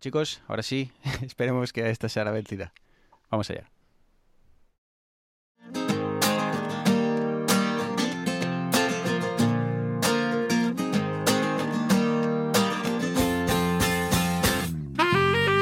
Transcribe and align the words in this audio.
Chicos, 0.00 0.40
ahora 0.48 0.62
sí, 0.62 0.90
esperemos 1.22 1.74
que 1.74 1.90
esta 1.90 2.08
sea 2.08 2.24
la 2.24 2.30
vencida. 2.30 2.72
Vamos 3.30 3.50
allá. 3.50 3.70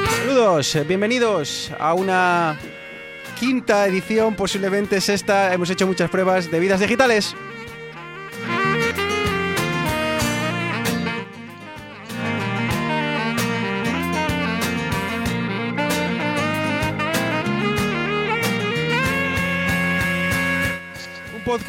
Saludos, 0.09 0.77
bienvenidos 0.87 1.71
a 1.77 1.93
una 1.93 2.57
quinta 3.37 3.85
edición, 3.87 4.35
posiblemente 4.35 5.01
sexta. 5.01 5.53
Hemos 5.53 5.69
hecho 5.69 5.85
muchas 5.85 6.09
pruebas 6.09 6.49
de 6.49 6.59
vidas 6.61 6.79
digitales. 6.79 7.35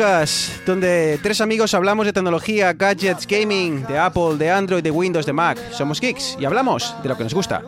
Podcast 0.00 0.64
donde 0.64 1.18
tres 1.22 1.42
amigos 1.42 1.74
hablamos 1.74 2.06
de 2.06 2.12
tecnología, 2.14 2.72
gadgets, 2.72 3.26
gaming, 3.26 3.86
de 3.86 3.98
Apple, 3.98 4.36
de 4.38 4.50
Android, 4.50 4.82
de 4.82 4.90
Windows, 4.90 5.26
de 5.26 5.32
Mac. 5.34 5.58
Somos 5.72 6.00
geeks 6.00 6.38
y 6.40 6.46
hablamos 6.46 6.94
de 7.02 7.08
lo 7.10 7.18
que 7.18 7.24
nos 7.24 7.34
gusta. 7.34 7.62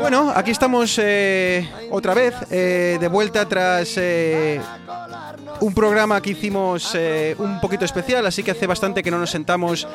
Bueno, 0.00 0.32
aquí 0.34 0.50
estamos 0.50 0.98
eh, 1.00 1.68
otra 1.90 2.14
vez, 2.14 2.34
eh, 2.50 2.96
de 2.98 3.08
vuelta 3.08 3.46
tras 3.46 3.94
eh, 3.98 4.60
un 5.60 5.74
programa 5.74 6.20
que 6.22 6.30
hicimos 6.30 6.92
eh, 6.94 7.34
un 7.38 7.60
poquito 7.60 7.84
especial, 7.84 8.26
así 8.26 8.42
que 8.42 8.52
hace 8.52 8.66
bastante 8.66 9.02
que 9.02 9.10
no 9.10 9.18
nos 9.18 9.30
sentamos 9.30 9.86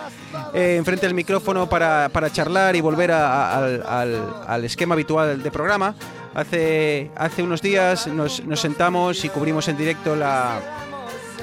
eh, 0.53 0.75
enfrente 0.77 1.07
del 1.07 1.15
micrófono 1.15 1.67
para, 1.67 2.09
para 2.09 2.31
charlar 2.31 2.75
y 2.75 2.81
volver 2.81 3.11
a- 3.11 3.27
a- 3.51 3.57
al, 3.57 3.83
al- 3.87 4.33
al 4.47 4.63
esquema 4.65 4.93
habitual 4.93 5.41
de 5.41 5.51
programa. 5.51 5.95
Hace, 6.33 7.11
hace 7.15 7.43
unos 7.43 7.61
días 7.61 8.07
nos, 8.07 8.43
nos 8.45 8.59
sentamos 8.59 9.25
y 9.25 9.29
cubrimos 9.29 9.67
en 9.67 9.77
directo 9.77 10.15
la, 10.15 10.59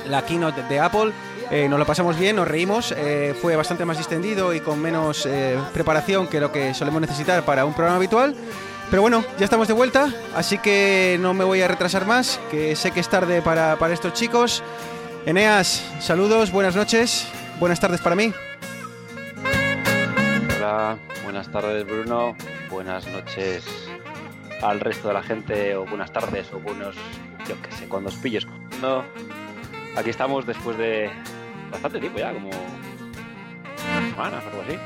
la 0.09 0.25
keynote 0.25 0.63
de 0.65 0.81
Apple. 0.81 1.13
Eh, 1.51 1.69
nos 1.69 1.79
lo 1.79 1.87
pasamos 1.87 2.19
bien, 2.19 2.37
nos 2.37 2.49
reímos. 2.49 2.93
eh, 2.97 3.35
fue 3.41 3.57
bastante 3.57 3.85
más 3.85 3.99
distendido 3.99 4.55
y 4.55 4.61
con 4.61 4.81
menos 4.81 5.27
eh, 5.27 5.59
preparación 5.73 6.27
que 6.27 6.41
lo 6.41 6.51
que 6.51 6.75
solemos 6.75 7.01
necesitar 7.01 7.45
para 7.45 7.65
un 7.65 7.75
programa 7.75 7.97
habitual. 7.97 8.35
Pero 8.91 9.03
bueno, 9.03 9.25
ya 9.39 9.45
estamos 9.45 9.67
de 9.67 9.75
vuelta, 9.75 10.13
así 10.37 10.59
que 10.59 11.19
no 11.21 11.35
me 11.35 11.43
voy 11.43 11.61
a 11.63 11.69
retrasar 11.69 12.07
más, 12.07 12.39
que 12.51 12.77
sé 12.77 12.91
que 12.93 13.01
es 13.01 13.09
tarde 13.09 13.43
para, 13.43 13.77
para 13.77 13.95
estos 13.95 14.13
chicos. 14.13 14.63
Eneas, 15.27 15.83
saludos, 16.01 16.53
buenas 16.53 16.77
noches, 16.77 17.27
buenas 17.59 17.81
tardes 17.81 18.01
para 18.01 18.15
mí. 18.15 18.33
Hola, 20.57 20.97
buenas 21.25 21.51
tardes 21.51 21.85
Bruno, 21.87 22.37
buenas 22.71 23.07
noches 23.07 23.65
al 24.63 24.81
resto 24.81 25.09
de 25.09 25.15
la 25.15 25.23
gente, 25.23 25.77
o 25.77 25.85
buenas 25.87 26.13
tardes, 26.13 26.53
o 26.53 26.59
buenos, 26.59 26.97
yo 27.49 27.61
qué 27.63 27.73
sé, 27.73 27.89
cuando 27.89 28.09
os 28.09 28.17
pilles. 28.17 28.47
No, 28.81 29.05
aquí 29.97 30.11
estamos 30.11 30.47
después 30.47 30.77
de 30.79 31.11
bastante 31.71 32.01
tiempo 32.01 32.19
ya, 32.19 32.33
como 32.33 32.51
semanas 34.11 34.45
o 34.45 34.49
algo 34.51 34.63
así. 34.63 34.79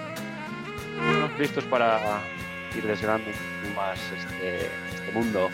Bueno, 0.96 1.28
listos 1.38 1.64
para 1.64 2.20
ir 2.76 2.84
desgranando 2.86 3.30
más 3.76 3.98
este, 4.16 4.66
este 4.92 5.12
mundo 5.12 5.48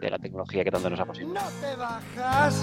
de 0.00 0.10
la 0.10 0.18
tecnología 0.18 0.64
que 0.64 0.70
tanto 0.70 0.90
nos 0.90 1.00
apasiona. 1.00 1.40
No 1.40 1.48
te 1.60 1.76
bajas, 1.76 2.62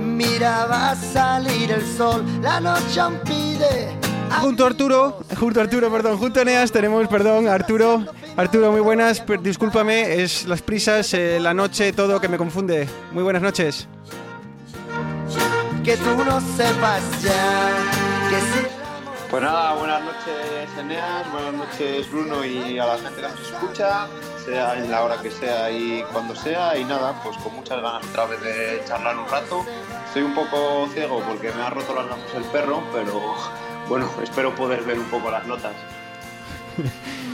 mira 0.00 0.66
va 0.66 0.90
a 0.90 0.96
salir 0.96 1.70
el 1.72 1.82
sol, 1.82 2.24
la 2.42 2.60
noche 2.60 3.00
aún 3.00 3.18
pide. 3.24 4.13
Junto 4.40 4.64
a 4.64 4.66
Arturo, 4.68 5.18
junto 5.38 5.60
a 5.60 5.62
Arturo, 5.62 5.90
perdón, 5.90 6.18
junto 6.18 6.38
a 6.38 6.42
Eneas 6.42 6.70
tenemos, 6.72 7.06
perdón, 7.08 7.48
Arturo. 7.48 8.04
Arturo, 8.36 8.72
muy 8.72 8.80
buenas, 8.80 9.20
per- 9.20 9.40
discúlpame, 9.40 10.22
es 10.22 10.46
las 10.46 10.60
prisas, 10.62 11.12
eh, 11.14 11.38
la 11.40 11.54
noche, 11.54 11.92
todo 11.92 12.20
que 12.20 12.28
me 12.28 12.36
confunde. 12.36 12.88
Muy 13.12 13.22
buenas 13.22 13.42
noches. 13.42 13.86
Que 15.84 15.96
tú 15.96 16.16
no 16.24 16.40
sepas 16.56 17.02
ya 17.22 17.68
que 18.30 18.40
si 18.40 18.66
Pues 19.30 19.42
nada, 19.42 19.74
buenas 19.74 20.02
noches 20.02 20.68
Eneas, 20.78 21.30
buenas 21.32 21.52
noches 21.54 22.10
Bruno 22.10 22.44
y 22.44 22.78
a 22.78 22.86
la 22.86 22.96
gente 22.98 23.20
que 23.20 23.28
nos 23.28 23.40
escucha, 23.40 24.06
sea 24.44 24.78
en 24.78 24.90
la 24.90 25.02
hora 25.04 25.20
que 25.20 25.30
sea 25.30 25.70
y 25.70 26.02
cuando 26.12 26.34
sea, 26.34 26.76
y 26.78 26.84
nada, 26.84 27.20
pues 27.22 27.36
con 27.38 27.54
muchas 27.56 27.82
ganas 27.82 28.02
otra 28.06 28.24
vez 28.26 28.40
de 28.40 28.82
charlar 28.86 29.16
un 29.18 29.28
rato. 29.28 29.64
Estoy 30.06 30.22
un 30.22 30.34
poco 30.34 30.88
ciego 30.94 31.20
porque 31.28 31.52
me 31.52 31.62
ha 31.62 31.70
roto 31.70 31.94
las 31.94 32.06
gafas 32.08 32.34
el 32.36 32.44
perro, 32.44 32.82
pero 32.92 33.20
bueno, 33.88 34.10
espero 34.22 34.54
poder 34.54 34.82
ver 34.82 34.98
un 34.98 35.06
poco 35.06 35.30
las 35.30 35.46
notas. 35.46 35.72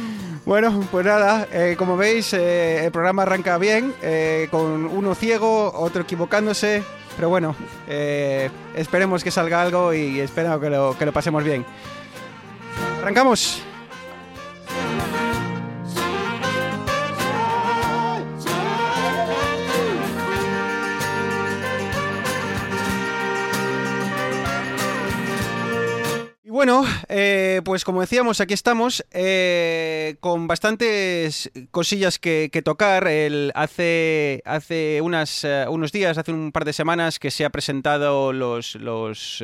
Bueno, 0.47 0.83
pues 0.91 1.05
nada, 1.05 1.47
eh, 1.53 1.77
como 1.78 1.97
veis, 1.97 2.33
eh, 2.33 2.84
el 2.84 2.91
programa 2.91 3.22
arranca 3.22 3.59
bien, 3.59 3.94
eh, 4.03 4.49
con 4.50 4.87
uno 4.87 5.15
ciego, 5.15 5.71
otro 5.72 6.03
equivocándose, 6.03 6.83
pero 7.15 7.28
bueno, 7.28 7.55
esperemos 8.75 9.22
que 9.22 9.31
salga 9.31 9.60
algo 9.60 9.93
y 9.93 10.19
espero 10.19 10.59
que 10.59 10.71
lo, 10.71 10.97
que 10.99 11.06
lo 11.06 11.12
pasemos 11.12 11.44
bien. 11.44 11.65
Arrancamos. 13.00 13.62
Bueno, 26.60 26.84
eh, 27.09 27.62
pues 27.65 27.87
como 27.87 28.03
decíamos, 28.03 28.43
aquí 28.43 28.53
estamos 28.53 29.03
eh, 29.12 30.16
con 30.21 30.47
bastantes 30.47 31.50
cosillas 31.71 32.19
que, 32.19 32.50
tocar. 32.62 33.09
Hace 33.54 34.43
hace 34.44 34.98
eh, 34.98 35.00
unos 35.00 35.91
días, 35.91 36.19
hace 36.19 36.32
un 36.32 36.53
par 36.53 36.66
de 36.66 36.75
semanas, 36.75 37.19
que 37.19 37.31
se 37.31 37.47
ha 37.47 37.48
presentado 37.48 38.34
los, 38.34 38.75
los 38.75 39.43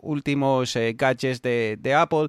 últimos 0.00 0.76
gadgets 0.94 1.40
de, 1.40 1.94
Apple. 1.96 2.26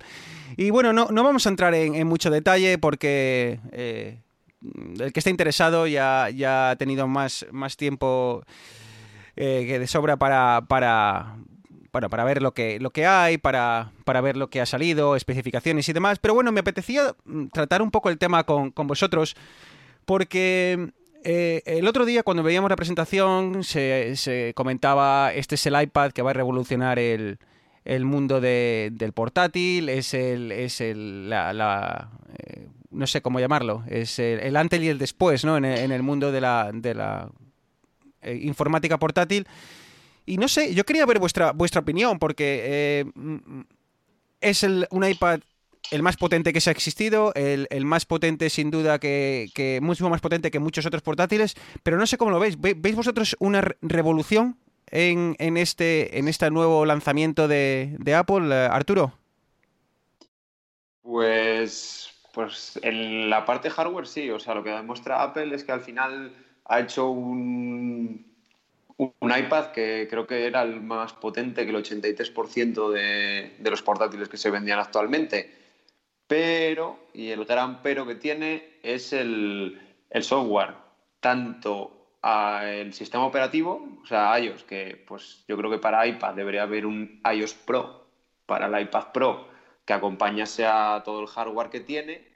Y 0.56 0.70
bueno, 0.70 0.94
no, 0.94 1.08
no 1.10 1.24
vamos 1.24 1.48
a 1.48 1.50
entrar 1.50 1.74
en, 1.74 2.06
mucho 2.06 2.30
detalle 2.30 2.78
porque 2.78 3.60
el 3.72 5.14
que 5.14 5.20
esté 5.20 5.32
interesado 5.32 5.88
ya, 5.88 6.30
ya 6.30 6.70
ha 6.70 6.76
tenido 6.76 7.08
más, 7.08 7.48
más 7.52 7.76
tiempo 7.76 8.44
que 9.36 9.80
de 9.80 9.88
sobra 9.88 10.18
para, 10.18 10.62
para, 10.68 11.38
bueno, 11.92 12.10
para 12.10 12.24
ver 12.24 12.42
lo 12.42 12.54
que, 12.54 12.80
lo 12.80 12.92
que 12.92 13.06
hay, 13.06 13.38
para, 13.38 13.92
para 14.06 14.22
ver 14.22 14.38
lo 14.38 14.50
que 14.50 14.62
ha 14.62 14.66
salido, 14.66 15.16
especificaciones 15.16 15.88
y 15.90 15.94
demás. 15.94 16.20
Pero 16.20 16.34
bueno, 16.34 16.52
me 16.52 16.62
apetecía 16.62 17.16
mm, 17.26 17.48
tratar 17.48 17.82
un 17.82 17.92
poco 17.92 18.10
el 18.10 18.18
tema 18.18 18.44
con, 18.46 18.72
con 18.72 18.88
vosotros, 18.88 19.36
porque 20.06 20.92
eh, 21.24 21.62
el 21.66 21.88
otro 21.88 22.06
día 22.06 22.24
cuando 22.24 22.44
veíamos 22.44 22.70
la 22.70 22.76
presentación 22.76 23.64
se, 23.64 24.16
se 24.16 24.54
comentaba, 24.56 25.34
este 25.34 25.56
es 25.56 25.66
el 25.66 25.82
iPad 25.82 26.12
que 26.12 26.22
va 26.22 26.32
a 26.32 26.34
revolucionar 26.34 26.98
el, 26.98 27.38
el 27.86 28.06
mundo 28.06 28.40
de- 28.42 28.90
del 28.94 29.12
portátil, 29.14 29.90
es 29.90 30.14
el, 30.14 30.52
es 30.52 30.82
el, 30.82 31.30
la, 31.30 31.52
la, 31.54 32.10
eh, 32.38 32.68
no 32.90 33.06
sé 33.06 33.22
cómo 33.22 33.40
llamarlo, 33.40 33.84
es 33.88 34.18
el, 34.20 34.56
antes 34.56 34.82
y 34.82 34.90
el 34.90 34.98
después, 34.98 35.44
¿no? 35.46 35.58
En 35.58 35.66
el, 35.66 35.78
en 35.80 35.92
el 35.92 36.04
mundo 36.04 36.32
de 36.32 36.42
la, 36.42 36.72
de 36.74 36.94
la 36.96 37.30
eh, 38.22 38.40
informática 38.44 38.98
portátil. 38.98 39.46
Y 40.26 40.38
no 40.38 40.48
sé, 40.48 40.74
yo 40.76 40.86
quería 40.86 41.06
ver 41.06 41.20
vuestra, 41.20 41.52
vuestra 41.52 41.82
opinión, 41.82 42.20
porque 42.20 42.62
eh, 42.66 43.06
mm, 43.16 43.62
es 44.42 44.64
el, 44.64 44.88
un 44.92 45.06
iPad 45.06 45.42
el 45.92 46.04
más 46.04 46.18
potente 46.18 46.54
que 46.54 46.62
se 46.62 46.70
ha 46.70 46.74
existido, 46.74 47.34
el, 47.36 47.68
el 47.70 47.86
más 47.86 48.06
potente 48.06 48.50
sin 48.50 48.72
duda 48.72 49.00
que, 49.00 49.52
que, 49.54 49.82
mucho 49.82 50.10
más 50.10 50.22
potente 50.22 50.52
que 50.52 50.60
muchos 50.60 50.86
otros 50.86 51.02
portátiles, 51.04 51.56
pero 51.84 51.98
no 51.98 52.08
sé 52.08 52.18
cómo 52.18 52.32
lo 52.32 52.40
veis. 52.40 52.60
¿Ve- 52.62 52.76
¿Veis 52.78 52.96
vosotros 52.96 53.36
una 53.40 53.62
re- 53.62 53.78
revolución 53.82 54.58
en, 54.88 55.36
en 55.40 55.58
este, 55.58 56.18
en 56.20 56.28
este 56.30 56.50
nuevo 56.52 56.86
lanzamiento 56.86 57.48
de, 57.48 57.96
de 58.00 58.16
Apple, 58.16 58.48
eh, 58.56 58.70
Arturo? 58.72 59.14
Pues, 61.02 62.12
pues 62.34 62.80
en 62.84 63.30
la 63.30 63.46
parte 63.46 63.70
hardware 63.70 64.08
sí, 64.08 64.30
o 64.30 64.40
sea, 64.40 64.54
lo 64.56 64.64
que 64.64 64.70
demuestra 64.70 65.24
Apple 65.24 65.54
es 65.56 65.64
que 65.64 65.72
al 65.72 65.82
final 65.82 66.36
ha 66.66 66.80
hecho 66.80 67.10
un, 67.10 68.31
un 69.02 69.36
iPad 69.36 69.72
que 69.72 70.08
creo 70.08 70.28
que 70.28 70.46
era 70.46 70.62
el 70.62 70.80
más 70.80 71.14
potente 71.14 71.66
que 71.66 71.72
el 71.72 71.84
83% 71.84 72.92
de, 72.92 73.70
los 73.70 73.82
portátiles 73.82 74.30
que 74.30 74.38
se 74.38 74.52
vendían 74.52 74.80
actualmente. 74.80 75.58
Pero, 76.28 77.08
y 77.14 77.30
el 77.30 77.46
gran 77.46 77.82
pero 77.82 78.06
que 78.06 78.16
tiene 78.16 78.78
es 78.84 79.12
el, 79.12 79.82
software, 80.22 80.76
tanto 81.20 82.18
a 82.22 82.70
el 82.70 82.94
sistema 82.94 83.26
operativo, 83.26 84.00
o 84.04 84.06
sea, 84.06 84.40
iOS, 84.40 84.64
que 84.66 85.04
pues 85.08 85.44
yo 85.48 85.58
creo 85.58 85.72
que 85.72 85.80
para 85.80 86.06
iPad 86.06 86.36
debería 86.36 86.64
haber 86.64 86.86
un 86.86 87.22
iOS 87.34 87.56
Pro, 87.56 88.06
para 88.46 88.68
el 88.68 88.84
iPad 88.84 89.12
Pro, 89.12 89.48
que 89.84 89.94
acompañase 89.94 90.66
a 90.68 91.02
todo 91.04 91.22
el 91.22 91.28
hardware 91.28 91.72
que 91.72 91.80
tiene, 91.80 92.28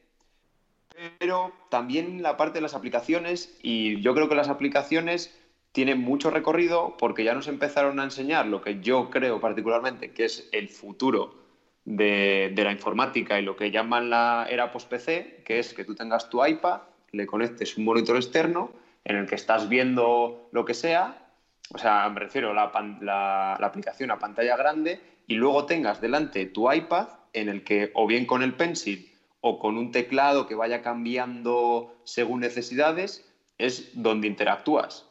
pero 1.19 1.53
también 1.69 2.23
la 2.23 2.37
parte 2.37 2.55
de 2.55 2.61
las 2.61 2.73
aplicaciones, 2.73 3.55
y 3.61 4.01
yo 4.01 4.15
creo 4.15 4.27
que 4.27 4.35
las 4.35 4.49
aplicaciones 4.49 5.44
tiene 5.75 5.95
mucho 5.95 6.29
recorrido 6.29 6.95
porque 6.97 7.25
ya 7.25 7.33
nos 7.33 7.49
empezaron 7.49 7.99
a 7.99 8.05
enseñar 8.05 8.47
lo 8.47 8.61
que 8.61 8.79
yo 8.79 9.09
creo 9.09 9.41
particularmente 9.41 10.13
que 10.13 10.23
es 10.23 10.47
el 10.53 10.69
futuro 10.69 11.35
de, 11.83 12.53
la 12.55 12.71
informática 12.71 13.37
y 13.37 13.43
lo 13.43 13.57
que 13.57 13.71
llaman 13.71 14.09
la 14.09 14.47
era 14.49 14.71
post-PC, 14.71 15.43
que 15.45 15.59
es 15.59 15.73
que 15.73 15.83
tú 15.83 15.93
tengas 15.93 16.29
tu 16.29 16.43
iPad, 16.43 16.79
le 17.11 17.27
conectes 17.27 17.75
un 17.75 17.83
monitor 17.83 18.15
externo 18.15 18.71
en 19.03 19.17
el 19.17 19.27
que 19.27 19.35
estás 19.35 19.67
viendo 19.67 20.47
lo 20.53 20.63
que 20.63 20.73
sea, 20.73 21.29
o 21.73 21.77
sea, 21.77 22.07
me 22.07 22.21
refiero 22.21 22.51
a 22.51 22.53
la, 22.53 22.71
la, 23.01 23.57
la 23.59 23.67
aplicación 23.67 24.11
a 24.11 24.17
pantalla 24.17 24.55
grande 24.55 25.01
y 25.27 25.35
luego 25.35 25.65
tengas 25.65 25.99
delante 25.99 26.45
tu 26.45 26.71
iPad 26.71 27.09
en 27.33 27.49
el 27.49 27.65
que 27.65 27.91
o 27.95 28.07
bien 28.07 28.25
con 28.25 28.43
el 28.43 28.53
pencil 28.53 29.11
o 29.41 29.59
con 29.59 29.77
un 29.77 29.91
teclado 29.91 30.47
que 30.47 30.55
vaya 30.55 30.81
cambiando 30.81 31.97
según 32.05 32.39
necesidades, 32.39 33.29
es 33.57 33.91
donde 33.93 34.27
interactúas. 34.27 35.05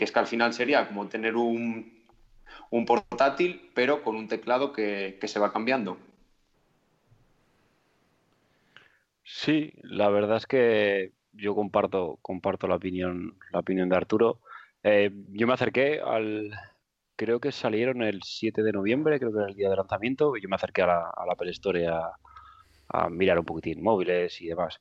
Que 0.00 0.04
es 0.04 0.12
que 0.12 0.18
al 0.18 0.26
final 0.26 0.54
sería 0.54 0.88
como 0.88 1.08
tener 1.08 1.36
un, 1.36 1.92
un 2.70 2.86
portátil, 2.86 3.70
pero 3.74 4.02
con 4.02 4.16
un 4.16 4.28
teclado 4.28 4.72
que, 4.72 5.18
que, 5.20 5.28
se 5.28 5.38
va 5.38 5.52
cambiando. 5.52 5.98
Sí, 9.22 9.74
la 9.82 10.08
verdad 10.08 10.38
es 10.38 10.46
que 10.46 11.12
yo 11.32 11.54
comparto, 11.54 12.18
comparto 12.22 12.66
la 12.66 12.76
opinión, 12.76 13.36
la 13.52 13.58
opinión 13.58 13.90
de 13.90 13.96
Arturo. 13.96 14.40
Eh, 14.84 15.10
yo 15.32 15.46
me 15.46 15.52
acerqué 15.52 16.00
al. 16.00 16.50
Creo 17.14 17.38
que 17.38 17.52
salieron 17.52 18.02
el 18.02 18.22
7 18.22 18.62
de 18.62 18.72
noviembre, 18.72 19.18
creo 19.18 19.32
que 19.32 19.40
era 19.40 19.48
el 19.48 19.54
día 19.54 19.68
de 19.68 19.76
lanzamiento. 19.76 20.34
Y 20.34 20.40
yo 20.40 20.48
me 20.48 20.56
acerqué 20.56 20.80
a 20.80 20.86
la, 20.86 21.10
a 21.14 21.26
la 21.26 21.34
Apple 21.34 21.50
Store 21.50 21.86
a, 21.88 22.12
a, 22.88 23.10
mirar 23.10 23.38
un 23.38 23.44
poquitín 23.44 23.82
móviles 23.82 24.40
y 24.40 24.46
demás. 24.46 24.80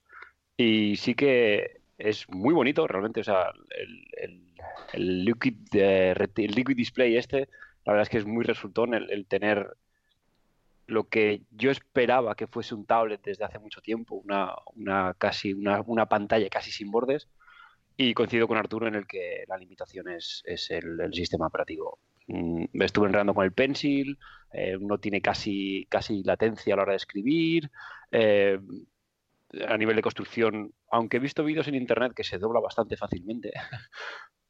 Y 0.56 0.96
sí 0.96 1.14
que 1.14 1.79
es 2.00 2.28
muy 2.30 2.54
bonito, 2.54 2.88
realmente. 2.88 3.20
O 3.20 3.24
sea, 3.24 3.52
el, 3.70 4.44
el, 4.94 5.26
liquid, 5.26 5.56
eh, 5.74 6.16
el 6.18 6.52
liquid 6.52 6.76
display 6.76 7.18
este, 7.18 7.50
la 7.86 7.94
verdad 7.94 8.04
es 8.04 8.10
que 8.10 8.18
es 8.18 8.26
muy 8.26 8.44
resultón 8.44 8.94
el, 8.94 9.26
tener 9.28 9.76
lo 10.88 11.08
que 11.08 11.42
yo 11.52 11.70
esperaba 11.70 12.36
que 12.36 12.48
fuese 12.48 12.74
un 12.74 12.86
tablet 12.86 13.22
desde 13.24 13.44
hace 13.44 13.60
mucho 13.60 13.82
tiempo, 13.82 14.16
una, 14.16 14.54
una 14.76 15.14
casi 15.16 15.54
una, 15.54 15.82
una, 15.82 16.08
pantalla 16.08 16.50
casi 16.50 16.72
sin 16.72 16.90
bordes, 16.90 17.28
y 17.96 18.14
coincido 18.14 18.48
con 18.48 18.58
Arturo 18.58 18.88
en 18.88 18.96
el 18.96 19.06
que 19.06 19.44
la 19.48 19.58
limitación 19.58 20.08
es, 20.10 20.42
es 20.46 20.72
el, 20.72 21.14
sistema 21.14 21.48
operativo. 21.48 22.00
Mm, 22.28 22.82
estuve 22.82 23.08
enredando 23.08 23.34
con 23.34 23.44
el 23.44 23.52
Pencil, 23.52 24.18
eh, 24.54 24.78
no 24.80 24.98
tiene 25.00 25.22
casi, 25.22 25.86
casi 25.90 26.24
latencia 26.24 26.74
a 26.74 26.78
la 26.78 26.84
hora 26.84 26.94
de 26.94 26.98
escribir. 26.98 27.70
Eh, 28.12 28.60
a 29.68 29.78
nivel 29.78 29.96
de 29.96 30.02
construcción, 30.02 30.74
aunque 30.92 31.18
he 31.18 31.20
visto 31.20 31.44
vídeos 31.44 31.68
en 31.68 31.76
internet 31.76 32.14
que 32.16 32.24
se 32.24 32.38
dobla 32.38 32.60
bastante 32.60 32.98
fácilmente, 32.98 33.52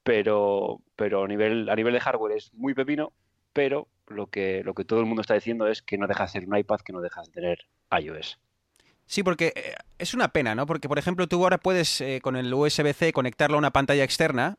pero, 0.03 0.81
pero 0.95 1.23
a, 1.23 1.27
nivel, 1.27 1.69
a 1.69 1.75
nivel 1.75 1.93
de 1.93 1.99
hardware 1.99 2.37
es 2.37 2.53
muy 2.53 2.73
pepino, 2.73 3.13
pero 3.53 3.87
lo 4.07 4.27
que, 4.27 4.63
lo 4.63 4.73
que 4.73 4.85
todo 4.85 4.99
el 4.99 5.05
mundo 5.05 5.21
está 5.21 5.33
diciendo 5.33 5.67
es 5.67 5.81
que 5.81 5.97
no 5.97 6.07
deja 6.07 6.23
de 6.23 6.29
ser 6.29 6.47
un 6.47 6.57
iPad, 6.57 6.79
que 6.79 6.93
no 6.93 7.01
deja 7.01 7.21
de 7.21 7.31
tener 7.31 7.59
iOS. 7.91 8.39
Sí, 9.05 9.23
porque 9.23 9.53
eh, 9.55 9.73
es 9.97 10.13
una 10.13 10.27
pena, 10.27 10.53
¿no? 10.53 10.65
Porque, 10.67 10.87
por 10.87 10.99
ejemplo, 10.99 11.27
tú 11.27 11.41
ahora 11.43 11.57
puedes 11.57 11.99
eh, 12.01 12.19
con 12.21 12.35
el 12.35 12.53
USB-C 12.53 13.11
conectarlo 13.11 13.55
a 13.55 13.59
una 13.59 13.71
pantalla 13.71 14.03
externa, 14.03 14.57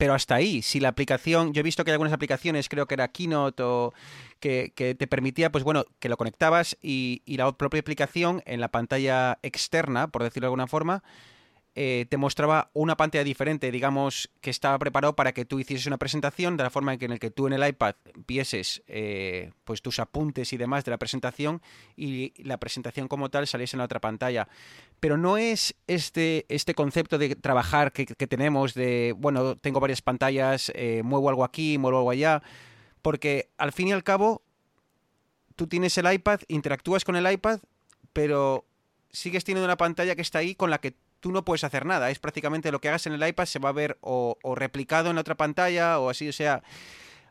pero 0.00 0.14
hasta 0.14 0.34
ahí, 0.34 0.62
si 0.62 0.80
la 0.80 0.88
aplicación, 0.88 1.52
yo 1.52 1.60
he 1.60 1.62
visto 1.62 1.84
que 1.84 1.90
hay 1.90 1.92
algunas 1.92 2.14
aplicaciones, 2.14 2.70
creo 2.70 2.86
que 2.86 2.94
era 2.94 3.08
Keynote 3.08 3.62
o 3.62 3.92
que, 4.40 4.72
que 4.74 4.94
te 4.94 5.06
permitía, 5.06 5.52
pues 5.52 5.62
bueno, 5.62 5.84
que 5.98 6.08
lo 6.08 6.16
conectabas 6.16 6.78
y, 6.80 7.20
y, 7.26 7.36
la 7.36 7.52
propia 7.52 7.80
aplicación 7.80 8.42
en 8.46 8.62
la 8.62 8.68
pantalla 8.68 9.38
externa, 9.42 10.08
por 10.08 10.22
decirlo 10.22 10.46
de 10.46 10.48
alguna 10.48 10.66
forma, 10.66 11.02
eh, 11.76 12.06
te 12.08 12.16
mostraba 12.16 12.70
una 12.74 12.96
pantalla 12.96 13.22
diferente, 13.22 13.70
digamos, 13.70 14.28
que 14.40 14.50
estaba 14.50 14.76
preparado 14.78 15.14
para 15.14 15.32
que 15.32 15.44
tú 15.44 15.60
hicieses 15.60 15.86
una 15.86 15.98
presentación 15.98 16.56
de 16.56 16.64
la 16.64 16.70
forma 16.70 16.92
en 16.92 16.98
que, 16.98 17.04
en 17.04 17.12
el 17.12 17.20
que 17.20 17.30
tú 17.30 17.46
en 17.46 17.52
el 17.52 17.66
iPad 17.66 17.94
vieses 18.26 18.82
eh, 18.88 19.52
pues 19.62 19.80
tus 19.80 20.00
apuntes 20.00 20.52
y 20.52 20.56
demás 20.56 20.84
de 20.84 20.90
la 20.90 20.98
presentación 20.98 21.62
y 21.96 22.32
la 22.42 22.58
presentación 22.58 23.06
como 23.06 23.30
tal 23.30 23.46
saliese 23.46 23.76
en 23.76 23.78
la 23.78 23.84
otra 23.84 24.00
pantalla. 24.00 24.48
Pero 24.98 25.16
no 25.16 25.36
es 25.36 25.76
este, 25.86 26.44
este 26.48 26.74
concepto 26.74 27.18
de 27.18 27.36
trabajar 27.36 27.92
que, 27.92 28.04
tenemos 28.06 28.74
de, 28.74 29.14
bueno, 29.16 29.54
tengo 29.56 29.78
varias 29.78 30.02
pantallas, 30.02 30.72
eh, 30.74 31.02
muevo 31.04 31.28
algo 31.28 31.44
aquí, 31.44 31.78
muevo 31.78 31.98
algo 31.98 32.10
allá, 32.10 32.42
porque 33.00 33.48
al 33.58 33.72
fin 33.72 33.88
y 33.88 33.92
al 33.92 34.02
cabo 34.02 34.42
tú 35.54 35.68
tienes 35.68 35.96
el 35.98 36.12
iPad, 36.12 36.40
interactúas 36.48 37.04
con 37.04 37.14
el 37.14 37.30
iPad, 37.30 37.60
pero 38.12 38.64
sigues 39.12 39.44
teniendo 39.44 39.64
una 39.64 39.76
pantalla 39.76 40.16
que 40.16 40.22
está 40.22 40.40
ahí 40.40 40.56
con 40.56 40.70
la 40.70 40.80
que 40.80 40.94
tú 41.20 41.32
no 41.32 41.44
puedes 41.44 41.64
hacer 41.64 41.86
nada. 41.86 42.10
Es 42.10 42.18
prácticamente 42.18 42.72
lo 42.72 42.80
que 42.80 42.88
hagas 42.88 43.06
en 43.06 43.12
el 43.12 43.26
iPad 43.26 43.44
se 43.44 43.58
va 43.58 43.68
a 43.68 43.72
ver 43.72 43.98
o, 44.00 44.36
replicado 44.56 45.10
en 45.10 45.18
otra 45.18 45.36
pantalla 45.36 45.98
o 46.00 46.10
así. 46.10 46.28
O 46.28 46.32
sea, 46.32 46.62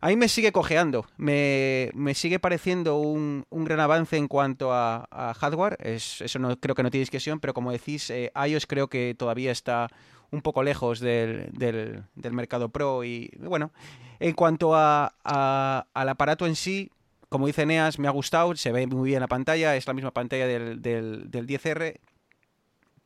ahí 0.01 0.15
me 0.15 0.29
sigue 0.29 0.51
cojeando. 0.51 1.05
Me, 1.17 1.91
me 1.93 2.13
sigue 2.13 2.39
pareciendo 2.39 2.97
un, 2.97 3.45
un, 3.49 3.65
gran 3.65 3.79
avance 3.79 4.17
en 4.17 4.27
cuanto 4.27 4.71
a, 4.71 5.07
a 5.11 5.33
hardware. 5.33 5.77
Es, 5.81 6.21
eso 6.21 6.39
no 6.39 6.57
creo 6.59 6.75
que 6.75 6.83
no 6.83 6.91
tiene 6.91 7.01
discusión, 7.01 7.39
pero 7.39 7.53
como 7.53 7.71
decís, 7.71 8.09
eh, 8.09 8.31
iOS 8.47 8.67
creo 8.67 8.87
que 8.87 9.15
todavía 9.17 9.51
está 9.51 9.89
un 10.31 10.41
poco 10.41 10.63
lejos 10.63 10.99
del, 10.99 11.49
del, 11.51 12.33
mercado 12.33 12.69
pro. 12.69 13.03
Y 13.03 13.31
bueno, 13.39 13.71
en 14.19 14.33
cuanto 14.33 14.75
a, 14.75 15.15
a, 15.23 15.87
al 15.93 16.09
aparato 16.09 16.45
en 16.45 16.55
sí, 16.55 16.91
como 17.29 17.47
dice 17.47 17.65
Neas, 17.65 17.99
me 17.99 18.07
ha 18.07 18.11
gustado, 18.11 18.55
se 18.55 18.71
ve 18.71 18.87
muy 18.87 19.09
bien 19.09 19.21
la 19.21 19.27
pantalla, 19.27 19.75
es 19.75 19.87
la 19.87 19.93
misma 19.93 20.11
pantalla 20.11 20.47
del, 20.47 20.81
del, 20.81 21.29
del 21.29 21.47
10R, 21.47 21.99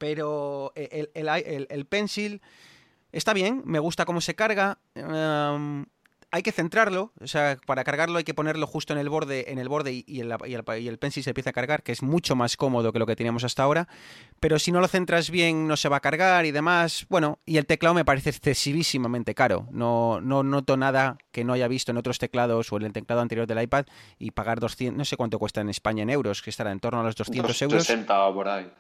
pero 0.04 0.74
el, 0.76 1.10
el, 1.14 1.30
el, 1.30 1.68
el, 1.70 1.86
pencil 1.86 2.42
está 3.14 3.32
bien, 3.32 3.62
me 3.64 3.80
gusta 3.80 4.04
cómo 4.04 4.20
se 4.20 4.36
carga. 4.36 4.80
Um, 4.96 5.86
hay 6.34 6.42
que 6.42 6.52
centrarlo, 6.52 7.14
o 7.22 7.28
sea, 7.28 7.60
para 7.68 7.84
cargarlo 7.84 8.18
hay 8.18 8.24
que 8.24 8.34
ponerlo 8.34 8.66
justo 8.66 8.92
en 8.92 8.98
el 8.98 9.08
borde, 9.08 9.52
en 9.52 9.60
el 9.60 9.70
borde 9.70 9.94
y, 9.94 10.04
y, 10.08 10.20
el, 10.20 10.36
y, 10.80 10.98
pencil 10.98 11.24
se 11.24 11.30
empieza 11.30 11.52
a 11.52 11.54
cargar, 11.54 11.84
que 11.84 11.92
es 11.92 12.02
mucho 12.02 12.36
más 12.36 12.58
cómodo 12.58 12.92
que 12.92 12.98
lo 12.98 13.06
que 13.06 13.16
teníamos 13.16 13.44
hasta 13.44 13.62
ahora. 13.62 13.88
Pero 14.40 14.58
si 14.58 14.72
no 14.72 14.82
lo 14.82 14.88
centras 14.88 15.30
bien, 15.30 15.68
no 15.68 15.78
se 15.78 15.90
va 15.90 15.98
a 15.98 16.00
cargar 16.00 16.48
y 16.48 16.52
demás. 16.52 17.06
Bueno, 17.08 17.38
y 17.46 17.58
el 17.58 17.68
teclado 17.68 17.94
me 17.94 18.04
parece 18.04 18.32
excesivísimamente 18.32 19.36
caro. 19.36 19.68
No, 19.70 20.20
no 20.22 20.42
noto 20.42 20.76
nada 20.76 21.18
que 21.32 21.44
no 21.44 21.54
haya 21.54 21.68
visto 21.68 21.92
en 21.92 21.98
otros 21.98 22.18
teclados 22.18 22.74
o 22.74 22.78
en 22.78 22.84
el 22.84 22.94
teclado 22.94 23.22
anterior 23.22 23.46
del 23.46 23.62
iPad 23.62 23.86
y 24.18 24.32
pagar 24.32 24.60
200, 24.60 24.98
no 24.98 25.06
sé 25.06 25.16
cuánto 25.16 25.38
cuesta 25.40 25.62
en 25.62 25.70
España 25.70 26.02
en 26.02 26.10
euros, 26.10 26.42
que 26.42 26.50
estará 26.50 26.72
en 26.72 26.80
torno 26.80 27.00
a 27.00 27.04
los 27.04 27.16
200 27.16 27.48
Dos, 27.48 27.62
euros. 27.62 27.86
60 27.86 28.34
por 28.34 28.50
ahí. 28.50 28.72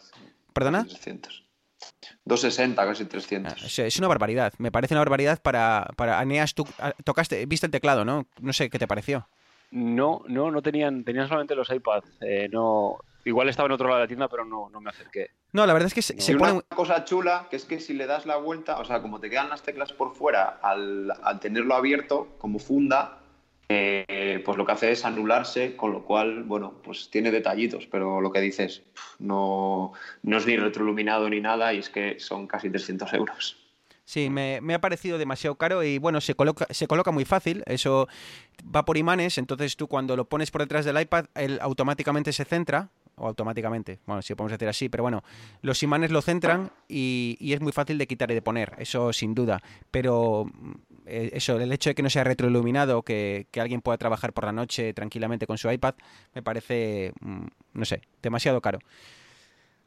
¿Perdona? 0.53 0.85
300. 0.85 1.43
260, 2.25 2.85
casi 2.85 3.05
300. 3.05 3.79
Ah, 3.79 3.83
es 3.83 3.97
una 3.99 4.07
barbaridad. 4.07 4.53
Me 4.57 4.71
parece 4.71 4.93
una 4.93 5.01
barbaridad 5.01 5.41
para, 5.41 5.89
para 5.97 6.19
Aneas. 6.19 6.53
Tú 6.53 6.65
ah, 6.79 6.93
tocaste, 7.03 7.45
viste 7.45 7.65
el 7.65 7.71
teclado, 7.71 8.05
¿no? 8.05 8.27
No 8.39 8.53
sé 8.53 8.69
qué 8.69 8.79
te 8.79 8.87
pareció. 8.87 9.27
No, 9.71 10.21
no, 10.27 10.51
no 10.51 10.61
tenían, 10.61 11.03
tenían 11.03 11.27
solamente 11.27 11.55
los 11.55 11.69
iPads. 11.69 12.07
Eh, 12.21 12.47
no, 12.51 12.99
igual 13.25 13.49
estaba 13.49 13.65
en 13.65 13.71
otro 13.73 13.87
lado 13.87 13.99
de 13.99 14.03
la 14.05 14.07
tienda, 14.07 14.27
pero 14.29 14.45
no, 14.45 14.69
no 14.69 14.79
me 14.79 14.91
acerqué. 14.91 15.31
No, 15.51 15.65
la 15.65 15.73
verdad 15.73 15.87
es 15.87 15.93
que 15.93 16.01
se, 16.01 16.15
y 16.15 16.21
se 16.21 16.35
una 16.35 16.49
pone. 16.49 16.61
cosa 16.75 17.03
chula, 17.05 17.47
que 17.49 17.55
es 17.55 17.65
que 17.65 17.79
si 17.79 17.93
le 17.93 18.05
das 18.05 18.25
la 18.25 18.37
vuelta, 18.37 18.77
o 18.79 18.85
sea, 18.85 19.01
como 19.01 19.19
te 19.19 19.29
quedan 19.29 19.49
las 19.49 19.63
teclas 19.63 19.91
por 19.91 20.15
fuera, 20.15 20.59
al, 20.61 21.11
al 21.23 21.39
tenerlo 21.39 21.75
abierto 21.75 22.35
como 22.37 22.59
funda, 22.59 23.22
eh, 23.69 24.41
pues 24.43 24.57
lo 24.57 24.65
que 24.65 24.71
hace 24.71 24.91
es 24.91 25.05
anularse, 25.05 25.75
con 25.75 25.91
lo 25.91 26.03
cual, 26.03 26.43
bueno, 26.43 26.73
pues 26.83 27.09
tiene 27.09 27.31
detallitos, 27.31 27.87
pero 27.87 28.21
lo 28.21 28.31
que 28.31 28.41
dices, 28.41 28.83
no, 29.19 29.93
no 30.21 30.37
es 30.37 30.45
ni 30.45 30.57
retroiluminado 30.57 31.29
ni 31.29 31.41
nada 31.41 31.73
y 31.73 31.79
es 31.79 31.89
que 31.89 32.19
son 32.19 32.47
casi 32.47 32.69
300 32.69 33.13
euros. 33.13 33.57
Sí, 34.05 34.29
me, 34.29 34.59
ha 34.73 34.81
parecido 34.81 35.17
demasiado 35.17 35.55
caro 35.55 35.81
y 35.81 35.97
bueno, 35.97 36.19
se 36.19 36.35
coloca, 36.35 36.67
se 36.71 36.87
coloca 36.87 37.11
muy 37.11 37.23
fácil, 37.23 37.63
eso 37.65 38.07
va 38.63 38.83
por 38.83 38.97
imanes, 38.97 39.37
entonces 39.37 39.77
tú 39.77 39.87
cuando 39.87 40.17
lo 40.17 40.25
pones 40.25 40.51
por 40.51 40.61
detrás 40.61 40.83
del 40.83 40.99
iPad, 40.99 41.25
él 41.35 41.57
automáticamente 41.61 42.33
se 42.33 42.43
centra, 42.43 42.89
o 43.15 43.27
automáticamente, 43.27 43.99
bueno, 44.05 44.21
si 44.21 44.35
podemos 44.35 44.51
decir 44.51 44.67
así, 44.67 44.89
pero 44.89 45.03
bueno, 45.03 45.23
los 45.61 45.83
imanes 45.83 46.11
lo 46.11 46.21
centran 46.21 46.71
y, 46.87 47.37
es 47.53 47.61
muy 47.61 47.71
fácil 47.71 47.97
de 47.97 48.07
quitar 48.07 48.29
y 48.31 48.33
de 48.33 48.41
poner, 48.41 48.73
eso 48.77 49.13
sin 49.13 49.35
duda, 49.35 49.61
pero 49.91 50.47
eh, 51.05 51.31
eso, 51.33 51.59
el 51.59 51.71
hecho 51.71 51.89
de 51.89 51.95
que 51.95 52.03
no 52.03 52.09
sea 52.09 52.23
retroiluminado, 52.23 53.03
que, 53.03 53.47
que, 53.51 53.61
alguien 53.61 53.81
pueda 53.81 53.97
trabajar 53.97 54.33
por 54.33 54.45
la 54.45 54.51
noche 54.51 54.93
tranquilamente 54.93 55.47
con 55.47 55.57
su 55.57 55.69
iPad, 55.71 55.95
me 56.33 56.41
parece, 56.41 57.13
mm, 57.21 57.45
no 57.73 57.85
sé, 57.85 58.01
demasiado 58.21 58.61
caro. 58.61 58.79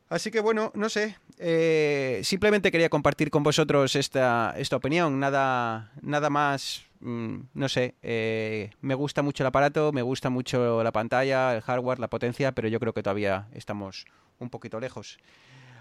Así 0.08 0.30
que 0.30 0.38
bueno, 0.38 0.70
no 0.74 0.88
sé, 0.88 1.16
eh, 1.38 2.20
simplemente 2.22 2.70
quería 2.70 2.88
compartir 2.88 3.28
con 3.28 3.42
vosotros 3.42 3.96
esta, 3.96 4.54
esta 4.56 4.76
opinión, 4.76 5.18
nada, 5.18 5.90
nada 6.00 6.30
más, 6.30 6.84
mmm, 7.00 7.38
no 7.54 7.68
sé, 7.68 7.96
eh, 8.02 8.70
me 8.80 8.94
gusta 8.94 9.22
mucho 9.22 9.42
el 9.42 9.48
aparato, 9.48 9.90
me 9.90 10.02
gusta 10.02 10.30
mucho 10.30 10.84
la 10.84 10.92
pantalla, 10.92 11.56
el 11.56 11.60
hardware, 11.60 11.98
la 11.98 12.08
potencia, 12.08 12.52
pero 12.52 12.68
yo 12.68 12.78
creo 12.78 12.92
que 12.92 13.02
todavía 13.02 13.48
estamos 13.52 14.06
un 14.38 14.48
poquito 14.48 14.78
lejos. 14.78 15.18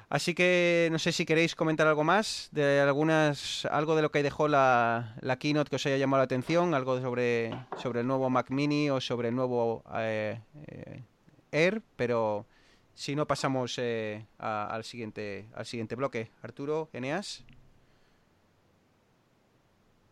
Así 0.09 0.35
que 0.35 0.89
no 0.91 0.99
sé 0.99 1.11
si 1.11 1.25
queréis 1.25 1.55
comentar 1.55 1.87
algo 1.87 2.03
más, 2.03 2.49
de 2.51 2.79
algunas, 2.79 3.65
algo 3.65 3.95
de 3.95 4.03
lo 4.03 4.11
que 4.11 4.21
dejó 4.21 4.47
la, 4.47 5.15
la 5.21 5.37
keynote 5.37 5.69
que 5.69 5.77
os 5.77 5.85
haya 5.85 5.97
llamado 5.97 6.19
la 6.19 6.25
atención, 6.25 6.73
algo 6.73 7.01
sobre, 7.01 7.51
sobre 7.77 8.01
el 8.01 8.07
nuevo 8.07 8.29
Mac 8.29 8.51
Mini 8.51 8.89
o 8.89 9.01
sobre 9.01 9.29
el 9.29 9.35
nuevo 9.35 9.83
eh, 9.95 10.39
eh, 10.67 11.03
Air, 11.51 11.81
pero 11.95 12.45
si 12.93 13.15
no 13.15 13.27
pasamos 13.27 13.77
eh, 13.77 14.25
al, 14.37 14.83
siguiente, 14.83 15.47
al 15.53 15.65
siguiente 15.65 15.95
bloque. 15.95 16.31
Arturo, 16.41 16.89
Eneas. 16.93 17.43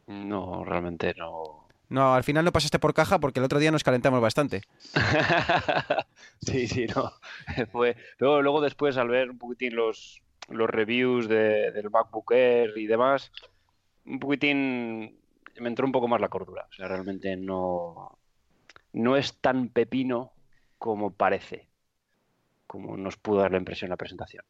No, 0.07 0.65
realmente 0.65 1.13
no. 1.17 1.62
No, 1.93 2.15
al 2.15 2.23
final 2.23 2.43
no 2.43 2.51
pasaste 2.51 2.79
por 2.79 2.95
caja 2.95 3.19
porque 3.19 3.39
el 3.39 3.45
otro 3.45 3.59
día 3.59 3.69
nos 3.69 3.83
calentamos 3.83 4.19
bastante. 4.19 4.63
sí, 6.41 6.67
sí, 6.67 6.87
no. 6.87 7.11
Fue... 7.71 7.95
Pero 8.17 8.41
luego 8.41 8.61
después 8.61 8.97
al 8.97 9.09
ver 9.09 9.29
un 9.29 9.37
poquitín 9.37 9.75
los, 9.75 10.19
los 10.49 10.67
reviews 10.67 11.27
de, 11.27 11.71
del 11.71 11.91
MacBook 11.91 12.31
Air 12.31 12.75
y 12.77 12.87
demás, 12.87 13.31
un 14.07 14.19
poquitín 14.19 15.19
me 15.59 15.69
entró 15.69 15.85
un 15.85 15.91
poco 15.91 16.07
más 16.07 16.19
la 16.19 16.29
cordura. 16.29 16.65
O 16.67 16.73
sea, 16.73 16.87
realmente 16.87 17.37
no, 17.37 18.17
no 18.93 19.15
es 19.15 19.39
tan 19.39 19.69
pepino 19.69 20.33
como 20.79 21.13
parece, 21.13 21.69
como 22.65 22.97
nos 22.97 23.17
pudo 23.17 23.41
dar 23.41 23.51
la 23.51 23.59
impresión 23.59 23.89
en 23.89 23.91
la 23.91 23.97
presentación. 23.97 24.43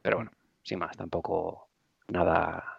Pero 0.00 0.18
bueno, 0.18 0.30
sin 0.62 0.78
más, 0.78 0.96
tampoco 0.96 1.70
nada, 2.06 2.73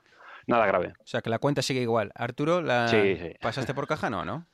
nada 0.48 0.66
grave. 0.66 0.94
O 1.00 1.08
sea, 1.08 1.22
que 1.22 1.30
la 1.30 1.40
cuenta 1.40 1.62
sigue 1.62 1.82
igual. 1.82 2.12
Arturo, 2.16 2.62
la... 2.62 2.88
¿pasaste 3.42 3.74
por 3.74 3.88
caja? 3.88 4.10
No, 4.10 4.26
¿no? 4.26 4.46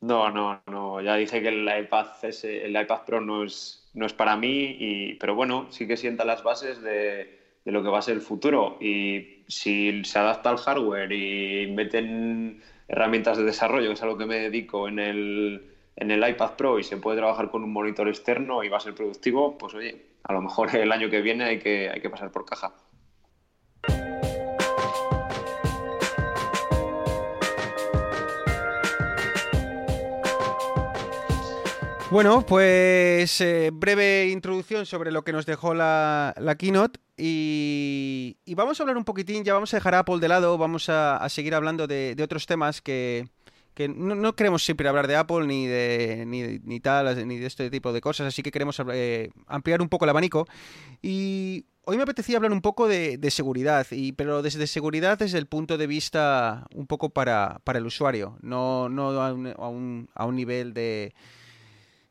No, 0.00 0.30
no, 0.30 0.62
no. 0.66 1.00
Ya 1.00 1.14
dije 1.16 1.42
que 1.42 1.48
el 1.48 1.84
iPad, 1.84 2.06
el 2.22 2.80
iPad 2.80 3.00
Pro 3.06 3.20
no 3.20 3.44
es, 3.44 3.88
no 3.94 4.06
es 4.06 4.12
para 4.12 4.36
mí, 4.36 4.76
y, 4.78 5.14
pero 5.14 5.34
bueno, 5.34 5.66
sí 5.70 5.86
que 5.86 5.96
sienta 5.96 6.24
las 6.24 6.42
bases 6.42 6.82
de, 6.82 7.38
de 7.64 7.72
lo 7.72 7.82
que 7.82 7.88
va 7.88 7.98
a 7.98 8.02
ser 8.02 8.14
el 8.14 8.22
futuro. 8.22 8.78
Y 8.80 9.44
si 9.48 10.04
se 10.04 10.18
adapta 10.18 10.50
al 10.50 10.58
hardware 10.58 11.12
y 11.12 11.72
meten 11.72 12.62
herramientas 12.88 13.38
de 13.38 13.44
desarrollo, 13.44 13.88
que 13.88 13.94
es 13.94 14.02
a 14.02 14.06
lo 14.06 14.16
que 14.16 14.26
me 14.26 14.36
dedico 14.38 14.88
en 14.88 14.98
el, 14.98 15.74
en 15.96 16.10
el 16.10 16.28
iPad 16.28 16.52
Pro 16.56 16.78
y 16.78 16.84
se 16.84 16.96
puede 16.96 17.18
trabajar 17.18 17.50
con 17.50 17.64
un 17.64 17.72
monitor 17.72 18.08
externo 18.08 18.62
y 18.62 18.68
va 18.68 18.78
a 18.78 18.80
ser 18.80 18.94
productivo, 18.94 19.58
pues 19.58 19.74
oye, 19.74 20.06
a 20.22 20.32
lo 20.32 20.40
mejor 20.42 20.74
el 20.76 20.92
año 20.92 21.10
que 21.10 21.20
viene 21.22 21.44
hay 21.44 21.58
que, 21.58 21.90
hay 21.90 22.00
que 22.00 22.10
pasar 22.10 22.30
por 22.30 22.44
caja. 22.44 22.72
Bueno, 32.08 32.46
pues 32.46 33.40
eh, 33.40 33.70
breve 33.72 34.28
introducción 34.28 34.86
sobre 34.86 35.10
lo 35.10 35.24
que 35.24 35.32
nos 35.32 35.44
dejó 35.44 35.74
la, 35.74 36.32
keynote 36.56 37.00
y, 37.16 38.36
vamos 38.54 38.78
a 38.78 38.84
hablar 38.84 38.96
un 38.96 39.04
poquitín, 39.04 39.42
ya 39.42 39.54
vamos 39.54 39.74
a 39.74 39.78
dejar 39.78 39.96
a 39.96 39.98
Apple 40.00 40.20
de 40.20 40.28
lado, 40.28 40.56
vamos 40.56 40.88
a, 40.88 41.28
seguir 41.28 41.56
hablando 41.56 41.88
de, 41.88 42.16
otros 42.22 42.46
temas 42.46 42.80
que, 42.80 43.28
no, 43.88 44.36
queremos 44.36 44.64
siempre 44.64 44.88
hablar 44.88 45.08
de 45.08 45.16
Apple 45.16 45.46
ni 45.46 45.66
de 45.66 46.60
ni, 46.64 46.80
tal, 46.80 47.26
ni 47.26 47.38
de 47.38 47.46
este 47.46 47.70
tipo 47.70 47.92
de 47.92 48.00
cosas, 48.00 48.28
así 48.28 48.40
que 48.40 48.52
queremos 48.52 48.80
eh, 48.92 49.30
ampliar 49.48 49.82
un 49.82 49.88
poco 49.88 50.04
el 50.04 50.10
abanico. 50.10 50.46
Y 51.02 51.66
hoy 51.82 51.96
me 51.96 52.04
apetecía 52.04 52.36
hablar 52.36 52.52
un 52.52 52.62
poco 52.62 52.86
de, 52.86 53.18
seguridad, 53.30 53.84
y, 53.90 54.12
pero 54.12 54.42
desde 54.42 54.68
seguridad 54.68 55.18
desde 55.18 55.38
el 55.38 55.46
punto 55.46 55.76
de 55.76 55.88
vista 55.88 56.68
un 56.72 56.86
poco 56.86 57.10
para, 57.10 57.60
el 57.66 57.86
usuario, 57.86 58.38
no, 58.42 58.88
no 58.88 59.20
a 59.20 59.32
un, 59.32 60.08
a 60.14 60.24
un 60.24 60.36
nivel 60.36 60.72
de 60.72 61.12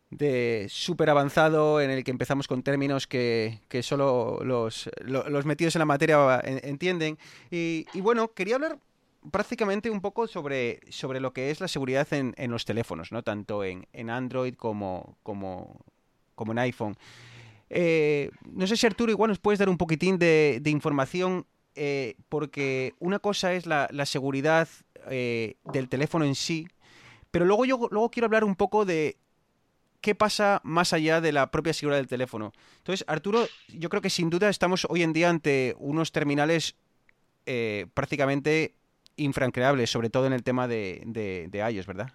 de 0.10 0.68
súper 0.70 1.10
avanzado 1.10 1.82
en 1.82 1.90
el 1.90 2.04
que 2.04 2.12
empezamos 2.12 2.48
con 2.48 2.64
términos 2.64 3.08
que, 3.08 3.62
que 3.68 3.84
solo 3.84 4.40
los, 4.44 4.90
los, 5.04 5.46
metidos 5.46 5.76
en 5.76 5.80
la 5.80 5.86
materia 5.86 6.42
entienden. 6.44 7.18
Y, 7.52 7.86
bueno, 7.96 8.30
quería 8.34 8.56
hablar 8.56 8.80
prácticamente 9.32 9.90
un 9.90 10.02
poco 10.02 10.28
sobre, 10.28 10.80
sobre 10.90 11.20
lo 11.20 11.34
que 11.34 11.50
es 11.50 11.60
la 11.60 11.68
seguridad 11.68 12.12
en, 12.14 12.34
en 12.38 12.52
los 12.52 12.66
teléfonos, 12.66 13.12
¿no? 13.12 13.24
Tanto 13.24 13.64
en, 13.64 13.88
en 13.94 14.10
Android 14.10 14.54
como, 14.54 15.18
como, 15.24 15.80
como 16.36 16.52
en 16.52 16.60
iPhone. 16.60 16.96
Eh, 17.70 18.30
no 18.52 18.68
sé 18.68 18.78
si 18.78 18.86
Arturo 18.86 19.12
igual 19.12 19.30
nos 19.30 19.40
puedes 19.40 19.60
dar 19.60 19.70
un 19.70 19.78
poquitín 19.78 20.20
de, 20.20 20.62
información, 20.66 21.46
eh, 21.76 22.16
porque 22.30 22.94
una 23.00 23.20
cosa 23.20 23.54
es 23.54 23.66
la, 23.66 23.88
la 23.92 24.06
seguridad 24.06 24.68
eh, 25.10 25.56
del 25.74 25.90
teléfono 25.90 26.26
en 26.26 26.36
sí, 26.36 26.68
pero 27.32 27.46
luego 27.46 27.66
yo 27.66 27.88
luego 27.92 28.10
quiero 28.12 28.26
hablar 28.26 28.44
un 28.44 28.56
poco 28.56 28.86
de 28.86 29.18
qué 30.06 30.14
pasa 30.14 30.62
más 30.64 30.94
allá 30.94 31.20
de 31.20 31.32
la 31.32 31.50
propia 31.50 31.74
seguridad 31.74 31.98
del 31.98 32.06
teléfono. 32.06 32.54
Entonces, 32.78 33.04
Arturo, 33.08 33.48
yo 33.70 33.90
creo 33.90 34.04
que 34.04 34.12
sin 34.12 34.30
duda 34.30 34.50
estamos 34.50 34.86
hoy 34.88 35.02
en 35.02 35.14
día 35.14 35.32
ante 35.32 35.76
unos 35.80 36.12
terminales 36.12 36.76
eh, 37.48 37.88
prácticamente 37.92 38.76
infrancreables, 39.16 39.90
sobre 39.90 40.12
todo 40.12 40.28
en 40.28 40.34
el 40.34 40.44
tema 40.44 40.68
de, 40.68 41.02
de, 41.08 41.72
iOS, 41.72 41.88
¿verdad? 41.88 42.12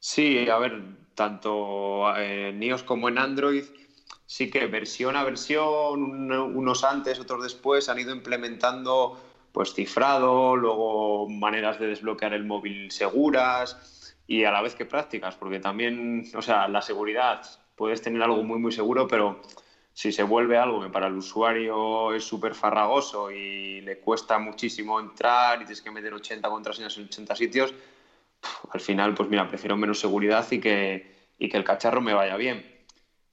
Sí, 0.00 0.48
a 0.48 0.58
ver, 0.58 0.82
tanto 1.14 2.16
en 2.16 2.60
iOS 2.60 2.82
como 2.82 3.08
en 3.08 3.18
Android, 3.18 3.62
sí 4.26 4.50
que 4.50 4.66
versión 4.66 5.14
a 5.14 5.22
versión, 5.22 6.32
unos 6.32 6.82
antes, 6.82 7.20
otros 7.20 7.44
después, 7.44 7.88
han 7.88 8.00
ido 8.00 8.12
implementando 8.12 9.20
pues 9.52 9.72
cifrado, 9.72 10.56
luego 10.56 11.28
maneras 11.28 11.78
de 11.78 11.86
desbloquear 11.86 12.34
el 12.34 12.42
móvil 12.42 12.90
seguras, 12.90 14.01
y 14.26 14.44
a 14.44 14.50
la 14.50 14.62
vez 14.62 14.74
que 14.74 14.86
prácticas, 14.86 15.36
porque 15.36 15.60
también, 15.60 16.24
o 16.34 16.42
sea, 16.42 16.68
la 16.68 16.82
seguridad, 16.82 17.42
puedes 17.76 18.02
tener 18.02 18.22
algo 18.22 18.42
muy, 18.42 18.58
muy 18.58 18.72
seguro, 18.72 19.08
pero 19.08 19.42
si 19.92 20.12
se 20.12 20.22
vuelve 20.22 20.56
algo 20.56 20.82
que 20.82 20.88
para 20.88 21.08
el 21.08 21.14
usuario 21.14 22.14
es 22.14 22.24
súper 22.24 22.54
farragoso 22.54 23.30
y 23.30 23.80
le 23.82 23.98
cuesta 23.98 24.38
muchísimo 24.38 24.98
entrar 25.00 25.56
y 25.56 25.64
tienes 25.64 25.82
que 25.82 25.90
meter 25.90 26.14
80 26.14 26.48
contraseñas 26.48 26.96
en 26.96 27.04
80 27.04 27.36
sitios, 27.36 27.74
al 28.70 28.80
final, 28.80 29.14
pues 29.14 29.28
mira, 29.28 29.48
prefiero 29.48 29.76
menos 29.76 30.00
seguridad 30.00 30.46
y 30.50 30.60
que, 30.60 31.14
y 31.38 31.48
que 31.48 31.56
el 31.56 31.64
cacharro 31.64 32.00
me 32.00 32.14
vaya 32.14 32.36
bien. 32.36 32.66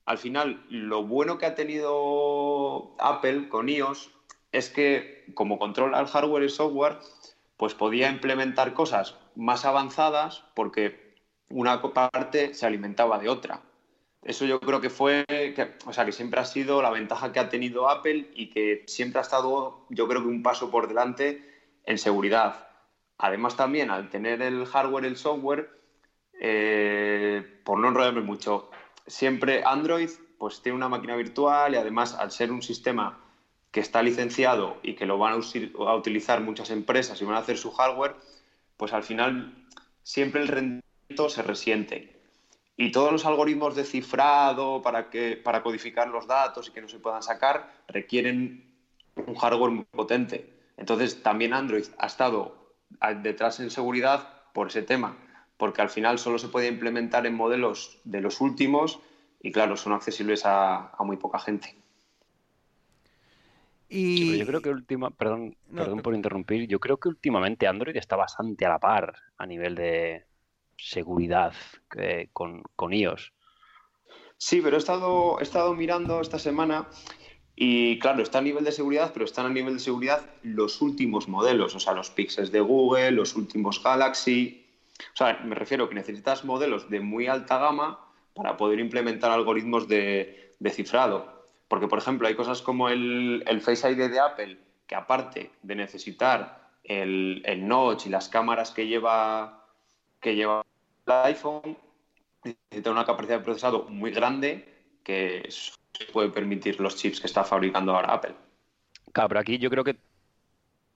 Al 0.06 0.18
final, 0.18 0.66
lo 0.70 1.04
bueno 1.04 1.38
que 1.38 1.46
ha 1.46 1.56
tenido 1.56 2.96
Apple 3.00 3.48
con 3.48 3.70
iOS 3.70 4.12
es 4.52 4.70
que, 4.70 5.26
como 5.36 5.60
controla 5.60 6.00
el 6.00 6.08
hardware 6.08 6.44
y 6.44 6.50
software, 6.50 6.98
pues 7.58 7.76
podía 7.76 8.10
implementar 8.10 8.74
cosas 8.74 9.16
más 9.40 9.66
avanzadas 9.66 10.44
porque 10.54 11.16
una 11.50 11.82
parte 11.82 12.54
se 12.54 12.66
alimentaba 12.66 13.18
de 13.18 13.30
otra. 13.30 13.62
Eso 14.22 14.46
yo 14.46 14.60
creo 14.60 14.82
que 14.82 14.90
fue, 14.90 15.26
o 15.86 15.94
sea, 15.94 16.06
que 16.06 16.12
siempre 16.12 16.42
ha 16.42 16.46
sido 16.46 16.82
la 16.82 16.90
ventaja 16.90 17.32
que 17.32 17.40
ha 17.40 17.50
tenido 17.50 17.90
Apple 17.90 18.32
y 18.36 18.50
que 18.50 18.84
siempre 18.88 19.20
ha 19.20 19.22
estado, 19.22 19.86
yo 19.90 20.08
creo 20.08 20.22
que 20.22 20.28
un 20.28 20.44
paso 20.44 20.70
por 20.70 20.88
delante 20.90 21.42
en 21.86 21.98
seguridad. 21.98 22.68
Además 23.18 23.56
también 23.56 23.92
al 23.92 24.10
tener 24.10 24.42
el 24.42 24.66
hardware 24.66 25.06
el 25.06 25.16
software, 25.16 25.70
eh, 26.42 27.62
por 27.64 27.80
no 27.80 27.88
enrollarme 27.88 28.22
mucho, 28.22 28.70
siempre 29.08 29.64
Android 29.66 30.10
pues 30.38 30.62
tiene 30.62 30.78
una 30.78 30.90
máquina 30.90 31.16
virtual 31.16 31.74
y 31.74 31.78
además 31.78 32.14
al 32.16 32.32
ser 32.32 32.52
un 32.52 32.62
sistema 32.62 33.20
que 33.72 33.80
está 33.80 34.02
licenciado 34.02 34.78
y 34.84 34.96
que 34.96 35.06
lo 35.06 35.18
van 35.18 35.34
a, 35.34 35.96
utilizar 35.96 36.42
muchas 36.42 36.72
empresas 36.72 37.22
y 37.22 37.26
van 37.26 37.36
a 37.36 37.40
hacer 37.40 37.58
su 37.58 37.72
hardware, 37.72 38.16
pues 38.80 38.94
al 38.94 39.04
final 39.04 39.54
siempre 40.04 40.42
el 40.42 40.48
rendimiento 40.48 41.28
se 41.28 41.44
resiente. 41.44 42.16
Y 42.78 42.94
todos 42.94 43.12
los 43.12 43.26
algoritmos 43.26 43.76
de 43.76 43.84
cifrado 43.84 44.82
para, 44.82 45.10
que, 45.10 45.36
para 45.36 45.62
codificar 45.62 46.08
los 46.08 46.28
datos 46.28 46.70
y 46.70 46.72
que 46.72 46.82
no 46.82 46.88
se 46.88 46.98
puedan 46.98 47.22
sacar 47.22 47.74
requieren 47.90 48.74
un 49.18 49.36
hardware 49.36 49.72
muy 49.72 49.84
potente. 49.84 50.50
Entonces 50.78 51.22
también 51.22 51.54
Android 51.54 51.84
ha 51.98 52.08
estado 52.08 52.74
detrás 53.18 53.60
en 53.60 53.70
seguridad 53.70 54.44
por 54.54 54.70
ese 54.70 54.82
tema, 54.82 55.18
porque 55.58 55.82
al 55.82 55.90
final 55.90 56.18
solo 56.18 56.40
se 56.40 56.48
puede 56.48 56.70
implementar 56.70 57.26
en 57.28 57.36
modelos 57.36 58.00
de 58.06 58.22
los 58.22 58.40
últimos 58.40 59.02
y 59.42 59.52
claro, 59.52 59.76
son 59.76 59.92
accesibles 59.92 60.46
a 60.46 60.96
muy 61.00 61.18
poca 61.18 61.40
gente. 61.40 61.79
Y... 63.90 64.38
yo 64.38 64.46
creo 64.46 64.62
que 64.62 64.70
última, 64.70 65.10
perdón, 65.10 65.58
perdón 65.76 66.02
por 66.02 66.14
interrumpir, 66.14 66.68
yo 66.68 66.80
creo 66.80 66.98
que 66.98 67.10
últimamente 67.10 67.68
Android 67.68 67.98
está 67.98 68.16
bastante 68.16 68.66
a 68.66 68.70
la 68.70 68.80
par 68.80 69.16
a 69.38 69.46
nivel 69.48 69.74
de 69.76 70.26
seguridad 70.78 71.54
con, 72.32 72.64
con 72.76 72.94
iOS. 72.94 73.34
Sí, 74.38 74.62
pero 74.62 74.78
he 74.78 74.80
estado, 74.80 75.40
he 75.40 75.44
estado 75.44 75.74
mirando 75.74 76.22
esta 76.22 76.40
semana 76.40 76.88
y 77.56 78.00
claro, 78.00 78.24
está 78.24 78.38
a 78.38 78.42
nivel 78.42 78.64
de 78.64 78.72
seguridad, 78.72 79.12
pero 79.12 79.26
están 79.26 79.46
a 79.46 79.50
nivel 79.50 79.74
de 79.74 79.80
seguridad 79.82 80.22
los 80.44 80.82
últimos 80.82 81.28
modelos, 81.28 81.76
o 81.76 81.80
sea, 81.82 81.94
los 81.94 82.10
Pixels 82.10 82.54
de 82.54 82.62
Google, 82.62 83.12
los 83.12 83.36
últimos 83.36 83.84
Galaxy. 83.84 84.66
O 85.14 85.18
sea, 85.18 85.42
me 85.44 85.56
refiero 85.56 85.90
que 85.90 85.96
necesitas 85.96 86.46
modelos 86.46 86.90
de 86.90 87.02
muy 87.02 87.28
alta 87.28 87.58
gama 87.58 88.00
para 88.34 88.56
poder 88.56 88.80
implementar 88.80 89.32
algoritmos 89.32 89.90
de, 89.90 90.56
de 90.58 90.70
cifrado. 90.70 91.39
Porque, 91.70 91.88
por 91.88 92.00
ejemplo, 92.00 92.28
hay 92.28 92.36
cosas 92.36 92.62
como 92.62 92.90
el, 92.90 93.62
Face 93.62 93.90
ID 93.90 94.10
de 94.10 94.20
Apple, 94.20 94.58
que 94.88 94.96
aparte 94.96 95.52
de 95.62 95.76
necesitar 95.76 96.72
el, 96.84 97.44
notch 97.66 98.08
y 98.08 98.10
las 98.10 98.28
cámaras 98.28 98.72
que 98.72 98.88
lleva, 98.88 99.66
que 100.20 100.36
lleva 100.36 100.66
el 101.06 101.14
iPhone, 101.14 101.78
necesita 102.44 102.92
una 102.92 103.06
capacidad 103.06 103.38
de 103.38 103.44
procesado 103.44 103.86
muy 103.88 104.12
grande 104.12 104.68
que 105.04 105.48
puede 106.12 106.30
permitir 106.30 106.80
los 106.80 106.96
chips 106.96 107.22
que 107.22 107.28
está 107.28 107.44
fabricando 107.44 107.96
ahora 107.96 108.14
Apple. 108.14 108.36
Claro, 109.14 109.30
pero 109.30 109.40
aquí 109.40 109.60
yo 109.60 109.70
creo 109.70 109.84
que 109.84 109.98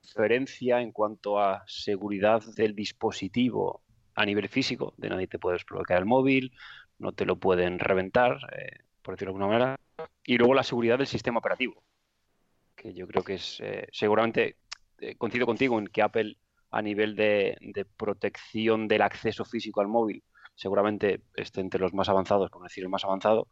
diferencia 0.01 0.81
en 0.81 0.91
cuanto 0.91 1.39
a 1.39 1.63
seguridad 1.67 2.41
del 2.55 2.75
dispositivo 2.75 3.81
a 4.15 4.25
nivel 4.25 4.49
físico, 4.49 4.93
de 4.97 5.09
nadie 5.09 5.27
te 5.27 5.39
puedes 5.39 5.65
bloquear 5.65 5.99
el 5.99 6.05
móvil, 6.05 6.51
no 6.97 7.11
te 7.11 7.25
lo 7.25 7.35
pueden 7.35 7.79
reventar, 7.79 8.37
eh, 8.57 8.79
por 9.01 9.15
decirlo 9.15 9.33
de 9.33 9.37
alguna 9.37 9.47
manera, 9.47 9.79
y 10.23 10.37
luego 10.37 10.53
la 10.53 10.63
seguridad 10.63 10.97
del 10.97 11.07
sistema 11.07 11.39
operativo, 11.39 11.83
que 12.75 12.93
yo 12.93 13.07
creo 13.07 13.23
que 13.23 13.35
es 13.35 13.59
eh, 13.61 13.87
seguramente 13.91 14.57
eh, 14.99 15.15
coincido 15.15 15.45
contigo 15.45 15.77
en 15.79 15.87
que 15.87 16.01
Apple 16.01 16.37
a 16.71 16.81
nivel 16.81 17.15
de, 17.15 17.57
protección 17.97 18.87
del 18.87 19.03
acceso 19.03 19.45
físico 19.45 19.81
al 19.81 19.87
móvil 19.87 20.23
seguramente 20.55 21.21
esté 21.35 21.61
entre 21.61 21.79
los 21.79 21.93
más 21.93 22.09
avanzados, 22.09 22.49
por 22.49 22.63
decir 22.63 22.83
el 22.83 22.89
más 22.89 23.03
avanzado, 23.03 23.47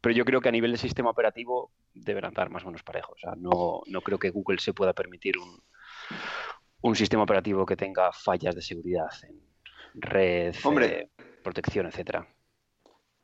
pero 0.00 0.14
yo 0.14 0.24
creo 0.24 0.40
que 0.40 0.48
a 0.48 0.52
nivel 0.52 0.72
de 0.72 0.78
sistema 0.78 1.10
operativo 1.10 1.72
deben 1.94 2.24
andar 2.24 2.50
más 2.50 2.62
o 2.64 2.66
menos 2.66 2.82
parejos. 2.82 3.16
O 3.16 3.18
sea, 3.18 3.34
no, 3.36 3.82
no 3.86 4.00
creo 4.02 4.18
que 4.18 4.30
Google 4.30 4.58
se 4.58 4.74
pueda 4.74 4.92
permitir 4.92 5.38
un, 5.38 5.60
un 6.82 6.96
sistema 6.96 7.22
operativo 7.22 7.66
que 7.66 7.76
tenga 7.76 8.12
fallas 8.12 8.54
de 8.54 8.62
seguridad 8.62 9.08
en 9.22 9.40
red, 9.94 10.54
Hombre, 10.64 11.10
protección, 11.42 11.86
etcétera. 11.86 12.26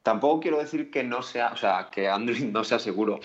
Tampoco 0.04 0.40
quiero 0.40 0.58
decir 0.58 0.90
que 0.90 1.02
no 1.02 1.22
sea, 1.22 1.48
o 1.52 1.56
sea, 1.56 1.88
que 1.90 2.08
Android 2.08 2.44
no 2.52 2.62
sea 2.62 2.78
seguro. 2.78 3.20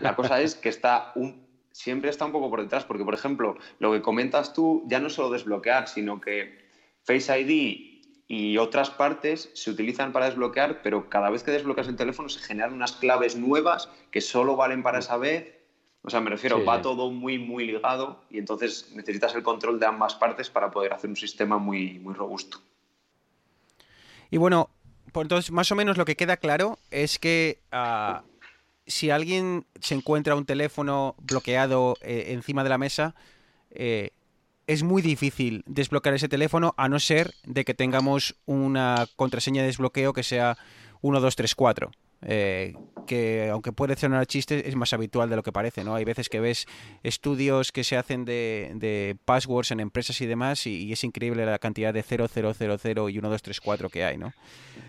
La 0.00 0.16
cosa 0.16 0.40
es 0.40 0.54
que 0.54 0.70
está 0.70 1.12
un, 1.14 1.46
siempre 1.72 2.08
está 2.08 2.24
un 2.24 2.32
poco 2.32 2.48
por 2.48 2.62
detrás, 2.62 2.84
porque 2.84 3.04
por 3.04 3.12
ejemplo, 3.12 3.58
lo 3.78 3.92
que 3.92 4.00
comentas 4.00 4.54
tú 4.54 4.82
ya 4.86 4.98
no 4.98 5.08
es 5.08 5.12
solo 5.12 5.28
desbloquear, 5.28 5.88
sino 5.88 6.22
que 6.22 6.62
Face 7.04 7.38
ID 7.38 8.24
y 8.28 8.56
otras 8.56 8.88
partes 8.88 9.50
se 9.52 9.70
utilizan 9.70 10.12
para 10.12 10.24
desbloquear, 10.24 10.80
pero 10.82 11.10
cada 11.10 11.28
vez 11.28 11.42
que 11.42 11.50
desbloqueas 11.50 11.88
el 11.88 11.96
teléfono 11.96 12.30
se 12.30 12.40
generan 12.40 12.72
unas 12.72 12.92
claves 12.92 13.36
nuevas 13.36 13.90
que 14.10 14.22
solo 14.22 14.56
valen 14.56 14.82
para 14.82 15.00
esa 15.00 15.18
vez. 15.18 15.58
O 16.00 16.08
sea, 16.08 16.22
me 16.22 16.30
refiero, 16.30 16.64
va 16.64 16.80
todo 16.80 17.10
muy, 17.10 17.38
muy 17.38 17.66
ligado 17.66 18.24
y 18.30 18.38
entonces 18.38 18.90
necesitas 18.94 19.34
el 19.34 19.42
control 19.42 19.78
de 19.78 19.84
ambas 19.84 20.14
partes 20.14 20.48
para 20.48 20.70
poder 20.70 20.94
hacer 20.94 21.10
un 21.10 21.16
sistema 21.16 21.58
muy, 21.58 21.98
muy 21.98 22.14
robusto. 22.14 22.58
Y 24.30 24.38
bueno, 24.38 24.70
pues 25.12 25.26
entonces 25.26 25.50
más 25.50 25.70
o 25.70 25.76
menos 25.76 25.96
lo 25.96 26.04
que 26.04 26.16
queda 26.16 26.36
claro 26.36 26.78
es 26.90 27.18
que 27.18 27.60
ah, 27.70 28.22
si 28.86 29.10
alguien 29.10 29.66
se 29.80 29.94
encuentra 29.94 30.34
un 30.34 30.44
teléfono 30.44 31.14
bloqueado 31.18 31.96
eh, 32.00 32.26
encima 32.28 32.64
de 32.64 32.70
la 32.70 32.78
mesa, 32.78 33.14
eh, 33.70 34.10
es 34.66 34.82
muy 34.82 35.02
difícil 35.02 35.62
desbloquear 35.66 36.14
ese 36.14 36.28
teléfono 36.28 36.74
a 36.76 36.88
no 36.88 36.98
ser 36.98 37.34
de 37.44 37.64
que 37.64 37.74
tengamos 37.74 38.36
una 38.46 39.06
contraseña 39.16 39.62
de 39.62 39.68
desbloqueo 39.68 40.12
que 40.12 40.22
sea 40.22 40.56
1234. 41.02 41.90
Eh, 42.24 42.74
que 43.06 43.50
aunque 43.50 43.72
puede 43.72 43.96
sonar 43.96 44.26
chiste, 44.26 44.68
es 44.68 44.76
más 44.76 44.92
habitual 44.92 45.28
de 45.28 45.36
lo 45.36 45.42
que 45.42 45.52
parece, 45.52 45.84
¿no? 45.84 45.94
Hay 45.94 46.04
veces 46.04 46.28
que 46.28 46.40
ves 46.40 46.66
estudios 47.02 47.72
que 47.72 47.84
se 47.84 47.96
hacen 47.96 48.24
de, 48.24 49.16
passwords 49.24 49.70
en 49.70 49.80
empresas 49.80 50.20
y 50.20 50.26
demás 50.26 50.66
y, 50.66 50.92
es 50.92 51.04
increíble 51.04 51.46
la 51.46 51.58
cantidad 51.58 51.92
de 51.92 52.02
0000 52.02 53.08
y 53.08 53.12
1234 53.12 53.88
que 53.88 54.04
hay, 54.04 54.18
¿no? 54.18 54.32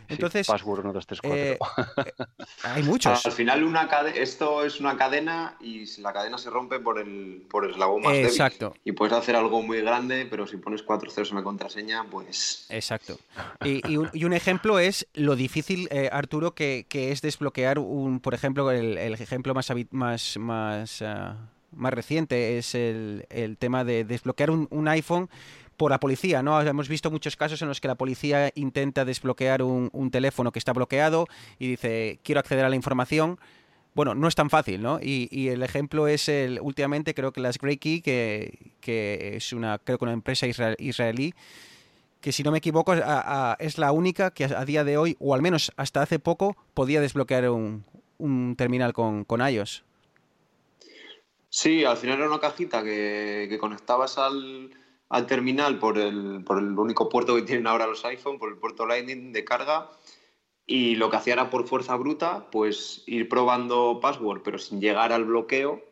Entonces, 0.10 0.48
password 0.48 0.84
1234. 0.84 1.36
Eh, 1.36 1.58
eh, 1.58 2.26
hay 2.64 2.84
muchos. 2.84 3.26
Al 3.26 3.32
final 3.32 3.64
una 3.64 3.90
esto 4.16 4.64
es 4.64 4.80
una 4.80 4.98
cadena 4.98 5.58
y 5.62 5.86
la 6.02 6.14
cadena 6.14 6.38
se 6.38 6.50
rompe 6.50 6.80
por 6.80 7.00
el, 7.00 7.46
por 7.50 7.66
el 7.66 7.72
eslabón 7.72 8.04
más 8.04 8.14
débil. 8.14 8.28
Exacto. 8.28 8.76
Y 8.84 8.92
puedes 8.92 9.14
hacer 9.14 9.36
algo 9.36 9.62
muy 9.62 9.82
grande, 9.82 10.28
pero 10.30 10.46
si 10.46 10.58
pones 10.58 10.84
cuatro 10.84 11.10
ceros 11.10 11.32
en 11.32 11.38
la 11.38 11.44
contraseña, 11.44 12.06
pues... 12.10 12.66
Exacto. 12.70 13.18
Y, 13.64 13.98
un, 13.98 14.34
ejemplo 14.34 14.80
es 14.80 15.08
lo 15.14 15.36
difícil, 15.36 15.90
Arturo, 16.12 16.54
que, 16.54 16.86
que 16.90 17.12
es 17.12 17.22
desbloquear 17.24 17.80
un, 17.80 18.20
por 18.20 18.36
ejemplo, 18.36 18.70
el, 18.70 18.98
ejemplo 18.98 19.56
más, 19.56 19.72
más, 19.92 20.38
más, 20.38 21.02
ah, 21.02 21.38
más 21.72 21.94
reciente 21.94 22.60
es 22.60 22.76
el, 22.76 23.26
tema 23.58 23.84
de 23.84 24.04
desbloquear 24.04 24.52
un, 24.52 24.88
iPhone 24.88 25.30
por 25.78 25.90
la 25.90 26.00
policía, 26.00 26.44
¿no? 26.44 26.62
Hemos 26.62 26.88
visto 26.88 27.10
muchos 27.10 27.36
casos 27.36 27.62
en 27.64 27.68
los 27.68 27.82
que 27.82 27.88
la 27.88 27.96
policía 27.96 28.52
intenta 28.54 29.06
desbloquear 29.06 29.64
un, 29.64 30.12
teléfono 30.12 30.52
que 30.52 30.60
está 30.60 30.74
bloqueado 30.74 31.28
y 31.58 31.70
dice, 31.70 32.20
quiero 32.24 32.40
acceder 32.40 32.66
a 32.66 32.70
la 32.70 32.76
información. 32.76 33.40
Bueno, 33.96 34.16
no 34.16 34.28
es 34.28 34.36
tan 34.36 34.50
fácil, 34.50 34.82
¿no? 34.82 35.00
Y, 35.02 35.48
el 35.50 35.64
ejemplo 35.64 36.08
es 36.08 36.30
el, 36.30 36.60
últimamente 36.62 37.14
creo 37.14 37.32
que 37.32 37.42
las 37.42 37.58
Grey 37.58 37.78
Key, 37.78 38.02
que, 38.02 38.74
que 38.82 39.38
es 39.38 39.54
una, 39.54 39.80
creo 39.80 39.98
que 39.98 40.06
una 40.06 40.14
empresa 40.14 40.46
israelí, 40.48 41.34
que 42.24 42.32
si 42.32 42.42
no 42.42 42.52
me 42.52 42.60
equivoco 42.60 42.94
es 42.94 43.78
la 43.78 43.92
única 43.92 44.32
que 44.32 44.46
a, 44.46 44.64
día 44.64 44.86
de 44.86 44.98
hoy, 44.98 45.18
o 45.20 45.36
al 45.36 45.42
menos 45.42 45.74
hasta 45.76 46.02
hace 46.02 46.20
poco, 46.20 46.56
podía 46.74 47.02
desbloquear 47.02 47.50
un, 47.50 48.56
terminal 48.58 48.94
con, 48.94 49.26
con, 49.26 49.42
iOS. 49.46 49.84
Sí, 51.50 51.84
al 51.84 51.98
final 51.98 52.20
era 52.20 52.30
una 52.30 52.40
cajita 52.40 52.82
que, 52.82 53.58
conectabas 53.60 54.18
al, 54.18 54.72
terminal 55.28 55.80
por 55.80 55.98
el, 55.98 56.46
por 56.46 56.60
el, 56.60 56.80
único 56.80 57.10
puerto 57.10 57.36
que 57.36 57.42
tienen 57.42 57.68
ahora 57.68 57.88
los 57.88 58.06
iPhone, 58.06 58.40
por 58.40 58.50
el 58.50 58.58
puerto 58.58 58.86
Lightning 58.86 59.34
de 59.34 59.44
carga, 59.44 59.90
y 60.66 60.96
lo 60.96 61.10
que 61.10 61.18
hacía 61.18 61.34
era 61.34 61.50
por 61.50 61.68
fuerza 61.68 61.98
bruta, 61.98 62.48
pues 62.54 63.04
ir 63.06 63.28
probando 63.28 64.00
password, 64.02 64.44
pero 64.44 64.60
sin 64.60 64.80
llegar 64.80 65.12
al 65.12 65.26
bloqueo 65.26 65.84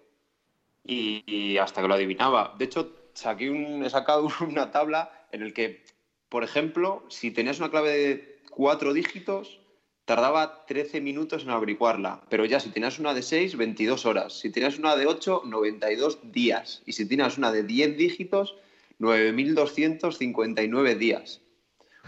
y, 0.85 1.57
hasta 1.57 1.81
que 1.81 1.89
lo 1.89 1.95
adivinaba. 1.95 2.55
De 2.57 2.63
hecho, 2.63 2.89
saqué 3.15 3.49
un, 3.49 3.83
he 3.83 3.89
sacado 3.89 4.29
una 4.47 4.71
tabla 4.71 5.27
en 5.33 5.41
el 5.41 5.53
que 5.53 5.83
por 6.31 6.45
ejemplo, 6.45 7.03
si 7.09 7.29
tenías 7.31 7.59
una 7.59 7.69
clave 7.69 7.89
de 7.89 8.39
cuatro 8.49 8.93
dígitos, 8.93 9.59
tardaba 10.05 10.65
13 10.65 11.01
minutos 11.01 11.43
en 11.43 11.49
averiguarla, 11.49 12.21
pero 12.29 12.45
ya 12.45 12.61
si 12.61 12.69
tenías 12.69 12.99
una 12.99 13.13
de 13.13 13.21
6, 13.21 13.57
22 13.57 14.05
horas. 14.05 14.39
Si 14.39 14.49
tenías 14.49 14.79
una 14.79 14.95
de 14.95 15.07
8, 15.07 15.41
92 15.45 16.31
días. 16.31 16.83
Y 16.85 16.93
si 16.93 17.05
tenías 17.05 17.37
una 17.37 17.51
de 17.51 17.63
10 17.63 17.97
dígitos, 17.97 18.55
9.259 19.01 20.97
días. 20.97 21.41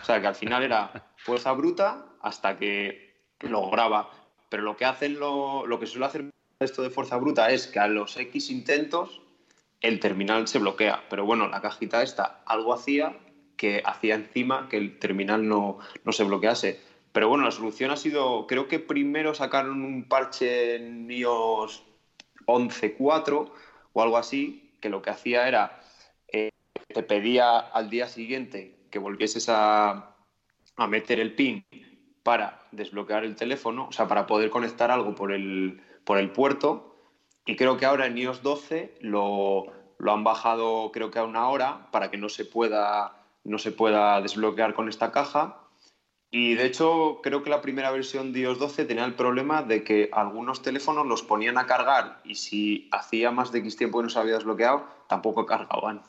O 0.01 0.05
sea 0.05 0.21
que 0.21 0.27
al 0.27 0.35
final 0.35 0.63
era 0.63 1.11
fuerza 1.17 1.51
bruta 1.51 2.05
hasta 2.21 2.57
que 2.57 3.17
lograba. 3.41 4.09
Pero 4.47 4.63
lo 4.63 4.77
que 4.77 4.85
hacen 4.85 5.19
lo, 5.19 5.67
lo 5.67 5.81
que 5.81 5.85
suele 5.85 6.05
hacer 6.05 6.29
esto 6.61 6.81
de 6.81 6.91
fuerza 6.91 7.17
bruta 7.17 7.51
es 7.51 7.67
que 7.67 7.79
a 7.79 7.89
los 7.89 8.15
X 8.15 8.49
intentos 8.51 9.21
el 9.81 9.99
terminal 9.99 10.47
se 10.47 10.59
bloquea. 10.59 11.03
Pero 11.09 11.25
bueno, 11.25 11.49
la 11.49 11.59
cajita 11.59 12.01
esta 12.01 12.41
algo 12.45 12.73
hacía 12.73 13.19
que 13.63 13.81
hacía 13.85 14.15
encima 14.15 14.67
que 14.67 14.75
el 14.75 14.99
terminal 14.99 15.47
no, 15.47 15.79
se 16.11 16.25
bloquease. 16.25 16.81
Pero 17.13 17.29
bueno, 17.29 17.45
la 17.45 17.51
solución 17.51 17.91
ha 17.91 17.95
sido, 17.95 18.45
creo 18.45 18.67
que 18.67 18.77
primero 18.77 19.33
sacaron 19.33 19.85
un 19.85 20.03
parche 20.09 20.75
en 20.75 21.09
iOS 21.09 21.81
11.4 22.45 23.51
o 23.93 24.01
algo 24.01 24.17
así, 24.17 24.75
que 24.81 24.89
lo 24.89 25.01
que 25.01 25.11
hacía 25.11 25.47
era, 25.47 25.79
eh, 26.27 26.49
te 26.93 27.03
pedía 27.03 27.57
al 27.57 27.89
día 27.89 28.09
siguiente 28.09 28.75
que 28.91 28.99
volvieses 28.99 29.47
a, 29.47 30.13
a, 30.75 30.87
meter 30.87 31.21
el 31.21 31.33
pin 31.33 31.65
para 32.21 32.59
desbloquear 32.73 33.23
el 33.23 33.37
teléfono, 33.37 33.87
o 33.87 33.91
sea, 33.93 34.09
para 34.09 34.27
poder 34.27 34.49
conectar 34.49 34.91
algo 34.91 35.15
por 35.15 35.31
el, 35.31 35.81
por 36.03 36.17
el 36.17 36.31
puerto. 36.31 36.97
Y 37.45 37.55
creo 37.55 37.77
que 37.77 37.85
ahora 37.85 38.07
en 38.07 38.17
iOS 38.17 38.43
12 38.43 38.95
lo, 38.99 39.67
lo 39.99 40.11
han 40.11 40.25
bajado 40.25 40.91
creo 40.91 41.11
que 41.11 41.19
a 41.19 41.23
una 41.23 41.47
hora 41.47 41.87
para 41.91 42.11
que 42.11 42.17
no 42.17 42.27
se 42.27 42.43
pueda 42.43 43.22
no 43.43 43.57
se 43.57 43.71
pueda 43.71 44.21
desbloquear 44.21 44.73
con 44.73 44.89
esta 44.89 45.11
caja. 45.11 45.59
Y 46.31 46.55
de 46.55 46.65
hecho, 46.65 47.19
creo 47.21 47.43
que 47.43 47.49
la 47.49 47.61
primera 47.61 47.91
versión 47.91 48.33
de 48.33 48.39
iOS 48.39 48.57
12 48.57 48.85
tenía 48.85 49.05
el 49.05 49.13
problema 49.13 49.61
de 49.61 49.83
que 49.83 50.09
algunos 50.11 50.63
teléfonos 50.63 51.05
los 51.05 51.21
ponían 51.21 51.59
a 51.59 51.67
cargar 51.67 52.21
y 52.23 52.35
si 52.35 52.89
hacía 52.91 53.29
más 53.29 53.51
de 53.51 53.59
X 53.59 53.77
tiempo 53.77 53.99
que 53.99 54.05
no 54.05 54.09
se 54.09 54.17
había 54.17 54.33
desbloqueado, 54.35 54.87
tampoco 55.07 55.45
cargaban. 55.45 56.01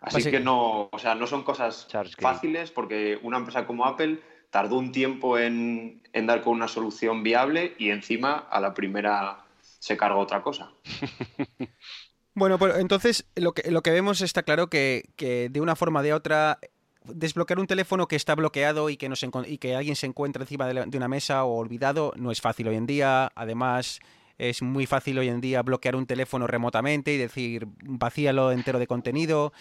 Así 0.00 0.28
que 0.30 0.40
no, 0.40 0.88
o 0.90 0.98
sea, 0.98 1.14
no 1.14 1.26
son 1.26 1.42
cosas 1.42 1.88
fáciles 2.18 2.70
porque 2.70 3.18
una 3.22 3.38
empresa 3.38 3.66
como 3.66 3.84
Apple 3.84 4.20
tardó 4.50 4.76
un 4.76 4.92
tiempo 4.92 5.38
en, 5.38 6.02
en, 6.12 6.26
dar 6.26 6.42
con 6.42 6.54
una 6.54 6.68
solución 6.68 7.22
viable 7.22 7.74
y 7.78 7.90
encima 7.90 8.46
a 8.50 8.60
la 8.60 8.74
primera 8.74 9.44
se 9.60 9.96
cargó 9.96 10.20
otra 10.20 10.42
cosa. 10.42 10.72
Bueno, 12.38 12.56
pues 12.56 12.76
entonces 12.76 13.26
lo 13.34 13.52
que, 13.52 13.68
lo 13.68 13.82
que 13.82 13.90
vemos 13.90 14.20
está 14.20 14.44
claro 14.44 14.68
que, 14.68 15.10
de 15.18 15.60
una 15.60 15.74
forma 15.74 15.98
o 15.98 16.02
de 16.04 16.12
otra 16.12 16.60
desbloquear 17.04 17.58
un 17.58 17.66
teléfono 17.66 18.06
que 18.06 18.14
está 18.14 18.36
bloqueado 18.36 18.90
y 18.90 18.96
que, 18.96 19.08
nos 19.08 19.26
y 19.46 19.58
que 19.58 19.74
alguien 19.74 19.96
se 19.96 20.06
encuentra 20.06 20.44
encima 20.44 20.68
de, 20.68 20.96
una 20.96 21.08
mesa 21.08 21.42
o 21.44 21.56
olvidado 21.56 22.12
no 22.16 22.30
es 22.30 22.40
fácil 22.40 22.68
hoy 22.68 22.76
en 22.76 22.86
día. 22.86 23.32
Además, 23.34 23.98
es 24.36 24.62
muy 24.62 24.86
fácil 24.86 25.18
hoy 25.18 25.28
en 25.28 25.40
día 25.40 25.62
bloquear 25.62 25.96
un 25.96 26.06
teléfono 26.06 26.46
remotamente 26.46 27.12
y 27.12 27.16
decir 27.16 27.66
vacíalo 27.82 28.52
entero 28.52 28.78
de 28.78 28.86
contenido. 28.86 29.52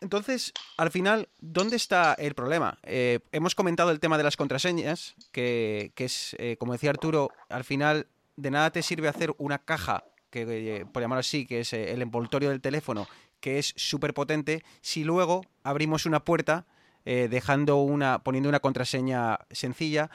Entonces, 0.00 0.52
al 0.76 0.92
final, 0.92 1.28
¿dónde 1.40 1.74
está 1.74 2.14
el 2.14 2.36
problema? 2.36 2.78
Eh, 2.84 3.18
hemos 3.32 3.56
comentado 3.56 3.90
el 3.90 3.98
tema 3.98 4.16
de 4.16 4.22
las 4.22 4.36
contraseñas, 4.36 5.16
que, 5.32 5.92
es, 5.96 6.36
eh, 6.38 6.56
como 6.56 6.72
decía 6.72 6.90
Arturo, 6.90 7.30
al 7.48 7.64
final 7.64 8.06
de 8.36 8.52
nada 8.52 8.70
te 8.70 8.82
sirve 8.82 9.08
hacer 9.08 9.34
una 9.38 9.58
caja 9.58 10.04
eh, 10.42 10.84
por 10.90 11.02
llamarlo 11.02 11.20
así, 11.20 11.46
que 11.46 11.60
es 11.60 11.72
eh, 11.72 11.92
el 11.92 12.02
envoltorio 12.02 12.50
del 12.50 12.60
teléfono, 12.60 13.06
que 13.40 13.58
es 13.58 13.72
súper 13.76 14.14
potente, 14.14 14.62
si 14.80 15.04
luego 15.04 15.42
abrimos 15.62 16.06
una 16.06 16.24
puerta 16.24 16.66
eh, 17.04 17.28
dejando 17.30 17.76
una, 17.76 18.20
poniendo 18.20 18.48
una 18.48 18.60
contraseña 18.60 19.38
sencilla, 19.50 20.10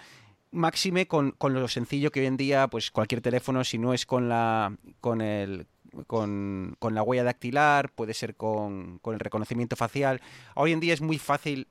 máxime 0.52 1.08
con, 1.08 1.36
lo 1.40 1.68
sencillo 1.68 2.12
que 2.12 2.22
hoy 2.22 2.26
en 2.26 2.38
día, 2.38 2.68
pues 2.68 2.92
cualquier 2.92 3.22
teléfono, 3.22 3.64
si 3.64 3.78
no 3.78 3.94
es 3.94 4.06
con 4.06 4.28
la, 4.28 4.76
con 5.00 5.22
el, 5.22 5.68
con, 6.08 6.76
la 6.80 7.04
huella 7.04 7.24
dactilar, 7.24 7.92
puede 7.92 8.14
ser 8.14 8.36
con, 8.36 9.00
con, 9.00 9.14
el 9.14 9.20
reconocimiento 9.20 9.76
facial. 9.76 10.22
Hoy 10.56 10.74
en 10.74 10.82
día 10.82 10.94
es 10.94 11.02
muy 11.02 11.18
fácil 11.18 11.68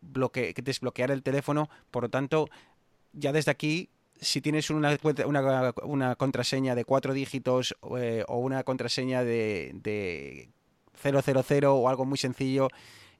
desbloquear 0.00 1.10
el 1.10 1.22
teléfono, 1.24 1.68
por 1.90 2.04
lo 2.04 2.08
tanto, 2.10 2.48
ya 3.12 3.32
desde 3.32 3.50
aquí 3.50 3.90
si 4.22 4.40
tienes 4.40 4.70
una, 4.70 4.96
una, 5.84 6.14
contraseña 6.14 6.74
de 6.74 6.84
cuatro 6.84 7.12
dígitos 7.12 7.76
eh, 7.98 8.24
o 8.28 8.38
una 8.38 8.62
contraseña 8.62 9.24
de, 9.24 10.48
000 11.02 11.74
o 11.74 11.88
algo 11.88 12.04
muy 12.04 12.16
sencillo 12.16 12.68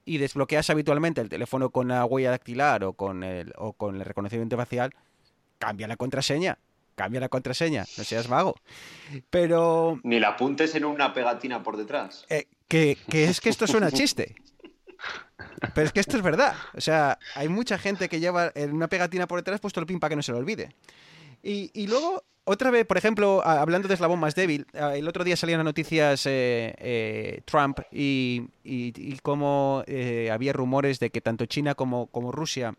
y 0.05 0.17
desbloqueas 0.17 0.69
habitualmente 0.69 1.21
el 1.21 1.29
teléfono 1.29 1.69
con 1.69 1.89
la 1.89 2.05
huella 2.05 2.31
dactilar 2.31 2.83
o 2.85 2.93
con 2.93 3.23
el, 3.23 3.53
o 3.57 3.73
con 3.73 3.95
el 3.95 4.05
reconocimiento 4.05 4.57
facial, 4.57 4.91
cambia 5.59 5.87
la 5.87 5.97
contraseña. 5.97 6.57
Cambia 6.95 7.19
la 7.19 7.29
contraseña, 7.29 7.85
no 7.97 8.03
seas 8.03 8.27
vago. 8.27 8.55
Pero. 9.31 9.99
Ni 10.03 10.19
la 10.19 10.29
apuntes 10.29 10.75
en 10.75 10.85
una 10.85 11.11
pegatina 11.11 11.63
por 11.63 11.75
detrás. 11.75 12.23
Eh, 12.29 12.45
que, 12.67 12.99
que 13.09 13.23
es 13.23 13.41
que 13.41 13.49
esto 13.49 13.65
suena 13.65 13.91
chiste. 13.91 14.35
Pero 15.73 15.87
es 15.87 15.93
que 15.93 15.99
esto 15.99 16.17
es 16.17 16.23
verdad. 16.23 16.55
O 16.75 16.81
sea, 16.81 17.17
hay 17.35 17.49
mucha 17.49 17.77
gente 17.77 18.09
que 18.09 18.19
lleva 18.19 18.51
en 18.55 18.73
una 18.73 18.87
pegatina 18.87 19.27
por 19.27 19.39
detrás 19.39 19.59
puesto 19.59 19.79
el 19.79 19.85
pin 19.85 19.99
para 19.99 20.09
que 20.09 20.15
no 20.15 20.23
se 20.23 20.31
lo 20.31 20.37
olvide. 20.37 20.69
Y, 21.41 21.71
y 21.73 21.87
luego, 21.87 22.23
otra 22.45 22.71
vez, 22.71 22.85
por 22.85 22.97
ejemplo, 22.97 23.45
hablando 23.45 23.87
de 23.87 23.93
eslabón 23.93 24.19
más 24.19 24.35
débil, 24.35 24.65
el 24.73 25.07
otro 25.07 25.23
día 25.23 25.37
salían 25.37 25.59
las 25.59 25.65
noticias 25.65 26.25
eh, 26.25 26.73
eh, 26.77 27.41
Trump 27.45 27.79
y, 27.91 28.43
y, 28.63 29.17
cómo 29.21 29.83
eh, 29.87 30.29
había 30.31 30.53
rumores 30.53 30.99
de 30.99 31.09
que 31.09 31.21
tanto 31.21 31.45
China 31.45 31.75
como, 31.75 32.07
como 32.07 32.31
Rusia 32.31 32.75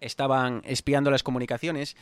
estaban 0.00 0.62
espiando 0.64 1.10
las 1.10 1.22
comunicaciones. 1.22 1.96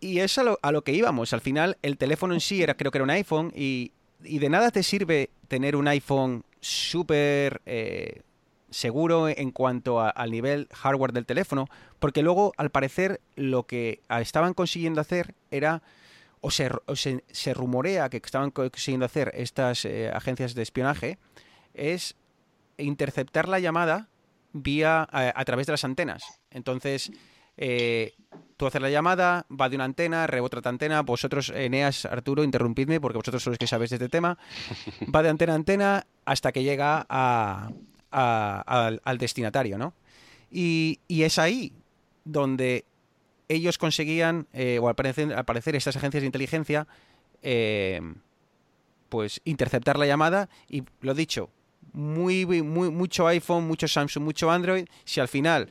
Y 0.00 0.20
es 0.20 0.36
a 0.38 0.42
lo, 0.42 0.58
a 0.62 0.72
lo 0.72 0.82
que 0.82 0.92
íbamos. 0.92 1.32
Al 1.32 1.40
final, 1.40 1.78
el 1.82 1.96
teléfono 1.96 2.34
en 2.34 2.40
sí 2.40 2.62
era, 2.62 2.76
creo 2.76 2.90
que 2.90 2.98
era 2.98 3.04
un 3.04 3.10
iPhone 3.10 3.52
y, 3.54 3.92
y 4.24 4.38
de 4.38 4.48
nada 4.50 4.70
te 4.70 4.82
sirve 4.82 5.30
tener 5.48 5.76
un 5.76 5.88
iPhone 5.88 6.44
súper 6.60 7.62
seguro 8.76 9.28
en 9.28 9.52
cuanto 9.52 10.00
al 10.00 10.30
nivel 10.30 10.68
hardware 10.70 11.12
del 11.12 11.24
teléfono, 11.24 11.66
porque 11.98 12.22
luego, 12.22 12.52
al 12.58 12.70
parecer, 12.70 13.22
lo 13.34 13.66
que 13.66 14.00
ah, 14.08 14.20
estaban 14.20 14.52
consiguiendo 14.52 15.00
hacer 15.00 15.34
era, 15.50 15.82
o 16.42 16.50
se, 16.50 16.68
rumorea 17.54 18.10
que 18.10 18.18
estaban 18.18 18.50
consiguiendo 18.50 19.06
hacer 19.06 19.32
estas 19.34 19.86
eh, 19.86 20.10
agencias 20.12 20.54
de 20.54 20.62
espionaje, 20.62 21.18
es 21.72 22.16
interceptar 22.76 23.48
la 23.48 23.60
llamada 23.60 24.08
vía 24.52 25.08
a, 25.10 25.44
través 25.46 25.66
de 25.66 25.72
las 25.72 25.84
antenas. 25.84 26.22
Entonces, 26.50 27.10
eh, 27.56 28.14
tú 28.58 28.66
haces 28.66 28.82
la 28.82 28.90
llamada, 28.90 29.46
va 29.50 29.70
de 29.70 29.76
una 29.76 29.84
antena, 29.84 30.26
rebota 30.26 30.58
otra 30.58 30.68
antena. 30.68 31.00
Vosotros, 31.00 31.48
Eneas, 31.48 32.04
Arturo, 32.04 32.44
interrumpidme 32.44 33.00
porque 33.00 33.18
vosotros 33.18 33.42
sois 33.42 33.52
los 33.52 33.58
que 33.58 33.66
sabéis 33.66 33.90
de 33.90 33.96
este 33.96 34.10
tema. 34.10 34.36
Va 35.14 35.22
de 35.22 35.30
antena 35.30 35.52
a 35.52 35.56
antena 35.56 36.06
hasta 36.26 36.52
que 36.52 36.62
llega 36.62 37.06
a, 37.08 37.70
al, 38.10 39.18
destinatario, 39.18 39.78
¿no? 39.78 39.94
Y, 40.50 40.98
es 41.08 41.38
ahí 41.38 41.72
donde 42.24 42.84
ellos 43.48 43.78
conseguían, 43.78 44.46
eh, 44.52 44.78
o 44.80 44.88
al 44.88 44.94
parecer, 44.94 45.32
al 45.32 45.44
parecer 45.44 45.76
estas 45.76 45.96
agencias 45.96 46.22
de 46.22 46.26
inteligencia, 46.26 46.86
eh, 47.42 48.00
pues 49.08 49.40
interceptar 49.44 49.98
la 49.98 50.06
llamada 50.06 50.48
y 50.68 50.82
lo 51.00 51.14
dicho, 51.14 51.50
muy, 51.92 52.44
muy, 52.44 52.90
mucho 52.90 53.26
iPhone, 53.26 53.66
mucho 53.66 53.88
Samsung, 53.88 54.24
mucho 54.24 54.50
Android, 54.50 54.86
si 55.04 55.20
al 55.20 55.28
final 55.28 55.68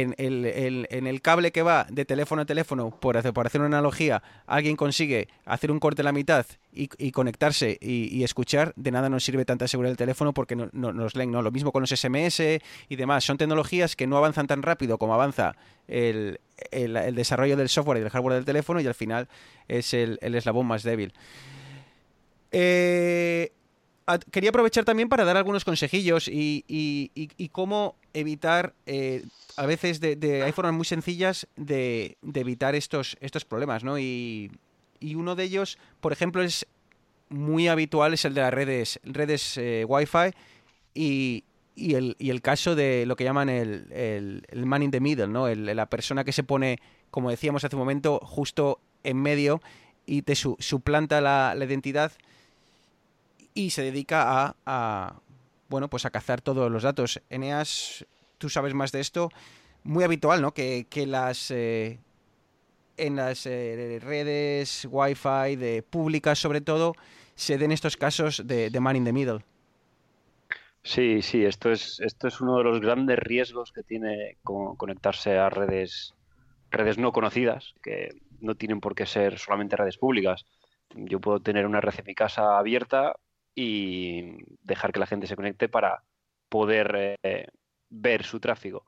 en 0.00 0.14
el, 0.18 0.86
en 0.90 1.06
el 1.06 1.22
cable 1.22 1.52
que 1.52 1.62
va 1.62 1.86
de 1.90 2.04
teléfono 2.04 2.42
a 2.42 2.44
teléfono, 2.44 2.90
por 2.90 3.16
hacer, 3.16 3.32
por 3.32 3.46
hacer 3.46 3.60
una 3.60 3.68
analogía, 3.78 4.22
alguien 4.46 4.76
consigue 4.76 5.28
hacer 5.44 5.70
un 5.70 5.78
corte 5.78 6.02
a 6.02 6.04
la 6.04 6.12
mitad 6.12 6.44
y, 6.72 6.88
y 6.98 7.12
conectarse 7.12 7.78
y, 7.80 8.14
y 8.14 8.24
escuchar, 8.24 8.72
de 8.76 8.90
nada 8.90 9.08
nos 9.08 9.24
sirve 9.24 9.44
tanta 9.44 9.66
seguridad 9.68 9.90
del 9.90 9.96
teléfono 9.96 10.34
porque 10.34 10.56
no, 10.56 10.68
no- 10.72 10.92
nos 10.92 11.14
leen, 11.14 11.30
¿no? 11.30 11.40
Lo 11.42 11.50
mismo 11.50 11.72
con 11.72 11.82
los 11.82 11.90
SMS 11.90 12.40
y 12.88 12.96
demás. 12.96 13.24
Son 13.24 13.38
tecnologías 13.38 13.96
que 13.96 14.06
no 14.06 14.16
avanzan 14.16 14.46
tan 14.46 14.62
rápido 14.62 14.98
como 14.98 15.14
avanza 15.14 15.56
el, 15.88 16.40
el- 16.70 17.14
desarrollo 17.14 17.56
del 17.56 17.68
software 17.68 17.98
y 17.98 18.00
del 18.00 18.10
hardware 18.10 18.34
del 18.36 18.44
teléfono 18.44 18.80
y 18.80 18.86
al 18.86 18.94
final 18.94 19.28
es 19.68 19.94
el, 19.94 20.18
eslabón 20.20 20.66
más 20.66 20.82
débil. 20.82 21.12
Eh, 22.52 23.52
quería 24.30 24.50
aprovechar 24.50 24.84
también 24.84 25.08
para 25.08 25.24
dar 25.24 25.36
algunos 25.36 25.64
consejillos 25.64 26.28
y, 26.28 26.64
y- 26.68 27.10
y- 27.14 27.48
cómo 27.48 27.96
evitar, 28.14 28.74
eh, 28.86 29.24
a 29.56 29.66
veces 29.66 30.00
de, 30.00 30.42
hay 30.44 30.52
formas 30.52 30.74
muy 30.74 30.84
sencillas 30.84 31.46
de, 31.56 32.16
de 32.22 32.40
evitar 32.40 32.74
estos, 32.74 33.16
estos 33.20 33.44
problemas, 33.44 33.82
¿no? 33.84 33.98
Y, 33.98 34.50
y 35.00 35.14
uno 35.16 35.34
de 35.34 35.44
ellos, 35.44 35.78
por 36.00 36.12
ejemplo, 36.12 36.42
es 36.42 36.66
muy 37.28 37.66
habitual, 37.68 38.14
es 38.14 38.24
el 38.24 38.34
de 38.34 38.40
las 38.42 38.54
redes, 38.54 39.00
redes 39.02 39.58
eh, 39.58 39.84
Wi-Fi 39.88 40.30
y, 40.94 41.44
y 41.74 41.94
el, 41.94 42.16
y 42.18 42.30
el 42.30 42.40
caso 42.42 42.74
de 42.76 43.04
lo 43.06 43.16
que 43.16 43.24
llaman 43.24 43.48
el, 43.48 43.92
el, 43.92 44.42
el 44.48 44.66
man 44.66 44.82
in 44.82 44.90
the 44.92 45.00
middle, 45.00 45.26
¿no? 45.28 45.48
El- 45.48 45.66
la 45.66 45.86
persona 45.90 46.22
que 46.24 46.32
se 46.32 46.44
pone, 46.44 46.78
como 47.10 47.30
decíamos 47.30 47.64
hace 47.64 47.74
un 47.76 47.80
momento, 47.80 48.20
justo 48.22 48.80
en 49.02 49.16
medio 49.20 49.60
y 50.06 50.22
te 50.22 50.36
su- 50.36 50.56
suplanta 50.60 51.20
la, 51.20 51.54
la 51.56 51.64
identidad 51.64 52.12
y 53.56 53.70
se 53.72 53.82
dedica 53.82 54.56
a, 54.66 55.16
bueno 55.70 55.90
pues 55.90 56.06
a 56.06 56.10
cazar 56.12 56.42
todos 56.42 56.72
los 56.72 56.84
datos. 56.84 57.22
Eneas, 57.30 58.06
tú 58.38 58.50
sabes 58.50 58.74
más 58.74 58.92
de 58.92 59.00
esto, 59.00 59.30
muy 59.84 60.04
habitual, 60.04 60.42
¿no? 60.42 60.54
Que, 60.54 60.86
que 60.90 61.06
las 61.06 61.50
eh, 61.52 62.00
en 62.96 63.16
las 63.16 63.46
eh, 63.46 63.98
redes 64.02 64.86
Wi-Fi 64.90 65.56
de 65.56 65.82
públicas 65.82 66.38
sobre 66.38 66.60
todo 66.60 66.94
se 67.34 67.58
den 67.58 67.72
estos 67.72 67.96
casos 67.96 68.42
de, 68.46 68.70
man 68.80 68.96
in 68.96 69.04
the 69.04 69.12
middle. 69.12 69.40
Sí, 70.82 71.22
sí, 71.22 71.44
esto 71.44 71.72
es, 71.72 72.00
esto 72.00 72.28
es 72.28 72.40
uno 72.40 72.58
de 72.58 72.64
los 72.64 72.80
grandes 72.80 73.18
riesgos 73.18 73.72
que 73.72 73.82
tiene 73.82 74.38
co- 74.42 74.76
conectarse 74.76 75.36
a 75.38 75.50
redes, 75.50 76.14
redes 76.70 76.98
no 76.98 77.12
conocidas, 77.12 77.74
que 77.82 78.10
no 78.40 78.54
tienen 78.56 78.80
por 78.80 78.94
qué 78.94 79.06
ser 79.06 79.38
solamente 79.38 79.76
redes 79.76 79.98
públicas. 79.98 80.44
Yo 80.94 81.20
puedo 81.20 81.40
tener 81.42 81.66
una 81.66 81.80
red 81.80 81.94
en 81.98 82.06
mi 82.06 82.14
casa 82.14 82.58
abierta 82.58 83.14
y 83.56 84.36
dejar 84.62 84.92
que 84.92 85.00
la 85.00 85.06
gente 85.06 85.26
se 85.26 85.34
conecte 85.34 85.68
para 85.68 86.04
poder 86.48 87.18
eh, 87.22 87.48
ver 87.88 88.22
su 88.22 88.38
tráfigo. 88.38 88.84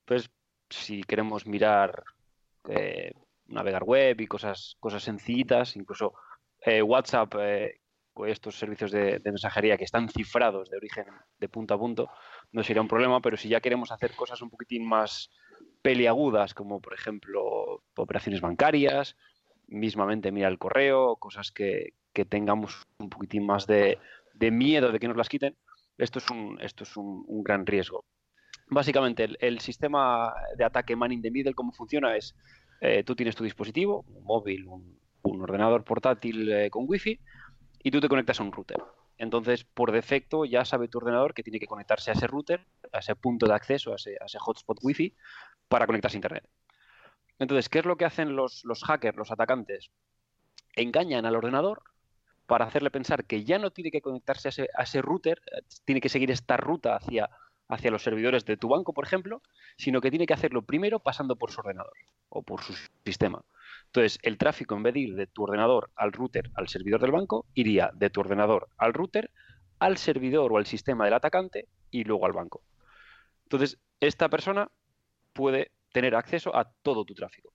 Entonces, 0.00 0.30
si 0.70 1.02
queremos 1.02 1.46
mirar, 1.46 2.04
eh, 2.68 3.12
navegar 3.46 3.82
web 3.82 4.20
y 4.20 4.26
cosas, 4.26 4.76
cosas 4.78 5.02
sencillitas, 5.02 5.76
incluso 5.76 6.14
eh, 6.60 6.80
WhatsApp, 6.80 7.34
eh, 7.40 7.80
estos 8.26 8.56
servicios 8.56 8.92
de, 8.92 9.18
de 9.18 9.32
mensajería 9.32 9.76
que 9.76 9.84
están 9.84 10.08
cifrados 10.08 10.70
de 10.70 10.76
origen 10.76 11.06
de 11.40 11.48
punto 11.48 11.74
a 11.74 11.78
punto, 11.78 12.08
no 12.52 12.62
sería 12.62 12.82
un 12.82 12.88
problema, 12.88 13.20
pero 13.20 13.36
si 13.36 13.48
ya 13.48 13.60
queremos 13.60 13.90
hacer 13.90 14.14
cosas 14.14 14.40
un 14.40 14.50
poquitín 14.50 14.86
más 14.86 15.30
peliagudas, 15.82 16.54
como 16.54 16.80
por 16.80 16.94
ejemplo 16.94 17.82
operaciones 17.96 18.40
bancarias, 18.40 19.16
mismamente 19.66 20.30
mira 20.30 20.46
el 20.46 20.58
correo, 20.58 21.16
cosas 21.16 21.50
que, 21.50 21.94
que 22.14 22.24
tengamos 22.24 22.86
un 22.98 23.10
poquitín 23.10 23.44
más 23.44 23.66
de, 23.66 23.98
miedo 24.50 24.90
de 24.92 24.98
que 24.98 25.08
nos 25.08 25.16
las 25.16 25.28
quiten, 25.28 25.56
esto 25.98 26.18
es 26.18 26.30
un, 26.30 26.58
esto 26.60 26.84
es 26.84 26.96
un, 26.96 27.42
gran 27.42 27.66
riesgo. 27.66 28.04
Básicamente, 28.68 29.28
el, 29.40 29.60
sistema 29.60 30.32
de 30.56 30.64
ataque 30.64 30.96
man 30.96 31.12
in 31.12 31.20
the 31.20 31.30
middle, 31.30 31.54
cómo 31.54 31.72
funciona 31.72 32.16
es, 32.16 32.34
eh, 32.80 33.04
tú 33.04 33.14
tienes 33.14 33.34
tu 33.36 33.44
dispositivo, 33.44 34.04
un 34.08 34.24
móvil, 34.24 34.66
un, 34.66 34.98
un 35.22 35.42
ordenador 35.42 35.84
portátil 35.84 36.50
eh, 36.50 36.70
con 36.70 36.84
wifi, 36.86 37.20
y 37.82 37.90
tú 37.90 38.00
te 38.00 38.08
conectas 38.08 38.40
a 38.40 38.42
un 38.42 38.52
router. 38.52 38.82
Entonces, 39.18 39.64
por 39.64 39.92
defecto, 39.92 40.44
ya 40.44 40.64
sabe 40.64 40.88
tu 40.88 40.98
ordenador 40.98 41.34
que 41.34 41.42
tiene 41.42 41.60
que 41.60 41.66
conectarse 41.66 42.10
a 42.10 42.14
ese 42.14 42.26
router, 42.26 42.66
a 42.92 42.98
ese 42.98 43.14
punto 43.14 43.46
de 43.46 43.54
acceso, 43.54 43.92
a 43.92 43.96
ese, 43.96 44.16
a 44.20 44.24
ese 44.24 44.38
hotspot 44.38 44.78
wifi, 44.82 45.14
para 45.68 45.86
conectarse 45.86 46.16
a 46.16 46.18
Internet. 46.18 46.48
Entonces, 47.38 47.68
¿qué 47.68 47.80
es 47.80 47.84
lo 47.84 47.96
que 47.96 48.04
hacen 48.04 48.36
los, 48.36 48.64
los 48.64 48.82
hackers, 48.84 49.16
los 49.16 49.30
atacantes? 49.30 49.90
Engañan 50.74 51.26
al 51.26 51.36
ordenador 51.36 51.82
para 52.46 52.66
hacerle 52.66 52.90
pensar 52.90 53.24
que 53.24 53.44
ya 53.44 53.58
no 53.58 53.70
tiene 53.70 53.90
que 53.90 54.00
conectarse 54.00 54.48
a 54.48 54.82
ese, 54.82 55.02
router, 55.02 55.40
eh, 55.46 55.62
tiene 55.84 56.00
que 56.00 56.08
seguir 56.08 56.30
esta 56.30 56.56
ruta 56.56 56.96
hacia, 56.96 57.30
hacia 57.68 57.90
los 57.90 58.02
servidores 58.02 58.44
de 58.44 58.56
tu 58.56 58.68
banco, 58.68 58.92
por 58.92 59.04
ejemplo, 59.04 59.42
sino 59.76 60.00
que 60.00 60.10
tiene 60.10 60.26
que 60.26 60.34
hacerlo 60.34 60.62
primero 60.62 61.00
pasando 61.00 61.36
por 61.36 61.50
su 61.50 61.60
ordenador 61.60 61.96
o 62.28 62.42
por 62.42 62.62
su 62.62 62.74
sistema. 63.04 63.42
Entonces, 63.86 64.18
el 64.22 64.38
tráfico, 64.38 64.74
en 64.74 64.82
vez 64.82 64.94
de 64.94 65.00
ir 65.00 65.14
de 65.14 65.26
tu 65.26 65.44
ordenador 65.44 65.90
al 65.96 66.12
router 66.12 66.50
al 66.54 66.68
servidor 66.68 67.00
del 67.00 67.12
banco, 67.12 67.46
iría 67.54 67.90
de 67.94 68.10
tu 68.10 68.20
ordenador 68.20 68.68
al 68.76 68.92
router, 68.92 69.30
al 69.78 69.96
servidor 69.96 70.52
o 70.52 70.58
al 70.58 70.66
sistema 70.66 71.04
del 71.04 71.14
atacante 71.14 71.68
y 71.90 72.04
luego 72.04 72.26
al 72.26 72.32
banco. 72.32 72.62
Entonces, 73.44 73.78
esta 74.00 74.28
persona 74.28 74.70
puede 75.32 75.70
tener 75.92 76.14
acceso 76.14 76.54
a 76.56 76.64
todo 76.82 77.04
tu 77.04 77.14
tráfico. 77.14 77.52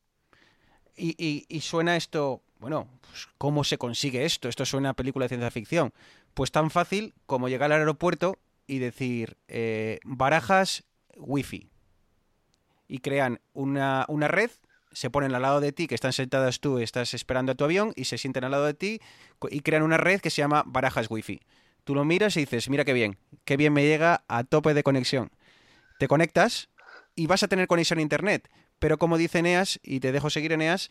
Y 1.01 1.61
suena 1.61 1.95
esto, 1.95 2.43
bueno, 2.59 2.87
pues, 3.01 3.27
¿cómo 3.37 3.63
se 3.63 3.77
consigue 3.77 4.25
esto? 4.25 4.49
Esto 4.49 4.65
suena 4.65 4.89
a 4.89 4.93
película 4.93 5.25
de 5.25 5.29
ciencia 5.29 5.51
ficción. 5.51 5.93
Pues 6.33 6.51
tan 6.51 6.69
fácil 6.69 7.13
como 7.25 7.49
llegar 7.49 7.71
al 7.71 7.79
aeropuerto 7.79 8.37
y 8.67 8.79
decir, 8.79 9.37
eh, 9.47 9.99
barajas 10.03 10.83
wifi. 11.17 11.69
Y 12.87 12.99
crean 12.99 13.39
una, 13.53 14.05
una 14.07 14.27
red, 14.27 14.51
se 14.91 15.09
ponen 15.09 15.33
al 15.35 15.41
lado 15.41 15.59
de 15.59 15.71
ti, 15.71 15.87
que 15.87 15.95
están 15.95 16.13
sentadas 16.13 16.59
tú, 16.59 16.79
estás 16.79 17.13
esperando 17.13 17.51
a 17.51 17.55
tu 17.55 17.63
avión, 17.63 17.93
y 17.95 18.05
se 18.05 18.17
sienten 18.17 18.43
al 18.43 18.51
lado 18.51 18.65
de 18.65 18.73
ti, 18.73 19.01
y 19.49 19.61
crean 19.61 19.83
una 19.83 19.97
red 19.97 20.19
que 20.21 20.29
se 20.29 20.41
llama 20.41 20.63
barajas 20.65 21.09
wifi. 21.09 21.41
Tú 21.83 21.95
lo 21.95 22.03
miras 22.05 22.35
y 22.37 22.41
dices, 22.41 22.69
mira 22.69 22.85
qué 22.85 22.93
bien, 22.93 23.17
qué 23.45 23.57
bien 23.57 23.73
me 23.73 23.83
llega 23.83 24.23
a 24.27 24.43
tope 24.43 24.73
de 24.73 24.83
conexión. 24.83 25.31
Te 25.97 26.07
conectas 26.07 26.69
y 27.15 27.27
vas 27.27 27.43
a 27.43 27.47
tener 27.47 27.67
conexión 27.67 27.99
a 27.99 28.01
internet. 28.01 28.49
Pero 28.79 28.97
como 28.97 29.17
dice 29.17 29.39
Eneas, 29.39 29.79
y 29.83 29.99
te 29.99 30.11
dejo 30.11 30.29
seguir 30.29 30.51
Eneas, 30.51 30.89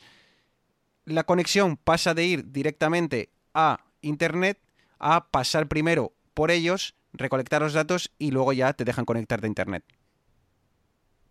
la 1.09 1.25
conexión 1.25 1.77
pasa 1.77 2.15
de 2.15 2.25
ir 2.25 2.53
directamente 2.53 3.31
a 3.55 3.85
internet 4.01 4.59
a 4.99 5.29
pasar 5.29 5.69
primero 5.69 6.13
por 6.35 6.51
ellos, 6.51 6.95
recolectar 7.13 7.63
los 7.63 7.73
datos 7.73 8.13
y 8.19 8.31
luego 8.31 8.53
ya 8.53 8.73
te 8.73 8.85
dejan 8.85 9.05
conectar 9.05 9.41
de 9.41 9.49
Internet. 9.49 9.85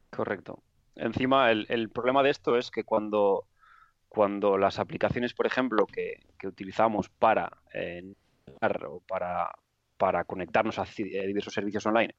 Correcto. 0.09 0.61
Encima, 0.95 1.51
el, 1.51 1.89
problema 1.89 2.23
de 2.23 2.31
esto 2.31 2.57
es 2.57 2.71
que 2.71 2.83
cuando, 2.83 3.45
cuando 4.09 4.57
las 4.57 4.79
aplicaciones, 4.79 5.33
por 5.33 5.45
ejemplo, 5.45 5.85
que, 5.85 6.19
utilizamos 6.43 7.09
para, 7.09 7.51
eh, 7.73 8.15
para, 9.07 9.51
para 9.97 10.23
conectarnos 10.23 10.79
a 10.79 10.85
diversos 10.85 11.53
servicios 11.53 11.85
online, 11.85 12.15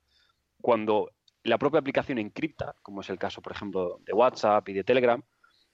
cuando 0.60 1.10
la 1.42 1.58
propia 1.58 1.80
aplicación 1.80 2.18
encripta, 2.18 2.74
como 2.82 3.00
es 3.00 3.10
el 3.10 3.18
caso, 3.18 3.42
por 3.42 3.52
ejemplo, 3.52 3.98
de 4.04 4.12
WhatsApp 4.12 4.68
y 4.68 4.74
de 4.74 4.84
Telegram, 4.84 5.22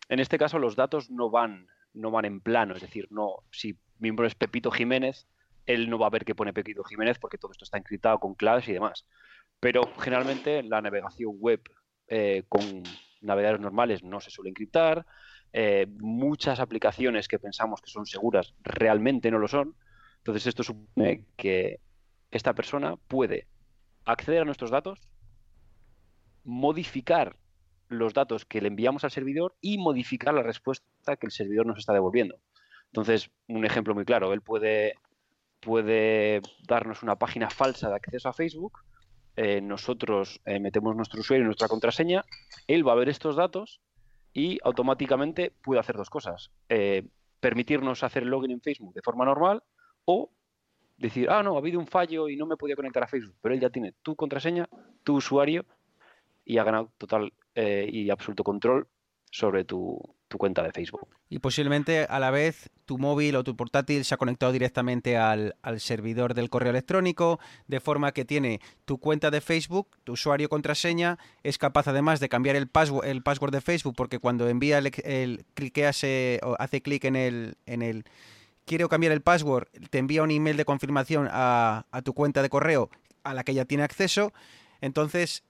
en 0.09 0.21
este 0.21 0.39
caso 0.39 0.59
los 0.59 0.77
datos 0.77 1.11
no 1.11 1.31
van, 1.31 1.67
no 1.95 2.11
van 2.11 2.25
en 2.25 2.41
plano, 2.41 2.75
es 2.75 2.83
decir, 2.83 3.09
no, 3.11 3.37
si 3.51 3.73
mi 3.73 3.79
miembro 4.11 4.27
es 4.27 4.35
Pepito 4.35 4.71
Jiménez, 4.71 5.27
él 5.67 5.89
no 5.89 5.99
va 5.99 6.09
a 6.09 6.11
ver 6.11 6.25
que 6.25 6.35
pone 6.35 6.53
Pepito 6.53 6.85
Jiménez 6.85 7.19
porque 7.19 7.39
todo 7.39 7.53
esto 7.53 7.65
está 7.65 7.79
encriptado 7.79 8.19
con 8.19 8.35
claves 8.35 8.69
y 8.69 8.73
demás. 8.73 9.07
Pero 9.61 9.83
generalmente 9.99 10.63
la 10.63 10.83
navegación 10.83 11.37
web 11.39 11.63
eh, 12.09 12.45
con 12.49 12.83
navegadores 13.23 13.63
normales 13.63 14.03
no 14.03 14.21
se 14.21 14.31
suele 14.31 14.51
encriptar. 14.51 15.07
Eh, 15.53 15.87
muchas 15.89 16.61
aplicaciones 16.61 17.29
que 17.29 17.39
pensamos 17.39 17.81
que 17.81 17.91
son 17.91 18.05
seguras 18.05 18.55
realmente 18.63 19.31
no 19.31 19.39
lo 19.39 19.49
son. 19.49 19.75
Entonces 20.19 20.47
esto 20.47 20.63
supone 20.63 21.25
que 21.37 21.81
esta 22.31 22.55
persona 22.55 22.97
puede 23.09 23.47
acceder 24.05 24.43
a 24.43 24.45
nuestros 24.45 24.71
datos, 24.71 25.01
modificar 26.43 27.39
los 27.89 28.13
datos 28.13 28.45
que 28.45 28.61
le 28.61 28.69
enviamos 28.69 29.05
al 29.05 29.11
servidor 29.11 29.55
y 29.61 29.79
modificar 29.79 30.35
la 30.35 30.43
respuesta 30.43 30.85
que 31.05 31.27
el 31.27 31.33
servidor 31.33 31.67
nos 31.67 31.79
está 31.79 31.93
devolviendo. 31.93 32.39
Entonces, 32.87 33.31
un 33.49 33.65
ejemplo 33.65 33.95
muy 33.95 34.05
claro, 34.05 34.33
él 34.33 34.41
puede, 34.41 34.95
puede 35.61 36.41
darnos 36.67 37.03
una 37.03 37.17
página 37.17 37.51
falsa 37.51 37.89
de 37.89 37.97
acceso 37.97 38.29
a 38.29 38.33
Facebook, 38.33 38.81
eh, 39.37 39.61
nosotros 39.61 40.41
eh, 40.45 40.61
metemos 40.61 40.95
nuestro 40.95 41.21
usuario 41.21 41.43
y 41.43 41.47
nuestra 41.47 41.67
contraseña, 41.67 42.25
él 42.69 42.87
va 42.87 42.93
a 42.93 42.97
ver 42.97 43.09
estos 43.09 43.35
datos 43.35 43.81
y 44.33 44.61
automáticamente 44.63 45.53
puede 45.63 45.81
hacer 45.81 45.97
dos 45.97 46.09
cosas. 46.09 46.51
Eh, 46.69 47.09
permitirnos 47.41 48.05
hacer 48.05 48.23
el 48.23 48.31
login 48.31 48.53
en 48.53 48.61
Facebook 48.61 48.95
de 48.95 49.03
forma 49.03 49.25
normal 49.25 49.63
o 50.05 50.31
decir, 50.97 51.29
ah, 51.31 51.43
no, 51.43 51.57
ha 51.57 51.59
habido 51.59 51.81
un 51.81 51.89
fallo 51.89 52.29
y 52.29 52.37
no 52.37 52.47
me 52.47 52.57
podía 52.57 52.77
conectar 52.77 53.03
a 53.03 53.09
Facebook, 53.09 53.37
pero 53.43 53.55
él 53.55 53.61
ya 53.61 53.71
tiene 53.71 53.93
tu 54.03 54.15
contraseña, 54.15 54.69
tu 55.03 55.17
usuario 55.17 55.65
y 56.45 56.59
ha 56.59 56.65
ganado 56.65 56.93
total 56.97 57.33
y 57.57 58.11
absoluto 58.11 58.43
control 58.43 58.89
sobre 59.31 59.65
tu, 59.65 60.01
cuenta 60.39 60.63
de 60.63 60.73
Facebook. 60.73 61.09
Y 61.29 61.39
posiblemente 61.39 62.05
a 62.05 62.19
la 62.19 62.31
vez 62.31 62.71
tu 62.85 62.99
móvil 62.99 63.37
o 63.37 63.45
tu 63.45 63.57
portátil 63.57 64.05
se 64.05 64.15
ha 64.15 64.19
conectado 64.19 64.53
directamente 64.53 65.17
al, 65.17 65.55
servidor 65.79 66.35
del 66.35 66.51
correo 66.51 66.71
electrónico, 66.71 67.41
de 67.67 67.81
forma 67.81 68.13
que 68.13 68.25
tiene 68.25 68.61
tu 68.85 68.99
cuenta 68.99 69.31
de 69.31 69.41
Facebook, 69.41 69.89
tu 70.05 70.13
usuario 70.13 70.49
contraseña, 70.49 71.19
es 71.43 71.59
capaz 71.59 71.89
además 71.89 72.21
de 72.21 72.29
cambiar 72.29 72.57
el 72.57 72.69
password, 72.69 73.07
el 73.07 73.23
password 73.23 73.53
de 73.53 73.61
Facebook, 73.61 73.95
porque 73.97 74.19
cuando 74.19 74.49
envía 74.49 74.79
el, 74.79 74.93
el 75.05 75.45
o 76.43 76.57
hace 76.59 76.83
clic 76.83 77.05
en 77.05 77.17
el, 77.17 77.57
en 77.67 77.83
el 77.83 78.05
quiero 78.65 78.89
cambiar 78.89 79.13
el 79.13 79.23
password, 79.23 79.69
te 79.91 79.99
envía 79.99 80.23
un 80.23 80.31
email 80.31 80.57
de 80.57 80.65
confirmación 80.65 81.29
a, 81.31 81.87
a 81.91 82.03
tu 82.03 82.15
cuenta 82.15 82.43
de 82.43 82.49
correo 82.49 82.91
a 83.25 83.35
la 83.35 83.45
que 83.45 83.55
ya 83.55 83.65
tiene 83.65 83.83
acceso. 83.83 84.33
Entonces, 84.81 85.45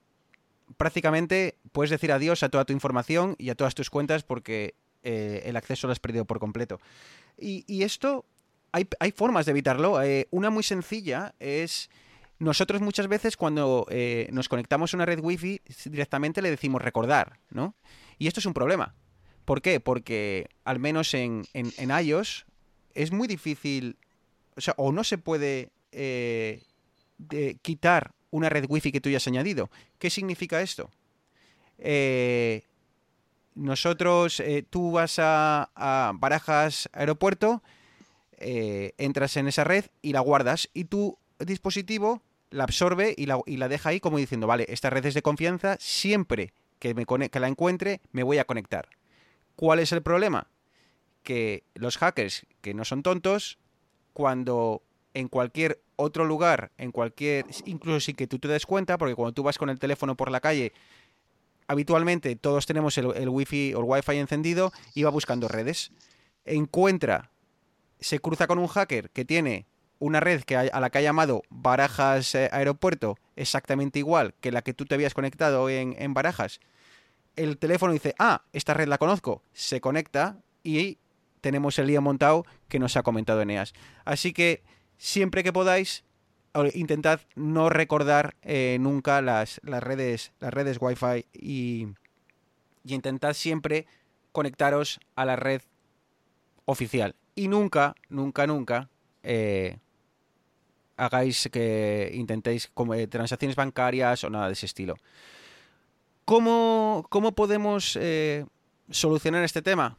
prácticamente 0.77 1.57
puedes 1.71 1.89
decir 1.89 2.11
adiós 2.11 2.43
a 2.43 2.49
toda 2.49 2.65
tu 2.65 2.73
información 2.73 3.35
y 3.37 3.49
a 3.49 3.55
todas 3.55 3.75
tus 3.75 3.89
cuentas 3.89 4.23
porque 4.23 4.75
eh, 5.03 5.43
el 5.45 5.55
acceso 5.55 5.87
lo 5.87 5.93
has 5.93 5.99
perdido 5.99 6.25
por 6.25 6.39
completo. 6.39 6.79
Y, 7.37 7.83
esto, 7.83 8.25
hay, 8.71 9.11
formas 9.11 9.45
de 9.45 9.51
evitarlo. 9.51 10.01
Eh, 10.01 10.27
una 10.31 10.49
muy 10.49 10.63
sencilla 10.63 11.35
es... 11.39 11.89
Nosotros 12.37 12.81
muchas 12.81 13.07
veces 13.07 13.37
cuando 13.37 13.87
eh, 13.89 14.27
nos 14.33 14.49
conectamos 14.49 14.93
a 14.93 14.97
una 14.97 15.05
red 15.05 15.21
wifi 15.21 15.61
directamente 15.85 16.41
le 16.41 16.49
decimos 16.49 16.81
recordar, 16.81 17.39
¿no? 17.49 17.75
Y 18.17 18.27
esto 18.27 18.41
es 18.41 18.45
un 18.45 18.53
problema. 18.53 18.93
¿Por 19.45 19.61
qué? 19.61 19.79
Porque 19.79 20.49
al 20.65 20.79
menos 20.79 21.13
en, 21.13 21.43
en, 21.53 21.91
iOS 21.91 22.45
es 22.93 23.13
muy 23.13 23.29
difícil, 23.29 23.97
o 24.57 24.59
sea, 24.59 24.73
o 24.75 24.91
no 24.91 25.05
se 25.05 25.17
puede 25.17 25.71
quitar 27.61 28.14
una 28.31 28.49
red 28.49 28.65
wifi 28.67 28.91
que 28.91 29.01
tú 29.01 29.09
ya 29.09 29.17
has 29.17 29.27
añadido. 29.27 29.69
¿Qué 29.99 30.09
significa 30.09 30.61
esto? 30.61 30.89
Eh, 31.77 32.63
nosotros, 33.55 34.39
eh, 34.39 34.65
tú 34.69 34.91
vas 34.91 35.15
a, 35.17 36.11
Barajas 36.15 36.89
Aeropuerto, 36.93 37.63
eh, 38.37 38.93
entras 38.97 39.37
en 39.37 39.47
esa 39.47 39.63
red 39.63 39.85
y 40.01 40.11
la 40.11 40.19
guardas 40.19 40.69
y 40.73 40.85
tu 40.85 41.17
dispositivo 41.39 42.21
la 42.49 42.65
absorbe 42.65 43.13
y 43.17 43.25
la, 43.25 43.39
y 43.45 43.57
la, 43.57 43.67
deja 43.67 43.89
ahí 43.89 43.99
como 43.99 44.17
diciendo, 44.17 44.47
vale, 44.47 44.65
esta 44.69 44.89
red 44.89 45.05
es 45.05 45.13
de 45.13 45.21
confianza, 45.21 45.77
siempre 45.79 46.53
que, 46.79 46.93
me 46.93 47.05
que 47.05 47.39
la 47.39 47.47
encuentre 47.47 48.01
me 48.11 48.23
voy 48.23 48.37
a 48.37 48.45
conectar. 48.45 48.89
¿Cuál 49.55 49.79
es 49.79 49.91
el 49.91 50.01
problema? 50.01 50.47
Que 51.23 51.63
los 51.73 51.97
hackers, 51.97 52.45
que 52.61 52.73
no 52.73 52.85
son 52.85 53.03
tontos, 53.03 53.57
cuando 54.13 54.83
en 55.13 55.27
cualquier 55.27 55.81
otro 55.95 56.25
lugar, 56.25 56.71
en 56.77 56.91
cualquier, 56.91 57.45
incluso 57.65 57.99
sin 57.99 58.15
que 58.15 58.27
tú 58.27 58.39
te 58.39 58.47
des 58.47 58.65
cuenta, 58.65 58.97
porque 58.97 59.15
cuando 59.15 59.33
tú 59.33 59.43
vas 59.43 59.57
con 59.57 59.69
el 59.69 59.79
teléfono 59.79 60.15
por 60.15 60.31
la 60.31 60.39
calle, 60.39 60.73
habitualmente 61.67 62.35
todos 62.35 62.65
tenemos 62.65 62.97
el, 62.97 63.29
wifi 63.29 63.73
o 63.73 63.79
el 63.79 63.85
wifi 63.85 64.17
encendido 64.17 64.71
y 64.93 65.03
va 65.03 65.09
buscando 65.09 65.47
redes. 65.47 65.91
Encuentra, 66.45 67.31
se 67.99 68.19
cruza 68.19 68.47
con 68.47 68.59
un 68.59 68.67
hacker 68.67 69.09
que 69.09 69.25
tiene 69.25 69.65
una 69.99 70.19
red 70.19 70.43
que 70.43 70.57
a 70.57 70.79
la 70.79 70.89
que 70.89 70.97
ha 70.97 71.01
llamado 71.01 71.41
Barajas 71.49 72.35
eh, 72.35 72.49
Aeropuerto, 72.51 73.17
exactamente 73.35 73.99
igual 73.99 74.33
que 74.41 74.51
la 74.51 74.61
que 74.61 74.73
tú 74.73 74.85
te 74.85 74.95
habías 74.95 75.13
conectado 75.13 75.69
en, 75.69 75.95
en 75.97 76.13
Barajas. 76.13 76.59
El 77.35 77.57
teléfono 77.57 77.93
dice, 77.93 78.13
ah, 78.19 78.43
esta 78.53 78.73
red 78.73 78.87
la 78.87 78.97
conozco, 78.97 79.41
se 79.53 79.81
conecta 79.81 80.37
y 80.63 80.99
tenemos 81.41 81.77
el 81.79 81.87
lío 81.87 82.01
montado 82.01 82.45
que 82.67 82.79
nos 82.79 82.97
ha 82.97 83.03
comentado 83.03 83.41
Eneas. 83.41 83.73
Así 84.03 84.33
que 84.33 84.63
siempre 84.97 85.43
que 85.43 85.53
podáis, 85.53 86.03
intentad 86.73 87.21
no 87.35 87.69
recordar 87.69 88.35
eh, 88.41 88.77
nunca 88.79 89.21
las, 89.21 89.59
las, 89.63 89.83
redes, 89.83 90.31
las 90.39 90.53
redes 90.53 90.77
Wi-Fi 90.79 91.25
y, 91.33 91.87
intentad 92.85 93.33
siempre 93.33 93.87
conectaros 94.31 94.99
a 95.15 95.25
la 95.25 95.35
red 95.35 95.61
oficial. 96.65 97.15
Y 97.35 97.47
nunca, 97.47 97.95
nunca, 98.09 98.47
nunca 98.47 98.89
eh, 99.23 99.79
hagáis 100.95 101.49
que 101.51 102.11
intentéis 102.13 102.71
eh, 102.95 103.07
transacciones 103.07 103.55
bancarias 103.55 104.23
o 104.23 104.29
nada 104.29 104.47
de 104.47 104.53
ese 104.53 104.65
estilo. 104.65 104.95
¿Cómo, 106.23 107.05
cómo 107.09 107.33
podemos 107.33 107.99
solucionar 108.89 109.43
este 109.43 109.61
tema? 109.61 109.97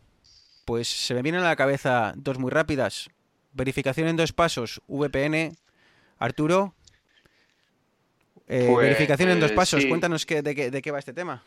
Pues 0.65 0.89
se 0.89 1.15
me 1.15 1.23
vienen 1.23 1.43
a 1.43 1.49
la 1.49 1.57
cabeza 1.57 2.15
dos 2.17 2.39
muy 2.39 2.51
rápidas. 2.51 3.09
Verificación 3.57 4.09
en 4.09 4.17
dos 4.17 4.35
pasos, 4.35 4.83
VPN. 4.87 5.57
Arturo, 6.19 6.75
eh, 8.47 8.69
pues, 8.71 8.87
verificación 8.87 9.31
en 9.31 9.41
dos 9.41 9.53
pasos. 9.53 9.87
Cuéntanos 9.87 10.27
de, 10.27 10.83
qué, 10.83 10.91
va 10.91 10.99
este 10.99 11.15
tema. 11.15 11.43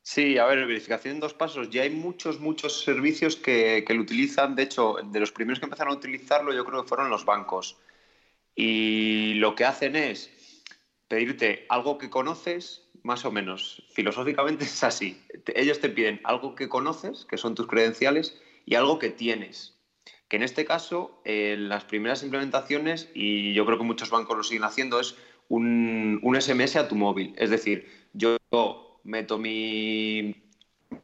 Sí, 0.00 0.38
a 0.38 0.46
ver, 0.46 0.66
verificación 0.66 1.14
en 1.14 1.20
dos 1.20 1.34
pasos. 1.34 1.68
Ya 1.68 1.82
hay 1.82 1.90
muchos, 1.90 2.40
muchos 2.40 2.82
servicios 2.82 3.36
que, 3.36 3.84
lo 3.86 4.00
utilizan. 4.00 4.54
De 4.54 4.62
hecho, 4.62 4.96
de 5.04 5.20
los 5.20 5.30
primeros 5.30 5.60
que 5.60 5.66
empezaron 5.66 5.92
a 5.92 5.96
utilizarlo, 5.96 6.54
yo 6.54 6.64
creo 6.64 6.82
que 6.82 6.88
fueron 6.88 7.10
los 7.10 7.26
bancos. 7.26 7.76
Y 8.54 9.34
lo 9.34 9.54
que 9.54 9.66
hacen 9.66 9.94
es 9.94 10.30
pedirte 11.06 11.66
algo 11.68 11.98
que 11.98 12.08
conoces, 12.08 12.88
más 13.02 13.26
o 13.26 13.30
menos. 13.30 13.82
Filosóficamente 13.92 14.64
es 14.64 14.82
así. 14.82 15.22
Ellos 15.54 15.80
te 15.80 15.90
piden 15.90 16.20
algo 16.24 16.54
que 16.54 16.70
conoces, 16.70 17.26
que 17.26 17.36
son 17.36 17.54
tus 17.54 17.66
credenciales, 17.66 18.40
y 18.64 18.74
algo 18.74 18.98
que 18.98 19.10
tienes 19.10 19.71
que 20.32 20.36
en 20.36 20.44
este 20.44 20.64
caso, 20.64 21.20
en 21.26 21.68
las 21.68 21.84
primeras 21.84 22.22
implementaciones, 22.22 23.10
y 23.12 23.52
yo 23.52 23.66
creo 23.66 23.76
que 23.76 23.84
muchos 23.84 24.08
bancos 24.08 24.34
lo 24.34 24.42
siguen 24.42 24.64
haciendo, 24.64 24.98
es 24.98 25.14
un, 25.50 26.22
SMS 26.40 26.76
a 26.76 26.88
tu 26.88 26.94
móvil. 26.94 27.34
Es 27.36 27.50
decir, 27.50 27.86
yo 28.14 28.38
meto 29.04 29.36
mi, 29.36 30.34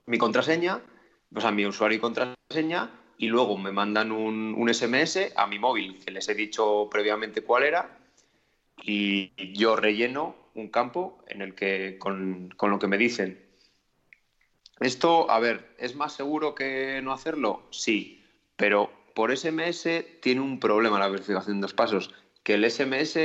mi 0.06 0.16
contraseña, 0.16 0.80
o 1.34 1.42
sea, 1.42 1.50
mi 1.50 1.66
usuario 1.66 1.98
y 1.98 2.00
contraseña, 2.00 2.90
y 3.18 3.26
luego 3.26 3.58
me 3.58 3.70
mandan 3.70 4.12
un, 4.12 4.54
un, 4.56 4.72
SMS 4.72 5.34
a 5.36 5.46
mi 5.46 5.58
móvil, 5.58 6.02
que 6.02 6.10
les 6.10 6.26
he 6.30 6.34
dicho 6.34 6.88
previamente 6.90 7.42
cuál 7.42 7.64
era, 7.64 7.98
y 8.82 9.30
yo 9.52 9.76
relleno 9.76 10.36
un 10.54 10.68
campo 10.68 11.22
en 11.28 11.42
el 11.42 11.54
que, 11.54 11.98
con, 11.98 12.48
con 12.56 12.70
lo 12.70 12.78
que 12.78 12.86
me 12.86 12.96
dicen. 12.96 13.46
Esto, 14.80 15.30
a 15.30 15.38
ver, 15.38 15.74
¿es 15.76 15.96
más 15.96 16.14
seguro 16.14 16.54
que 16.54 17.02
no 17.02 17.12
hacerlo? 17.12 17.66
Sí, 17.70 18.24
pero 18.56 18.97
por 19.18 19.36
SMS 19.36 19.88
tiene 20.20 20.40
un 20.40 20.60
problema 20.60 20.96
la 21.00 21.08
verificación 21.08 21.56
de 21.56 21.62
dos 21.62 21.74
pasos, 21.74 22.14
que 22.44 22.54
el 22.54 22.70
SMS 22.70 23.18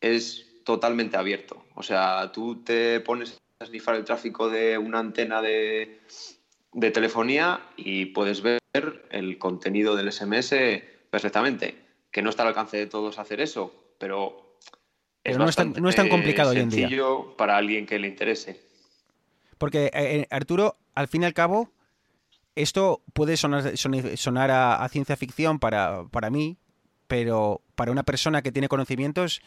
es 0.00 0.44
totalmente 0.64 1.16
abierto. 1.16 1.64
O 1.76 1.84
sea, 1.84 2.32
tú 2.32 2.64
te 2.64 2.98
pones 2.98 3.40
a 3.60 3.66
snifar 3.66 3.94
el 3.94 4.04
tráfico 4.04 4.50
de 4.50 4.76
una 4.76 4.98
antena 4.98 5.40
de, 5.40 6.00
telefonía 6.92 7.60
y 7.76 8.06
puedes 8.06 8.42
ver 8.42 8.58
el 9.12 9.38
contenido 9.38 9.94
del 9.94 10.10
SMS 10.10 10.52
perfectamente. 11.10 11.76
Que 12.10 12.22
no 12.22 12.30
está 12.30 12.42
al 12.42 12.48
alcance 12.48 12.78
de 12.78 12.88
todos 12.88 13.20
hacer 13.20 13.40
eso, 13.40 13.72
pero 13.98 14.56
es, 15.22 15.38
no, 15.38 15.48
es 15.48 15.54
tan, 15.54 15.74
no, 15.74 15.88
es 15.88 15.94
tan, 15.94 16.08
complicado 16.08 16.50
hoy 16.50 16.58
en 16.58 16.70
día. 16.70 16.88
para 17.36 17.56
alguien 17.56 17.86
que 17.86 18.00
le 18.00 18.08
interese. 18.08 18.60
Porque, 19.58 19.84
eh, 19.84 19.90
eh, 19.94 20.26
Arturo, 20.30 20.76
al 20.96 21.06
fin 21.06 21.22
y 21.22 21.26
al 21.26 21.34
cabo, 21.34 21.70
esto 22.54 23.02
puede 23.12 23.36
sonar, 23.36 24.50
a, 24.50 24.88
ciencia 24.88 25.16
ficción 25.16 25.58
para, 25.58 26.04
para 26.10 26.30
mí, 26.30 26.58
pero 27.06 27.62
para 27.74 27.92
una 27.92 28.02
persona 28.02 28.42
que 28.42 28.52
tiene 28.52 28.68
conocimientos, 28.68 29.40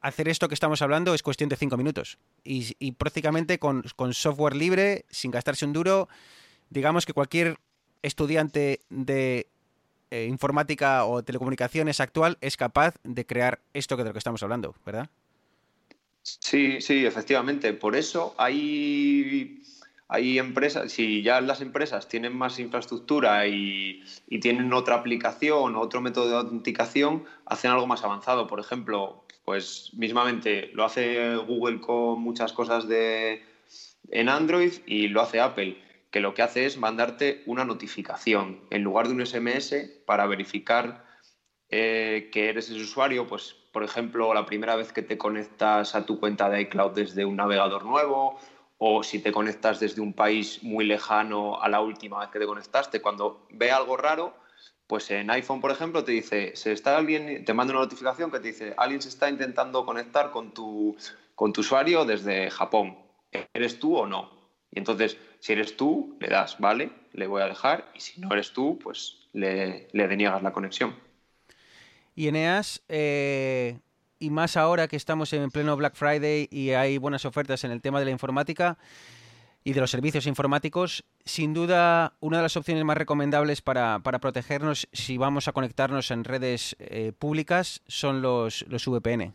hacer 0.00 0.28
esto 0.28 0.48
que 0.48 0.54
estamos 0.54 0.82
hablando 0.82 1.14
es 1.14 1.22
cuestión 1.22 1.48
de 1.48 1.56
cinco 1.56 1.76
minutos. 1.76 2.18
Y, 2.44 2.92
prácticamente 2.92 3.58
con, 3.58 3.84
software 4.12 4.54
libre, 4.54 5.04
sin 5.10 5.30
gastarse 5.30 5.64
un 5.64 5.72
duro, 5.72 6.08
digamos 6.70 7.06
que 7.06 7.12
cualquier 7.12 7.58
estudiante 8.02 8.80
de 8.88 9.48
eh, 10.10 10.26
informática 10.26 11.04
o 11.04 11.24
telecomunicaciones 11.24 12.00
actual 12.00 12.38
es 12.40 12.56
capaz 12.56 12.94
de 13.02 13.26
crear 13.26 13.60
esto 13.72 13.96
que 13.96 14.04
de 14.04 14.10
lo 14.10 14.12
que 14.12 14.18
estamos 14.18 14.42
hablando, 14.42 14.74
¿verdad? 14.84 15.10
Sí, 16.22 16.80
sí, 16.80 17.06
efectivamente. 17.06 17.72
Por 17.72 17.96
eso 17.96 18.34
hay, 18.38 19.62
hay 20.08 20.38
empresas, 20.38 20.92
si 20.92 21.22
ya 21.22 21.40
las 21.40 21.60
empresas 21.60 22.08
tienen 22.08 22.36
más 22.36 22.58
infraestructura 22.58 23.46
y, 23.46 24.04
tienen 24.40 24.72
otra 24.72 24.96
aplicación, 24.96 25.76
otro 25.76 26.00
método 26.00 26.28
de 26.28 26.36
autenticación, 26.36 27.24
hacen 27.46 27.70
algo 27.72 27.86
más 27.86 28.04
avanzado. 28.04 28.46
Por 28.46 28.60
ejemplo, 28.60 29.24
pues 29.44 29.90
mismamente 29.94 30.70
lo 30.74 30.84
hace 30.84 31.36
Google 31.36 31.80
con 31.80 32.20
muchas 32.20 32.52
cosas 32.52 32.86
de, 32.86 33.42
en 34.10 34.28
Android 34.28 34.72
y 34.86 35.08
lo 35.08 35.22
hace 35.22 35.40
Apple 35.40 35.82
que 36.10 36.20
lo 36.20 36.34
que 36.34 36.42
hace 36.42 36.66
es 36.66 36.78
mandarte 36.78 37.42
una 37.46 37.64
notificación 37.64 38.60
en 38.70 38.82
lugar 38.82 39.08
de 39.08 39.14
un 39.14 39.26
SMS 39.26 39.74
para 40.06 40.26
verificar 40.26 41.04
eh, 41.68 42.30
que 42.32 42.48
eres 42.48 42.70
el 42.70 42.80
usuario, 42.80 43.26
pues 43.26 43.54
por 43.72 43.82
ejemplo 43.84 44.32
la 44.32 44.46
primera 44.46 44.76
vez 44.76 44.92
que 44.92 45.02
te 45.02 45.18
conectas 45.18 45.94
a 45.94 46.06
tu 46.06 46.18
cuenta 46.18 46.48
de 46.48 46.62
iCloud 46.62 46.92
desde 46.92 47.24
un 47.24 47.36
navegador 47.36 47.84
nuevo 47.84 48.38
o 48.78 49.02
si 49.02 49.20
te 49.20 49.32
conectas 49.32 49.80
desde 49.80 50.00
un 50.00 50.12
país 50.12 50.62
muy 50.62 50.84
lejano 50.84 51.60
a 51.62 51.68
la 51.68 51.80
última 51.80 52.20
vez 52.20 52.30
que 52.30 52.38
te 52.38 52.46
conectaste, 52.46 53.00
cuando 53.00 53.46
ve 53.50 53.70
algo 53.70 53.96
raro, 53.96 54.34
pues 54.86 55.10
en 55.10 55.30
iPhone, 55.30 55.60
por 55.60 55.70
ejemplo, 55.70 56.04
te 56.04 56.12
dice, 56.12 56.54
se 56.54 56.72
está 56.72 56.96
alguien, 56.96 57.44
te 57.44 57.54
manda 57.54 57.72
una 57.72 57.82
notificación 57.82 58.30
que 58.30 58.38
te 58.38 58.48
dice, 58.48 58.74
alguien 58.76 59.02
se 59.02 59.08
está 59.08 59.28
intentando 59.28 59.84
conectar 59.84 60.30
con 60.30 60.52
tu, 60.52 60.96
con 61.34 61.52
tu 61.52 61.62
usuario 61.62 62.04
desde 62.04 62.50
Japón. 62.50 62.96
¿Eres 63.52 63.78
tú 63.78 63.96
o 63.96 64.06
no? 64.06 64.30
Y 64.70 64.78
entonces, 64.78 65.16
si 65.40 65.52
eres 65.52 65.76
tú, 65.76 66.16
le 66.20 66.28
das, 66.28 66.58
vale, 66.58 66.90
le 67.12 67.26
voy 67.26 67.42
a 67.42 67.46
dejar, 67.46 67.90
y 67.94 68.00
si 68.00 68.20
no 68.20 68.32
eres 68.32 68.52
tú, 68.52 68.78
pues 68.78 69.28
le, 69.32 69.88
deniegas 69.92 70.42
la 70.42 70.52
conexión. 70.52 70.94
Y 72.14 72.28
Eneas, 72.28 72.82
eh, 72.88 73.78
y 74.18 74.30
más 74.30 74.56
ahora 74.56 74.88
que 74.88 74.96
estamos 74.96 75.32
en 75.32 75.50
pleno 75.50 75.76
Black 75.76 75.94
Friday 75.94 76.48
y 76.50 76.70
hay 76.70 76.98
buenas 76.98 77.24
ofertas 77.24 77.64
en 77.64 77.70
el 77.70 77.80
tema 77.82 77.98
de 77.98 78.06
la 78.06 78.10
informática 78.10 78.78
y 79.64 79.72
de 79.72 79.80
los 79.80 79.90
servicios 79.90 80.26
informáticos, 80.26 81.04
sin 81.24 81.52
duda 81.52 82.14
una 82.20 82.36
de 82.36 82.44
las 82.44 82.56
opciones 82.56 82.84
más 82.84 82.96
recomendables 82.96 83.62
para, 83.62 84.00
protegernos 84.00 84.88
si 84.92 85.18
vamos 85.18 85.48
a 85.48 85.52
conectarnos 85.52 86.10
en 86.12 86.22
redes 86.22 86.76
eh, 86.78 87.12
públicas 87.18 87.82
son 87.88 88.22
los, 88.22 88.64
los 88.68 88.86
VPN. 88.86 89.34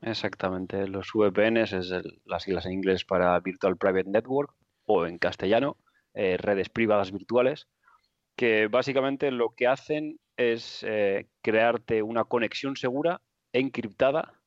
Exactamente, 0.00 0.88
los 0.88 1.12
VPNs 1.12 1.72
es 1.74 1.92
las 2.24 2.42
siglas 2.42 2.66
en 2.66 2.72
inglés 2.72 3.04
para 3.04 3.38
Virtual 3.40 3.76
Private 3.76 4.08
Network 4.08 4.54
o 4.86 5.06
en 5.06 5.18
castellano, 5.18 5.76
eh, 6.14 6.36
redes 6.38 6.68
privadas 6.70 7.12
virtuales, 7.12 7.68
que 8.36 8.68
básicamente 8.68 9.30
lo 9.30 9.50
que 9.50 9.66
hacen 9.66 10.18
es 10.36 10.84
eh, 10.86 11.28
crearte 11.42 12.02
una 12.02 12.24
conexión 12.24 12.76
segura 12.76 13.20
encriptada 13.52 14.40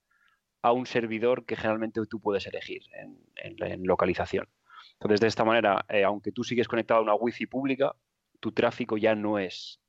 a 0.62 0.72
un 0.72 0.86
servidor 0.86 1.46
que 1.46 1.56
generalmente 1.56 2.02
tú 2.10 2.20
puedes 2.20 2.48
elegir 2.48 2.82
en, 2.96 3.86
localización. 3.86 4.48
Entonces, 4.94 5.22
de 5.22 5.28
esta 5.28 5.44
manera, 5.44 5.86
eh, 5.90 6.04
aunque 6.04 6.32
tú 6.32 6.44
sigues 6.44 6.68
conectado 6.68 7.00
a 7.00 7.04
una 7.04 7.16
Wi-Fi 7.16 7.46
pública, 7.46 7.96
tu 8.40 8.52
tráfico 8.52 8.98
ya 8.98 9.16
no 9.16 9.40
es 9.40 9.80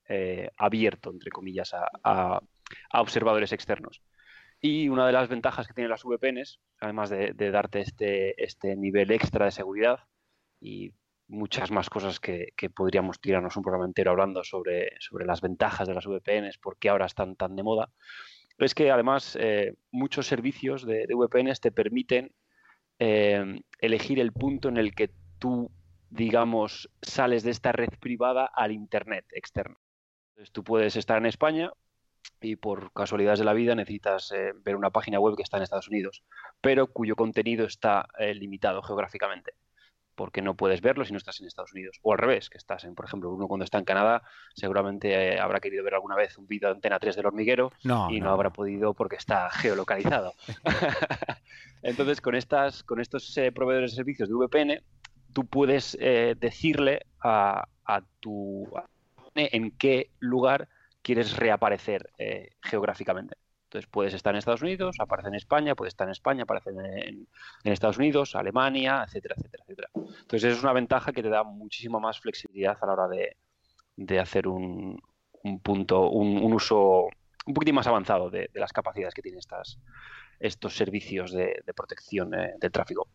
abierto, 0.57 1.11
entre 1.11 1.33
comillas, 1.33 1.73
a 1.75 2.41
observadores 2.93 3.53
externos. 3.53 4.03
Y 4.61 4.89
una 4.89 5.07
de 5.07 5.13
las 5.13 5.29
ventajas 5.29 5.67
que 5.67 5.75
tienen 5.75 5.91
las 5.91 6.05
VPNs, 6.05 6.61
además 6.81 7.11
de, 7.11 7.33
darte 7.51 7.81
este, 7.81 8.43
este, 8.43 8.77
nivel 8.77 9.11
extra 9.11 9.45
de 9.45 9.51
seguridad 9.51 10.01
y 10.61 10.93
muchas 11.29 11.71
más 11.71 11.91
cosas 11.91 12.21
que, 12.21 12.53
podríamos 12.75 13.21
tirarnos 13.21 13.57
un 13.57 13.63
programa 13.63 13.87
entero 13.87 14.11
hablando 14.13 14.45
sobre, 14.45 14.93
sobre 15.01 15.27
las 15.27 15.41
ventajas 15.41 15.89
de 15.89 15.95
las 15.95 16.07
VPNs, 16.07 16.59
por 16.59 16.79
qué 16.79 16.89
ahora 16.89 17.07
están 17.07 17.37
tan 17.37 17.57
de 17.57 17.63
moda, 17.63 17.91
es 18.59 18.75
que 18.75 18.91
además 18.91 19.37
eh, 19.41 19.75
muchos 19.91 20.27
servicios 20.27 20.87
de, 20.87 21.07
VPNs 21.09 21.61
te 21.61 21.73
permiten 21.73 22.33
eh, 22.99 23.61
elegir 23.81 24.21
el 24.21 24.33
punto 24.33 24.69
en 24.69 24.79
el 24.79 24.95
que 24.95 25.11
tú, 25.39 25.71
digamos, 26.09 26.89
sales 27.03 27.43
de 27.43 27.51
esta 27.51 27.73
red 27.73 27.91
privada 28.01 28.47
al 28.47 28.73
Internet 28.73 29.27
externo. 29.33 29.77
Entonces 30.31 30.53
tú 30.53 30.65
puedes 30.65 30.97
estar 30.97 31.19
en 31.19 31.27
España, 31.27 31.71
y 32.41 32.57
por 32.57 32.93
casualidades 32.93 33.39
de 33.39 33.45
la 33.45 33.53
vida 33.53 33.75
necesitas 33.75 34.33
eh, 34.33 34.53
ver 34.57 34.77
una 34.77 34.91
página 34.91 35.21
web 35.21 35.37
que 35.37 35.43
está 35.43 35.59
en 35.59 35.63
Estados 35.63 35.89
Unidos, 35.89 36.25
pero 36.61 36.89
cuyo 36.89 37.15
contenido 37.15 37.67
está 37.67 38.09
limitado 38.19 38.83
geográficamente, 38.83 39.53
porque 40.17 40.43
no 40.43 40.55
puedes 40.55 40.81
verlo 40.81 41.05
si 41.05 41.13
no 41.13 41.19
estás 41.19 41.41
en 41.41 41.47
Estados 41.47 41.73
Unidos. 41.73 41.99
O 42.03 42.13
al 42.13 42.19
revés, 42.19 42.51
que 42.51 42.59
estás 42.59 42.83
en, 42.85 42.95
por 42.95 43.05
ejemplo, 43.05 43.31
uno 43.31 43.47
cuando 43.47 43.65
está 43.65 43.79
en 43.79 43.85
Canadá, 43.85 44.23
seguramente 44.55 45.35
eh, 45.35 45.39
habrá 45.39 45.61
querido 45.61 45.85
ver 45.85 45.95
alguna 45.95 46.17
vez 46.17 46.37
un 46.39 46.49
vídeo 46.49 46.69
de 46.69 46.75
Antena 46.75 46.99
3 46.99 47.15
del 47.15 47.27
hormiguero 47.27 47.73
y 48.11 48.21
no. 48.21 48.31
habrá 48.31 48.51
podido 48.51 48.95
porque 48.95 49.17
está 49.17 49.49
geolocalizado. 49.53 50.35
Entonces, 51.83 52.21
con, 52.21 52.35
estas, 52.35 52.83
con 52.83 53.01
estos 53.01 53.33
proveedores 53.55 53.93
de 53.93 53.97
servicios 53.97 54.29
de 54.29 54.35
VPN, 54.35 54.83
tú 55.33 55.47
puedes 55.47 55.97
decirle 56.01 57.07
a, 57.21 57.69
a 57.85 58.03
tu 58.21 58.69
en 59.37 59.71
qué 59.73 60.11
lugar 60.19 60.69
quieres 61.03 61.37
reaparecer 61.37 62.11
eh, 62.19 62.51
geográficamente. 62.63 63.37
Entonces 63.67 63.91
puedes 63.91 64.15
estar 64.15 64.33
en 64.33 64.39
Estados 64.39 64.63
Unidos, 64.63 64.97
aparece 65.01 65.29
en 65.29 65.35
España, 65.35 65.75
puedes 65.75 65.93
estar 65.93 66.07
en 66.07 66.13
España, 66.13 66.45
aparece 66.45 66.71
en, 66.71 67.27
Estados 67.65 67.99
Unidos, 67.99 68.37
Alemania, 68.37 69.05
etcétera, 69.05 69.35
etcétera, 69.37 69.65
etcétera. 69.65 69.91
Entonces 69.95 70.57
es 70.57 70.63
una 70.63 70.73
ventaja 70.73 71.13
que 71.13 71.23
te 71.23 71.29
da 71.29 71.43
muchísima 71.43 71.99
más 71.99 72.21
flexibilidad 72.21 72.79
a 72.81 72.87
la 72.87 72.93
hora 72.93 73.09
de, 73.09 74.21
hacer 74.21 74.47
un, 74.47 75.03
punto, 75.63 76.11
un, 76.11 76.53
uso 76.53 77.09
un 77.47 77.55
poquitín 77.55 77.75
más 77.75 77.89
avanzado 77.89 78.31
de, 78.31 78.51
las 78.55 78.73
capacidades 78.73 79.15
que 79.15 79.23
tienen 79.23 79.41
estas, 79.41 79.81
estos 80.39 80.77
servicios 80.77 81.33
de, 81.33 81.63
protección 81.75 82.35
eh, 82.35 82.55
del 82.61 82.71
tráfico. 82.71 83.09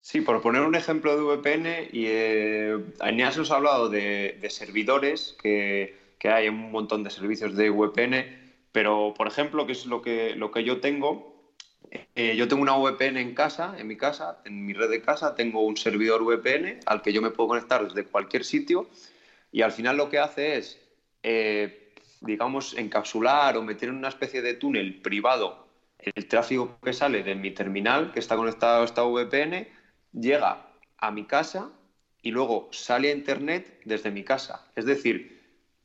Sí, 0.00 0.20
por 0.20 0.40
poner 0.42 0.62
un 0.62 0.74
ejemplo 0.74 1.16
de 1.16 1.22
VPN, 1.22 1.88
y 1.92 2.04
eh, 2.06 2.78
nos 3.14 3.50
ha 3.50 3.56
hablado 3.56 3.88
de, 3.88 4.38
servidores, 4.48 5.36
que, 5.40 6.02
hay 6.24 6.48
un 6.48 6.70
montón 6.70 7.04
de 7.04 7.10
servicios 7.10 7.54
de 7.54 7.68
VPN, 7.68 8.43
pero 8.74 9.14
por 9.16 9.28
ejemplo, 9.28 9.66
que 9.66 9.72
es 9.72 9.86
lo 9.86 10.02
que, 10.02 10.34
lo 10.34 10.50
que 10.50 10.64
yo 10.64 10.80
tengo, 10.80 11.52
eh, 12.16 12.34
yo 12.36 12.48
tengo 12.48 12.60
una 12.60 12.76
VPN 12.76 13.18
en 13.18 13.32
casa, 13.32 13.76
en 13.78 13.86
mi 13.86 13.96
casa, 13.96 14.42
en 14.44 14.66
mi 14.66 14.72
red 14.72 14.90
de 14.90 15.00
casa, 15.00 15.36
tengo 15.36 15.60
un 15.60 15.76
servidor 15.76 16.24
VPN 16.24 16.80
al 16.84 17.00
que 17.00 17.12
yo 17.12 17.22
me 17.22 17.30
puedo 17.30 17.50
conectar 17.50 17.86
desde 17.86 18.04
cualquier 18.04 18.44
sitio 18.44 18.88
y 19.52 19.62
al 19.62 19.70
final 19.70 19.96
lo 19.96 20.10
que 20.10 20.18
hace 20.18 20.56
es, 20.56 20.80
eh, 21.22 21.92
digamos, 22.20 22.76
encapsular 22.76 23.56
o 23.56 23.62
meter 23.62 23.90
en 23.90 23.94
una 23.94 24.08
especie 24.08 24.42
de 24.42 24.54
túnel 24.54 25.00
privado 25.02 25.68
el 26.00 26.26
tráfico 26.26 26.76
que 26.82 26.92
sale 26.92 27.22
de 27.22 27.36
mi 27.36 27.52
terminal 27.52 28.10
que 28.10 28.18
está 28.18 28.34
conectado 28.34 28.82
a 28.82 28.84
esta 28.84 29.04
VPN 29.04 29.68
llega 30.12 30.66
a 30.98 31.12
mi 31.12 31.26
casa 31.26 31.70
y 32.22 32.32
luego 32.32 32.70
sale 32.72 33.12
a 33.12 33.14
Internet 33.14 33.82
desde 33.84 34.10
mi 34.10 34.24
casa. 34.24 34.66
Es 34.74 34.84
decir, 34.84 35.40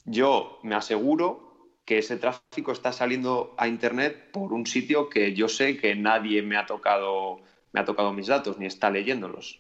yo 0.06 0.60
me 0.64 0.74
aseguro 0.74 1.49
que 1.90 1.98
ese 1.98 2.18
tráfico 2.18 2.72
está 2.72 2.94
saliendo 2.94 3.56
a 3.58 3.68
Internet 3.68 4.30
por 4.32 4.54
un 4.54 4.68
sitio 4.68 5.10
que 5.10 5.34
yo 5.34 5.48
sé 5.50 5.76
que 5.78 5.96
nadie 5.96 6.44
me 6.44 6.56
ha 6.56 6.68
tocado, 6.68 7.42
me 7.74 7.80
ha 7.80 7.86
tocado 7.86 8.14
mis 8.14 8.28
datos 8.28 8.60
ni 8.60 8.68
está 8.68 8.92
leyéndolos. 8.92 9.60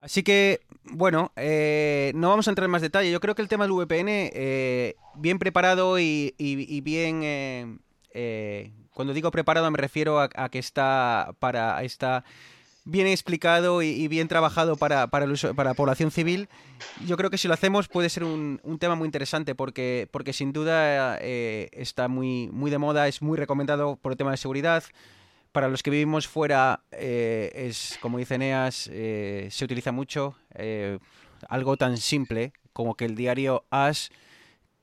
Así 0.00 0.24
que, 0.24 0.62
bueno, 0.82 1.30
eh, 1.36 2.10
no 2.16 2.30
vamos 2.30 2.48
a 2.48 2.50
entrar 2.50 2.64
en 2.64 2.72
más 2.72 2.82
detalle. 2.82 3.12
Yo 3.12 3.20
creo 3.20 3.36
que 3.36 3.42
el 3.42 3.46
tema 3.46 3.68
del 3.68 3.74
VPN, 3.74 4.08
eh, 4.08 4.96
bien 5.14 5.38
preparado 5.38 6.00
y, 6.00 6.34
bien... 6.82 7.20
Eh, 8.10 8.72
cuando 8.90 9.14
digo 9.14 9.30
preparado 9.30 9.70
me 9.70 9.78
refiero 9.78 10.18
a, 10.18 10.28
a 10.34 10.48
que 10.48 10.58
está 10.58 11.36
para 11.38 11.84
esta 11.84 12.24
bien 12.86 13.08
explicado 13.08 13.82
y, 13.82 14.06
bien 14.08 14.28
trabajado 14.28 14.76
para, 14.76 15.08
para, 15.08 15.26
el 15.26 15.36
para 15.54 15.70
la 15.70 15.74
población 15.74 16.12
civil, 16.12 16.48
yo 17.04 17.16
creo 17.16 17.30
que 17.30 17.36
si 17.36 17.48
lo 17.48 17.54
hacemos 17.54 17.88
puede 17.88 18.08
ser 18.08 18.22
un, 18.24 18.60
tema 18.78 18.94
muy 18.94 19.06
interesante 19.06 19.54
porque, 19.54 20.08
porque 20.12 20.32
sin 20.32 20.52
duda 20.52 21.18
eh, 21.20 21.68
está 21.72 22.06
muy, 22.08 22.48
muy 22.52 22.70
de 22.70 22.78
moda, 22.78 23.08
es 23.08 23.20
muy 23.20 23.36
recomendado 23.36 23.96
por 23.96 24.12
el 24.12 24.18
tema 24.18 24.30
de 24.30 24.36
seguridad. 24.36 24.84
Para 25.50 25.68
los 25.68 25.82
que 25.82 25.90
vivimos 25.90 26.28
fuera, 26.28 26.80
eh, 26.92 27.50
es 27.54 27.98
como 28.00 28.18
dice 28.18 28.36
Eneas, 28.36 28.88
eh, 28.92 29.48
se 29.50 29.64
utiliza 29.64 29.90
mucho. 29.90 30.36
algo 31.48 31.76
tan 31.76 31.96
simple 31.96 32.52
como 32.72 32.94
que 32.94 33.04
el 33.04 33.16
diario 33.16 33.64
As 33.70 34.10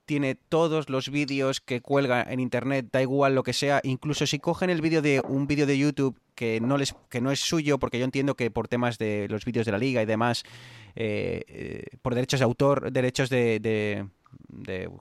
tiene 0.05 0.35
todos 0.35 0.89
los 0.89 1.09
vídeos 1.09 1.61
que 1.61 1.79
cuelga 1.79 2.21
en 2.21 2.41
internet, 2.41 2.87
da 2.91 3.01
igual 3.01 3.33
lo 3.35 3.43
que 3.43 3.53
sea, 3.53 3.79
incluso 3.83 4.27
si 4.27 4.39
cogen 4.39 4.69
el 4.69 4.81
vídeo 4.81 5.01
de 5.01 5.21
un 5.25 5.47
vídeo 5.47 5.65
de 5.65 5.77
YouTube 5.77 6.19
que 6.35 6.59
no 6.61 6.77
les 6.77 6.95
que 7.09 7.21
no 7.21 7.31
es 7.31 7.39
suyo, 7.39 7.79
porque 7.79 7.99
yo 7.99 8.05
entiendo 8.05 8.35
que 8.35 8.51
por 8.51 8.67
temas 8.67 8.97
de 8.97 9.27
los 9.29 9.45
vídeos 9.45 9.65
de 9.65 9.71
la 9.71 9.77
liga 9.77 10.01
y 10.01 10.05
demás, 10.05 10.43
eh, 10.95 11.43
eh, 11.47 11.97
por 12.01 12.15
derechos 12.15 12.39
de 12.39 12.43
autor, 12.43 12.91
derechos 12.91 13.29
de, 13.29 14.07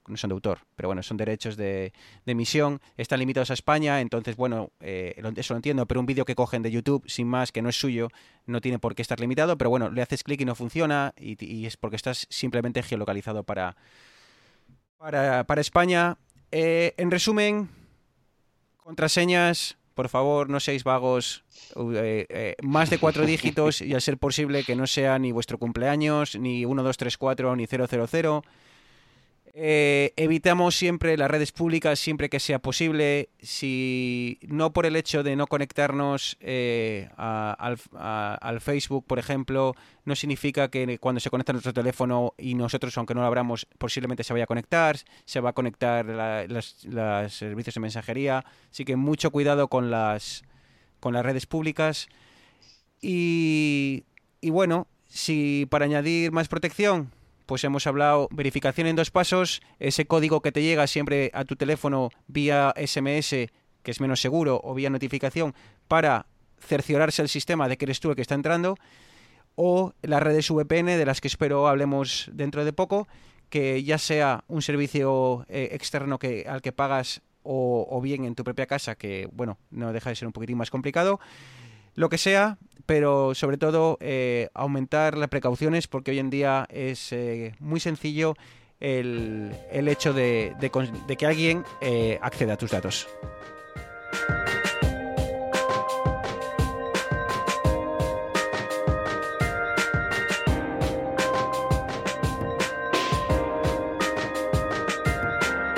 no 0.07 0.17
son 0.17 0.29
de 0.29 0.35
autor, 0.35 0.61
pero 0.77 0.89
bueno, 0.89 1.03
son 1.03 1.17
derechos 1.17 1.57
de, 1.57 1.93
de 2.25 2.33
emisión, 2.33 2.81
están 2.97 3.19
limitados 3.19 3.51
a 3.51 3.55
España, 3.55 4.01
entonces 4.01 4.37
bueno, 4.37 4.71
eh, 4.81 5.15
eso 5.37 5.55
lo 5.55 5.59
entiendo, 5.59 5.87
pero 5.87 6.01
un 6.01 6.07
vídeo 6.07 6.25
que 6.25 6.35
cogen 6.35 6.63
de 6.63 6.71
YouTube 6.71 7.05
sin 7.09 7.27
más 7.27 7.53
que 7.53 7.63
no 7.63 7.69
es 7.69 7.77
suyo, 7.77 8.09
no 8.47 8.61
tiene 8.61 8.79
por 8.79 8.95
qué 8.95 9.03
estar 9.03 9.21
limitado, 9.21 9.57
pero 9.57 9.71
bueno, 9.71 9.91
le 9.91 10.03
haces 10.03 10.23
clic 10.23 10.41
y 10.41 10.45
no 10.45 10.55
funciona 10.55 11.15
y, 11.19 11.43
y 11.45 11.67
es 11.67 11.77
porque 11.77 11.97
estás 11.97 12.27
simplemente 12.29 12.83
geolocalizado 12.83 13.45
para 13.45 13.77
para, 14.99 15.45
para 15.45 15.61
España. 15.61 16.17
En 16.53 17.11
resumen, 17.11 17.71
contraseñas, 18.77 19.79
por 19.95 20.09
favor, 20.09 20.49
no 20.49 20.61
seáis 20.61 20.85
vagos. 20.85 21.45
eh, 21.95 22.27
eh, 22.29 22.57
más 22.63 22.91
de 22.91 22.99
cuatro 22.99 23.25
dígitos 23.27 23.81
y 23.81 23.95
al 23.95 24.01
ser 24.01 24.19
posible 24.19 24.65
que 24.65 24.77
no 24.77 24.87
sea 24.87 25.19
ni 25.19 25.33
vuestro 25.33 25.59
cumpleaños, 25.59 26.37
ni 26.37 26.67
1234, 26.67 27.57
ni 27.57 27.67
000. 27.67 28.45
Eh, 29.55 30.15
evitamos 30.17 30.75
siempre 30.77 31.15
las 31.19 31.31
redes 31.31 31.53
públicas 31.53 31.99
siempre 31.99 32.31
que 32.31 32.41
sea 32.41 32.59
posible. 32.59 33.29
Si 33.41 34.39
no 34.49 34.73
por 34.73 34.87
el 34.87 34.97
hecho 34.97 35.23
de 35.23 35.37
no 35.37 35.47
conectarnos 35.47 36.39
eh, 36.41 37.11
a- 37.19 37.55
al, 37.59 37.77
a- 37.95 38.39
al 38.41 38.61
Facebook, 38.63 39.05
por 39.07 39.19
ejemplo, 39.19 39.75
no 40.07 40.17
significa 40.17 40.69
que 40.71 40.97
cuando 40.99 41.21
se 41.21 41.29
conecta 41.29 41.53
nuestro 41.53 41.75
teléfono 41.75 42.33
y 42.39 42.55
nosotros, 42.55 42.97
aunque 42.97 43.15
no 43.15 43.21
lo 43.21 43.27
abramos, 43.27 43.67
posiblemente 43.77 44.25
se 44.25 44.33
vaya 44.33 44.45
a 44.45 44.47
conectar, 44.47 44.97
se 45.27 45.41
va 45.41 45.51
a 45.51 45.53
conectar 45.53 46.07
las 46.07 47.33
servicios 47.35 47.75
de 47.75 47.81
mensajería. 47.81 48.45
Así 48.71 48.87
que 48.87 48.97
mucho 48.97 49.31
cuidado 49.31 49.69
con 49.69 49.91
las, 49.91 50.45
con 50.99 51.13
las 51.13 51.25
redes 51.27 51.45
públicas. 51.45 52.09
Y, 53.03 54.05
y 54.41 54.49
bueno, 54.51 54.87
si 55.09 55.67
para 55.71 55.85
añadir 55.85 56.33
más 56.33 56.49
protección, 56.49 57.11
pues 57.47 57.65
hemos 57.65 57.87
hablado 57.87 58.29
verificación 58.31 58.87
en 58.87 58.97
dos 58.97 59.11
pasos, 59.11 59.63
ese 59.79 60.07
código 60.07 60.41
que 60.41 60.53
te 60.53 60.63
llega 60.63 60.87
siempre 60.87 61.31
a 61.35 61.45
tu 61.45 61.57
teléfono 61.57 62.11
vía 62.27 62.75
SMS, 62.77 63.31
que 63.83 63.91
es 63.91 64.01
menos 64.01 64.21
seguro, 64.21 64.61
o 64.63 64.75
vía 64.75 64.91
notificación, 64.91 65.55
para 65.89 66.27
cerciorarse 66.61 67.23
el 67.23 67.29
sistema 67.29 67.69
de 67.69 67.77
que 67.77 67.85
eres 67.85 68.01
tú 68.01 68.11
el 68.11 68.17
que 68.17 68.23
está 68.23 68.35
entrando, 68.35 68.77
o 69.55 69.93
las 70.03 70.23
redes 70.23 70.51
VPN, 70.51 70.87
de 70.87 71.05
las 71.05 71.21
que 71.21 71.29
espero 71.29 71.69
hablemos 71.69 72.31
dentro 72.33 72.65
de 72.65 72.73
poco, 72.73 73.09
que 73.51 73.83
ya 73.83 73.99
sea 73.99 74.45
un 74.49 74.63
servicio 74.63 75.45
eh, 75.49 75.71
externo 75.73 76.19
que, 76.19 76.47
al 76.49 76.63
que 76.63 76.73
pagas 76.73 77.21
o, 77.43 77.87
o 77.91 78.01
bien 78.01 78.25
en 78.25 78.35
tu 78.35 78.45
propia 78.45 78.67
casa, 78.67 78.95
que 78.95 79.29
bueno, 79.33 79.59
no 79.71 79.93
deja 79.93 80.11
de 80.11 80.17
ser 80.17 80.27
un 80.27 80.33
poquitín 80.33 80.57
más 80.57 80.71
complicado, 80.71 81.21
lo 81.95 82.09
que 82.09 82.19
sea, 82.19 82.59
pero 82.87 83.35
sobre 83.35 83.59
todo 83.59 83.99
eh, 84.01 84.49
aumentar 84.55 85.17
las 85.17 85.29
precauciones 85.29 85.87
porque 85.87 86.11
hoy 86.11 86.19
en 86.19 86.31
día 86.31 86.67
es 86.71 87.13
eh, 87.13 87.55
muy 87.61 87.81
sencillo 87.81 88.35
el, 88.81 89.55
el 89.71 89.89
hecho 89.89 90.13
de, 90.13 90.55
de 90.61 90.71
de 91.07 91.17
que 91.17 91.27
alguien 91.27 91.65
eh, 91.81 92.19
acceda 92.21 92.55
a 92.55 92.57
tus 92.57 92.71
datos. 92.71 93.09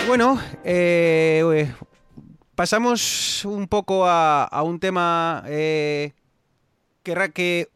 Bueno, 0.06 0.38
eh, 0.62 1.72
pasamos 2.54 3.44
un 3.44 3.68
poco 3.68 4.06
a, 4.06 4.62
un 4.64 4.80
tema 4.80 5.42
eh, 5.46 6.12
que, 7.02 7.68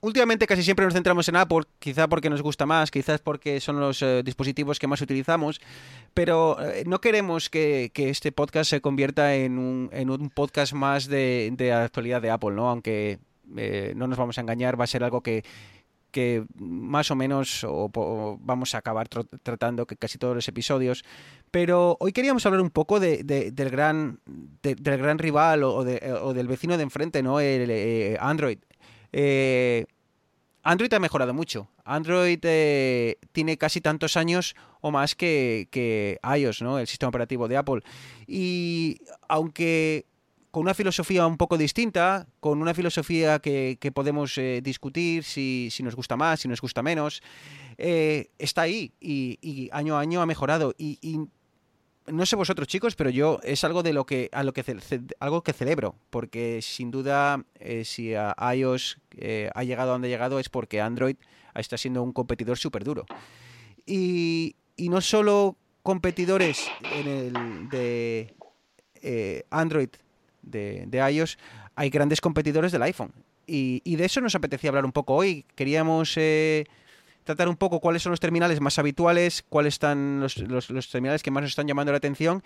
últimamente 0.00 0.46
casi 0.46 0.62
siempre 0.62 0.84
nos 0.84 0.94
centramos 0.94 1.28
en 1.28 1.36
Apple, 1.36 1.62
quizá 1.78 2.08
porque 2.08 2.30
nos 2.30 2.42
gusta 2.42 2.66
más, 2.66 2.90
quizás 2.90 3.20
porque 3.20 3.60
son 3.60 3.80
los 3.80 4.02
eh, 4.02 4.22
dispositivos 4.24 4.78
que 4.78 4.86
más 4.86 5.00
utilizamos, 5.00 5.60
pero 6.14 6.56
eh, 6.60 6.84
no 6.86 7.00
queremos 7.00 7.50
que, 7.50 7.90
este 7.94 8.32
podcast 8.32 8.70
se 8.70 8.80
convierta 8.80 9.34
en 9.34 9.58
un, 9.58 9.90
en 9.92 10.10
un 10.10 10.30
podcast 10.30 10.72
más 10.72 11.06
de, 11.06 11.50
de 11.56 11.72
actualidad 11.72 12.22
de 12.22 12.30
Apple, 12.30 12.52
¿no? 12.52 12.68
Aunque 12.68 13.18
eh, 13.56 13.92
no 13.96 14.06
nos 14.06 14.18
vamos 14.18 14.38
a 14.38 14.40
engañar, 14.40 14.78
va 14.78 14.84
a 14.84 14.88
ser 14.88 15.04
algo 15.04 15.22
que 15.22 15.44
que 16.10 16.44
más 16.56 17.10
o 17.10 17.16
menos 17.16 17.64
o, 17.64 18.38
vamos 18.40 18.74
a 18.74 18.78
acabar 18.78 19.08
tratando 19.08 19.86
que 19.86 19.96
casi 19.96 20.18
todos 20.18 20.34
los 20.34 20.48
episodios 20.48 21.04
pero 21.50 21.96
hoy 22.00 22.12
queríamos 22.12 22.44
hablar 22.46 22.60
un 22.62 22.70
poco 22.70 23.00
de, 23.00 23.22
de- 23.24 23.50
del 23.52 23.70
gran 23.70 24.20
de- 24.62 24.74
del 24.74 24.98
gran 24.98 25.18
rival 25.18 25.62
o, 25.64 25.84
de- 25.84 26.12
o 26.22 26.34
del 26.34 26.48
vecino 26.48 26.76
de 26.76 26.82
enfrente 26.82 27.22
no 27.22 27.40
el 27.40 27.70
eh, 27.70 28.16
Android. 28.20 28.58
Eh, 29.12 29.86
Android 30.62 30.92
ha 30.92 30.98
mejorado 30.98 31.32
mucho. 31.32 31.68
Android 31.84 32.40
eh, 32.42 33.16
tiene 33.32 33.56
casi 33.56 33.80
tantos 33.80 34.16
años 34.18 34.54
o 34.82 34.90
más 34.90 35.14
que, 35.14 35.68
que 35.70 36.18
iOS 36.36 36.60
no 36.62 36.78
el 36.78 36.86
sistema 36.86 37.08
operativo 37.08 37.48
de 37.48 37.56
Apple. 37.56 37.80
Y 38.26 38.98
aunque 39.28 40.04
con 40.50 40.62
una 40.62 40.74
filosofía 40.74 41.26
un 41.26 41.36
poco 41.36 41.58
distinta, 41.58 42.26
con 42.40 42.60
una 42.60 42.74
filosofía 42.74 43.38
que, 43.38 43.78
que 43.80 43.92
podemos 43.92 44.36
eh, 44.38 44.60
discutir 44.62 45.24
si, 45.24 45.68
si 45.70 45.82
nos 45.82 45.94
gusta 45.94 46.16
más, 46.16 46.40
si 46.40 46.48
nos 46.48 46.60
gusta 46.60 46.82
menos, 46.82 47.22
eh, 47.76 48.30
está 48.38 48.62
ahí 48.62 48.92
y, 49.00 49.38
y 49.40 49.68
año 49.72 49.96
a 49.96 50.00
año 50.00 50.20
ha 50.20 50.26
mejorado. 50.26 50.74
Y, 50.78 50.98
y 51.02 51.20
no 52.12 52.26
sé 52.26 52.36
vosotros 52.36 52.68
chicos, 52.68 52.96
pero 52.96 53.10
yo 53.10 53.40
es 53.42 53.64
algo 53.64 53.82
de 53.82 53.92
lo 53.92 54.06
que 54.06 54.28
a 54.32 54.42
lo 54.42 54.52
que 54.52 54.64
algo 55.20 55.42
que 55.42 55.52
celebro, 55.52 55.94
porque 56.10 56.60
sin 56.62 56.90
duda 56.90 57.44
eh, 57.60 57.84
si 57.84 58.14
a 58.14 58.34
iOS 58.54 58.98
eh, 59.16 59.50
ha 59.54 59.64
llegado 59.64 59.90
a 59.90 59.92
donde 59.92 60.08
ha 60.08 60.10
llegado 60.10 60.38
es 60.38 60.48
porque 60.48 60.80
Android 60.80 61.16
está 61.54 61.76
siendo 61.76 62.02
un 62.02 62.12
competidor 62.12 62.58
súper 62.58 62.84
duro. 62.84 63.06
Y, 63.84 64.56
y 64.76 64.88
no 64.88 65.00
solo 65.00 65.56
competidores 65.82 66.68
en 66.94 67.08
el 67.08 67.68
de 67.68 68.34
eh, 69.02 69.44
Android 69.50 69.90
de, 70.50 70.84
de 70.86 71.12
iOS, 71.12 71.38
hay 71.76 71.90
grandes 71.90 72.20
competidores 72.20 72.72
del 72.72 72.82
iPhone. 72.82 73.12
Y, 73.46 73.80
y 73.84 73.96
de 73.96 74.04
eso 74.04 74.20
nos 74.20 74.34
apetecía 74.34 74.70
hablar 74.70 74.84
un 74.84 74.92
poco 74.92 75.14
hoy. 75.14 75.44
Queríamos 75.54 76.12
eh, 76.16 76.64
tratar 77.24 77.48
un 77.48 77.56
poco 77.56 77.80
cuáles 77.80 78.02
son 78.02 78.10
los 78.10 78.20
terminales 78.20 78.60
más 78.60 78.78
habituales, 78.78 79.44
cuáles 79.48 79.74
están 79.74 80.20
los, 80.20 80.36
los- 80.38 80.70
los 80.70 80.90
terminales 80.90 81.22
que 81.22 81.30
más 81.30 81.42
nos 81.42 81.50
están 81.52 81.66
llamando 81.66 81.92
la 81.92 81.98
atención 81.98 82.42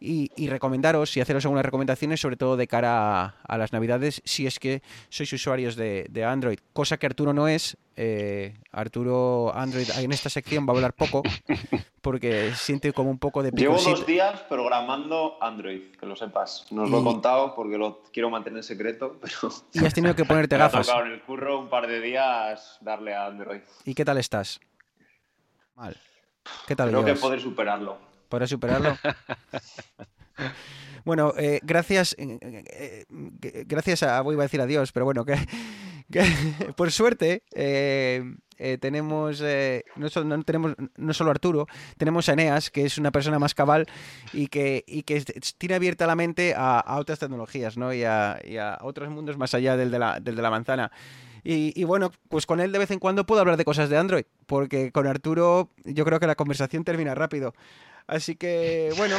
y, 0.00 0.30
y 0.36 0.48
recomendaros 0.48 1.16
y 1.16 1.20
haceros 1.20 1.44
algunas 1.44 1.64
recomendaciones, 1.64 2.20
sobre 2.20 2.36
todo 2.36 2.56
de 2.56 2.66
cara 2.66 3.22
a, 3.24 3.34
a 3.46 3.58
las 3.58 3.72
navidades, 3.72 4.20
si 4.24 4.46
es 4.46 4.58
que 4.58 4.82
sois 5.10 5.32
usuarios 5.32 5.76
de, 5.76 6.06
de 6.10 6.24
Android, 6.24 6.58
cosa 6.72 6.96
que 6.98 7.06
Arturo 7.06 7.32
no 7.32 7.48
es. 7.48 7.76
Eh, 7.94 8.54
Arturo 8.70 9.54
Android 9.54 9.86
en 9.98 10.12
esta 10.12 10.30
sección 10.30 10.66
va 10.66 10.72
a 10.72 10.76
hablar 10.76 10.94
poco 10.94 11.22
porque 12.00 12.52
siente 12.54 12.92
como 12.94 13.10
un 13.10 13.18
poco 13.18 13.42
de 13.42 13.50
Llevo 13.50 13.76
dos 13.76 14.06
días 14.06 14.40
programando 14.48 15.36
Android, 15.42 15.94
que 15.98 16.06
lo 16.06 16.16
sepas. 16.16 16.66
No 16.70 16.84
os 16.84 16.90
lo 16.90 17.00
he 17.00 17.04
contado 17.04 17.54
porque 17.54 17.76
lo 17.76 18.02
quiero 18.12 18.30
mantener 18.30 18.64
secreto, 18.64 19.18
pero 19.20 19.52
Y 19.74 19.84
has 19.84 19.92
tenido 19.92 20.14
que 20.14 20.24
ponerte 20.24 20.56
me 20.58 20.62
ha 20.62 20.68
gafas. 20.68 20.88
en 20.88 21.12
el 21.12 21.22
curro 21.22 21.58
un 21.58 21.68
par 21.68 21.86
de 21.86 22.00
días 22.00 22.78
darle 22.80 23.14
a 23.14 23.26
Android. 23.26 23.60
¿Y 23.84 23.94
qué 23.94 24.04
tal 24.04 24.16
estás? 24.16 24.58
Mal. 25.74 25.96
¿Qué 26.66 26.74
tal 26.74 26.88
Creo 26.88 27.04
que 27.04 27.14
poder 27.14 27.40
superarlo. 27.40 27.98
¿Podrás 28.28 28.48
superarlo? 28.48 28.96
bueno, 31.04 31.34
eh, 31.36 31.60
gracias. 31.62 32.16
eh, 32.18 33.04
gracias 33.66 34.02
a. 34.02 34.20
Voy 34.22 34.36
a 34.36 34.42
decir 34.42 34.60
adiós, 34.60 34.92
pero 34.92 35.04
bueno, 35.04 35.24
que 35.24 35.36
por 36.76 36.92
suerte 36.92 37.42
eh, 37.54 38.34
eh, 38.58 38.78
tenemos. 38.78 39.40
eh, 39.42 39.84
no, 39.96 40.08
solo, 40.08 40.36
no 40.36 40.42
tenemos. 40.42 40.74
No 40.96 41.12
solo 41.12 41.30
Arturo, 41.30 41.66
tenemos 41.96 42.28
a 42.28 42.34
Eneas, 42.34 42.70
que 42.70 42.84
es 42.84 42.98
una 42.98 43.10
persona 43.10 43.38
más 43.38 43.54
cabal 43.54 43.86
y 44.32 44.48
que, 44.48 44.84
tiene 45.58 45.74
abierta 45.74 46.06
la 46.06 46.14
mente 46.14 46.54
a, 46.56 46.96
otras 46.98 47.18
tecnologías, 47.18 47.76
¿no? 47.76 47.92
Y 47.92 48.04
a, 48.04 48.78
otros 48.82 49.10
mundos 49.10 49.36
más 49.36 49.54
allá 49.54 49.76
del 49.76 49.90
de 49.90 49.98
la, 50.42 50.50
manzana. 50.50 50.92
Y 51.44 51.82
bueno, 51.84 52.12
pues 52.28 52.46
con 52.46 52.60
él 52.60 52.70
de 52.70 52.78
vez 52.78 52.90
en 52.92 53.00
cuando 53.00 53.26
puedo 53.26 53.40
hablar 53.40 53.56
de 53.56 53.64
cosas 53.64 53.88
de 53.88 53.96
Android, 53.96 54.24
porque 54.46 54.92
con 54.92 55.08
Arturo 55.08 55.70
yo 55.84 56.04
creo 56.04 56.20
que 56.20 56.28
la 56.28 56.36
conversación 56.36 56.84
termina 56.84 57.14
rápido. 57.14 57.54
Así 58.06 58.36
que, 58.36 58.92
bueno, 58.96 59.16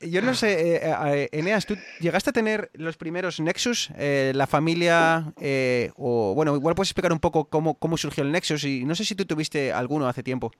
yo 0.00 0.22
no 0.22 0.34
sé, 0.34 0.76
eh, 0.76 0.80
eh, 0.84 1.28
Eneas, 1.32 1.66
¿tú 1.66 1.76
llegaste 2.00 2.30
a 2.30 2.32
tener 2.32 2.70
los 2.74 2.96
primeros 2.96 3.40
Nexus, 3.40 3.90
eh, 3.96 4.32
la 4.34 4.46
familia, 4.46 5.32
eh, 5.40 5.90
o 5.96 6.34
bueno, 6.34 6.54
igual 6.54 6.74
puedes 6.74 6.90
explicar 6.90 7.12
un 7.12 7.18
poco 7.18 7.46
cómo, 7.46 7.78
cómo 7.78 7.96
surgió 7.96 8.22
el 8.22 8.32
Nexus 8.32 8.64
y 8.64 8.84
no 8.84 8.94
sé 8.94 9.04
si 9.04 9.14
tú 9.14 9.24
tuviste 9.24 9.72
alguno 9.72 10.06
hace 10.06 10.22
tiempo. 10.22 10.52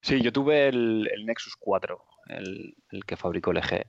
Sí, 0.00 0.20
yo 0.20 0.32
tuve 0.32 0.68
el, 0.68 1.08
el 1.12 1.26
Nexus 1.26 1.56
4, 1.56 2.04
el, 2.28 2.76
el 2.90 3.04
que 3.04 3.16
fabricó 3.16 3.52
LG. 3.52 3.86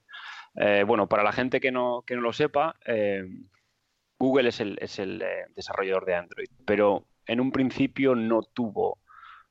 Eh, 0.55 0.83
bueno, 0.85 1.07
para 1.07 1.23
la 1.23 1.31
gente 1.31 1.59
que 1.59 1.71
no, 1.71 2.03
que 2.05 2.15
no 2.15 2.21
lo 2.21 2.33
sepa, 2.33 2.75
eh, 2.85 3.23
Google 4.17 4.49
es 4.49 4.59
el, 4.59 4.77
es 4.81 4.99
el 4.99 5.21
eh, 5.21 5.45
desarrollador 5.55 6.05
de 6.05 6.15
Android, 6.15 6.49
pero 6.65 7.05
en 7.25 7.39
un 7.39 7.51
principio 7.51 8.15
no 8.15 8.41
tuvo 8.41 8.97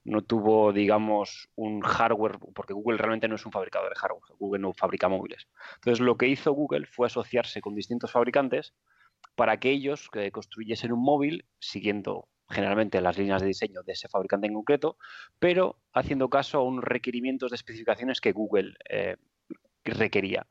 no 0.09 0.23
tuvo, 0.23 0.73
digamos, 0.73 1.49
un 1.55 1.81
hardware, 1.81 2.39
porque 2.55 2.73
Google 2.73 2.99
realmente 2.99 3.29
no 3.29 3.35
es 3.37 3.47
un 3.47 3.53
fabricador 3.53 3.91
de 3.91 3.97
hardware, 3.97 4.37
Google 4.39 4.61
no 4.61 4.73
fabrica 4.73 5.09
móviles. 5.09 5.49
Entonces, 5.77 6.01
lo 6.01 6.17
que 6.17 6.29
hizo 6.29 6.53
Google 6.53 6.87
fue 6.87 7.07
asociarse 7.07 7.61
con 7.61 7.75
distintos 7.75 8.13
fabricantes 8.13 8.75
para 9.35 9.59
que 9.59 9.71
ellos 9.71 10.11
construyesen 10.33 10.93
un 10.93 11.03
móvil 11.03 11.45
siguiendo 11.59 12.29
generalmente 12.49 13.01
las 13.01 13.19
líneas 13.19 13.43
de 13.43 13.49
diseño 13.49 13.83
de 13.83 13.93
ese 13.93 14.09
fabricante 14.09 14.47
en 14.47 14.55
concreto, 14.55 14.97
pero 15.39 15.79
haciendo 15.93 16.31
caso 16.31 16.59
a 16.59 16.63
unos 16.63 16.85
requerimientos 16.85 17.51
de 17.51 17.57
especificaciones 17.57 18.21
que 18.21 18.33
Google 18.33 18.75
eh, 18.89 19.17
requería. 19.85 20.47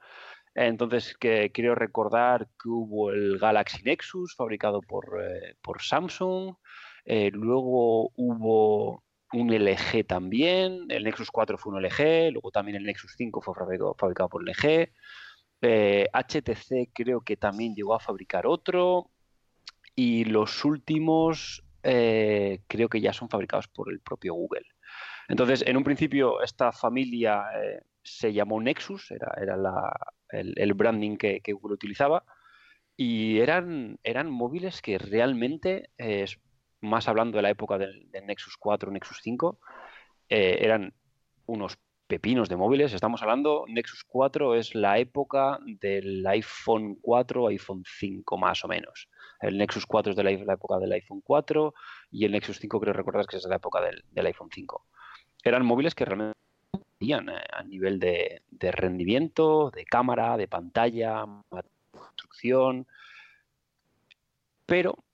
Entonces, 0.54 1.16
que 1.18 1.52
quiero 1.52 1.76
recordar 1.76 2.48
que 2.62 2.70
hubo 2.70 3.12
el 3.12 3.38
Galaxy 3.38 3.84
Nexus 3.84 4.36
fabricado 4.36 4.82
por, 4.82 5.22
eh, 5.22 5.56
Samsung, 5.80 6.56
eh, 7.06 7.30
luego 7.32 8.12
hubo 8.16 9.04
un 9.34 9.54
LG 9.54 10.06
también, 10.08 10.86
el 10.90 11.04
Nexus 11.04 11.30
4 11.32 11.58
fue 11.58 11.74
un 11.74 11.82
LG, 11.84 12.32
luego 12.32 12.52
también 12.52 12.78
el 12.78 12.84
Nexus 12.84 13.14
5 13.18 13.42
fue 13.42 13.54
fabricado, 13.54 14.30
por 14.30 14.44
LG, 14.44 14.92
HTC 15.62 16.92
creo 16.94 17.22
que 17.22 17.36
también 17.36 17.76
llegó 17.76 17.96
a 17.96 18.00
fabricar 18.00 18.48
otro, 18.48 19.10
y 19.96 20.26
los 20.26 20.64
últimos 20.64 21.64
eh, 21.84 22.60
creo 22.68 22.88
que 22.88 23.02
ya 23.02 23.14
son 23.14 23.30
fabricados 23.30 23.68
por 23.68 23.92
el 23.92 24.00
propio 24.00 24.34
Google. 24.34 24.66
Entonces, 25.28 25.64
en 25.66 25.76
un 25.76 25.84
principio, 25.84 26.42
esta 26.42 26.72
familia 26.72 27.44
eh, 27.56 27.82
se 28.04 28.32
llamó 28.32 28.62
Nexus, 28.62 29.12
era, 29.12 29.34
era 29.42 29.58
el, 30.30 30.74
branding 30.74 31.18
que, 31.18 31.42
Google 31.54 31.74
utilizaba, 31.74 32.24
y 32.96 33.40
eran, 33.40 34.00
eran 34.04 34.30
móviles 34.30 34.82
que 34.82 34.98
realmente, 34.98 35.90
eh, 35.98 36.26
más 36.82 37.08
hablando 37.08 37.38
de 37.38 37.42
la 37.42 37.50
época 37.50 37.78
del, 37.78 38.10
Nexus 38.26 38.58
4, 38.58 38.92
Nexus 38.92 39.20
5, 39.22 39.60
eran 40.30 40.94
unos 41.46 41.78
pepinos 42.08 42.50
de 42.50 42.56
móviles. 42.56 42.94
Estamos 42.94 43.22
hablando, 43.22 43.66
Nexus 43.68 44.04
4 44.06 44.56
es 44.56 44.74
la 44.74 44.98
época 44.98 45.60
del 45.66 46.26
iPhone 46.26 46.96
4, 47.02 47.48
iPhone 47.48 47.84
5 47.86 48.38
más 48.38 48.64
o 48.64 48.68
menos. 48.68 49.10
El 49.42 49.58
Nexus 49.58 49.86
4 49.86 50.12
es 50.12 50.16
de 50.16 50.24
la, 50.24 50.32
época 50.32 50.80
del 50.80 50.94
iPhone 50.94 51.22
4 51.24 51.74
y 52.12 52.26
el 52.26 52.32
Nexus 52.32 52.60
5 52.60 52.80
creo 52.80 52.94
recordar 52.94 53.28
que 53.28 53.38
es 53.38 53.44
de 53.44 53.50
la 53.50 53.58
época 53.58 53.82
del, 53.82 54.26
iPhone 54.26 54.50
5. 54.52 54.86
Eran 55.44 55.66
móviles 55.66 55.94
que 55.94 56.06
realmente 56.06 56.38
eh, 57.00 57.14
a 57.54 57.64
nivel 57.64 58.00
de, 58.00 58.42
rendimiento, 58.60 59.70
de 59.72 59.86
cámara, 59.86 60.38
de 60.38 60.48
pantalla, 60.48 61.26
construcción, 61.92 62.88
pero 64.66 64.92
eh, 64.92 65.07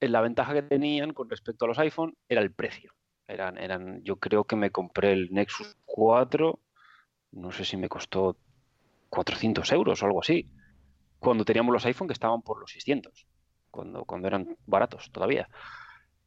la 0.00 0.20
ventaja 0.20 0.52
que 0.54 0.62
tenían 0.62 1.12
con 1.12 1.28
respecto 1.30 1.64
a 1.64 1.68
los 1.68 1.78
iPhone 1.78 2.16
era 2.28 2.40
el 2.40 2.52
precio. 2.52 2.92
Eran, 3.28 3.58
eran, 3.58 4.02
yo 4.02 4.16
creo 4.16 4.44
que 4.44 4.56
me 4.56 4.70
compré 4.70 5.12
el 5.12 5.32
Nexus 5.32 5.76
4, 5.84 6.60
no 7.32 7.50
sé 7.50 7.64
si 7.64 7.76
me 7.76 7.88
costó 7.88 8.36
400 9.10 9.70
euros 9.72 10.02
o 10.02 10.06
algo 10.06 10.20
así, 10.20 10.48
cuando 11.18 11.44
teníamos 11.44 11.72
los 11.72 11.86
iPhone 11.86 12.06
que 12.06 12.12
estaban 12.12 12.42
por 12.42 12.60
los 12.60 12.70
600 12.70 13.26
cuando, 13.76 14.04
cuando 14.04 14.28
eran 14.28 14.56
baratos 14.66 15.10
todavía. 15.12 15.48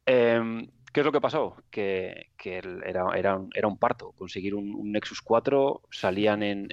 Em, 0.06 0.70
¿Qué 0.92 1.00
es 1.00 1.06
lo 1.06 1.12
que 1.12 1.20
pasó? 1.20 1.56
Que, 1.70 2.30
era, 2.44 3.36
un, 3.68 3.78
parto. 3.78 4.10
Conseguir 4.12 4.56
un, 4.56 4.90
Nexus 4.90 5.22
4 5.22 5.82
salían 5.88 6.42
en, 6.42 6.66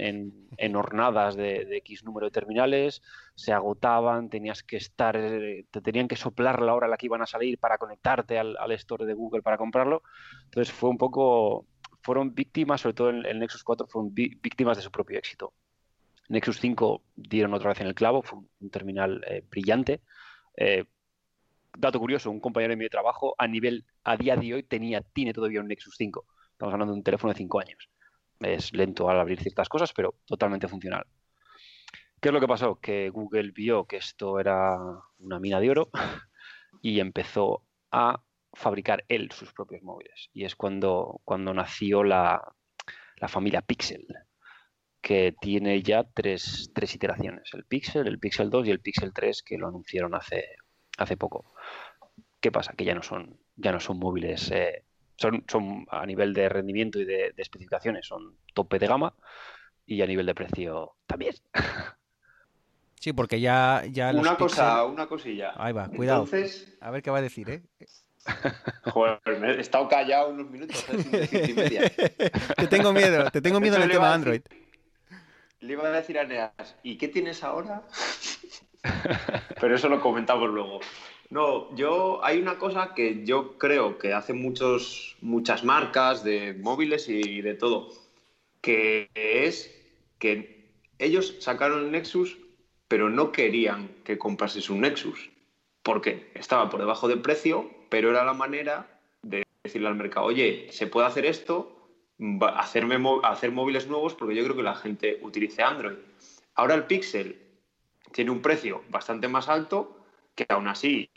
en, 0.58 0.76
hornadas 0.76 1.36
de, 1.36 1.68
X 1.78 2.04
número 2.04 2.26
de 2.26 2.32
terminales, 2.32 3.04
se 3.36 3.54
agotaban, 3.54 4.30
tenías 4.30 4.64
que 4.64 4.78
estar, 4.78 5.16
te 5.70 5.82
tenían 5.82 6.08
que 6.08 6.16
soplar 6.16 6.64
la 6.64 6.74
hora 6.74 6.88
a 6.88 6.90
la 6.90 6.98
que 6.98 7.06
iban 7.06 7.22
a 7.22 7.28
salir 7.28 7.60
para 7.60 7.78
conectarte 7.78 8.40
al, 8.40 8.72
store 8.72 9.06
de 9.06 9.14
Google 9.14 9.44
para 9.44 9.58
comprarlo. 9.58 10.02
Entonces 10.46 10.74
fue 10.74 10.90
un 10.90 10.98
poco, 10.98 11.68
fueron 12.02 12.34
víctimas, 12.34 12.82
sobre 12.82 12.96
todo 12.96 13.10
el, 13.10 13.40
Nexus 13.40 13.64
4, 13.64 13.86
fueron 13.86 14.16
víctimas 14.16 14.78
de 14.78 14.84
su 14.84 14.90
propio 14.90 15.20
éxito. 15.20 15.54
Nexus 16.30 16.60
5 16.60 17.04
dieron 17.16 17.54
otra 17.54 17.70
vez 17.70 17.82
en 17.82 17.88
el 17.88 17.94
clavo, 17.94 18.24
fue 18.24 18.40
un, 18.40 18.70
terminal 18.72 19.24
eh, 19.28 19.44
brillante, 19.48 20.02
eh, 20.58 20.86
dato 21.76 22.00
curioso, 22.00 22.32
un 22.32 22.40
compañero 22.40 22.72
de 22.72 22.78
mi 22.78 22.90
trabajo 22.90 23.36
a 23.38 23.48
nivel, 23.48 23.86
a 24.04 24.18
día 24.18 24.36
de 24.36 24.54
hoy 24.54 24.64
tenía, 24.64 25.02
tiene 25.02 25.34
todavía 25.34 25.62
un 25.62 25.68
Nexus 25.68 25.96
5. 25.98 26.26
Estamos 26.52 26.74
hablando 26.74 26.94
de 26.94 27.00
un 27.00 27.04
teléfono 27.04 27.34
de 27.34 27.38
5 27.38 27.60
años. 27.60 27.90
Es 28.40 28.74
lento 28.74 29.10
al 29.10 29.20
abrir 29.20 29.40
ciertas 29.42 29.70
cosas, 29.70 29.94
pero 29.94 30.16
totalmente 30.26 30.68
funcional. 30.68 31.06
¿Qué 32.20 32.30
es 32.30 32.34
lo 32.34 32.40
que 32.40 32.48
pasó? 32.48 32.80
Que 32.80 33.10
Google 33.10 33.52
vio 33.52 33.86
que 33.86 33.98
esto 33.98 34.40
era 34.40 34.78
una 35.20 35.40
mina 35.40 35.60
de 35.60 35.70
oro 35.70 35.90
y 36.82 37.00
empezó 37.00 37.64
a 37.92 38.22
fabricar 38.54 39.06
él 39.08 39.32
sus 39.32 39.54
propios 39.54 39.84
móviles. 39.84 40.30
Y 40.34 40.46
es 40.46 40.56
cuando, 40.56 41.22
cuando 41.24 41.54
nació 41.54 42.04
la, 42.04 42.42
la 43.18 43.28
familia 43.28 43.62
Pixel, 43.62 44.08
que 45.02 45.36
tiene 45.40 45.82
ya 45.84 46.04
tres, 46.04 46.72
tres, 46.74 46.96
iteraciones, 46.96 47.50
el 47.54 47.66
Pixel, 47.66 48.08
el 48.08 48.20
Pixel 48.20 48.50
2 48.50 48.68
y 48.68 48.72
el 48.72 48.82
Pixel 48.82 49.14
3 49.14 49.44
que 49.44 49.58
lo 49.58 49.68
anunciaron 49.68 50.16
hace, 50.16 50.46
hace 50.98 51.18
poco. 51.18 51.54
¿Qué 52.40 52.52
pasa? 52.52 52.74
Que 52.74 52.86
ya 52.86 52.94
no 52.94 53.04
son, 53.04 53.40
ya 53.56 53.72
no 53.72 53.80
son 53.80 53.98
móviles, 54.00 54.52
eh, 54.52 54.84
son, 55.16 55.44
son 55.48 55.86
a 55.90 56.06
nivel 56.06 56.34
de 56.34 56.50
rendimiento 56.50 57.00
y 57.00 57.06
de, 57.06 57.34
especificaciones, 57.38 58.06
son 58.06 58.36
tope 58.54 58.80
de 58.80 58.88
gama 58.88 59.14
y 59.86 60.02
a 60.02 60.08
nivel 60.08 60.26
de 60.26 60.36
precio 60.36 60.96
también. 61.06 61.36
Sí, 63.00 63.14
porque 63.14 63.40
ya... 63.40 63.84
ya 63.92 64.10
una 64.10 64.36
cosa, 64.36 64.84
una 64.84 65.06
cosilla. 65.06 65.54
Ahí 65.56 65.72
va, 65.72 65.88
cuidado. 65.88 66.28
A 66.82 66.90
ver 66.90 67.04
qué 67.04 67.12
va 67.12 67.20
a 67.20 67.22
decir, 67.22 67.48
¿eh? 67.48 67.62
Joder, 68.92 69.20
he 69.26 69.62
estado 69.62 69.88
callado 69.88 70.30
unos 70.30 70.50
minutos. 70.50 70.84
¿eh? 70.90 71.92
te 72.58 72.68
tengo 72.68 72.92
miedo, 72.94 73.30
te 73.30 73.40
tengo 73.42 73.60
miedo 73.60 73.78
en 73.78 73.84
el 73.84 73.92
tema 73.92 74.14
Android. 74.14 74.42
Le 75.60 75.74
iba 75.74 75.88
a 75.88 75.92
decir 75.92 76.20
a 76.20 76.24
Neas, 76.24 76.76
¿y 76.84 76.98
qué 76.98 77.08
tienes 77.08 77.44
ahora? 77.44 77.84
Pero 79.60 79.76
eso 79.76 79.90
lo 79.90 80.02
comentamos 80.02 80.50
luego. 80.50 80.80
No, 81.30 81.76
yo 81.76 82.24
hay 82.24 82.40
una 82.40 82.58
cosa 82.58 82.94
que 82.94 83.26
yo 83.26 83.58
creo 83.58 83.98
que 83.98 84.14
hacen 84.14 84.42
muchos, 84.42 85.18
muchas 85.22 85.64
marcas 85.64 86.24
de 86.24 86.54
móviles 86.54 87.10
y 87.10 87.42
de 87.42 87.54
todo, 87.54 87.90
que 88.62 89.10
es 89.14 89.74
que 90.20 90.72
ellos 91.00 91.36
sacaron 91.40 91.86
el 91.86 91.92
Nexus, 91.92 92.38
pero 92.88 93.10
no 93.10 93.32
querían 93.32 93.90
que 94.06 94.18
comprases 94.18 94.70
un 94.70 94.82
Nexus. 94.82 95.30
porque 95.84 96.32
Estaba 96.34 96.70
por 96.70 96.80
debajo 96.80 97.08
de 97.08 97.18
precio, 97.18 97.70
pero 97.90 98.10
era 98.10 98.24
la 98.24 98.34
manera 98.34 99.00
de 99.22 99.44
decirle 99.64 99.88
al 99.88 99.96
mercado, 99.96 100.26
oye, 100.26 100.68
se 100.72 100.88
puede 100.88 101.08
hacer 101.08 101.26
esto, 101.26 101.90
hacerme, 102.56 102.98
hacer 103.24 103.52
móviles 103.52 103.88
nuevos 103.88 104.16
porque 104.16 104.36
yo 104.36 104.44
creo 104.44 104.56
que 104.56 104.64
la 104.64 104.76
gente 104.76 105.20
utilice 105.22 105.62
Android. 105.62 105.98
Ahora 106.56 106.76
el 106.76 106.86
Pixel 106.86 107.47
tiene 108.12 108.32
un 108.32 108.42
precio 108.42 108.84
bastante 108.90 109.28
más 109.28 109.50
alto 109.50 110.06
que 110.36 110.46
aún 110.50 110.68
así 110.68 111.10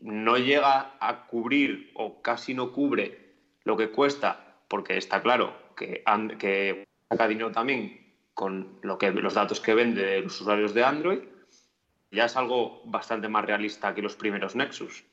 no 0.00 0.36
llega 0.36 0.96
a 1.00 1.26
cubrir 1.26 1.90
o 1.94 2.22
casi 2.22 2.54
no 2.54 2.72
cubre 2.72 3.34
lo 3.64 3.76
que 3.76 3.90
cuesta 3.90 4.56
porque 4.68 4.96
está 4.96 5.22
claro 5.22 5.54
que, 5.76 6.02
que 6.38 6.84
saca 7.08 7.28
dinero 7.28 7.52
también 7.52 8.06
con 8.34 8.78
lo 8.82 8.98
que, 8.98 9.10
los 9.12 9.34
datos 9.34 9.60
que 9.60 9.74
vende 9.74 10.20
los 10.20 10.40
usuarios 10.40 10.74
de 10.74 10.84
Android. 10.84 11.20
Ya 12.10 12.26
es 12.26 12.36
algo 12.36 12.82
bastante 12.84 13.28
más 13.28 13.44
realista 13.44 13.94
que 13.94 14.02
los 14.02 14.14
primeros 14.14 14.54
Nexus. 14.54 15.04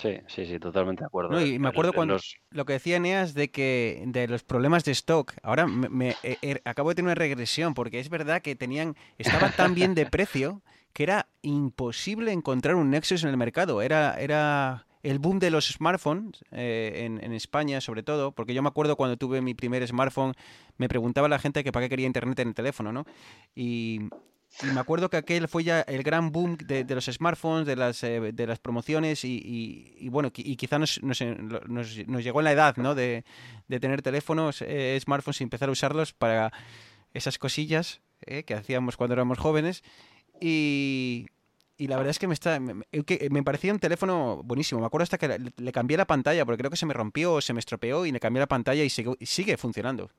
Sí, 0.00 0.20
sí, 0.28 0.46
sí, 0.46 0.60
totalmente 0.60 1.00
de 1.00 1.06
acuerdo. 1.06 1.44
y 1.44 1.58
me 1.58 1.68
acuerdo 1.68 1.92
cuando 1.92 2.18
lo 2.50 2.64
que 2.64 2.74
decía 2.74 2.96
Eneas 2.96 3.34
de 3.34 3.50
que 3.50 4.04
de 4.06 4.28
los 4.28 4.44
problemas 4.44 4.84
de 4.84 4.92
stock. 4.92 5.34
Ahora 5.42 5.66
me, 5.66 6.14
eh, 6.22 6.38
er, 6.40 6.62
acabo 6.64 6.90
de 6.90 6.94
tener 6.94 7.08
una 7.08 7.14
regresión 7.16 7.74
porque 7.74 7.98
es 7.98 8.08
verdad 8.08 8.40
que 8.40 8.54
tenían 8.54 8.94
estaba 9.18 9.50
tan 9.50 9.74
bien 9.74 9.96
de 9.96 10.06
precio 10.06 10.62
que 10.92 11.02
era 11.02 11.26
imposible 11.42 12.30
encontrar 12.30 12.76
un 12.76 12.90
Nexus 12.90 13.24
en 13.24 13.30
el 13.30 13.36
mercado. 13.36 13.82
Era 13.82 14.20
era 14.20 14.86
el 15.02 15.18
boom 15.18 15.40
de 15.40 15.50
los 15.50 15.66
smartphones 15.66 16.44
eh, 16.52 17.04
en, 17.04 17.22
en, 17.22 17.32
España, 17.32 17.80
sobre 17.80 18.04
todo, 18.04 18.32
porque 18.32 18.54
yo 18.54 18.62
me 18.62 18.68
acuerdo 18.68 18.96
cuando 18.96 19.16
tuve 19.16 19.40
mi 19.40 19.54
primer 19.54 19.86
smartphone, 19.86 20.34
me 20.76 20.88
preguntaba 20.88 21.28
la 21.28 21.38
gente 21.38 21.64
que 21.64 21.72
para 21.72 21.86
qué 21.86 21.90
quería 21.90 22.06
internet 22.06 22.38
en 22.40 22.48
el 22.48 22.54
teléfono, 22.54 22.92
¿no? 22.92 23.04
Y, 23.54 24.08
y 24.62 24.66
me 24.66 24.80
acuerdo 24.80 25.08
que 25.08 25.16
aquel 25.16 25.46
fue 25.46 25.62
ya 25.62 25.82
el 25.82 26.02
gran 26.02 26.32
boom 26.32 26.56
de, 26.56 26.84
los 26.94 27.04
smartphones, 27.06 27.66
de 27.66 27.76
las, 27.76 28.02
eh, 28.02 28.32
de 28.32 28.46
las 28.46 28.58
promociones 28.58 29.24
y, 29.24 30.08
bueno, 30.10 30.32
y 30.34 30.56
quizá 30.56 30.78
nos, 30.78 31.00
nos, 31.02 31.20
nos, 31.68 32.24
llegó 32.24 32.40
en 32.40 32.44
la 32.44 32.52
edad 32.52 32.76
¿no? 32.76 32.94
de, 32.94 33.24
tener 33.68 34.02
teléfonos, 34.02 34.62
eh, 34.62 34.98
smartphones 35.00 35.40
y 35.40 35.44
empezar 35.44 35.68
a 35.68 35.72
usarlos 35.72 36.12
para 36.12 36.52
esas 37.14 37.38
cosillas 37.38 38.00
eh, 38.22 38.42
que 38.42 38.54
hacíamos 38.54 38.96
cuando 38.96 39.14
éramos 39.14 39.38
jóvenes. 39.38 39.84
Y, 40.40 41.26
y 41.76 41.86
la 41.86 41.96
verdad 41.96 42.10
es 42.10 42.18
que 42.18 42.26
me, 42.26 42.34
está, 42.34 42.58
me, 42.58 42.74
me, 42.74 43.42
parecía 43.44 43.72
un 43.72 43.78
teléfono 43.78 44.42
buenísimo. 44.42 44.80
Me 44.80 44.86
acuerdo 44.86 45.04
hasta 45.04 45.18
que 45.18 45.38
le, 45.56 45.72
cambié 45.72 45.96
la 45.96 46.06
pantalla 46.06 46.44
porque 46.44 46.58
creo 46.58 46.70
que 46.70 46.76
se 46.76 46.86
me 46.86 46.94
rompió 46.94 47.40
se 47.40 47.52
me 47.52 47.60
estropeó 47.60 48.06
y 48.06 48.10
le 48.10 48.18
cambié 48.18 48.40
la 48.40 48.48
pantalla 48.48 48.82
y 48.82 48.90
sigue, 48.90 49.14
sigue 49.22 49.56
funcionando. 49.56 50.10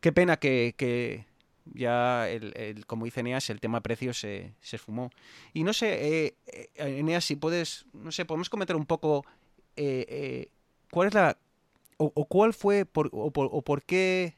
Qué 0.00 0.12
pena 0.12 0.36
que, 0.36 0.74
que 0.76 1.24
ya, 1.72 2.28
el, 2.28 2.84
como 2.86 3.04
dice 3.04 3.20
Eneas, 3.20 3.48
el 3.50 3.60
tema 3.60 3.80
precios 3.80 4.18
se, 4.18 4.54
se 4.60 4.76
esfumó. 4.76 5.10
Y 5.52 5.64
no 5.64 5.72
sé, 5.72 6.26
eh, 6.26 6.34
eh, 6.46 6.68
Eneas, 6.76 7.24
si 7.24 7.36
puedes, 7.36 7.86
no 7.92 8.12
sé, 8.12 8.24
podemos 8.24 8.50
comentar 8.50 8.76
un 8.76 8.86
poco 8.86 9.24
eh, 9.76 10.48
cuál 10.90 11.08
es 11.08 11.14
la 11.14 11.38
o, 11.96 12.26
cuál 12.26 12.52
fue, 12.52 12.84
por, 12.84 13.08
o, 13.12 13.30
por, 13.30 13.82
qué 13.84 14.36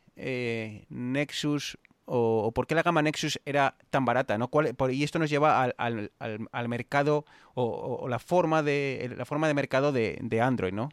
Nexus 0.90 1.78
o, 2.04 2.52
por 2.52 2.66
qué 2.66 2.74
la 2.74 2.82
gama 2.82 3.02
Nexus 3.02 3.40
era 3.44 3.76
tan 3.90 4.04
barata, 4.04 4.36
¿no? 4.38 4.50
y 4.90 5.02
esto 5.02 5.18
nos 5.18 5.30
lleva 5.30 5.64
al, 5.64 6.68
mercado 6.68 7.24
o, 7.54 8.06
la 8.08 8.18
forma 8.18 8.62
de 8.62 9.14
la 9.16 9.24
forma 9.24 9.48
de 9.48 9.54
mercado 9.54 9.90
de, 9.90 10.40
Android, 10.40 10.74
¿no? 10.74 10.90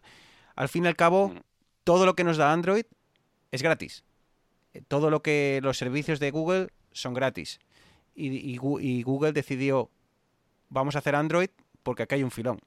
Al 0.55 0.69
fin 0.69 0.86
y 0.86 0.88
al 0.88 0.95
cabo, 0.95 1.29
mm. 1.29 1.39
todo 1.84 2.05
lo 2.05 2.15
que 2.15 2.23
nos 2.23 2.38
da 2.38 2.53
Android 2.53 2.86
es 3.51 3.61
gratis. 3.61 4.03
Todo 4.88 5.09
lo 5.09 5.21
que 5.21 5.59
los 5.63 5.78
servicios 5.78 6.19
de 6.19 6.32
Google 6.32 6.69
son 6.91 7.13
gratis. 7.13 7.59
Y, 8.15 8.57
Google 8.57 9.32
decidió, 9.32 9.89
vamos 10.69 10.95
a 10.95 10.99
hacer 10.99 11.15
Android 11.15 11.49
porque 11.82 12.03
acá 12.03 12.15
hay 12.15 12.24
un 12.24 12.32
filón. 12.32 12.59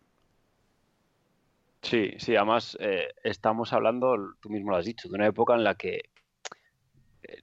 Sí, 1.82 2.14
sí, 2.18 2.34
además 2.34 2.76
eh, 2.80 3.08
estamos 3.22 3.72
hablando, 3.72 4.34
tú 4.40 4.50
mismo 4.50 4.70
lo 4.70 4.76
has 4.76 4.84
dicho, 4.84 5.08
de 5.08 5.14
una 5.14 5.26
época 5.26 5.54
en 5.54 5.62
la 5.62 5.76
que 5.76 6.10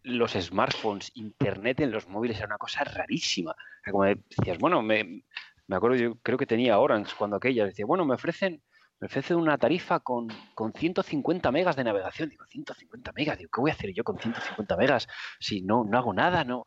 los 0.03 0.33
smartphones, 0.33 1.11
internet 1.15 1.79
en 1.81 1.91
los 1.91 2.07
móviles 2.07 2.37
era 2.37 2.47
una 2.47 2.57
cosa 2.57 2.83
rarísima. 2.83 3.55
Como 3.89 4.03
decías, 4.03 4.57
bueno, 4.59 4.81
me, 4.81 5.23
me 5.67 5.75
acuerdo, 5.75 5.97
yo 5.97 6.15
creo 6.15 6.37
que 6.37 6.45
tenía 6.45 6.79
Orange 6.79 7.13
cuando 7.17 7.37
aquella, 7.37 7.65
decía, 7.65 7.85
bueno, 7.85 8.05
me 8.05 8.15
ofrecen, 8.15 8.61
me 9.03 9.07
ofrecen 9.07 9.35
una 9.35 9.57
tarifa 9.57 9.99
con, 9.99 10.29
con 10.55 10.71
150 10.71 11.51
megas 11.51 11.75
de 11.75 11.83
navegación. 11.83 12.29
Digo, 12.29 12.45
150 12.45 13.11
megas, 13.11 13.37
digo, 13.37 13.49
¿qué 13.53 13.59
voy 13.59 13.69
a 13.69 13.73
hacer 13.73 13.93
yo 13.93 14.05
con 14.05 14.17
150 14.17 14.77
megas 14.77 15.09
si 15.41 15.61
no, 15.61 15.83
no 15.83 15.97
hago 15.97 16.13
nada? 16.13 16.45
No. 16.45 16.63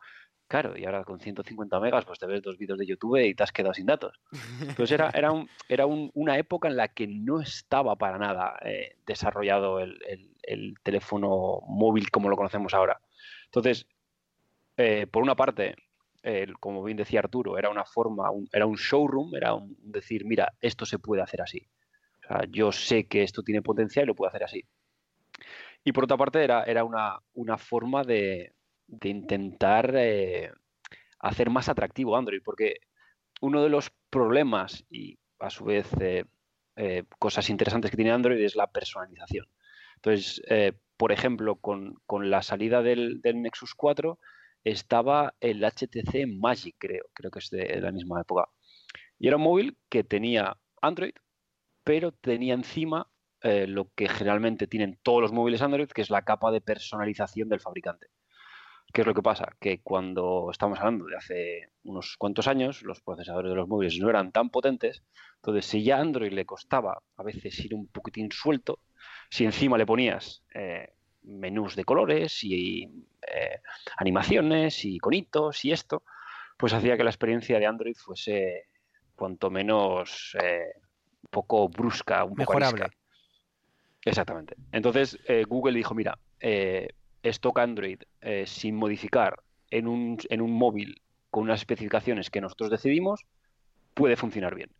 Claro, 0.47 0.77
y 0.77 0.85
ahora 0.85 1.03
con 1.03 1.19
150 1.19 1.79
megas, 1.79 2.05
pues 2.05 2.19
te 2.19 2.27
ves 2.27 2.43
dos 2.43 2.59
vídeos 2.59 2.77
de 2.77 2.85
YouTube 2.85 3.17
y 3.25 3.33
te 3.33 3.41
has 3.41 3.51
quedado 3.51 3.73
sin 3.73 3.87
datos. 3.87 4.19
Entonces 4.61 4.91
era, 4.91 5.09
era, 5.15 5.31
era 5.67 5.87
una 5.87 6.37
época 6.37 6.67
en 6.67 6.77
la 6.77 6.89
que 6.89 7.07
no 7.07 7.41
estaba 7.41 7.95
para 7.95 8.19
nada 8.19 8.55
eh, 8.63 8.97
desarrollado 9.07 9.79
el, 9.79 9.97
el, 10.43 10.75
teléfono 10.83 11.61
móvil 11.67 12.11
como 12.11 12.29
lo 12.29 12.37
conocemos 12.37 12.75
ahora. 12.75 13.01
Entonces, 13.45 13.87
eh, 14.77 15.07
por 15.07 15.23
una 15.23 15.35
parte, 15.35 15.75
como 16.59 16.83
bien 16.83 16.97
decía 16.97 17.21
Arturo, 17.21 17.57
era 17.57 17.71
una 17.71 17.83
forma, 17.83 18.29
era 18.51 18.67
un 18.67 18.75
showroom, 18.75 19.33
era 19.35 19.55
un 19.55 19.75
decir, 19.81 20.23
mira, 20.23 20.53
esto 20.61 20.85
se 20.85 20.99
puede 20.99 21.23
hacer 21.23 21.41
así. 21.41 21.67
Sea, 22.27 22.41
yo 22.49 22.71
sé 22.71 23.07
que 23.07 23.23
esto 23.23 23.43
tiene 23.43 23.61
potencial 23.61 24.03
y 24.03 24.07
lo 24.07 24.15
puedo 24.15 24.29
hacer 24.29 24.43
así. 24.43 24.63
Y 25.83 25.91
por 25.91 26.03
otra 26.03 26.17
parte, 26.17 26.43
era, 26.43 26.63
era 26.63 26.83
una, 26.83 27.57
forma 27.57 28.03
de, 28.03 28.53
intentar 29.03 29.93
eh, 29.95 30.51
hacer 31.19 31.49
más 31.49 31.69
atractivo 31.69 32.17
Android, 32.17 32.41
porque 32.43 32.77
uno 33.41 33.63
de 33.63 33.69
los 33.69 33.91
problemas 34.09 34.85
y 34.89 35.17
a 35.39 35.49
su 35.49 35.65
vez 35.65 35.87
eh, 36.01 37.03
cosas 37.19 37.49
interesantes 37.49 37.91
que 37.91 37.97
tiene 37.97 38.11
Android 38.11 38.43
es 38.43 38.55
la 38.55 38.67
personalización. 38.67 39.47
Entonces, 39.95 40.41
por 40.97 41.11
ejemplo, 41.11 41.55
con, 41.55 42.01
la 42.29 42.41
salida 42.41 42.81
del, 42.81 43.21
Nexus 43.23 43.75
4 43.75 44.19
estaba 44.63 45.35
el 45.39 45.63
HTC 45.63 46.27
Magic, 46.27 46.75
creo, 46.79 47.05
creo 47.13 47.31
que 47.31 47.39
es 47.39 47.49
de 47.49 47.79
la 47.79 47.91
misma 47.91 48.21
época. 48.21 48.49
Y 49.19 49.27
era 49.27 49.37
un 49.37 49.43
móvil 49.43 49.77
que 49.89 50.03
tenía 50.03 50.57
Android, 50.81 51.13
pero 51.87 52.11
tenía 52.11 52.53
encima 52.53 53.07
eh, 53.41 53.65
lo 53.65 53.93
que 53.95 54.09
generalmente 54.09 54.67
tienen 54.67 54.99
todos 55.01 55.21
los 55.21 55.31
móviles 55.31 55.61
Android, 55.61 55.87
que 55.87 56.01
es 56.01 56.09
la 56.09 56.23
capa 56.23 56.51
de 56.51 56.59
personalización 56.59 57.47
del 57.47 57.61
fabricante. 57.61 58.07
¿Qué 58.91 59.01
es 59.01 59.07
lo 59.07 59.13
que 59.13 59.21
pasa? 59.21 59.55
Que 59.57 59.79
cuando 59.81 60.49
estamos 60.51 60.79
hablando 60.79 61.05
de 61.05 61.15
hace 61.15 61.69
unos 61.85 62.17
cuantos 62.17 62.49
años, 62.49 62.81
los 62.81 62.99
procesadores 62.99 63.51
de 63.51 63.55
los 63.55 63.69
móviles 63.69 63.97
no 63.99 64.09
eran 64.09 64.33
tan 64.33 64.49
potentes, 64.49 65.01
entonces 65.37 65.65
si 65.65 65.81
ya 65.81 65.97
Android 65.99 66.33
le 66.33 66.45
costaba 66.45 67.01
a 67.15 67.23
veces 67.23 67.57
ir 67.63 67.73
un 67.73 67.87
poquitín 67.87 68.33
suelto, 68.33 68.79
si 69.29 69.45
encima 69.45 69.77
le 69.77 69.85
ponías 69.85 70.43
eh, 70.53 70.89
menús 71.21 71.77
de 71.77 71.85
colores 71.85 72.43
y 72.43 72.83
eh, 72.83 73.61
animaciones 73.95 74.83
y 74.83 74.97
conitos 74.97 75.63
y 75.63 75.71
esto, 75.71 76.03
pues 76.57 76.73
hacía 76.73 76.97
que 76.97 77.05
la 77.05 77.11
experiencia 77.11 77.59
de 77.59 77.65
Android 77.65 77.95
fuese 77.95 78.65
cuanto 79.15 79.49
menos 79.49 80.35
un 81.27 81.31
poco 81.31 81.69
brusca, 81.69 82.23
un 82.23 82.35
poco 82.35 82.53
mejorable. 82.53 82.87
Exactamente. 84.03 84.55
Entonces 84.71 85.19
Google 85.47 85.77
dijo, 85.77 85.93
mira, 85.93 86.17
stock 87.21 87.59
Android 87.59 87.99
sin 88.45 88.75
modificar 88.75 89.41
en 89.69 89.87
un, 89.87 90.17
en 90.29 90.41
un 90.41 90.51
móvil 90.51 91.01
con 91.29 91.43
unas 91.43 91.59
especificaciones 91.59 92.29
que 92.29 92.39
nosotros 92.39 92.69
decidimos, 92.69 93.25
puede 93.93 94.15
funcionar 94.15 94.55
bien. 94.55 94.71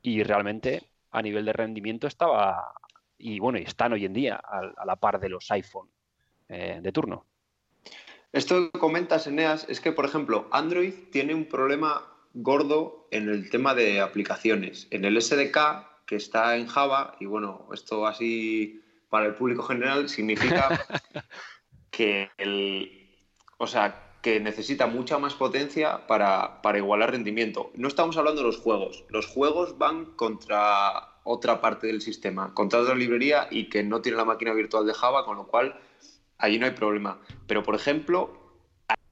Y 0.00 0.22
realmente 0.22 0.82
a 1.10 1.20
nivel 1.20 1.44
de 1.44 1.52
rendimiento 1.52 2.06
estaba 2.06 2.72
y 3.20 3.38
bueno, 3.38 3.58
y 3.58 3.62
están 3.62 3.92
hoy 3.92 4.06
en 4.06 4.12
día 4.12 4.36
a, 4.36 4.84
la 4.84 4.96
par 4.96 5.20
de 5.20 5.28
los 5.28 5.50
iPhone 5.50 5.88
eh, 6.48 6.80
de 6.82 6.92
turno. 6.92 7.26
Esto 8.32 8.70
que 8.70 8.78
comentas, 8.78 9.26
Eneas, 9.26 9.66
es 9.68 9.80
que, 9.80 9.92
por 9.92 10.04
ejemplo, 10.04 10.48
Android 10.52 10.94
tiene 11.10 11.34
un 11.34 11.44
problema 11.46 12.06
gordo 12.32 13.08
en 13.10 13.28
el 13.28 13.50
tema 13.50 13.74
de 13.74 14.00
aplicaciones. 14.00 14.86
En 14.90 15.04
el 15.04 15.20
SDK, 15.20 15.58
que 16.10 16.16
está 16.16 16.56
en 16.56 16.66
Java, 16.66 17.14
y 17.20 17.26
bueno, 17.26 17.68
esto 17.72 18.04
así 18.04 18.82
para 19.10 19.26
el 19.26 19.36
público 19.36 19.62
general 19.62 20.08
significa 20.08 20.68
que 21.92 22.30
el, 22.36 23.14
o 23.58 23.68
sea, 23.68 24.16
que 24.20 24.40
necesita 24.40 24.88
mucha 24.88 25.18
más 25.18 25.34
potencia 25.34 26.08
para, 26.08 26.62
para, 26.62 26.78
igualar 26.78 27.12
rendimiento. 27.12 27.70
No 27.76 27.86
estamos 27.86 28.16
hablando 28.16 28.40
de 28.40 28.48
los 28.48 28.58
juegos. 28.58 29.04
Los 29.08 29.28
juegos 29.28 29.78
van 29.78 30.06
contra 30.16 31.20
otra 31.22 31.60
parte 31.60 31.86
del 31.86 32.00
sistema, 32.00 32.54
contra 32.54 32.80
otra 32.80 32.96
librería 32.96 33.46
y 33.48 33.68
que 33.68 33.84
no 33.84 34.02
tiene 34.02 34.18
la 34.18 34.24
máquina 34.24 34.52
virtual 34.52 34.86
de 34.86 34.94
Java, 34.94 35.24
con 35.24 35.36
lo 35.36 35.46
cual 35.46 35.78
allí 36.38 36.58
no 36.58 36.66
hay 36.66 36.72
problema. 36.72 37.20
Pero, 37.46 37.62
por 37.62 37.76
ejemplo, 37.76 38.36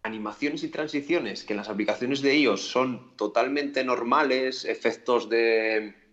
animaciones 0.03 0.65
y 0.65 0.69
transiciones 0.69 1.45
que 1.45 1.53
en 1.53 1.59
las 1.59 1.69
aplicaciones 1.69 2.23
de 2.23 2.37
iOS 2.39 2.69
son 2.69 3.17
totalmente 3.17 3.85
normales, 3.85 4.65
efectos 4.65 5.29
de, 5.29 6.08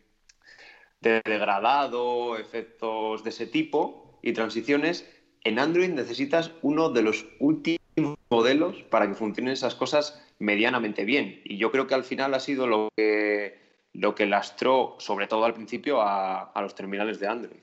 de 1.01 1.21
degradado, 1.23 2.37
efectos 2.37 3.23
de 3.23 3.29
ese 3.29 3.47
tipo 3.47 4.19
y 4.21 4.33
transiciones, 4.33 5.09
en 5.43 5.59
Android 5.59 5.89
necesitas 5.89 6.51
uno 6.61 6.89
de 6.89 7.03
los 7.03 7.25
últimos 7.39 8.17
modelos 8.29 8.83
para 8.83 9.07
que 9.07 9.13
funcionen 9.13 9.53
esas 9.53 9.75
cosas 9.75 10.21
medianamente 10.39 11.05
bien. 11.05 11.41
Y 11.43 11.57
yo 11.57 11.71
creo 11.71 11.87
que 11.87 11.95
al 11.95 12.03
final 12.03 12.33
ha 12.33 12.39
sido 12.39 12.67
lo 12.67 12.89
que 12.95 13.65
lo 13.95 14.13
que 14.13 14.25
lastró, 14.25 14.95
sobre 14.99 15.27
todo 15.27 15.45
al 15.45 15.53
principio, 15.53 16.01
a, 16.01 16.51
los 16.61 16.75
terminales 16.75 17.19
de 17.19 17.27
Android. 17.27 17.59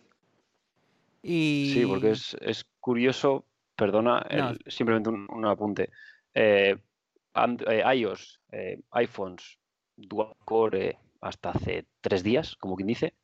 Sí, 1.22 1.84
porque 1.86 2.10
es, 2.10 2.66
curioso, 2.80 3.44
perdona, 3.76 4.26
simplemente 4.66 5.10
un, 5.10 5.44
apunte. 5.44 5.90
Eh, 6.34 6.76
eh, 7.34 7.82
iOS, 7.94 8.40
eh, 8.50 8.80
iPhones, 8.92 9.58
dual 9.96 10.34
core 10.44 10.98
hasta 11.20 11.50
hace 11.50 11.86
tres 12.00 12.22
días, 12.22 12.56
como 12.56 12.76
quien 12.76 12.88
dice, 12.88 13.14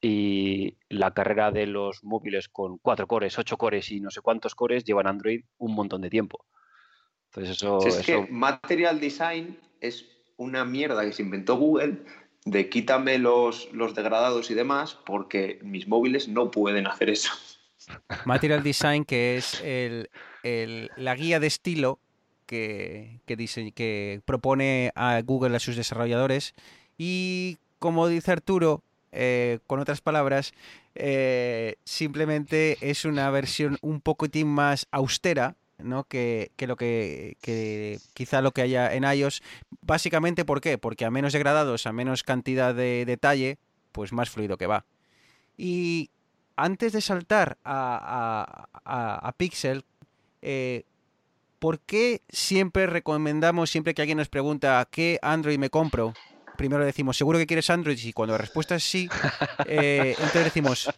y 0.00 0.76
la 0.88 1.12
carrera 1.12 1.50
de 1.50 1.66
los 1.66 2.02
móviles 2.04 2.48
con 2.48 2.78
cuatro 2.78 3.06
cores, 3.06 3.38
ocho 3.38 3.56
cores 3.56 3.90
y 3.90 4.00
no 4.00 4.10
sé 4.10 4.20
cuántos 4.20 4.54
cores 4.54 4.84
llevan 4.84 5.06
Android 5.06 5.44
un 5.58 5.74
montón 5.74 6.00
de 6.00 6.10
tiempo. 6.10 6.46
Entonces 7.26 7.56
eso, 7.56 7.86
es 7.86 8.04
que 8.04 8.26
Material 8.30 8.98
Design 8.98 9.58
es 9.80 10.06
una 10.36 10.64
mierda 10.64 11.04
que 11.04 11.12
se 11.12 11.22
inventó 11.22 11.56
Google 11.56 11.98
de 12.44 12.68
quítame 12.70 13.18
los, 13.18 13.68
los 13.72 13.94
degradados 13.94 14.50
y 14.50 14.54
demás, 14.54 14.98
porque 15.04 15.60
mis 15.62 15.86
móviles 15.86 16.28
no 16.28 16.50
pueden 16.50 16.86
hacer 16.86 17.10
eso. 17.10 17.32
Material 18.24 18.62
Design, 18.62 19.04
que 19.04 19.36
es 19.36 19.62
la 20.42 21.14
guía 21.14 21.40
de 21.40 21.46
estilo 21.46 22.00
que, 22.46 23.20
que, 23.26 24.22
propone 24.24 24.92
a 24.94 25.20
Google 25.22 25.56
a 25.56 25.60
sus 25.60 25.76
desarrolladores. 25.76 26.54
Y 26.98 27.58
como 27.78 28.08
dice 28.08 28.32
Arturo, 28.32 28.82
eh, 29.12 29.58
con 29.66 29.80
otras 29.80 30.00
palabras, 30.00 30.52
eh, 30.94 31.76
simplemente 31.84 32.78
es 32.80 33.04
una 33.04 33.30
versión 33.30 33.78
un 33.80 34.00
poquitín 34.00 34.48
más 34.48 34.86
austera 34.90 35.56
¿no? 35.78 36.04
que, 36.04 36.52
lo 36.58 36.76
que, 36.76 37.36
quizá 38.14 38.40
lo 38.40 38.52
que 38.52 38.62
haya 38.62 38.94
en 38.94 39.04
iOS. 39.04 39.42
Básicamente, 39.82 40.44
¿por 40.44 40.60
qué? 40.60 40.78
Porque 40.78 41.04
a 41.04 41.10
menos 41.10 41.32
degradados, 41.32 41.86
a 41.86 41.92
menos 41.92 42.22
cantidad 42.22 42.74
de 42.74 43.04
detalle, 43.04 43.58
pues 43.92 44.12
más 44.12 44.30
fluido 44.30 44.56
que 44.56 44.66
va. 44.66 44.84
Y 45.56 46.10
antes 46.56 46.92
de 46.92 47.00
saltar 47.00 47.58
a, 47.64 48.68
a, 48.84 49.32
Pixel, 49.36 49.84
eh, 50.42 50.84
¿por 51.58 51.80
qué 51.80 52.22
siempre 52.28 52.86
recomendamos, 52.86 53.70
siempre 53.70 53.94
que 53.94 54.02
alguien 54.02 54.18
nos 54.18 54.28
pregunta 54.28 54.86
qué 54.90 55.18
Android 55.22 55.58
me 55.58 55.70
compro? 55.70 56.14
Primero 56.60 56.84
decimos, 56.84 57.16
¿seguro 57.16 57.38
que 57.38 57.46
quieres 57.46 57.70
Android? 57.70 57.98
Y 57.98 58.12
cuando 58.12 58.34
la 58.34 58.38
respuesta 58.38 58.74
es 58.74 58.84
sí, 58.84 59.08
eh, 59.66 60.10
entonces 60.10 60.44
decimos... 60.44 60.90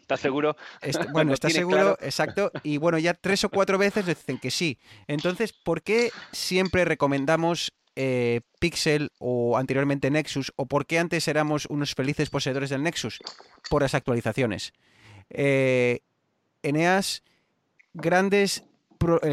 ¿Estás 0.00 0.20
seguro? 0.20 0.56
bueno, 1.12 1.34
¿estás 1.34 1.52
seguro? 1.52 1.98
Exacto. 2.00 2.50
Y 2.62 2.78
bueno, 2.78 2.96
ya 2.96 3.12
tres 3.12 3.44
o 3.44 3.50
cuatro 3.50 3.76
veces 3.76 4.06
dicen 4.06 4.38
que 4.38 4.50
sí. 4.50 4.78
Entonces, 5.06 5.52
¿por 5.52 5.82
qué 5.82 6.10
siempre 6.32 6.86
recomendamos 6.86 7.74
eh, 7.94 8.40
Pixel 8.58 9.10
o 9.18 9.58
anteriormente 9.58 10.10
Nexus? 10.10 10.50
¿O 10.56 10.64
por 10.64 10.86
qué 10.86 10.98
antes 10.98 11.28
éramos 11.28 11.66
unos 11.66 11.94
felices 11.94 12.30
poseedores 12.30 12.70
del 12.70 12.82
Nexus? 12.82 13.18
Por 13.68 13.82
las 13.82 13.94
actualizaciones. 13.94 14.72
Eh, 15.28 16.00
Eneas, 16.62 17.22
grandes 17.92 18.64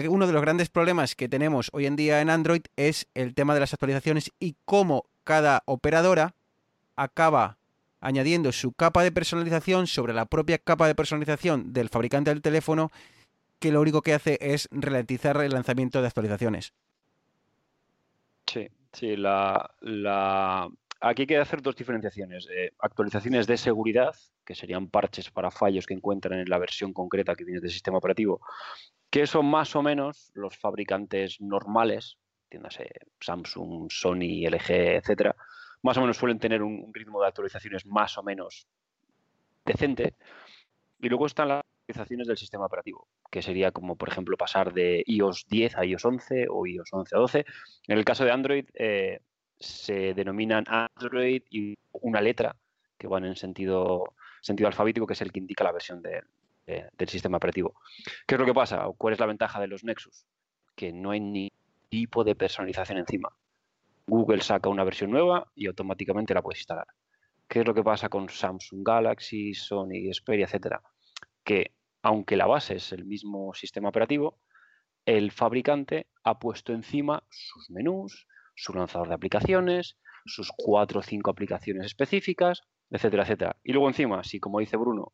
uno 0.09 0.25
de 0.25 0.33
los 0.33 0.41
grandes 0.41 0.67
problemas 0.69 1.13
que 1.13 1.29
tenemos 1.29 1.69
hoy 1.73 1.85
en 1.85 1.95
día 1.95 2.21
en 2.21 2.31
Android 2.31 2.63
es 2.75 3.07
el 3.13 3.35
tema 3.35 3.53
de 3.53 3.59
las 3.59 3.71
actualizaciones 3.71 4.31
y 4.39 4.55
cómo 4.65 5.05
cada 5.29 5.61
operadora 5.65 6.33
acaba 6.95 7.59
añadiendo 8.01 8.51
su 8.51 8.71
capa 8.71 9.03
de 9.03 9.11
personalización 9.11 9.85
sobre 9.85 10.11
la 10.11 10.25
propia 10.25 10.57
capa 10.57 10.87
de 10.87 10.95
personalización 10.95 11.71
del 11.71 11.89
fabricante 11.89 12.31
del 12.31 12.41
teléfono, 12.41 12.89
que 13.59 13.71
lo 13.71 13.79
único 13.79 14.01
que 14.01 14.15
hace 14.15 14.39
es 14.41 14.67
ralentizar 14.71 15.39
el 15.43 15.51
lanzamiento 15.51 16.01
de 16.01 16.07
actualizaciones. 16.07 16.73
Sí, 18.47 18.69
sí, 18.91 19.15
la, 19.17 19.69
aquí 20.99 21.21
hay 21.21 21.27
que 21.27 21.37
hacer 21.37 21.61
dos 21.61 21.75
diferenciaciones. 21.75 22.47
Eh, 22.51 22.71
actualizaciones 22.79 23.45
de 23.45 23.57
seguridad, 23.57 24.15
que 24.43 24.55
serían 24.55 24.87
parches 24.87 25.29
para 25.29 25.51
fallos 25.51 25.85
que 25.85 25.93
encuentran 25.93 26.39
en 26.39 26.49
la 26.49 26.57
versión 26.57 26.91
concreta 26.91 27.35
que 27.35 27.45
viene 27.45 27.61
del 27.61 27.69
sistema 27.69 27.99
operativo, 27.99 28.41
que 29.11 29.27
son 29.27 29.45
más 29.45 29.75
o 29.75 29.83
menos 29.83 30.31
los 30.33 30.57
fabricantes 30.57 31.39
normales, 31.39 32.17
entiéndase 32.49 32.89
Samsung, 33.19 33.91
Sony, 33.91 34.47
LG, 34.49 34.97
etcétera, 34.97 35.35
más 35.83 35.97
o 35.97 36.01
menos 36.01 36.17
suelen 36.17 36.39
tener 36.39 36.63
un, 36.63 36.91
ritmo 36.93 37.21
de 37.21 37.27
actualizaciones 37.27 37.85
más 37.85 38.17
o 38.17 38.23
menos 38.23 38.67
decente. 39.65 40.15
Y 40.99 41.09
luego 41.09 41.27
están 41.27 41.49
las 41.49 41.63
actualizaciones 41.87 42.27
del 42.27 42.37
sistema 42.37 42.65
operativo, 42.65 43.07
que 43.29 43.41
sería 43.41 43.71
como, 43.71 43.95
por 43.95 44.09
ejemplo, 44.09 44.35
pasar 44.35 44.73
de 44.73 45.03
iOS 45.05 45.45
10 45.47 45.77
a 45.77 45.85
iOS 45.85 46.05
11 46.05 46.47
o 46.49 46.65
iOS 46.65 46.89
11 46.91 47.15
a 47.15 47.19
12. 47.19 47.45
En 47.87 47.97
el 47.97 48.03
caso 48.03 48.25
de 48.25 48.31
Android, 48.31 48.65
eh, 48.73 49.19
se 49.59 50.13
denominan 50.15 50.65
Android 50.67 51.43
y 51.49 51.77
una 51.91 52.19
letra 52.19 52.55
que 52.97 53.07
van 53.07 53.25
en 53.25 53.35
sentido, 53.35 54.15
sentido 54.41 54.67
alfabético, 54.67 55.05
que 55.05 55.13
es 55.13 55.21
el 55.21 55.31
que 55.31 55.39
indica 55.39 55.63
la 55.63 55.71
versión 55.71 56.01
del 56.01 57.09
sistema 57.09 57.37
operativo. 57.37 57.75
¿Qué 58.25 58.35
es 58.35 58.39
lo 58.39 58.45
que 58.45 58.53
pasa? 58.53 58.85
¿Cuál 58.97 59.13
es 59.13 59.19
la 59.19 59.25
ventaja 59.27 59.61
de 59.61 59.67
los 59.67 59.83
Nexus? 59.83 60.25
Que 60.75 60.91
no 60.91 61.11
hay 61.11 61.19
ni 61.19 61.51
tipo 61.89 62.23
de 62.23 62.35
personalización 62.35 62.99
encima. 62.99 63.29
Google 64.07 64.41
saca 64.41 64.69
una 64.69 64.83
versión 64.83 65.11
nueva 65.11 65.51
y 65.55 65.67
automáticamente 65.67 66.33
la 66.33 66.41
puedes 66.41 66.59
instalar. 66.59 66.87
¿Qué 67.47 67.61
es 67.61 67.67
lo 67.67 67.73
que 67.73 67.83
pasa 67.83 68.09
con 68.09 68.29
Samsung 68.29 68.83
Galaxy, 68.85 69.53
Sony, 69.53 70.11
Xperia, 70.11 70.45
etcétera? 70.45 70.81
Que 71.43 71.73
aunque 72.01 72.37
la 72.37 72.47
base 72.47 72.75
es 72.75 72.91
el 72.91 73.05
mismo 73.05 73.53
sistema 73.53 73.89
operativo, 73.89 74.39
el 75.05 75.31
fabricante 75.31 76.07
ha 76.23 76.39
puesto 76.39 76.73
encima 76.73 77.23
sus 77.29 77.69
menús, 77.71 78.27
su 78.55 78.73
lanzador 78.73 79.07
de 79.07 79.15
aplicaciones, 79.15 79.97
sus 80.25 80.51
cuatro 80.55 80.99
o 80.99 81.03
cinco 81.03 81.31
aplicaciones 81.31 81.85
específicas, 81.85 82.61
etcétera, 82.89 83.23
etcétera. 83.23 83.55
Y 83.63 83.73
luego 83.73 83.87
encima, 83.87 84.23
si 84.23 84.39
como 84.39 84.59
dice 84.59 84.77
Bruno, 84.77 85.13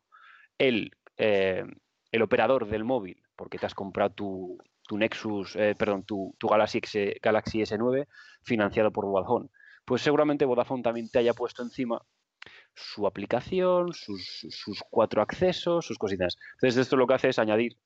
el, 0.58 0.92
eh, 1.16 1.64
el 2.12 2.22
operador 2.22 2.68
del 2.68 2.84
móvil, 2.84 3.22
porque 3.36 3.58
te 3.58 3.66
has 3.66 3.74
comprado 3.74 4.10
tu, 4.10 4.58
tu 4.86 4.96
Nexus, 4.96 5.56
eh, 5.56 5.74
perdón, 5.76 6.04
tu, 6.04 6.34
Galaxy, 6.40 6.80
Galaxy 7.20 7.60
S9 7.60 8.06
financiado 8.42 8.90
por 8.90 9.06
Vodafone. 9.06 9.48
Pues 9.84 10.02
seguramente 10.02 10.44
Vodafone 10.44 10.82
también 10.82 11.08
te 11.10 11.18
haya 11.18 11.34
puesto 11.34 11.62
encima 11.62 12.00
su 12.74 13.06
aplicación, 13.06 13.92
sus, 13.92 14.82
cuatro 14.90 15.22
accesos, 15.22 15.86
sus 15.86 15.98
cositas. 15.98 16.36
Entonces, 16.54 16.82
esto 16.82 16.96
lo 16.96 17.06
que 17.06 17.14
hace 17.14 17.28
es 17.28 17.38
añadir 17.38 17.76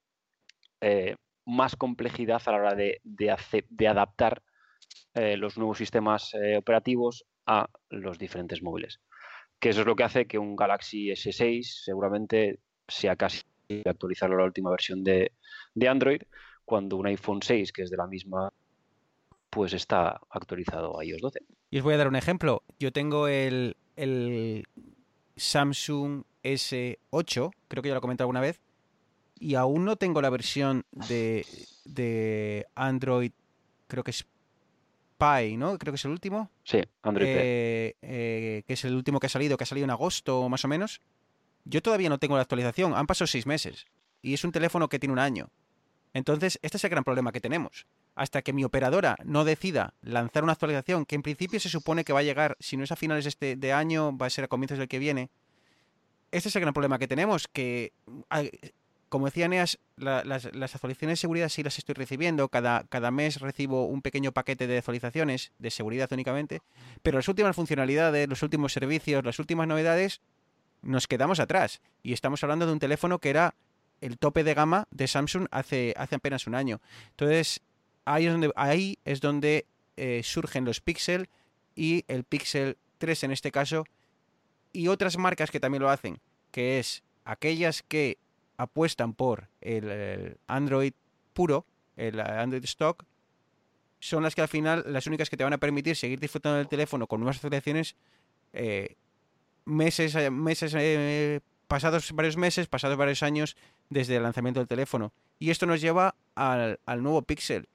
eh, 0.80 1.16
más 1.46 1.76
complejidad 1.76 2.42
a 2.46 2.53
la 2.53 2.59
hora 2.59 2.74
de, 2.74 3.01
de, 3.05 3.88
adaptar 3.88 4.42
eh, 5.14 5.36
los 5.36 5.57
nuevos 5.57 5.78
sistemas 5.78 6.32
operativos 6.57 7.24
a 7.46 7.68
los 7.88 8.18
diferentes 8.18 8.62
móviles. 8.62 9.01
Que 9.59 9.70
eso 9.70 9.80
es 9.80 9.86
lo 9.86 9.96
que 9.96 10.05
hace 10.05 10.26
que 10.26 10.38
un 10.38 10.57
Galaxy 10.57 11.11
S6 11.11 11.84
seguramente 11.84 12.61
sea 12.88 13.16
casi 13.16 13.42
actualizarlo 13.84 14.36
a 14.36 14.38
la 14.40 14.46
última 14.46 14.70
versión 14.70 15.05
de, 15.05 15.32
de 15.74 15.88
Android, 15.88 16.22
cuando 16.71 16.97
un 16.99 17.07
iPhone 17.09 17.43
6, 17.43 17.73
que 17.73 17.83
es 17.83 17.91
de 17.91 17.97
la 17.97 18.07
misma, 18.07 18.53
pues 19.51 19.73
está 19.73 20.21
actualizado 20.31 21.01
a 21.01 21.05
iOS 21.05 21.21
12. 21.21 21.41
Y 21.68 21.79
os 21.79 21.83
voy 21.83 21.95
a 21.95 21.97
dar 21.97 22.07
un 22.07 22.14
ejemplo. 22.14 22.62
Yo 22.79 22.93
tengo 22.93 23.27
el, 23.27 23.75
Samsung 25.35 26.23
S8, 26.45 27.51
creo 27.66 27.83
que 27.83 27.89
ya 27.89 27.95
lo 27.95 27.99
he 27.99 28.01
comentado 28.01 28.27
alguna 28.27 28.41
vez, 28.41 28.61
y 29.41 29.57
aún 29.57 29.85
no 29.85 29.97
tengo 29.97 30.23
la 30.23 30.31
versión 30.31 30.85
de, 30.93 31.45
de 31.87 32.68
Android, 32.77 33.33
creo 33.89 34.05
que 34.05 34.12
es 34.12 34.25
Pie, 35.18 35.57
¿no? 35.57 35.77
Creo 35.77 35.93
que 35.93 35.97
es 35.97 36.05
el 36.05 36.12
último. 36.12 36.53
Sí, 36.62 36.83
Android 37.03 37.27
eh, 37.29 37.97
eh, 38.01 38.62
que 38.64 38.75
es 38.75 38.85
el 38.85 38.95
último 38.95 39.18
que 39.18 39.27
ha 39.27 39.31
salido, 39.31 39.57
que 39.57 39.64
ha 39.64 39.66
salido 39.66 39.87
en 39.87 39.91
agosto 39.91 40.49
más 40.49 40.64
o 40.64 40.68
menos. 40.68 41.01
Yo 41.64 41.83
todavía 41.83 42.09
no 42.09 42.18
tengo 42.18 42.37
la 42.37 42.43
actualización, 42.43 42.95
han 42.95 43.09
pasado 43.09 43.27
seis 43.27 43.45
meses. 43.45 43.87
Y 44.23 44.35
es 44.35 44.45
un 44.45 44.53
teléfono 44.53 44.89
que 44.89 45.01
tiene 45.01 45.14
un 45.14 45.18
año. 45.18 45.51
Entonces, 46.13 46.59
este 46.63 46.77
es 46.77 46.85
el 46.85 46.91
gran 46.91 47.05
problema 47.05 47.33
que 47.33 47.41
tenemos. 47.41 47.87
Hasta 48.15 48.43
que 48.43 48.53
mi 48.53 48.65
operadora 48.65 49.17
no 49.25 49.45
decida 49.45 49.95
lanzar 50.03 50.43
una 50.43 50.53
actualización, 50.53 51.07
que 51.07 51.15
en 51.15 51.23
principio 51.23 51.61
se 51.61 51.69
supone 51.69 52.05
que 52.05 52.13
va 52.13 52.21
a 52.21 52.25
llegar, 52.25 52.57
si 52.59 52.77
no 52.77 52.85
es 52.85 52.93
a 52.93 52.97
finales 52.97 53.25
de 53.25 53.29
este 53.29 53.73
año, 53.73 54.17
va 54.17 54.27
a 54.27 54.31
ser 54.31 54.45
a 54.45 54.49
comienzos 54.49 54.79
del 54.79 54.89
que 54.89 54.99
viene. 54.99 55.31
Este 56.33 56.49
es 56.49 56.57
el 56.57 56.63
gran 56.63 56.75
problema 56.75 56.99
que 56.99 57.09
tenemos, 57.09 57.49
que, 57.49 57.93
como 59.09 59.27
decía 59.27 59.49
Neas, 59.49 59.79
las, 59.97 60.47
actualizaciones 60.47 61.19
de 61.19 61.21
seguridad 61.21 61.49
sí 61.49 61.63
las 61.63 61.79
estoy 61.79 61.95
recibiendo. 61.95 62.49
Cada, 62.49 62.85
cada 62.85 63.11
mes 63.11 63.41
recibo 63.41 63.87
un 63.87 64.03
pequeño 64.03 64.33
paquete 64.33 64.67
de 64.67 64.79
actualizaciones 64.79 65.53
de 65.59 65.71
seguridad 65.71 66.09
únicamente. 66.13 66.63
Pero 67.03 67.19
las 67.19 67.29
últimas 67.29 67.57
funcionalidades, 67.57 68.29
los 68.29 68.43
últimos 68.43 68.73
servicios, 68.73 69.25
las 69.25 69.39
últimas 69.39 69.67
novedades, 69.67 70.21
nos 70.83 71.07
quedamos 71.07 71.41
atrás. 71.41 71.81
Y 72.03 72.13
estamos 72.13 72.43
hablando 72.43 72.67
de 72.67 72.73
un 72.73 72.79
teléfono 72.79 73.19
que 73.19 73.31
era 73.31 73.55
el 74.01 74.18
tope 74.18 74.44
de 74.44 74.55
gama 74.55 74.86
de 74.90 75.07
Samsung 75.07 75.46
hace, 75.51 75.94
hace 75.96 76.16
apenas 76.16 76.46
un 76.46 76.55
año. 76.55 76.80
Entonces, 77.11 77.61
ahí 78.05 78.98
es 79.05 79.20
donde, 79.20 79.66
eh, 79.96 80.22
surgen 80.24 80.64
los 80.64 80.80
Pixel 80.80 81.28
y 81.74 82.05
el 82.09 82.24
Pixel 82.24 82.76
3 82.98 83.24
en 83.24 83.30
este 83.32 83.51
caso, 83.51 83.84
y 84.72 84.88
otras 84.88 85.18
marcas 85.18 85.51
que 85.51 85.61
también 85.61 85.82
lo 85.82 85.90
hacen, 85.90 86.20
que 86.51 86.78
es 86.78 87.03
aquellas 87.24 87.82
que 87.82 88.18
apuestan 88.57 89.14
por 89.14 89.48
el, 89.61 90.36
Android 90.46 90.92
puro, 91.32 91.66
el 91.96 92.20
Android 92.20 92.64
stock, 92.64 93.05
son 93.98 94.22
las 94.22 94.34
que 94.34 94.42
al 94.42 94.48
final, 94.48 94.84
las 94.86 95.07
únicas 95.07 95.28
que 95.28 95.36
te 95.36 95.44
van 95.44 95.53
a 95.53 95.59
permitir 95.59 95.96
seguir 95.96 96.20
disfrutando 96.20 96.59
del 96.59 96.68
teléfono 96.68 97.07
con 97.07 97.20
nuevas 97.20 97.38
asociaciones 97.38 97.96
eh, 98.53 98.96
meses, 99.64 100.30
meses 100.30 100.74
eh, 100.76 101.40
pasados 101.71 102.11
varios 102.12 102.37
meses, 102.37 102.66
pasados 102.66 102.97
varios 102.97 103.23
años 103.23 103.57
desde 103.91 104.16
el 104.16 104.25
lanzamiento 104.25 104.59
del 104.59 104.66
teléfono. 104.66 105.12
Y 105.39 105.51
esto 105.51 105.66
nos 105.66 105.81
lleva 105.81 106.16
al, 106.35 106.79
nuevo 106.99 107.23
Pixel. 107.23 107.68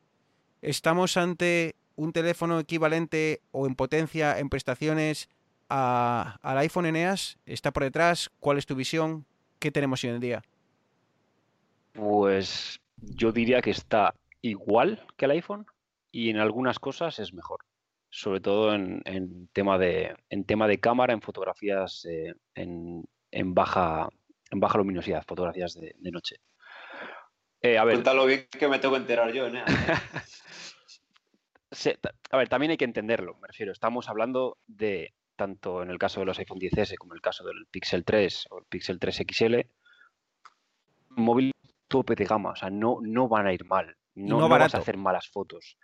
Estamos 0.62 1.16
ante 1.16 1.76
un 1.96 2.12
teléfono 2.12 2.60
equivalente 2.60 3.40
o 3.52 3.68
en 3.68 3.76
potencia, 3.76 4.38
en 4.38 4.50
prestaciones 4.50 5.30
al 5.70 6.58
iPhone 6.58 6.88
Eneas. 6.88 7.38
¿Está 7.46 7.72
por 7.72 7.84
detrás? 7.84 8.30
¿Cuál 8.42 8.58
es 8.58 8.66
tu 8.66 8.76
visión? 8.76 9.26
¿Qué 9.60 9.72
tenemos 9.72 10.04
hoy 10.04 10.10
en 10.10 10.20
día? 10.20 10.44
Pues 11.94 12.82
yo 12.98 13.32
diría 13.32 13.62
que 13.62 13.72
está 13.72 14.14
igual 14.42 15.08
que 15.16 15.24
el 15.24 15.32
iPhone 15.32 15.68
y 16.12 16.32
en 16.32 16.38
algunas 16.40 16.80
cosas 16.80 17.18
es 17.20 17.34
mejor. 17.34 17.60
Sobre 18.10 18.42
todo 18.42 18.74
en, 18.74 19.48
tema, 19.54 19.78
de, 19.78 20.18
en 20.30 20.44
tema 20.44 20.68
de 20.68 20.82
cámara, 20.82 21.14
en 21.14 21.22
fotografías, 21.22 22.06
eh, 22.06 22.34
en, 22.56 23.06
en 23.36 23.54
baja, 23.54 24.10
en 24.50 24.60
baja 24.60 24.78
luminosidad, 24.78 25.24
fotografías 25.28 25.76
de, 25.76 26.12
noche. 26.12 26.38
Eh, 27.62 27.78
a 27.78 27.84
ver, 27.84 27.96
Cuéntalo 27.96 28.26
bien 28.26 28.48
que 28.50 28.68
me 28.68 28.80
tengo 28.80 28.96
que 28.96 29.02
enterar 29.02 29.32
yo, 29.34 29.48
¿eh? 29.48 29.64
a 32.32 32.38
ver, 32.38 32.48
también 32.48 32.72
hay 32.72 32.78
que 32.78 32.86
entenderlo, 32.86 33.36
me 33.42 33.48
refiero. 33.48 33.74
Estamos 33.74 34.08
hablando 34.08 34.58
de, 34.68 35.14
tanto 35.36 35.84
en 35.84 35.90
el 35.90 36.00
caso 36.00 36.22
de 36.22 36.28
los 36.28 36.40
iPhone 36.40 36.60
10S 36.60 36.96
como 36.98 37.14
en 37.14 37.18
el 37.18 37.22
caso 37.22 37.44
del 37.44 37.68
Pixel 37.70 38.06
3 38.06 38.46
o 38.52 38.60
el 38.60 38.66
Pixel 38.66 39.00
3 39.00 39.24
XL, 39.30 39.56
móvil 41.10 41.52
tope 41.90 42.16
de 42.16 42.24
gama, 42.24 42.52
o 42.52 42.56
sea, 42.56 42.70
no, 42.70 43.00
no 43.02 43.28
van 43.28 43.48
a 43.48 43.54
ir 43.54 43.66
mal, 43.66 43.98
no, 44.14 44.40
no, 44.40 44.48
vas 44.48 44.74
a 44.74 44.78
hacer 44.78 44.96
malas 44.96 45.28
fotos, 45.28 45.78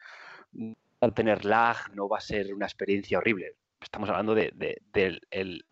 no 0.53 0.73
va 1.03 1.09
a 1.09 1.11
tener 1.11 1.43
lag, 1.43 1.93
no 1.93 2.07
va 2.07 2.19
a 2.19 2.21
ser 2.21 2.53
una 2.53 2.65
experiencia 2.65 3.17
horrible. 3.17 3.57
Estamos 3.81 4.09
hablando 4.09 4.35
de, 4.35 4.53
del 4.93 5.21
el 5.31 5.65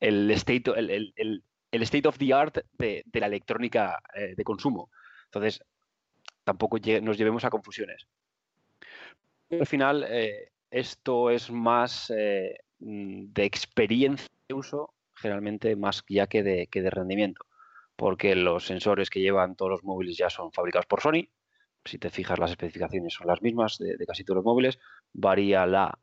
state, 0.00 0.70
el, 0.76 1.82
state 1.82 2.08
of 2.08 2.18
the 2.18 2.32
art 2.32 2.58
de, 2.78 3.04
la 3.12 3.26
electrónica 3.26 4.00
eh, 4.14 4.34
de 4.36 4.44
consumo. 4.44 4.90
Entonces, 5.26 5.64
tampoco 6.44 6.78
nos 7.02 7.18
llevemos 7.18 7.44
a 7.44 7.50
confusiones. 7.50 8.06
Al 9.50 9.66
final, 9.66 10.04
eh, 10.08 10.52
esto 10.70 11.30
es 11.30 11.50
más 11.50 12.12
eh, 12.16 12.58
de 12.78 13.44
experiencia 13.44 14.28
de 14.48 14.54
uso, 14.54 14.94
generalmente 15.14 15.76
más 15.76 16.04
ya 16.08 16.26
que 16.26 16.42
de, 16.42 16.66
que 16.66 16.82
de 16.82 16.90
rendimiento, 16.90 17.46
porque 17.96 18.34
los 18.34 18.66
sensores 18.66 19.10
que 19.10 19.20
llevan 19.20 19.56
todos 19.56 19.70
los 19.70 19.84
móviles 19.84 20.16
ya 20.16 20.30
son 20.30 20.52
fabricados 20.52 20.86
por 20.86 21.00
Sony. 21.00 21.28
Si 21.84 21.98
te 21.98 22.10
fijas, 22.10 22.38
las 22.38 22.50
especificaciones 22.50 23.12
son 23.12 23.26
las 23.26 23.42
mismas 23.42 23.78
de, 23.78 23.96
casi 24.06 24.24
todos 24.24 24.36
los 24.36 24.44
móviles. 24.44 24.78
Varía 25.12 25.66
la, 25.66 25.98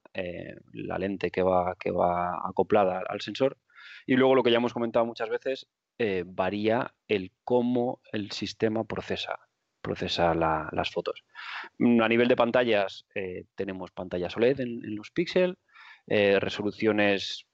la 0.73 0.97
lente 0.99 1.31
que 1.31 1.41
va, 1.41 1.75
que 1.75 1.89
va 1.89 2.47
acoplada 2.47 3.01
al 3.07 3.19
sensor 3.21 3.57
y 4.06 4.16
luego 4.16 4.36
lo 4.36 4.43
que 4.43 4.52
ya 4.52 4.58
hemos 4.58 4.74
comentado 4.74 5.06
muchas 5.06 5.30
veces, 5.30 5.68
eh, 5.97 6.24
varía 6.26 6.95
el 7.08 7.32
cómo 7.43 8.02
el 8.12 8.32
sistema 8.32 8.84
procesa, 8.84 9.39
procesa 9.82 10.34
las 10.34 10.89
fotos. 10.89 11.24
Mm, 11.78 12.02
a 12.02 12.10
nivel 12.10 12.28
de 12.28 12.36
pantallas, 12.36 13.06
eh, 13.14 13.45
tenemos 13.56 13.91
pantallas 13.91 14.36
OLED 14.36 14.62
en, 14.62 14.95
los 14.95 15.12
Pixel, 15.12 15.58
eh, 16.08 16.39
resoluciones 16.39 17.45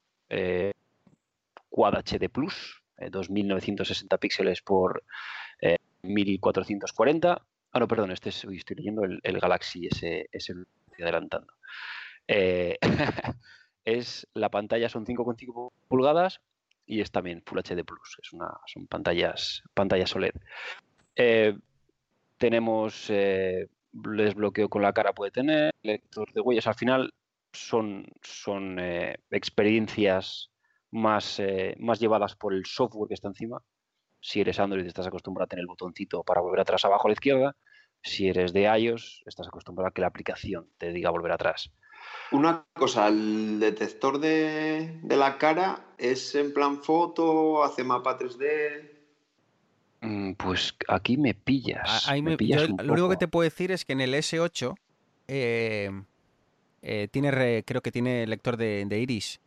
Quad 1.70 1.96
HD 1.96 2.30
Plus, 2.30 2.82
2960 3.12 4.18
píxeles 4.18 4.62
por 4.62 5.04
1440. 6.04 7.46
Ah, 7.72 7.80
no, 7.80 7.88
perdón, 7.88 8.12
este 8.12 8.30
estoy 8.30 8.76
leyendo 8.78 9.04
el, 9.04 9.40
Galaxy 9.40 9.88
S, 9.88 10.28
S 10.32 10.54
adelantando. 11.00 11.54
es 13.88 14.28
la 14.34 14.50
pantalla 14.50 14.90
son 14.90 15.06
5,5 15.06 15.72
pulgadas 15.88 16.42
y 16.86 17.00
es 17.00 17.10
también 17.10 17.42
Full 17.46 17.60
HD 17.60 17.86
Plus. 17.86 18.20
Es 18.22 18.34
una, 18.34 18.60
son 18.66 18.86
pantallas, 18.86 19.64
pantallas 19.74 20.14
OLED. 20.14 20.34
Eh, 21.16 21.58
tenemos 22.38 23.10
eh, 23.10 23.70
desbloqueo 23.94 24.68
con 24.68 24.82
la 24.82 24.92
cara, 24.92 25.14
puede 25.14 25.32
tener, 25.32 25.74
lector 25.84 26.34
de 26.34 26.42
huellas. 26.42 26.68
Al 26.68 26.76
final 26.76 27.14
son, 27.54 28.06
son 28.22 28.78
eh, 28.78 29.16
experiencias 29.32 30.52
más, 30.92 31.42
más 31.78 32.02
llevadas 32.02 32.36
por 32.36 32.54
el 32.54 32.66
software 32.66 33.08
que 33.08 33.14
está 33.14 33.30
encima. 33.30 33.62
Si 34.20 34.42
eres 34.42 34.60
Android, 34.60 34.86
estás 34.86 35.08
acostumbrado 35.08 35.46
a 35.46 35.48
tener 35.48 35.62
el 35.62 35.68
botoncito 35.68 36.24
para 36.26 36.42
volver 36.42 36.60
atrás 36.60 36.84
abajo 36.84 37.08
a 37.08 37.12
la 37.12 37.14
izquierda. 37.14 37.56
Si 38.02 38.28
eres 38.28 38.52
de 38.52 38.64
iOS, 38.64 39.24
estás 39.26 39.48
acostumbrado 39.48 39.88
a 39.88 39.92
que 39.92 40.02
la 40.02 40.08
aplicación 40.08 40.70
te 40.78 40.92
diga 40.92 41.10
volver 41.10 41.32
atrás. 41.32 41.72
Una 42.32 42.66
cosa, 42.74 43.08
el 43.08 43.60
detector 43.60 44.20
de, 44.20 45.00
la 45.04 45.38
cara 45.38 45.94
es 45.98 46.36
en 46.36 46.54
plan 46.54 46.84
foto, 46.84 47.64
hace 47.64 47.84
mapa 47.84 48.18
3D. 48.20 48.92
Mm, 50.02 50.34
pues 50.34 50.76
aquí 50.90 51.18
me 51.18 51.34
pillas. 51.34 52.08
lo 52.84 52.94
único 52.94 53.10
que 53.10 53.18
te 53.18 53.28
puedo 53.28 53.44
decir 53.44 53.72
es 53.72 53.86
que 53.86 53.94
en 53.94 54.02
el 54.02 54.14
S8 54.14 54.76
eh, 55.30 55.90
eh, 56.82 57.08
tiene 57.12 57.64
creo 57.66 57.82
que 57.82 57.92
tiene 57.92 58.28
lector 58.28 58.58
de, 58.58 59.00
iris. 59.00 59.40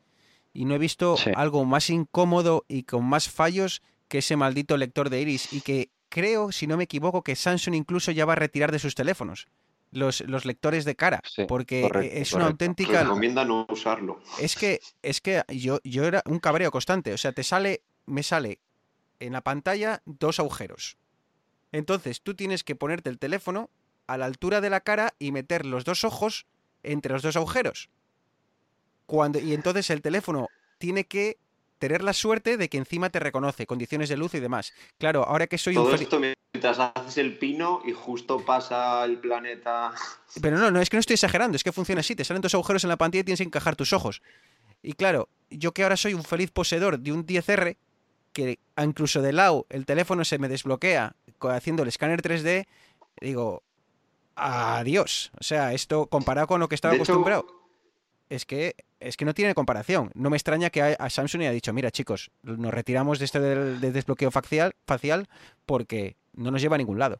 Y 0.52 0.64
no 0.64 0.74
he 0.74 0.78
visto 0.78 1.16
algo 1.36 1.64
más 1.64 1.90
incómodo 1.90 2.64
y 2.66 2.82
con 2.84 3.04
más 3.04 3.28
fallos 3.28 3.82
que 4.08 4.18
ese 4.18 4.36
maldito 4.36 4.76
lector 4.76 5.10
de 5.10 5.20
iris. 5.20 5.52
Y 5.52 5.60
que 5.60 5.90
creo, 6.08 6.50
si 6.50 6.66
no 6.66 6.76
me 6.76 6.84
equivoco, 6.84 7.22
que 7.22 7.36
Samsung 7.36 7.74
incluso 7.74 8.10
ya 8.10 8.24
va 8.24 8.32
a 8.32 8.36
retirar 8.36 8.72
de 8.72 8.78
sus 8.78 8.94
teléfonos 8.94 9.46
los, 9.90 10.20
los 10.22 10.44
lectores 10.44 10.84
de 10.84 10.96
cara, 10.96 11.20
porque 11.48 11.86
e, 11.86 12.20
es 12.20 12.32
una 12.32 12.46
auténtica... 12.46 13.02
Recomienda 13.02 13.44
no 13.44 13.66
usarlo. 13.68 14.20
Es 14.40 14.56
que, 14.56 14.80
es 15.02 15.20
que 15.20 15.42
yo, 15.48 15.80
yo 15.84 16.04
era 16.04 16.22
un 16.26 16.38
cabreo 16.38 16.70
constante, 16.70 17.12
o 17.12 17.18
sea, 17.18 17.32
te 17.32 17.42
sale, 17.42 17.82
me 18.06 18.22
sale 18.22 18.60
en 19.18 19.32
la 19.32 19.42
pantalla 19.42 20.02
dos 20.06 20.38
agujeros. 20.38 20.96
Entonces 21.72 22.22
tú 22.22 22.34
tienes 22.34 22.64
que 22.64 22.76
ponerte 22.76 23.10
el 23.10 23.18
teléfono 23.18 23.70
a 24.06 24.16
la 24.16 24.26
altura 24.26 24.60
de 24.60 24.70
la 24.70 24.80
cara 24.80 25.14
y 25.18 25.32
meter 25.32 25.66
los 25.66 25.84
dos 25.84 26.04
ojos 26.04 26.46
entre 26.82 27.12
los 27.12 27.22
dos 27.22 27.36
agujeros. 27.36 27.90
Cuando, 29.06 29.38
y 29.38 29.54
entonces 29.54 29.90
el 29.90 30.02
teléfono 30.02 30.48
tiene 30.78 31.04
que 31.04 31.38
tener 31.80 32.02
la 32.02 32.12
suerte 32.12 32.56
de 32.56 32.68
que 32.68 32.78
encima 32.78 33.10
te 33.10 33.18
reconoce 33.18 33.66
condiciones 33.66 34.08
de 34.08 34.16
luz 34.16 34.34
y 34.34 34.40
demás. 34.40 34.72
Claro, 34.98 35.24
ahora 35.24 35.48
que 35.48 35.58
soy 35.58 35.74
Todo 35.74 35.94
esto 35.94 36.20
mientras 36.20 36.78
haces 36.78 37.16
el 37.16 37.38
pino 37.38 37.82
y 37.84 37.92
justo 37.92 38.44
pasa 38.44 39.04
el 39.04 39.18
planeta. 39.18 39.92
Pero 40.40 40.58
no, 40.58 40.70
no 40.70 40.80
es 40.80 40.90
que 40.90 40.96
no 40.96 41.00
estoy 41.00 41.14
exagerando, 41.14 41.56
es 41.56 41.64
que 41.64 41.72
funciona 41.72 42.00
así, 42.00 42.14
te 42.14 42.24
salen 42.24 42.42
dos 42.42 42.54
agujeros 42.54 42.84
en 42.84 42.90
la 42.90 42.96
pantalla 42.96 43.22
y 43.22 43.24
tienes 43.24 43.40
que 43.40 43.44
encajar 43.44 43.74
tus 43.74 43.92
ojos. 43.92 44.22
Y 44.82 44.92
claro, 44.92 45.28
yo 45.50 45.72
que 45.72 45.82
ahora 45.82 45.96
soy 45.96 46.14
un 46.14 46.22
feliz 46.22 46.50
poseedor 46.50 46.98
de 46.98 47.12
un 47.12 47.26
10R, 47.26 47.76
que 48.32 48.60
incluso 48.76 49.22
de 49.22 49.32
lado 49.32 49.66
el 49.70 49.86
teléfono 49.86 50.24
se 50.24 50.38
me 50.38 50.48
desbloquea 50.48 51.16
haciendo 51.40 51.82
el 51.82 51.88
escáner 51.88 52.20
3D, 52.22 52.66
digo, 53.22 53.62
adiós. 54.36 55.32
O 55.40 55.42
sea, 55.42 55.72
esto 55.72 56.06
comparado 56.06 56.46
con 56.46 56.60
lo 56.60 56.68
que 56.68 56.74
estaba 56.74 56.94
acostumbrado 56.94 57.59
es 58.30 58.46
que, 58.46 58.76
es 59.00 59.16
que 59.16 59.24
no 59.24 59.34
tiene 59.34 59.54
comparación. 59.54 60.10
No 60.14 60.30
me 60.30 60.36
extraña 60.36 60.70
que 60.70 60.80
a, 60.80 61.10
Samsung 61.10 61.42
haya 61.42 61.50
dicho, 61.50 61.72
mira 61.72 61.90
chicos, 61.90 62.30
nos 62.42 62.72
retiramos 62.72 63.18
de 63.18 63.24
este 63.26 63.40
desbloqueo 63.40 64.30
facial, 64.30 64.74
facial 64.86 65.28
porque 65.66 66.16
no 66.34 66.50
nos 66.50 66.62
lleva 66.62 66.76
a 66.76 66.78
ningún 66.78 66.98
lado. 66.98 67.18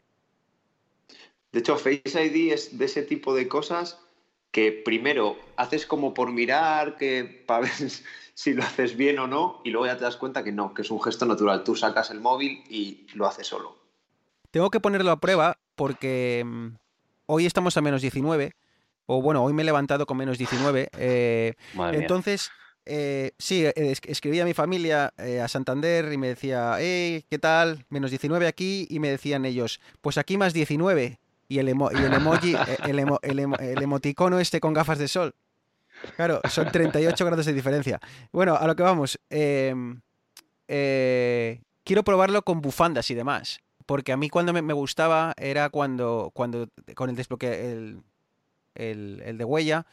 De 1.52 1.58
hecho, 1.58 1.76
Face 1.76 2.24
ID 2.24 2.52
es 2.52 2.78
de 2.78 2.84
ese 2.84 3.02
tipo 3.02 3.34
de 3.34 3.48
cosas 3.48 3.98
que 4.52 4.70
primero 4.72 5.36
haces 5.56 5.84
como 5.84 6.14
por 6.14 6.32
mirar, 6.32 6.96
que 6.96 7.44
para 7.46 7.62
ver 7.62 7.72
si 8.34 8.54
lo 8.54 8.62
haces 8.62 8.96
bien 8.96 9.18
o 9.18 9.26
no, 9.26 9.61
y 9.64 9.70
luego 9.70 9.86
ya 9.86 9.98
te 9.98 10.04
das 10.04 10.16
cuenta 10.16 10.44
que 10.44 10.52
no, 10.52 10.72
que 10.74 10.82
es 10.82 10.90
un 10.90 11.02
gesto 11.02 11.26
natural. 11.26 11.64
Tú 11.64 11.74
sacas 11.74 12.11
el 12.11 12.20
móvil 12.20 12.62
y 12.68 13.06
lo 13.14 13.26
haces 13.26 13.48
solo. 13.48 13.76
Tengo 14.52 14.70
que 14.70 14.80
ponerlo 14.80 15.11
a 15.11 15.20
prueba 15.20 15.58
porque 15.74 16.44
mm, 16.44 16.68
hoy 17.26 17.46
estamos 17.46 17.76
a 17.76 17.80
menos 17.80 18.00
19 18.02 18.52
o 19.12 19.20
bueno, 19.20 19.42
hoy 19.42 19.52
me 19.52 19.62
he 19.62 19.64
levantado 19.64 20.06
con 20.06 20.16
menos 20.16 20.38
19. 20.38 20.88
Eh, 20.96 21.54
entonces, 21.92 22.52
eh, 22.86 23.32
sí, 23.38 23.66
eh, 23.66 23.96
escribí 24.04 24.38
a 24.38 24.44
mi 24.44 24.54
familia 24.54 25.12
a 25.42 25.48
Santander 25.48 26.12
y 26.12 26.16
me 26.16 26.28
decía, 26.28 26.76
hey, 26.78 27.24
¿qué 27.28 27.40
tal? 27.40 27.84
Menos 27.88 28.11
19 28.11 28.46
aquí. 28.46 28.86
Y 28.88 29.00
me 29.00 29.11
decían 29.11 29.44
ellos, 29.44 29.80
pues 30.00 30.16
aquí 30.16 30.38
más 30.38 30.52
19. 30.52 31.18
Y 31.48 31.58
el, 31.58 31.68
emoji, 31.68 32.54
el, 32.84 33.82
emoticono 33.82 34.38
este 34.38 34.61
con 34.61 34.74
gafas 34.74 34.98
de 35.00 35.08
sol. 35.08 35.34
Claro, 36.14 36.40
son 36.48 36.70
38 36.70 37.24
grados 37.26 37.46
de 37.46 37.52
diferencia. 37.52 37.98
Bueno, 38.30 38.54
a 38.54 38.64
lo 38.68 38.76
que 38.76 38.84
vamos. 38.84 39.18
Em, 39.28 40.00
quiero 40.68 42.04
probarlo 42.04 42.42
con 42.42 42.61
bufandas 42.61 43.11
y 43.11 43.16
demás. 43.16 43.58
Porque 43.86 44.12
a 44.12 44.16
mí 44.16 44.28
cuando 44.28 44.52
me, 44.52 44.72
gustaba 44.72 45.34
era 45.36 45.68
cuando, 45.68 46.30
cuando 46.32 46.68
con 46.94 47.11
el 47.11 47.16
desbloqueo, 47.16 47.52
el, 47.52 48.02
de 48.81 49.45
huella. 49.45 49.87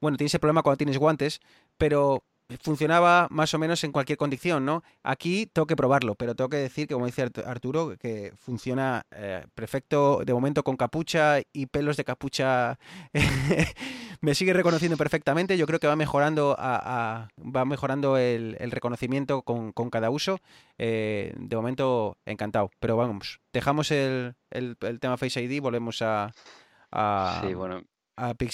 Bueno, 0.00 0.16
tiene 0.16 0.28
ese 0.28 0.38
problema 0.38 0.62
cuando 0.62 0.78
tienes 0.78 0.98
guantes, 0.98 1.40
pero 1.76 2.22
funcionaba 2.60 3.28
más 3.30 3.52
o 3.52 3.58
menos 3.58 3.84
en 3.84 3.92
cualquier 3.92 4.16
condición, 4.16 4.64
¿no? 4.64 4.82
Aquí 5.02 5.46
tengo 5.46 5.66
que 5.66 5.76
probarlo, 5.76 6.14
pero 6.14 6.34
tengo 6.34 6.48
que 6.48 6.56
decir 6.56 6.88
que, 6.88 6.94
como 6.94 7.06
dice 7.06 7.28
Arturo, 7.44 7.94
que 7.98 8.32
funciona 8.38 9.04
eh, 9.10 9.44
perfecto 9.54 10.22
de 10.24 10.32
momento 10.32 10.62
con 10.62 10.76
capucha 10.76 11.40
y 11.52 11.66
pelos 11.66 11.96
de 11.98 12.04
capucha. 12.04 12.78
me 14.20 14.34
sigue 14.34 14.54
reconociendo 14.54 14.96
perfectamente. 14.96 15.58
Yo 15.58 15.66
creo 15.66 15.78
que 15.78 15.86
va 15.86 15.96
mejorando, 15.96 16.56
va 16.58 17.64
mejorando 17.66 18.16
el, 18.16 18.56
reconocimiento 18.70 19.42
con, 19.42 19.72
cada 19.90 20.08
uso. 20.08 20.38
Eh, 20.78 21.34
de 21.36 21.56
momento, 21.56 22.16
encantado. 22.24 22.70
Pero 22.80 22.96
vamos, 22.96 23.40
dejamos 23.52 23.90
el, 23.90 24.34
tema 25.00 25.18
Face 25.18 25.42
ID 25.42 25.60
volvemos 25.60 26.00
a, 26.00 26.32
sí, 27.42 27.52
bueno, 27.52 27.82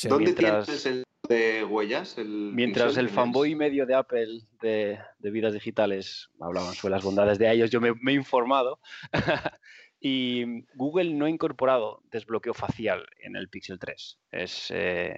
¿Dónde 0.09 0.33
tienes 0.35 0.87
el 0.87 1.05
de 1.29 1.65
huellas? 1.65 2.17
mientras 2.19 2.97
el 2.99 3.09
fanboy 3.09 3.55
medio 3.55 3.87
de 3.87 3.95
Apple 3.95 4.43
de, 4.61 4.99
vidas 5.21 5.55
digitales 5.55 6.29
hablaban 6.39 6.75
sobre 6.75 6.93
las 6.93 7.03
bondades 7.03 7.39
de 7.39 7.51
ellos, 7.51 7.71
yo 7.71 7.81
me, 7.81 7.89
he 7.89 8.15
informado. 8.15 8.79
y 10.01 10.65
Google 10.75 11.15
no 11.15 11.25
ha 11.25 11.31
incorporado 11.31 12.03
desbloqueo 12.11 12.53
facial 12.53 13.07
en 13.21 13.37
el 13.37 13.49
Pixel 13.49 13.79
3. 13.79 14.19
Es, 14.33 14.71
eh, 14.71 15.17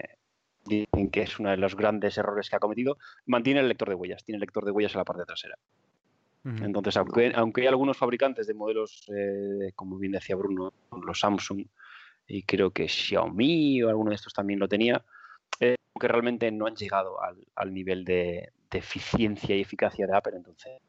dicen 0.64 1.10
que 1.10 1.22
es 1.22 1.38
uno 1.40 1.50
de 1.50 1.56
los 1.56 1.74
grandes 1.74 2.16
errores 2.16 2.48
que 2.48 2.56
ha 2.56 2.60
cometido. 2.60 2.98
Mantiene 3.24 3.60
el 3.60 3.68
lector 3.68 3.88
de 3.88 3.96
huellas, 3.96 4.24
tiene 4.24 4.36
el 4.36 4.42
lector 4.42 4.64
de 4.64 4.70
huellas 4.70 4.94
en 4.94 4.98
la 4.98 5.04
parte 5.04 5.24
trasera. 5.24 5.58
Entonces, 6.44 6.96
aunque, 6.96 7.32
aunque, 7.34 7.62
hay 7.62 7.66
algunos 7.66 7.96
fabricantes 7.96 8.46
de 8.46 8.54
modelos, 8.54 9.10
eh, 9.12 9.72
como 9.74 9.98
bien 9.98 10.12
decía 10.12 10.36
Bruno, 10.36 10.72
los 11.04 11.18
Samsung, 11.18 11.66
y 12.26 12.42
creo 12.42 12.70
que 12.70 12.88
Xiaomi 12.88 13.82
o 13.82 13.88
alguno 13.88 14.10
de 14.10 14.16
estos 14.16 14.32
también 14.32 14.58
lo 14.58 14.68
tenía, 14.68 15.04
eh, 15.60 15.76
que 15.98 16.08
realmente 16.08 16.50
no 16.50 16.66
han 16.66 16.74
llegado 16.74 17.18
al, 17.22 17.72
nivel 17.72 18.04
de, 18.04 18.52
eficiencia 18.72 19.56
y 19.56 19.62
eficacia 19.62 20.06
de 20.06 20.14
Apple. 20.14 20.36
Entonces, 20.36 20.82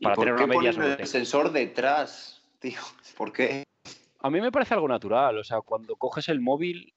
para 0.00 0.16
tener 0.16 0.34
una 0.34 0.46
media 0.46 0.70
el 0.70 1.06
sensor 1.06 1.52
detrás, 1.52 2.42
tío? 2.58 2.80
¿Por 3.16 3.32
qué? 3.32 3.64
A 4.20 4.30
mí 4.30 4.40
me 4.40 4.50
parece 4.50 4.74
algo 4.74 4.88
natural. 4.88 5.38
O 5.38 5.44
sea, 5.44 5.60
cuando 5.60 5.96
coges 5.96 6.28
el 6.28 6.40
móvil, 6.40 6.94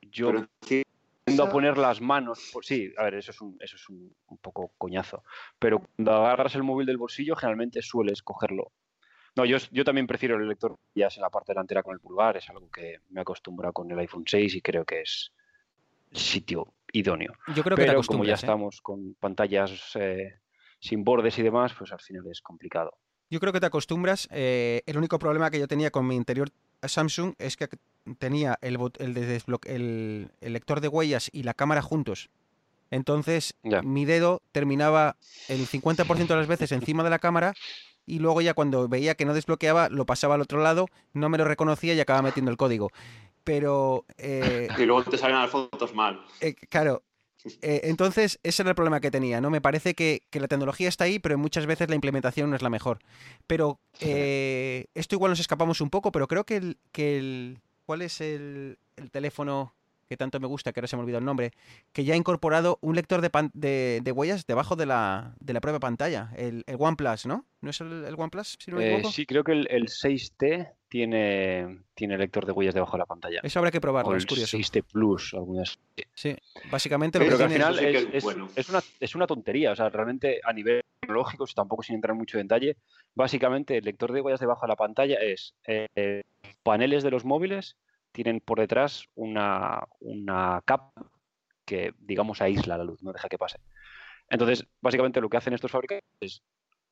yo 0.00 0.32
tiendo 0.60 1.44
a 1.44 1.50
poner 1.50 1.76
las 1.76 2.00
manos. 2.00 2.50
Por... 2.52 2.64
Sí, 2.64 2.92
a 2.96 3.04
ver, 3.04 3.14
eso 3.14 3.30
es, 3.30 3.40
un, 3.40 3.56
eso 3.60 3.76
es 3.76 3.88
un, 3.88 4.14
poco 4.40 4.72
coñazo. 4.78 5.22
Pero 5.58 5.80
cuando 5.96 6.12
agarras 6.12 6.54
el 6.54 6.62
móvil 6.62 6.86
del 6.86 6.96
bolsillo, 6.96 7.36
generalmente 7.36 7.82
sueles 7.82 8.22
cogerlo 8.22 8.72
no, 9.36 9.44
yo, 9.44 9.58
yo 9.70 9.84
también 9.84 10.06
prefiero 10.06 10.36
el 10.36 10.48
lector 10.48 10.78
ya 10.94 11.08
en 11.14 11.22
la 11.22 11.30
parte 11.30 11.52
delantera 11.52 11.82
con 11.82 11.94
el 11.94 12.00
pulgar, 12.00 12.36
es 12.36 12.48
algo 12.50 12.70
que 12.70 12.98
me 13.10 13.20
he 13.20 13.22
acostumbrado 13.22 13.72
con 13.72 13.90
el 13.90 13.98
iPhone 13.98 14.24
6 14.26 14.54
y 14.56 14.62
creo 14.62 14.84
que 14.84 15.02
es 15.02 15.32
el 16.10 16.18
sitio 16.18 16.74
idóneo. 16.92 17.32
Yo 17.54 17.62
creo 17.62 17.76
que 17.76 17.84
Pero 17.84 18.02
como 18.02 18.24
ya 18.24 18.32
¿eh? 18.32 18.34
estamos 18.34 18.80
con 18.80 19.14
pantallas 19.14 19.92
eh, 19.94 20.40
sin 20.80 21.04
bordes 21.04 21.38
y 21.38 21.42
demás, 21.42 21.72
pues 21.78 21.92
al 21.92 22.00
final 22.00 22.26
es 22.30 22.40
complicado. 22.40 22.98
Yo 23.30 23.38
creo 23.38 23.52
que 23.52 23.60
te 23.60 23.66
acostumbras. 23.66 24.28
Eh, 24.32 24.82
el 24.86 24.98
único 24.98 25.18
problema 25.18 25.50
que 25.50 25.60
yo 25.60 25.68
tenía 25.68 25.92
con 25.92 26.06
mi 26.06 26.16
interior 26.16 26.50
Samsung 26.82 27.34
es 27.38 27.56
que 27.56 27.68
tenía 28.18 28.58
el, 28.60 28.78
el, 28.98 30.30
el, 30.40 30.52
lector 30.52 30.80
de 30.80 30.88
huellas 30.88 31.30
y 31.32 31.44
la 31.44 31.54
cámara 31.54 31.82
juntos. 31.82 32.30
Entonces, 32.90 33.54
Ya. 33.62 33.82
mi 33.82 34.04
dedo 34.04 34.42
terminaba 34.52 35.16
el 35.48 35.66
50% 35.66 36.34
de 36.34 36.40
las 36.40 36.48
veces 36.48 36.72
encima 36.72 37.02
de 37.04 37.10
la 37.10 37.18
cámara 37.18 37.54
y 38.06 38.18
luego 38.18 38.40
ya 38.40 38.54
cuando 38.54 38.88
veía 38.88 39.14
que 39.14 39.24
no 39.24 39.34
desbloqueaba, 39.34 39.88
lo 39.88 40.06
pasaba 40.06 40.34
al 40.34 40.40
otro 40.40 40.60
lado, 40.62 40.86
no 41.12 41.28
me 41.28 41.38
lo 41.38 41.44
reconocía 41.44 41.94
y 41.94 42.00
acababa 42.00 42.22
metiendo 42.28 42.50
el 42.50 42.56
código. 42.56 42.90
Pero, 43.44 44.04
eh, 44.18 44.68
Y 44.78 44.82
luego 44.84 45.04
te 45.04 45.16
salen 45.16 45.36
las 45.36 45.50
fotos 45.50 45.94
mal. 45.94 46.20
eh, 46.40 46.54
claro, 46.54 47.02
eh, 47.62 47.82
entonces 47.84 48.38
ese 48.42 48.62
era 48.62 48.70
el 48.70 48.74
problema 48.74 49.00
que 49.00 49.10
tenía, 49.10 49.40
¿no? 49.40 49.48
Me 49.50 49.60
parece 49.60 49.94
que, 49.94 50.22
que 50.30 50.40
la 50.40 50.48
tecnología 50.48 50.88
está 50.88 51.04
ahí, 51.04 51.18
pero 51.18 51.38
muchas 51.38 51.66
veces 51.66 51.88
la 51.88 51.94
implementación 51.94 52.50
no 52.50 52.56
es 52.56 52.62
la 52.62 52.70
mejor. 52.70 52.98
Pero 53.46 53.78
eh, 54.00 54.86
esto 54.94 55.14
igual 55.14 55.30
nos 55.30 55.40
escapamos 55.40 55.80
un 55.80 55.90
poco, 55.90 56.12
pero 56.12 56.26
creo 56.28 56.44
que 56.44 56.56
el... 56.56 56.78
Que 56.92 57.18
el 57.18 57.58
¿Cuál 57.86 58.02
es 58.02 58.20
el, 58.20 58.78
el 58.96 59.10
teléfono 59.10 59.74
que 60.10 60.16
tanto 60.16 60.40
me 60.40 60.48
gusta, 60.48 60.72
que 60.72 60.80
ahora 60.80 60.88
se 60.88 60.96
me 60.96 61.02
olvidó 61.02 61.18
el 61.18 61.24
nombre, 61.24 61.52
que 61.92 62.02
ya 62.02 62.14
ha 62.14 62.16
incorporado 62.16 62.78
un 62.82 62.96
lector 62.96 63.20
de, 63.20 63.30
pan- 63.30 63.52
de, 63.54 64.00
de 64.02 64.10
huellas 64.10 64.44
debajo 64.44 64.74
de 64.74 64.84
la, 64.84 65.36
de 65.38 65.52
la 65.52 65.60
propia 65.60 65.78
pantalla? 65.78 66.32
El, 66.36 66.64
el 66.66 66.76
OnePlus, 66.80 67.26
¿no? 67.26 67.46
¿No 67.60 67.70
es 67.70 67.80
el, 67.80 68.04
el 68.04 68.14
OnePlus, 68.18 68.56
si 68.58 68.72
no 68.72 68.78
me 68.78 68.96
Eh, 68.96 69.04
sí, 69.04 69.24
creo 69.24 69.44
que 69.44 69.52
el, 69.52 69.68
el 69.70 69.84
6T 69.86 70.72
tiene, 70.88 71.78
tiene 71.94 72.18
lector 72.18 72.44
de 72.44 72.50
huellas 72.50 72.74
debajo 72.74 72.94
de 72.96 72.98
la 72.98 73.06
pantalla. 73.06 73.38
Eso 73.44 73.60
habrá 73.60 73.70
que 73.70 73.80
probarlo, 73.80 74.10
el 74.10 74.18
es 74.18 74.26
curioso. 74.26 74.56
6T 74.58 74.82
Plus, 74.82 75.32
algunas. 75.34 75.78
Sí, 76.12 76.34
básicamente 76.72 77.20
lo 77.20 77.26
Pero 77.26 77.38
que 77.38 77.44
que 77.44 77.48
tiene... 77.50 77.64
al 77.64 77.74
final 77.76 77.94
es, 77.94 78.02
es 78.08 78.14
es- 78.14 78.24
bueno. 78.24 78.48
es 78.56 78.68
una, 78.68 78.80
es 78.98 79.14
una 79.14 79.26
tontería. 79.28 79.70
O 79.70 79.76
sea, 79.76 79.90
realmente 79.90 80.40
a 80.42 80.52
nivel 80.52 80.82
tecnológico, 80.98 81.46
tampoco 81.54 81.84
sin 81.84 81.94
entrar 81.94 82.16
mucho 82.16 82.36
en 82.40 82.48
detalle, 82.48 82.76
básicamente 83.14 83.76
el 83.78 83.84
lector 83.84 84.10
de 84.12 84.22
huellas 84.22 84.40
debajo 84.40 84.62
de 84.66 84.68
la 84.70 84.76
pantalla 84.76 85.18
es 85.20 85.54
eh, 85.68 86.22
paneles 86.64 87.04
de 87.04 87.12
los 87.12 87.24
móviles 87.24 87.76
tienen 88.12 88.40
por 88.40 88.60
detrás 88.60 89.04
una, 89.14 89.84
una 90.00 90.62
capa 90.64 90.92
que, 91.64 91.94
digamos, 91.98 92.40
aísla 92.42 92.78
la 92.78 92.84
luz, 92.84 93.02
no 93.02 93.12
deja 93.12 93.28
que 93.28 93.38
pase. 93.38 93.58
Entonces, 94.28 94.66
básicamente 94.80 95.20
lo 95.20 95.28
que 95.28 95.36
hacen 95.36 95.54
estos 95.54 95.70
fabricantes 95.70 96.06
es 96.20 96.42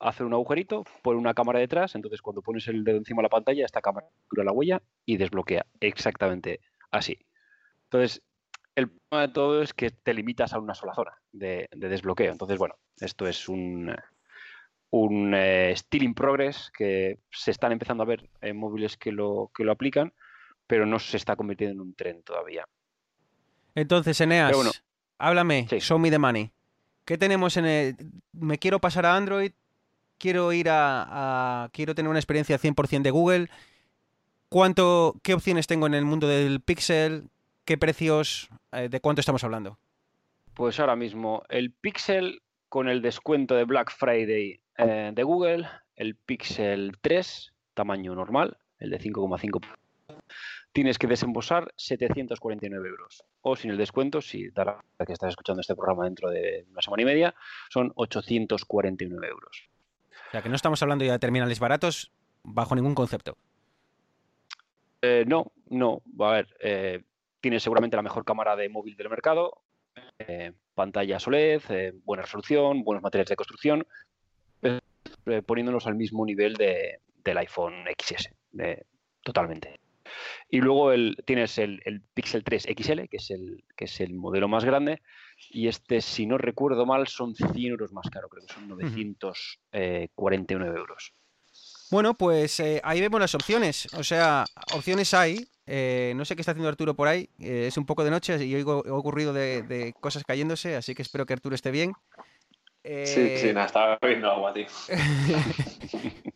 hacer 0.00 0.26
un 0.26 0.34
agujerito, 0.34 0.84
poner 1.02 1.18
una 1.18 1.34
cámara 1.34 1.58
detrás, 1.58 1.94
entonces 1.94 2.22
cuando 2.22 2.42
pones 2.42 2.68
el 2.68 2.84
dedo 2.84 2.98
encima 2.98 3.20
de 3.20 3.24
la 3.24 3.30
pantalla, 3.30 3.64
esta 3.64 3.80
cámara 3.80 4.06
captura 4.08 4.44
la 4.44 4.52
huella 4.52 4.82
y 5.04 5.16
desbloquea 5.16 5.66
exactamente 5.80 6.60
así. 6.90 7.18
Entonces, 7.84 8.22
el 8.76 8.90
problema 8.90 9.26
de 9.26 9.32
todo 9.32 9.62
es 9.62 9.74
que 9.74 9.90
te 9.90 10.14
limitas 10.14 10.52
a 10.52 10.60
una 10.60 10.74
sola 10.74 10.94
zona 10.94 11.12
de, 11.32 11.68
de 11.72 11.88
desbloqueo. 11.88 12.30
Entonces, 12.30 12.58
bueno, 12.58 12.76
esto 13.00 13.26
es 13.26 13.48
un, 13.48 13.92
un 14.90 15.34
eh, 15.34 15.72
still 15.74 16.04
in 16.04 16.14
progress 16.14 16.70
que 16.76 17.18
se 17.30 17.50
están 17.50 17.72
empezando 17.72 18.02
a 18.04 18.06
ver 18.06 18.28
en 18.40 18.56
móviles 18.56 18.96
que 18.96 19.10
lo, 19.10 19.50
que 19.54 19.64
lo 19.64 19.72
aplican, 19.72 20.12
pero 20.68 20.86
no 20.86 21.00
se 21.00 21.16
está 21.16 21.34
convirtiendo 21.34 21.74
en 21.74 21.80
un 21.88 21.94
tren 21.94 22.22
todavía. 22.22 22.64
Entonces, 23.74 24.20
Eneas, 24.20 24.54
bueno. 24.54 24.70
háblame, 25.18 25.66
Sí. 25.68 25.80
show 25.80 25.98
me 25.98 26.10
the 26.10 26.18
money. 26.18 26.52
¿Qué 27.04 27.18
tenemos 27.18 27.56
en 27.56 27.64
el... 27.66 27.96
Me 28.32 28.58
quiero 28.58 28.78
pasar 28.80 29.06
a 29.06 29.16
Android, 29.16 29.52
quiero 30.18 30.52
ir 30.52 30.68
a... 30.68 31.64
a- 31.64 31.68
quiero 31.70 31.94
tener 31.94 32.08
una 32.08 32.18
experiencia 32.20 32.58
100% 32.58 33.02
de 33.02 33.10
Google. 33.10 33.48
¿Cuánto, 34.48 35.16
¿Qué 35.22 35.34
opciones 35.34 35.66
tengo 35.66 35.86
en 35.86 35.94
el 35.94 36.04
mundo 36.04 36.28
del 36.28 36.60
Pixel? 36.60 37.28
¿Qué 37.64 37.76
precios? 37.76 38.48
Eh, 38.72 38.88
¿De 38.88 39.00
cuánto 39.00 39.20
estamos 39.20 39.44
hablando? 39.44 39.78
Pues 40.54 40.80
ahora 40.80 40.96
mismo 40.96 41.42
el 41.48 41.70
Pixel 41.70 42.42
con 42.68 42.88
el 42.88 43.00
descuento 43.02 43.54
de 43.54 43.64
Black 43.64 43.90
Friday 43.96 44.60
eh, 44.76 45.12
de 45.14 45.22
Google, 45.22 45.66
el 45.96 46.14
Pixel 46.14 46.96
3, 47.00 47.52
tamaño 47.74 48.14
normal, 48.14 48.58
el 48.78 48.90
de 48.90 48.98
5,5, 49.00 49.60
tienes 50.72 50.98
que 50.98 51.06
desembolsar 51.06 51.72
749 51.76 52.88
euros. 52.88 53.24
O 53.42 53.56
sin 53.56 53.70
el 53.70 53.76
descuento, 53.76 54.20
si 54.20 54.50
dará 54.50 54.82
que 55.06 55.12
estás 55.12 55.30
escuchando 55.30 55.61
este 55.61 55.74
programa 55.74 56.04
dentro 56.04 56.30
de 56.30 56.66
una 56.70 56.82
semana 56.82 57.02
y 57.02 57.06
media, 57.06 57.34
son 57.70 57.92
849 57.94 59.26
euros. 59.28 59.68
O 60.28 60.30
sea, 60.32 60.42
que 60.42 60.48
no 60.48 60.56
estamos 60.56 60.82
hablando 60.82 61.04
ya 61.04 61.12
de 61.12 61.18
terminales 61.18 61.59
baratos 61.59 62.12
bajo 62.42 62.74
ningún 62.74 62.94
concepto. 62.94 63.36
Eh, 65.00 65.24
no, 65.26 65.52
no. 65.68 66.02
A 66.20 66.30
ver, 66.32 66.56
eh, 66.61 67.02
tienes 67.40 67.62
seguramente 67.62 67.96
la 67.96 68.02
mejor 68.02 68.24
cámara 68.24 68.56
de 68.56 68.68
móvil 68.68 68.96
del 68.96 69.09
mercado, 69.09 69.62
eh, 70.18 70.52
pantalla 70.74 71.18
OLED, 71.24 71.62
eh, 71.70 71.92
buena 72.04 72.22
resolución, 72.24 72.82
buenos 72.82 73.02
materiales 73.02 73.30
de 73.30 73.36
construcción, 73.36 73.86
eh, 74.62 75.42
poniéndonos 75.46 75.86
al 75.86 75.94
mismo 75.94 76.24
nivel 76.26 76.54
de- 76.54 77.00
del 77.24 77.38
iPhone 77.38 77.84
XS, 77.98 78.30
totalmente. 79.22 79.78
Y 80.48 80.61
luego 80.61 80.92
el, 80.92 81.16
tienes 81.26 81.59
el, 81.59 81.80
el 81.84 82.02
Pixel 82.14 82.44
3 82.44 82.68
XL, 82.76 83.09
que 83.09 83.16
es, 83.18 83.30
el, 83.30 83.64
que 83.76 83.84
es 83.86 84.00
el 84.00 84.14
modelo 84.14 84.48
más 84.48 84.64
grande, 84.64 85.02
y 85.50 85.68
este, 85.68 86.00
si 86.00 86.26
no 86.26 86.38
recuerdo 86.38 86.86
mal, 86.86 87.06
son 87.09 87.34
100 87.34 87.66
euros 87.70 87.92
más 87.92 88.09
caro, 88.11 88.28
creo 88.28 88.44
que 88.46 88.52
son 88.52 88.68
949 88.68 90.78
euros. 90.78 91.12
Bueno, 91.90 92.14
pues 92.14 92.61
eh, 92.61 92.80
ahí 92.84 93.00
vemos 93.00 93.20
las 93.20 93.34
opciones. 93.34 93.88
O 93.94 94.04
sea, 94.04 94.44
opciones 94.74 95.14
hay. 95.14 95.48
Eh, 95.66 96.12
no 96.16 96.24
sé 96.24 96.34
qué 96.34 96.42
está 96.42 96.52
haciendo 96.52 96.68
Arturo 96.68 96.94
por 96.94 97.09
ahí. 97.09 97.28
eh, 97.38 97.66
es 97.66 97.76
un 97.76 97.86
poco 97.86 98.04
de 98.04 98.11
noche 98.11 98.42
y 98.44 98.54
oigo 98.54 98.82
he 98.86 98.90
ocurrido 98.90 99.32
de, 99.32 99.62
de 99.62 99.94
cosas 100.00 100.24
cayéndose, 100.24 100.76
así 100.76 100.94
que 100.94 101.02
espero 101.02 101.26
que 101.26 101.34
Arturo 101.34 101.54
esté 101.54 101.70
bien. 101.70 101.92
Sí, 102.82 102.84
Eh, 102.84 103.38
sí, 103.40 103.52
nada, 103.52 103.66
estaba 103.66 103.98
bebiendo 104.00 104.30
agua, 104.30 104.52
tío. 104.52 104.66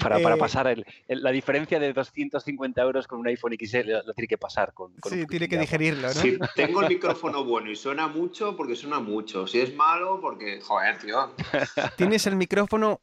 Para, 0.00 0.18
para 0.20 0.34
Eh, 0.36 0.38
pasar 0.38 0.66
el- 0.68 0.86
el- 1.08 1.22
la 1.22 1.30
diferencia 1.30 1.78
de 1.80 1.92
250 1.92 2.80
euros 2.82 3.06
con 3.06 3.18
un 3.20 3.26
iPhone 3.28 3.52
XL 3.58 4.02
lo 4.06 4.14
tiene 4.14 4.28
que 4.28 4.38
pasar 4.38 4.72
con, 4.72 4.92
sí, 5.08 5.26
tiene 5.26 5.48
que 5.48 5.58
digerirlo, 5.58 6.08
¿no? 6.08 6.14
Si 6.14 6.38
tengo 6.54 6.82
el 6.82 6.88
micrófono 6.94 7.44
bueno 7.44 7.70
y 7.70 7.76
suena 7.76 8.06
mucho, 8.06 8.56
porque 8.56 8.76
suena 8.76 9.00
mucho. 9.00 9.46
Si 9.46 9.60
es 9.60 9.74
malo, 9.74 10.20
porque. 10.20 10.60
Joder, 10.60 10.98
tío. 10.98 11.34
Tienes 11.96 12.26
el 12.26 12.36
micrófono 12.36 13.00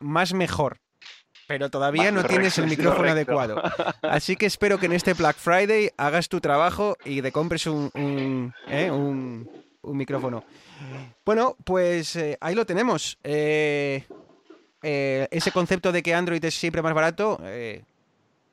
más 0.00 0.32
mejor, 0.32 0.78
pero 1.46 1.68
todavía 1.70 2.10
no 2.10 2.24
tienes 2.24 2.56
el 2.58 2.66
micrófono 2.66 3.10
adecuado. 3.10 3.60
Así 4.02 4.36
que 4.36 4.46
espero 4.46 4.78
que 4.78 4.86
en 4.86 4.92
este 4.92 5.12
Black 5.14 5.36
Friday 5.36 5.90
hagas 5.98 6.28
tu 6.28 6.40
trabajo 6.40 6.96
y 7.04 7.20
te 7.20 7.32
compres 7.32 7.66
un, 7.66 7.90
un, 7.94 8.54
¿eh? 8.68 8.90
un- 8.90 9.48
un 9.82 9.96
micrófono. 9.96 10.44
Bueno, 11.24 11.56
pues 11.64 12.16
eh, 12.16 12.36
ahí 12.40 12.54
lo 12.54 12.64
tenemos. 12.66 13.18
Eh, 13.24 14.04
eh, 14.82 15.28
ese 15.30 15.52
concepto 15.52 15.92
de 15.92 16.02
que 16.02 16.14
Android 16.14 16.44
es 16.44 16.54
siempre 16.54 16.82
más 16.82 16.94
barato 16.94 17.40
eh, 17.44 17.82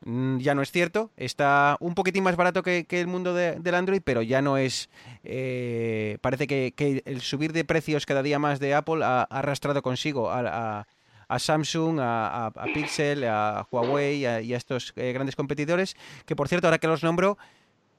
mm, 0.06 0.38
ya 0.40 0.54
no 0.56 0.62
es 0.62 0.72
cierto. 0.72 1.12
Está 1.18 1.78
un 1.80 1.96
poquitín 1.96 2.24
más 2.24 2.36
barato 2.36 2.64
que, 2.64 2.86
que 2.86 3.00
el 3.02 3.08
mundo 3.08 3.34
de- 3.34 3.56
del 3.60 3.76
Android, 3.76 4.02
pero 4.04 4.22
ya 4.22 4.42
no 4.42 4.58
es... 4.58 4.90
eh, 5.24 6.18
parece 6.22 6.48
que, 6.48 6.74
que 6.76 7.02
el 7.06 7.22
subir 7.22 7.54
de 7.54 7.66
precios 7.66 8.06
cada 8.06 8.24
día 8.24 8.40
más 8.40 8.60
de 8.60 8.74
Apple 8.74 9.04
ha, 9.04 9.24
arrastrado 9.24 9.82
consigo 9.82 10.30
a, 10.32 10.86
a- 11.30 11.40
Samsung, 11.40 12.00
a, 12.00 12.52
Pixel, 12.74 13.26
a 13.26 13.68
Huawei 13.70 14.20
y 14.20 14.26
a 14.26 14.58
estos 14.58 14.94
grandes 14.96 15.36
competidores, 15.36 15.96
que 16.26 16.36
por 16.38 16.48
cierto, 16.48 16.68
ahora 16.68 16.78
que 16.80 16.88
los 16.88 17.04
nombro, 17.04 17.38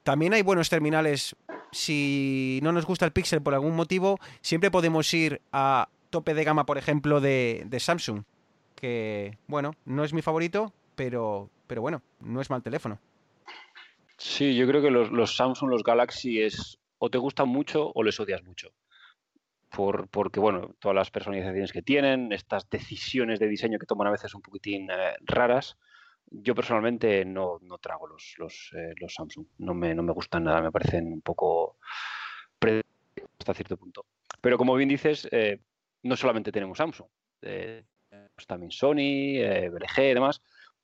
también 0.03 0.33
hay 0.33 0.41
buenos 0.41 0.69
terminales. 0.69 1.35
Si 1.71 2.59
no 2.63 2.71
nos 2.71 2.87
gusta 2.87 3.05
el 3.05 3.11
Pixel 3.11 3.43
por 3.43 3.53
algún 3.53 3.75
motivo, 3.75 4.19
siempre 4.41 4.71
podemos 4.71 5.13
ir 5.13 5.41
a 5.51 5.89
tope 6.09 6.33
de 6.33 6.43
gama, 6.43 6.65
por 6.65 6.77
ejemplo, 6.77 7.21
de, 7.21 7.67
Samsung. 7.79 8.23
Que, 8.75 9.37
bueno, 9.47 9.75
no 9.85 10.03
es 10.03 10.13
mi 10.13 10.21
favorito, 10.21 10.73
pero, 10.95 11.49
pero 11.67 11.81
bueno, 11.81 12.01
no 12.21 12.41
es 12.41 12.49
mal 12.49 12.63
teléfono. 12.63 12.99
Sí, 14.17 14.55
yo 14.55 14.67
creo 14.67 14.81
que 14.81 14.91
los, 14.91 15.11
los 15.11 15.35
Samsung, 15.35 15.69
los 15.69 15.83
Galaxy 15.83 16.41
es 16.41 16.79
o 16.97 17.09
te 17.09 17.17
gustan 17.17 17.49
mucho 17.49 17.91
o 17.93 18.03
les 18.03 18.19
odias 18.19 18.43
mucho. 18.43 18.71
Por, 19.71 20.07
porque, 20.07 20.39
bueno, 20.39 20.75
todas 20.79 20.95
las 20.95 21.11
personalizaciones 21.11 21.71
que 21.71 21.81
tienen, 21.81 22.31
estas 22.31 22.69
decisiones 22.69 23.39
de 23.39 23.47
diseño 23.47 23.79
que 23.79 23.85
toman 23.85 24.07
a 24.07 24.11
veces 24.11 24.33
un 24.33 24.41
poquitín 24.41 24.89
eh, 24.89 25.15
raras. 25.21 25.77
Yo 26.31 26.53
personalmente 26.55 27.23
no, 27.25 27.59
no 27.61 27.77
trago 27.77 28.07
los, 28.07 28.35
los, 28.37 28.71
eh, 28.75 28.93
los 28.99 29.13
Samsung. 29.13 29.45
No 29.59 29.73
me, 29.73 29.95
no 29.95 30.03
me 30.03 30.11
gustan 30.11 30.43
nada, 30.43 30.61
me 30.61 30.71
parecen 30.71 31.11
un 31.11 31.21
poco 31.21 31.77
hasta 33.39 33.53
cierto 33.53 33.77
punto. 33.77 34.05
Pero 34.41 34.57
como 34.57 34.75
bien 34.75 34.89
dices, 34.89 35.27
eh, 35.31 35.59
no 36.03 36.15
solamente 36.15 36.51
tenemos 36.51 36.77
Samsung, 36.77 37.07
eh, 37.41 37.83
tenemos 38.09 38.47
también 38.47 38.71
Sony, 38.71 39.39
eh, 39.39 39.71
LG 39.71 39.99
y 39.99 40.13
demás. 40.13 40.41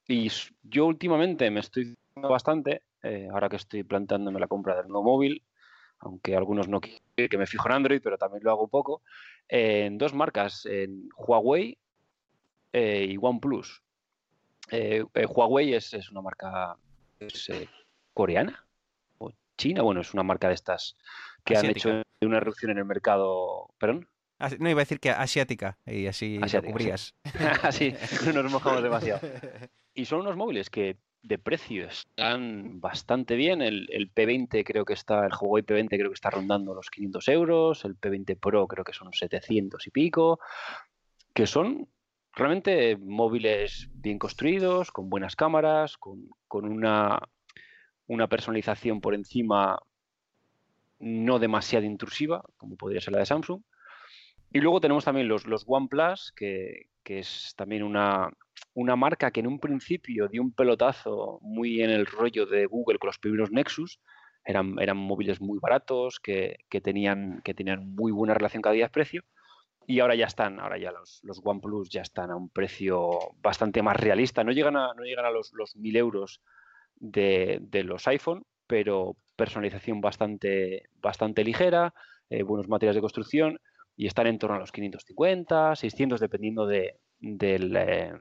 Y 0.08 0.32
yo 0.62 0.86
últimamente 0.86 1.50
me 1.50 1.62
estoy 1.62 1.96
fijando 1.96 2.30
bastante, 2.30 2.84
eh, 3.02 3.28
ahora 3.32 3.50
que 3.50 3.56
estoy 3.56 3.84
planteándome 3.84 4.40
la 4.40 4.48
compra 4.48 4.76
del 4.76 4.88
nuevo 4.88 5.04
móvil, 5.04 5.44
aunque 6.00 6.36
algunos 6.36 6.68
no 6.68 6.80
quieren 6.80 7.30
que 7.30 7.38
me 7.38 7.48
fijo 7.48 7.68
en 7.68 7.76
Android, 7.76 8.02
pero 8.04 8.18
también 8.18 8.44
lo 8.44 8.52
hago 8.52 8.64
un 8.64 8.70
poco, 8.70 9.02
eh, 9.50 9.86
en 9.86 9.98
dos 9.98 10.14
marcas, 10.14 10.66
en 10.66 11.10
Huawei 11.16 11.78
eh, 12.74 13.08
y 13.10 13.18
OnePlus. 13.20 13.84
Eh, 14.72 15.04
eh, 15.14 15.26
Huawei 15.26 15.74
es, 15.74 15.94
es 15.94 16.12
una 16.12 16.22
marca 16.22 16.76
es, 17.20 17.50
eh, 17.50 17.70
coreana 18.14 18.66
o 19.20 19.32
china, 19.58 19.84
bueno, 19.84 20.02
es 20.02 20.14
una 20.14 20.24
marca 20.24 20.48
de 20.48 20.56
estas 20.56 20.98
que 21.44 21.56
han 21.56 21.68
hecho 21.68 22.02
una 22.22 22.38
erupción 22.38 22.72
en 22.72 22.80
el 22.80 22.86
mercado, 22.86 23.70
perdón, 23.78 24.08
No 24.60 24.70
iba 24.70 24.82
a 24.82 24.84
decir 24.84 25.00
que 25.00 25.10
asiática, 25.10 25.78
y 25.86 26.08
así 26.08 26.40
Asiática, 26.42 26.72
cubrías. 26.72 27.16
así 27.64 27.94
no 28.26 28.34
nos 28.44 28.52
mojamos 28.52 28.84
demasiado. 28.84 29.22
Y 29.94 30.06
son 30.06 30.22
unos 30.22 30.36
móviles 30.36 30.70
que 30.70 30.98
de 31.26 31.40
precio 31.40 31.88
están 31.88 32.80
bastante 32.80 33.36
bien. 33.36 33.62
El, 33.62 34.12
P20 34.14 34.64
creo 34.64 34.86
que 34.86 34.94
está, 34.94 35.26
el 35.26 35.32
Huawei 35.34 35.64
P20 35.64 35.90
creo 35.90 36.10
que 36.10 36.14
está 36.14 36.30
rondando 36.30 36.76
los 36.76 36.90
500 36.90 37.28
euros, 37.30 37.86
el 37.86 38.00
P20 38.00 38.40
Pro 38.40 38.68
creo 38.68 38.84
que 38.84 38.94
son 38.94 39.12
700 39.12 39.88
y 39.88 39.90
pico, 39.90 40.40
que 41.34 41.48
son 41.48 41.88
realmente 42.34 42.98
móviles 42.98 43.90
bien 43.94 44.20
construidos, 44.20 44.92
con 44.92 45.10
buenas 45.10 45.36
cámaras, 45.36 45.98
con, 45.98 46.30
una, 46.52 47.20
una 48.08 48.28
personalización 48.28 49.02
por 49.02 49.16
encima 49.16 49.80
no 51.00 51.40
demasiado 51.40 51.86
intrusiva, 51.86 52.44
como 52.58 52.76
podría 52.76 53.02
ser 53.02 53.14
la 53.14 53.20
de 53.20 53.26
Samsung. 53.26 53.62
Y 54.56 54.62
luego 54.62 54.80
tenemos 54.80 55.04
también 55.04 55.28
los, 55.28 55.46
los 55.48 55.66
OnePlus, 55.68 56.32
que, 56.32 56.88
que 57.04 57.20
es 57.20 57.54
también 57.58 57.84
una, 57.84 58.32
una 58.74 58.96
marca 58.96 59.30
que 59.30 59.42
en 59.42 59.48
un 59.48 59.60
principio 59.60 60.30
dio 60.30 60.42
un 60.42 60.54
pelotazo 60.54 61.40
muy 61.42 61.82
en 61.82 61.90
el 61.90 62.06
rollo 62.06 62.46
de 62.46 62.66
Google 62.66 62.98
con 62.98 63.10
los 63.10 63.20
primeros 63.20 63.52
Nexus. 63.52 64.00
Eran, 64.46 64.80
eran 64.80 64.96
móviles 64.96 65.42
muy 65.42 65.60
baratos, 65.60 66.22
que, 66.22 66.56
tenían, 66.82 67.42
que 67.44 67.54
tenían 67.54 67.96
muy 67.96 68.14
buena 68.14 68.34
relación 68.34 68.62
calidad-precio. 68.62 69.24
Y 69.88 70.00
ahora 70.00 70.16
ya 70.16 70.28
están, 70.28 70.62
ahora 70.62 70.78
ya 70.78 70.94
los, 70.94 71.20
los 71.24 71.42
OnePlus 71.44 71.90
ya 71.90 72.04
están 72.04 72.32
a 72.32 72.38
un 72.38 72.48
precio 72.48 73.10
bastante 73.42 73.82
más 73.82 73.98
realista. 73.98 74.46
No 74.46 74.54
llegan 74.54 74.78
a, 74.78 74.94
no 74.94 75.04
llegan 75.04 75.26
a 75.26 75.32
los, 75.32 75.52
los 75.52 75.76
1.000 75.76 75.98
euros 75.98 76.42
de, 76.96 77.60
los 77.84 78.08
iPhone, 78.08 78.46
pero 78.68 79.18
personalización 79.36 80.00
bastante, 80.00 80.84
bastante 81.02 81.44
ligera, 81.44 81.94
eh, 82.30 82.44
buenos 82.44 82.70
materiales 82.70 82.96
de 82.96 83.02
construcción 83.02 83.60
y 83.98 84.08
están 84.08 84.28
en 84.28 84.38
torno 84.38 84.58
a 84.58 84.60
los 84.60 84.72
550, 84.72 85.76
600, 85.76 86.20
dependiendo 86.20 86.66
de, 86.66 87.00
del, 87.20 87.76
eh, 87.76 88.14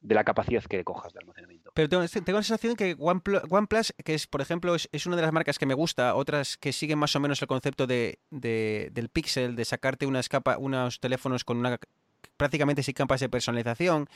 de 0.00 0.14
la 0.14 0.24
capacidad 0.24 0.62
que 0.62 0.84
cojas 0.84 1.12
de 1.12 1.20
almacenamiento. 1.20 1.70
Pero 1.74 1.88
tengo, 1.88 2.02
la 2.02 2.42
sensación 2.42 2.76
que 2.76 2.96
OnePlus, 2.98 3.92
que 4.04 4.14
es, 4.14 4.26
por 4.26 4.40
ejemplo, 4.40 4.74
es, 4.74 5.06
una 5.06 5.16
de 5.16 5.22
las 5.22 5.32
marcas 5.32 5.58
que 5.58 5.66
me 5.66 5.74
gusta, 5.74 6.14
otras 6.14 6.56
que 6.56 6.72
siguen 6.72 6.98
más 6.98 7.14
o 7.16 7.20
menos 7.20 7.42
el 7.42 7.48
concepto 7.48 7.86
de, 7.86 8.20
del 8.30 9.08
Pixel, 9.08 9.56
de 9.56 9.64
sacarte 9.64 10.06
unas 10.06 10.28
capa, 10.28 10.58
unos 10.58 11.00
teléfonos 11.00 11.44
con 11.44 11.58
una 11.58 11.78
prácticamente 12.36 12.82
sin 12.82 12.92
capas 12.92 13.20
de 13.20 13.30
personalización 13.30 14.08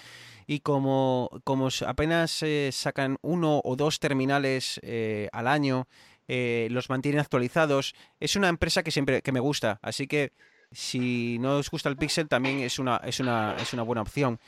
y 0.46 0.60
como, 0.60 1.30
como 1.42 1.68
apenas 1.86 2.42
eh, 2.42 2.68
sacan 2.70 3.16
uno 3.22 3.62
o 3.64 3.76
dos 3.76 3.98
terminales 3.98 4.78
eh, 4.82 5.28
al 5.32 5.48
año, 5.48 5.88
los 6.28 6.88
mantienen 6.88 7.20
actualizados, 7.20 7.92
es 8.20 8.36
una 8.36 8.48
empresa 8.48 8.84
que 8.84 8.92
siempre 8.92 9.20
que 9.20 9.32
me 9.32 9.40
gusta, 9.40 9.80
así 9.82 10.06
que 10.06 10.32
si 10.72 11.38
no 11.38 11.58
os 11.58 11.70
gusta 11.70 11.88
el 11.88 11.96
Pixel 11.96 12.28
también 12.28 12.60
es 12.60 12.78
una, 12.78 12.98
es 12.98 13.20
una, 13.20 13.56
es 13.60 13.72
una 13.72 13.82
buena 13.82 14.02
opción. 14.02 14.38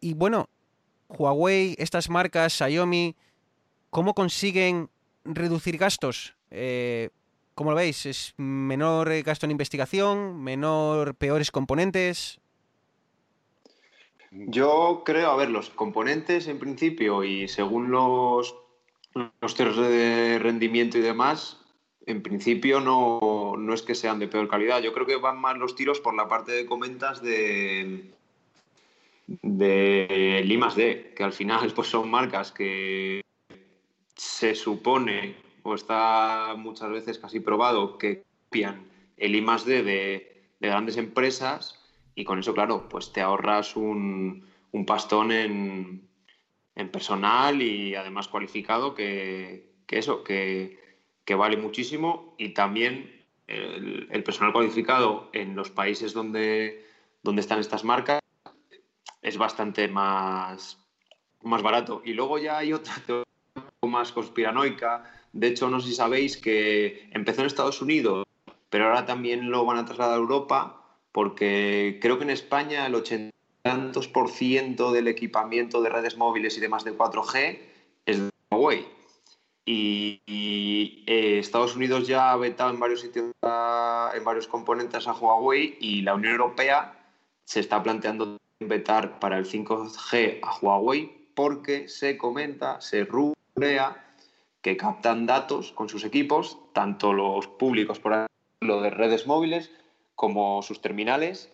Y 0.00 0.14
bueno, 0.14 0.48
Huawei, 1.08 1.74
estas 1.78 2.08
marcas, 2.08 2.54
Xiaomi, 2.54 3.16
¿cómo 3.90 4.14
consiguen 4.14 4.88
reducir 5.24 5.76
gastos? 5.76 6.34
Eh, 6.50 7.10
¿Cómo 7.54 7.70
lo 7.70 7.76
veis? 7.76 8.06
¿Es 8.06 8.34
menor 8.38 9.12
gasto 9.22 9.44
en 9.44 9.50
investigación? 9.52 10.42
¿Menor, 10.42 11.14
peores 11.14 11.50
componentes? 11.50 12.40
Yo 14.30 15.02
creo, 15.04 15.30
a 15.30 15.36
ver, 15.36 15.50
los 15.50 15.68
componentes 15.70 16.46
en 16.46 16.58
principio 16.58 17.24
y 17.24 17.48
según 17.48 17.90
los, 17.90 18.54
los 19.14 19.56
de 19.56 20.38
rendimiento 20.40 20.96
y 20.96 21.02
demás, 21.02 21.59
en 22.06 22.22
principio 22.22 22.80
no, 22.80 23.54
no, 23.56 23.74
es 23.74 23.82
que 23.82 23.94
sean 23.94 24.18
de 24.18 24.28
peor 24.28 24.48
calidad. 24.48 24.82
Yo 24.82 24.92
creo 24.92 25.06
que 25.06 25.16
van 25.16 25.40
más 25.40 25.58
los 25.58 25.74
tiros 25.74 26.00
por 26.00 26.14
la 26.14 26.28
parte 26.28 26.52
de 26.52 26.66
comentas 26.66 27.22
de, 27.22 28.10
de 29.26 30.42
Limas 30.44 30.76
D, 30.76 31.12
que 31.16 31.22
al 31.22 31.32
final 31.32 31.72
pues, 31.74 31.88
son 31.88 32.10
marcas 32.10 32.52
que 32.52 33.22
se 34.14 34.54
supone 34.54 35.36
o 35.62 35.74
está 35.74 36.54
muchas 36.56 36.90
veces 36.90 37.18
casi 37.18 37.40
probado 37.40 37.98
que 37.98 38.22
copian 38.44 38.84
el 39.16 39.34
I 39.34 39.44
D 39.66 39.82
de, 39.82 40.42
grandes 40.60 40.96
empresas 40.96 41.78
y 42.14 42.24
con 42.24 42.38
eso, 42.38 42.52
claro, 42.52 42.88
pues 42.88 43.12
te 43.12 43.20
ahorras 43.20 43.76
un, 43.76 44.46
pastón 44.86 45.32
en, 45.32 46.08
personal 46.90 47.60
y 47.62 47.94
además 47.94 48.28
cualificado 48.28 48.94
que, 48.94 49.70
eso, 49.88 50.24
que, 50.24 50.78
vale 51.34 51.56
muchísimo 51.56 52.34
y 52.38 52.50
también 52.50 53.20
el, 53.46 54.22
personal 54.24 54.52
cualificado 54.52 55.28
en 55.32 55.56
los 55.56 55.70
países 55.70 56.12
donde, 56.12 56.86
donde 57.22 57.40
están 57.40 57.58
estas 57.58 57.84
marcas 57.84 58.20
es 59.22 59.36
bastante 59.36 59.88
más, 59.88 60.78
más 61.42 61.62
barato. 61.62 62.02
Y 62.04 62.12
luego 62.14 62.38
ya 62.38 62.58
hay 62.58 62.72
otra 62.72 62.94
teoría 63.06 63.24
más 63.82 64.12
conspiranoica. 64.12 65.04
De 65.32 65.48
hecho, 65.48 65.68
no 65.68 65.80
sé 65.80 65.88
si 65.88 65.94
sabéis 65.94 66.36
que 66.36 67.08
empezó 67.12 67.40
en 67.40 67.46
Estados 67.46 67.82
Unidos, 67.82 68.24
pero 68.68 68.86
ahora 68.86 69.04
también 69.04 69.50
lo 69.50 69.64
van 69.64 69.78
a 69.78 69.84
trasladar 69.84 70.14
a 70.14 70.18
Europa, 70.18 70.84
porque 71.12 71.98
creo 72.00 72.18
que 72.18 72.24
en 72.24 72.30
España 72.30 72.86
el 72.86 72.94
80% 72.94 74.92
del 74.92 75.08
equipamiento 75.08 75.82
de 75.82 75.88
redes 75.90 76.16
móviles 76.16 76.56
y 76.56 76.60
demás 76.60 76.84
de 76.84 76.96
4G 76.96 77.58
es 78.06 78.20
de 78.20 78.30
Huawei. 78.50 78.99
Y, 79.64 80.20
eh, 81.06 81.38
Estados 81.38 81.76
Unidos 81.76 82.06
ya 82.06 82.32
ha 82.32 82.36
vetado 82.36 82.70
en 82.70 82.80
varios 82.80 83.00
sitios, 83.00 83.26
en 83.42 84.24
varios 84.24 84.48
componentes 84.48 85.06
a 85.06 85.12
Huawei 85.12 85.76
y 85.80 86.02
la 86.02 86.14
Unión 86.14 86.32
Europea 86.32 86.96
se 87.44 87.60
está 87.60 87.82
planteando 87.82 88.38
vetar 88.60 89.18
para 89.18 89.38
el 89.38 89.46
5G 89.46 90.40
a 90.42 90.58
Huawei 90.60 91.28
porque 91.34 91.88
se 91.88 92.18
comenta, 92.18 92.80
se 92.80 93.04
rumorea 93.04 94.04
que 94.62 94.76
captan 94.76 95.26
datos 95.26 95.72
con 95.72 95.88
sus 95.88 96.04
equipos, 96.04 96.58
tanto 96.72 97.12
los 97.12 97.46
públicos, 97.46 97.98
por 97.98 98.12
ejemplo, 98.12 98.82
de 98.82 98.90
redes 98.90 99.26
móviles, 99.26 99.70
como 100.14 100.62
sus 100.62 100.82
terminales, 100.82 101.50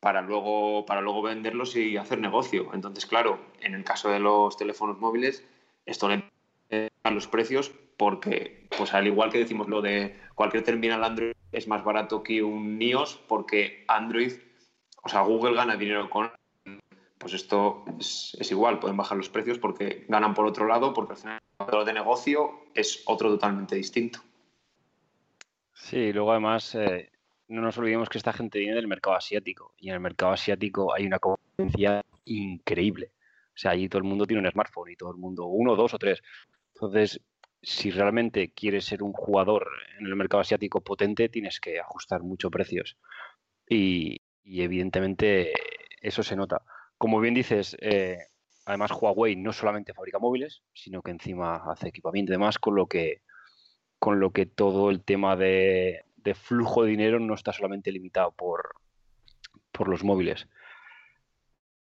para 0.00 0.20
luego, 0.22 0.84
para 0.86 1.00
luego 1.00 1.22
venderlos 1.22 1.76
y 1.76 1.96
hacer 1.96 2.18
negocio. 2.18 2.70
Entonces, 2.74 3.06
claro, 3.06 3.38
en 3.60 3.74
el 3.74 3.84
caso 3.84 4.10
de 4.10 4.20
los 4.20 4.56
teléfonos 4.56 4.98
móviles, 4.98 5.44
esto 5.86 6.08
le 6.08 6.29
a 7.02 7.10
los 7.10 7.26
precios 7.26 7.72
porque, 7.96 8.66
pues 8.76 8.94
al 8.94 9.06
igual 9.06 9.30
que 9.30 9.38
decimos 9.38 9.68
lo 9.68 9.82
de 9.82 10.18
cualquier 10.34 10.64
terminal 10.64 11.04
Android 11.04 11.32
es 11.52 11.68
más 11.68 11.84
barato 11.84 12.22
que 12.22 12.42
un 12.42 12.80
iOS 12.80 13.20
porque 13.28 13.84
Android, 13.88 14.32
o 15.02 15.08
sea, 15.08 15.22
Google 15.22 15.54
gana 15.54 15.76
dinero 15.76 16.08
con 16.08 16.30
pues 17.20 17.34
esto 17.34 17.84
es, 17.98 18.50
igual, 18.50 18.78
pueden 18.78 18.96
bajar 18.96 19.18
los 19.18 19.28
precios 19.28 19.58
porque 19.58 20.06
ganan 20.08 20.32
por 20.32 20.46
otro 20.46 20.66
lado, 20.66 20.94
porque 20.94 21.12
al 21.12 21.18
final 21.18 21.38
el 21.38 21.66
modelo 21.66 21.84
de 21.84 21.92
negocio 21.92 22.62
es 22.74 23.02
otro 23.04 23.28
totalmente 23.28 23.76
distinto. 23.76 24.20
Sí, 25.74 26.14
luego 26.14 26.30
además 26.30 26.74
eh, 26.76 27.10
no 27.48 27.60
nos 27.60 27.76
olvidemos 27.76 28.08
que 28.08 28.16
esta 28.16 28.32
gente 28.32 28.58
viene 28.58 28.74
del 28.74 28.88
mercado 28.88 29.16
asiático 29.16 29.74
y 29.76 29.90
en 29.90 29.94
el 29.96 30.00
mercado 30.00 30.32
asiático 30.32 30.94
hay 30.94 31.04
una 31.04 31.18
competencia 31.18 32.02
increíble. 32.24 33.12
O 33.48 33.58
sea, 33.60 33.72
allí 33.72 33.90
todo 33.90 33.98
el 33.98 34.08
mundo 34.08 34.24
tiene 34.24 34.42
un 34.42 34.50
smartphone 34.50 34.92
y 34.92 34.96
todo 34.96 35.10
el 35.10 35.18
mundo, 35.18 35.44
uno, 35.44 35.76
dos 35.76 35.92
o 35.92 35.98
tres. 35.98 36.22
Entonces, 36.80 37.20
si 37.62 37.90
realmente 37.90 38.52
quieres 38.52 38.86
ser 38.86 39.02
un 39.02 39.12
jugador 39.12 39.68
en 39.98 40.06
el 40.06 40.16
mercado 40.16 40.40
asiático 40.40 40.80
potente, 40.80 41.28
tienes 41.28 41.60
que 41.60 41.78
ajustar 41.78 42.22
mucho 42.22 42.50
precios. 42.50 42.96
y 43.68 44.20
evidentemente 44.62 45.52
eso 46.00 46.22
se 46.22 46.36
nota. 46.36 46.62
Como 46.98 47.20
bien 47.20 47.34
dices, 47.34 47.76
eh, 47.80 48.18
además 48.64 48.90
Huawei 48.92 49.36
no 49.36 49.52
solamente 49.52 49.94
fabrica 49.94 50.18
móviles, 50.18 50.62
sino 50.72 51.02
que 51.02 51.10
encima 51.10 51.56
hace 51.70 51.88
equipamiento 51.88 52.32
y 52.32 52.34
demás, 52.34 52.58
con 52.58 52.74
lo 52.74 52.86
que, 52.86 53.22
con 53.98 54.20
lo 54.20 54.32
que 54.32 54.46
todo 54.46 54.90
el 54.90 55.02
tema 55.02 55.36
de, 55.36 56.04
flujo 56.34 56.84
de 56.84 56.90
dinero 56.90 57.20
no 57.20 57.34
está 57.34 57.52
solamente 57.52 57.92
limitado 57.92 58.32
por, 58.32 58.74
por 59.72 59.88
los 59.88 60.04
móviles. 60.04 60.48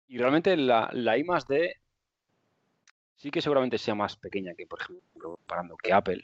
Y 0.09 0.19
realmente 0.19 0.57
la, 0.57 0.91
la 0.93 1.17
I 1.17 1.25
más 1.25 1.47
sí 3.23 3.31
que 3.31 3.41
seguramente 3.41 3.79
sea 3.79 3.95
más 3.95 4.17
pequeña 4.17 4.53
que, 4.55 4.67
por 4.67 4.81
ejemplo, 4.81 5.37
comparando 5.37 5.77
que 5.77 5.93
Apple. 5.93 6.23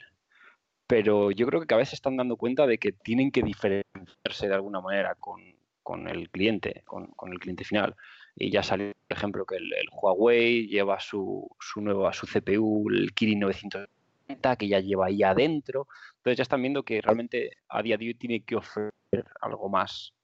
Pero 0.89 1.31
yo 1.31 1.47
creo 1.47 1.61
que 1.61 1.67
cada 1.69 1.79
vez 1.79 1.91
se 1.91 1.95
están 1.95 2.17
dando 2.17 2.37
cuenta 2.37 2.67
de 2.67 2.79
que 2.79 2.91
tienen 2.91 3.31
que 3.31 3.43
diferenciarse 3.43 4.49
de 4.49 4.55
alguna 4.55 4.81
manera 4.81 5.15
con, 5.15 6.09
el 6.09 6.29
cliente, 6.29 6.83
con, 6.85 7.07
con, 7.13 7.33
el 7.33 7.39
cliente 7.39 7.63
final. 7.63 7.95
Y 8.35 8.51
ya 8.51 8.65
salió, 8.65 8.93
por 9.07 9.17
ejemplo, 9.17 9.47
que 9.47 9.57
el, 9.57 9.71
Huawei 9.93 10.67
lleva 10.67 10.99
su, 10.99 11.49
su 11.61 11.81
nuevo 11.81 12.13
su 12.13 12.27
CPU, 12.27 12.89
el 12.91 13.15
Kirin 13.15 13.41
930, 13.41 14.57
que 14.57 14.67
ya 14.67 14.81
lleva 14.81 15.07
ahí 15.07 15.23
adentro. 15.23 15.87
Entonces 16.17 16.39
ya 16.39 16.43
están 16.43 16.63
viendo 16.63 16.83
que 16.83 17.01
realmente 17.01 17.59
a 17.69 17.81
día 17.81 17.97
de 17.97 18.07
hoy 18.09 18.15
tiene 18.15 18.43
que 18.43 18.57
ofrecer 18.57 18.93
algo 19.41 19.69
más 19.69 20.15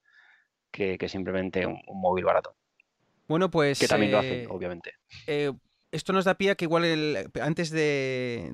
que, 0.72 0.98
simplemente 1.08 1.66
un, 1.66 1.80
móvil 1.86 2.24
barato. 2.24 2.56
Bueno, 3.28 3.48
pues... 3.48 3.78
Que 3.78 3.86
también 3.86 4.10
lo 4.10 4.18
hacen, 4.18 4.40
eh, 4.40 4.46
obviamente. 4.50 4.94
Eh, 5.26 5.52
esto 5.94 6.12
nos 6.12 6.24
da 6.24 6.34
pie 6.34 6.50
a 6.50 6.54
que 6.56 6.64
igual 6.64 6.84
antes 7.40 7.70
de, 7.70 8.50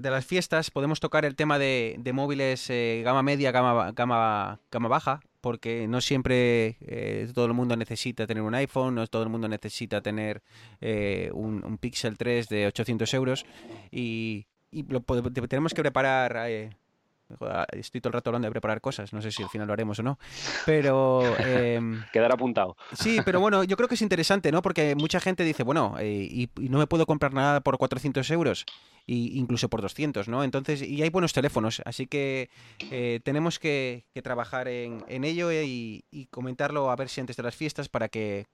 las 0.00 0.24
fiestas 0.24 0.70
podemos 0.70 1.00
tocar 1.00 1.24
el 1.24 1.34
tema 1.34 1.58
de, 1.58 1.98
móviles 2.14 2.70
eh, 2.70 3.02
gama 3.04 3.22
media, 3.22 3.50
gama, 3.50 3.90
gama, 3.92 4.60
gama 4.70 4.88
baja, 4.88 5.20
porque 5.40 5.88
no 5.88 6.00
siempre 6.00 6.76
eh, 6.80 7.28
todo 7.34 7.46
el 7.46 7.52
mundo 7.52 7.76
necesita 7.76 8.26
tener 8.26 8.44
un 8.44 8.54
iPhone, 8.54 8.94
no 8.94 9.06
todo 9.08 9.24
el 9.24 9.28
mundo 9.28 9.48
necesita 9.48 10.00
tener 10.02 10.42
eh, 10.80 11.30
un, 11.34 11.78
Pixel 11.78 12.16
3 12.16 12.48
de 12.48 12.66
800 12.68 13.12
euros 13.14 13.44
y, 13.90 14.46
tenemos 15.48 15.74
que 15.74 15.82
preparar 15.82 16.36
eh, 17.40 17.64
Estoy 17.72 18.00
todo 18.00 18.10
el 18.10 18.14
rato 18.14 18.30
hablando 18.30 18.46
de 18.46 18.52
preparar 18.52 18.80
cosas, 18.80 19.12
no 19.12 19.22
sé 19.22 19.30
si 19.30 19.42
al 19.42 19.48
final 19.48 19.66
lo 19.66 19.72
haremos 19.72 19.98
o 19.98 20.02
no, 20.02 20.18
pero... 20.66 21.22
Eh, 21.46 21.80
Quedar 22.12 22.32
apuntado. 22.32 22.76
Sí, 22.92 23.18
pero 23.24 23.40
bueno, 23.40 23.64
yo 23.64 23.76
creo 23.76 23.88
que 23.88 23.94
es 23.96 24.02
interesante, 24.02 24.50
¿no? 24.50 24.62
Porque 24.62 24.94
mucha 24.94 25.20
gente 25.20 25.44
dice, 25.44 25.62
bueno, 25.62 25.96
eh, 25.98 26.26
y, 26.30 26.48
no 26.56 26.78
me 26.78 26.86
puedo 26.86 27.06
comprar 27.06 27.32
nada 27.34 27.60
por 27.60 27.76
400 27.76 28.30
euros, 28.30 28.64
y 29.06 29.38
incluso 29.38 29.68
por 29.68 29.82
200, 29.82 30.28
¿no? 30.28 30.42
Entonces, 30.42 30.82
y 30.82 31.02
hay 31.02 31.10
buenos 31.10 31.32
teléfonos, 31.32 31.82
así 31.84 32.06
que 32.06 32.48
eh, 32.90 33.20
tenemos 33.24 33.58
que, 33.58 34.04
trabajar 34.22 34.68
en, 34.68 35.24
ello 35.24 35.52
y, 35.52 36.04
comentarlo 36.30 36.90
a 36.90 36.96
ver 36.96 37.08
si 37.08 37.20
antes 37.20 37.36
de 37.36 37.42
las 37.42 37.54
fiestas 37.54 37.88
para 37.88 38.08
que 38.08 38.46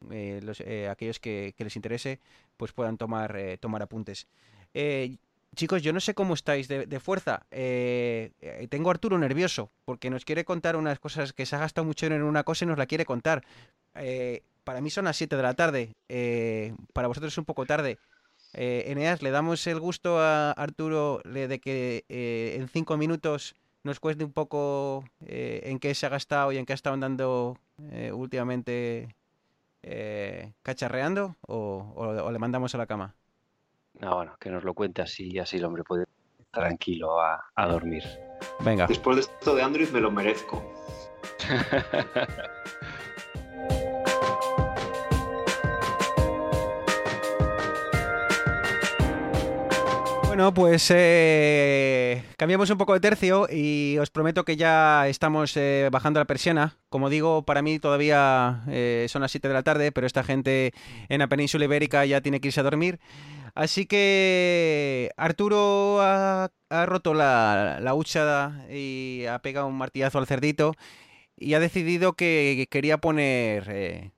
los, 0.43 0.61
aquellos 0.91 1.21
que, 1.21 1.55
les 1.57 1.77
interese 1.77 2.19
pues 2.57 2.73
puedan 2.73 2.97
tomar, 2.97 3.39
tomar 3.61 3.83
apuntes. 3.83 4.27
Chicos, 5.57 5.83
yo 5.83 5.93
no 5.93 6.01
sé 6.01 6.15
cómo 6.15 6.35
estáis 6.35 6.69
de, 6.69 7.01
fuerza. 7.01 7.47
Eh, 7.51 8.33
eh, 8.41 8.69
tengo 8.71 8.89
a 8.89 8.93
Arturo 8.93 9.19
nervioso 9.19 9.71
porque 9.85 10.09
nos 10.09 10.25
quiere 10.25 10.45
contar 10.45 10.77
unas 10.77 11.01
cosas 11.01 11.33
que 11.33 11.45
se 11.45 11.57
ha 11.57 11.59
gastado 11.59 11.85
mucho 11.85 12.07
en 12.07 12.23
una 12.23 12.45
cosa 12.45 12.65
y 12.65 12.69
nos 12.69 12.79
la 12.79 12.87
quiere 12.87 13.05
contar. 13.05 13.45
Eh, 13.95 14.43
para 14.63 14.81
mí 14.81 14.91
son 14.91 15.07
las 15.07 15.17
7 15.17 15.37
de 15.37 15.43
la 15.43 15.55
tarde. 15.55 15.95
para 16.93 17.09
vosotros 17.09 17.33
es 17.33 17.39
un 17.39 17.45
poco 17.45 17.67
tarde. 17.67 17.99
Eneas, 18.53 19.23
le 19.23 19.31
damos 19.31 19.67
el 19.67 19.81
gusto 19.81 20.21
a 20.21 20.53
Arturo 20.53 21.21
de 21.25 21.59
que 21.61 22.05
en 22.09 22.69
5 22.69 22.97
minutos 22.97 23.55
nos 23.83 23.99
cueste 23.99 24.25
un 24.25 24.33
poco 24.33 25.05
en 25.21 25.79
qué 25.81 25.95
se 25.95 26.07
ha 26.07 26.11
gastado 26.11 26.53
y 26.53 26.59
en 26.59 26.67
qué 26.67 26.73
ha 26.73 26.75
estado 26.75 26.95
andando 26.95 27.59
últimamente 28.13 29.17
cacharreando 30.63 31.37
o 31.49 32.31
le 32.31 32.39
mandamos 32.39 32.75
a 32.75 32.79
la 32.79 32.87
cama. 32.87 33.15
No, 33.99 34.17
bueno, 34.17 34.37
que 34.39 34.51
nos 34.51 34.65
lo 34.65 34.75
cuente 34.75 35.03
así, 35.03 35.39
así 35.39 35.57
el 35.57 35.65
hombre 35.65 35.85
puede 35.85 36.07
tranquilo 36.51 37.21
a, 37.21 37.45
a 37.55 37.67
dormir. 37.67 38.05
Venga. 38.61 38.87
Después 38.87 39.17
de 39.17 39.23
esto 39.23 39.55
de 39.55 39.63
Android 39.63 39.89
me 39.91 40.01
lo 40.01 40.11
merezco. 40.11 40.63
Bueno, 50.41 50.55
pues 50.55 50.91
eh, 50.95 52.25
cambiamos 52.39 52.71
un 52.71 52.79
poco 52.79 52.95
de 52.95 53.01
tercio 53.01 53.47
y 53.51 53.99
os 53.99 54.09
prometo 54.09 54.43
que 54.43 54.57
ya 54.57 55.07
estamos 55.07 55.55
eh, 55.59 55.91
bajando 55.93 56.19
la 56.19 56.25
persiana. 56.25 56.79
Como 56.89 57.11
digo, 57.11 57.43
para 57.43 57.61
mí 57.61 57.79
todavía 57.79 58.63
eh, 58.69 59.05
son 59.11 59.21
las 59.21 59.33
7 59.33 59.49
de 59.49 59.55
la 59.55 59.63
tarde, 59.63 59.93
pero 59.93 60.07
esta 60.07 60.25
gente 60.25 60.73
en 61.11 61.19
la 61.19 61.27
península 61.27 61.67
ibérica 61.67 62.07
ya 62.07 62.23
tiene 62.23 62.41
que 62.41 62.49
irse 62.49 62.61
a 62.61 62.63
dormir. 62.63 63.01
Así 63.55 63.87
que 63.87 65.11
Arturo 65.17 65.99
ha, 66.01 66.51
roto 66.87 67.15
la, 67.15 67.79
la 67.81 67.95
y 68.71 69.25
ha 69.27 69.39
pegado 69.41 69.67
un 69.67 69.77
martillazo 69.79 70.19
al 70.19 70.27
cerdito 70.27 70.75
y 71.37 71.55
ha 71.55 71.61
decidido 71.61 72.13
que 72.15 72.67
quería 72.71 72.99
poner 72.99 74.13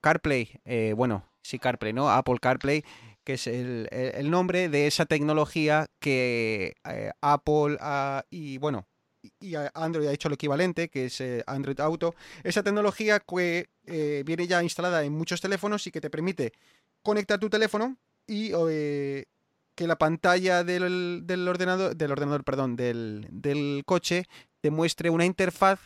CarPlay, 0.00 0.60
bueno, 0.94 1.24
sí 1.42 1.58
CarPlay, 1.58 1.92
¿no? 1.92 2.10
Apple 2.10 2.38
CarPlay 2.40 2.84
que 3.24 3.34
es 3.34 3.46
el, 3.46 4.30
nombre 4.30 4.68
de 4.68 4.86
esa 4.86 5.06
tecnología 5.06 5.88
que 5.98 6.74
eh, 6.84 7.10
Apple 7.20 7.76
y 8.30 8.58
bueno, 8.58 8.86
y 9.38 9.54
Android 9.74 10.06
ha 10.06 10.12
hecho 10.12 10.28
lo 10.28 10.34
equivalente, 10.34 10.88
que 10.88 11.06
es 11.06 11.20
eh, 11.20 11.42
Android 11.46 11.78
Auto. 11.80 12.14
Esa 12.42 12.62
tecnología 12.62 13.20
que 13.20 13.68
eh, 13.86 14.22
viene 14.24 14.46
ya 14.46 14.62
instalada 14.62 15.04
en 15.04 15.12
muchos 15.12 15.40
teléfonos 15.40 15.86
y 15.86 15.90
que 15.90 16.00
te 16.00 16.10
permite 16.10 16.52
conectar 17.02 17.38
tu 17.38 17.50
teléfono 17.50 17.96
y 18.30 18.50
que 19.74 19.86
la 19.86 19.96
pantalla 19.96 20.62
del, 20.62 21.22
del, 21.24 21.48
ordenador, 21.48 21.96
del 21.96 22.12
ordenador, 22.12 22.44
perdón, 22.44 22.76
del, 22.76 23.26
del 23.30 23.82
coche 23.86 24.26
te 24.60 24.70
muestre 24.70 25.10
una 25.10 25.24
interfaz 25.24 25.80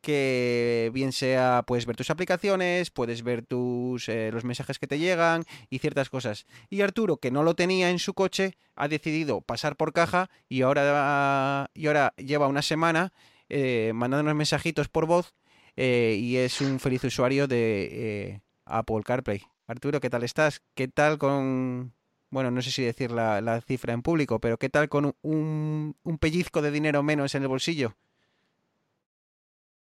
que 0.00 0.90
bien 0.92 1.12
sea 1.12 1.64
puedes 1.66 1.86
ver 1.86 1.96
tus 1.96 2.10
aplicaciones, 2.10 2.90
puedes 2.90 3.22
ver 3.22 3.44
tus 3.44 4.08
eh, 4.08 4.30
los 4.32 4.44
mensajes 4.44 4.78
que 4.78 4.86
te 4.86 4.98
llegan 4.98 5.44
y 5.70 5.78
ciertas 5.78 6.10
cosas. 6.10 6.46
Y 6.70 6.82
Arturo, 6.82 7.16
que 7.16 7.30
no 7.30 7.42
lo 7.42 7.54
tenía 7.54 7.90
en 7.90 7.98
su 7.98 8.14
coche, 8.14 8.56
ha 8.74 8.88
decidido 8.88 9.40
pasar 9.40 9.76
por 9.76 9.92
caja 9.92 10.30
y 10.48 10.62
ahora, 10.62 11.70
y 11.74 11.86
ahora 11.86 12.14
lleva 12.16 12.46
una 12.46 12.62
semana 12.62 13.12
eh, 13.48 13.92
mandándonos 13.94 14.36
mensajitos 14.36 14.88
por 14.88 15.06
voz 15.06 15.34
eh, 15.76 16.16
y 16.20 16.36
es 16.36 16.60
un 16.60 16.78
feliz 16.78 17.02
usuario 17.04 17.48
de 17.48 18.42
Apple 18.64 19.02
CarPlay. 19.04 19.42
Arturo, 19.68 20.00
¿qué 20.00 20.10
tal 20.10 20.22
estás? 20.22 20.62
¿Qué 20.74 20.86
tal 20.86 21.18
con, 21.18 21.92
bueno, 22.30 22.52
no 22.52 22.62
sé 22.62 22.70
si 22.70 22.84
decir 22.84 23.10
la, 23.10 23.60
cifra 23.62 23.92
en 23.92 24.02
público, 24.02 24.40
pero 24.40 24.58
¿qué 24.58 24.68
tal 24.68 24.88
con 24.88 25.16
un, 25.22 25.96
pellizco 26.20 26.62
de 26.62 26.70
dinero 26.70 27.02
menos 27.02 27.34
en 27.34 27.42
el 27.42 27.48
bolsillo? 27.48 27.94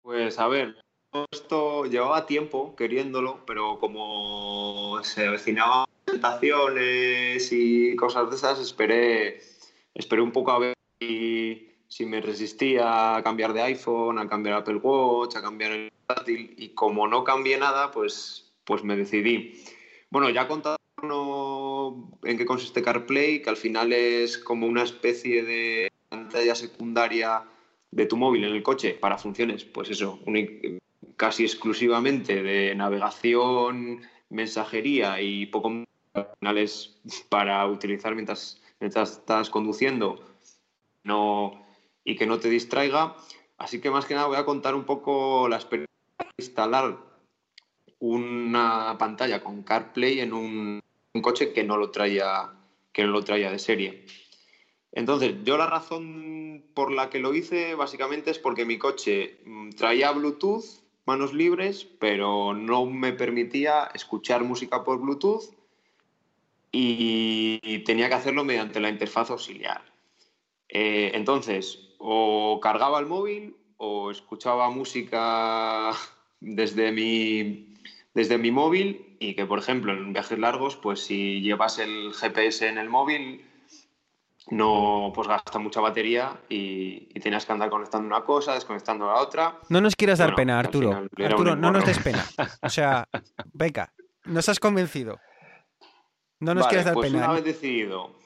Pues 0.02 0.40
a 0.40 0.48
ver, 0.48 0.78
esto 1.32 1.86
llevaba 1.86 2.26
tiempo 2.26 2.78
queriéndolo, 2.78 3.46
pero 3.46 3.78
como 3.78 5.04
se 5.04 5.28
avecinaban 5.28 5.86
presentaciones 6.06 7.52
y 7.52 7.94
cosas 7.98 8.30
de 8.30 8.38
esas, 8.38 8.60
esperé, 8.60 9.42
esperé 9.94 10.22
un 10.22 10.32
poco 10.32 10.52
a 10.52 10.60
ver 10.60 10.74
si, 11.02 12.06
me 12.06 12.22
resistía 12.22 13.18
a 13.18 13.24
cambiar 13.24 13.52
de 13.52 13.64
iPhone, 13.64 14.18
a 14.18 14.30
cambiar 14.30 14.60
Apple 14.60 14.78
Watch, 14.78 15.36
a 15.36 15.42
cambiar 15.42 15.74
el 15.74 15.92
portátil, 15.92 16.56
y 16.58 16.70
como 16.70 17.06
no 17.06 17.26
cambié 17.26 17.58
nada, 17.58 17.92
pues, 17.92 18.47
pues 18.68 18.84
me 18.84 18.98
decidí. 18.98 19.54
Bueno, 20.12 20.30
ya 20.30 20.48
contado 20.48 20.78
en 22.24 22.38
qué 22.38 22.46
consiste 22.46 22.84
CarPlay, 22.84 23.42
que 23.42 23.50
al 23.50 23.58
final 23.58 23.94
es 23.94 24.38
como 24.38 24.68
una 24.68 24.84
especie 24.84 25.44
de 25.44 25.92
pantalla 26.10 26.54
secundaria 26.54 27.46
de 27.92 28.06
tu 28.06 28.18
móvil 28.18 28.44
en 28.44 28.54
el 28.54 28.62
coche 28.62 28.94
para 28.94 29.18
funciones, 29.18 29.64
pues 29.64 29.90
eso, 29.90 30.20
casi 31.16 31.44
exclusivamente 31.44 32.44
de 32.44 32.76
navegación, 32.76 34.02
mensajería 34.30 35.22
y 35.22 35.46
poco 35.46 35.86
finales 36.40 37.00
para 37.30 37.66
utilizar 37.68 38.14
mientras, 38.16 38.62
mientras 38.80 39.12
estás 39.14 39.50
conduciendo 39.50 40.20
no, 41.04 41.66
y 42.04 42.18
que 42.18 42.26
no 42.26 42.40
te 42.40 42.50
distraiga. 42.50 43.16
Así 43.58 43.80
que 43.80 43.90
más 43.90 44.06
que 44.06 44.14
nada 44.14 44.28
voy 44.28 44.38
a 44.38 44.46
contar 44.46 44.76
un 44.76 44.84
poco 44.84 45.48
la 45.48 45.56
experiencia 45.56 45.88
de 46.20 46.28
instalar 46.38 47.07
una 48.00 48.96
pantalla 48.98 49.44
con 49.44 49.64
CarPlay 49.64 50.20
en 50.20 50.34
un, 50.34 50.82
coche 51.22 51.52
que 51.52 51.64
no 51.64 51.78
lo 51.78 51.90
traía 51.90 52.54
que 52.94 53.04
no 53.04 53.12
lo 53.12 53.24
traía 53.24 53.52
de 53.52 53.60
serie. 53.60 54.06
Entonces, 54.92 55.36
yo 55.44 55.58
la 55.58 55.68
razón 55.68 56.64
por 56.74 56.92
la 56.92 57.10
que 57.10 57.20
lo 57.20 57.34
hice 57.34 57.76
básicamente 57.76 58.32
es 58.32 58.40
porque 58.40 58.66
mi 58.66 58.78
coche 58.78 59.40
mm, 59.46 59.72
traía 59.72 60.12
Bluetooth, 60.12 60.66
manos 61.06 61.34
libres, 61.34 61.86
pero 62.00 62.54
no 62.54 62.86
me 62.86 63.14
permitía 63.14 63.90
escuchar 63.94 64.44
música 64.44 64.84
por 64.84 65.00
Bluetooth 65.00 65.54
y 66.72 67.80
tenía 67.80 68.10
que 68.10 68.16
hacerlo 68.16 68.44
mediante 68.44 68.80
la 68.80 68.90
interfaz 68.90 69.30
auxiliar. 69.32 69.82
Eh, 70.70 71.12
entonces, 71.14 71.96
o 71.98 72.60
cargaba 72.62 73.00
el 73.00 73.06
móvil 73.06 73.56
o 73.78 74.12
escuchaba 74.12 74.70
música 74.70 75.92
desde 76.40 76.92
mi, 76.92 77.67
desde 78.18 78.40
mi 78.40 78.50
móvil 78.50 79.16
y 79.20 79.36
que, 79.36 79.46
por 79.46 79.60
ejemplo, 79.60 79.94
en 79.94 80.12
viajes 80.12 80.40
largos, 80.40 80.76
pues 80.76 81.02
si 81.02 81.40
llevas 81.42 81.78
el 81.78 82.14
GPS 82.16 82.68
en 82.68 82.80
el 82.80 82.90
móvil, 82.90 83.46
no 84.50 85.12
pues 85.14 85.28
gasta 85.28 85.60
mucha 85.60 85.82
batería 85.82 86.42
y, 86.50 87.14
tienes 87.20 87.46
que 87.46 87.52
andar 87.52 87.70
conectando 87.70 88.08
una 88.08 88.26
cosa, 88.26 88.56
desconectando 88.56 89.06
la 89.06 89.22
otra. 89.22 89.60
No 89.70 89.82
nos 89.82 89.96
quieras 89.96 90.18
dar 90.18 90.34
pena, 90.34 90.58
Arturo. 90.58 91.08
Arturo, 91.24 91.56
no 91.56 91.72
nos 91.72 91.86
des 91.86 92.00
pena. 92.00 92.26
O 92.64 92.70
sea, 92.70 93.08
venga, 93.54 93.94
nos 94.26 94.50
has 94.50 94.60
convencido. 94.60 95.20
No 96.40 96.56
nos 96.56 96.66
quieras 96.66 96.86
dar 96.86 96.96
pues 96.96 97.12
pena. 97.12 97.26
Una 97.26 97.34
vez 97.34 97.44
decidido, 97.44 98.18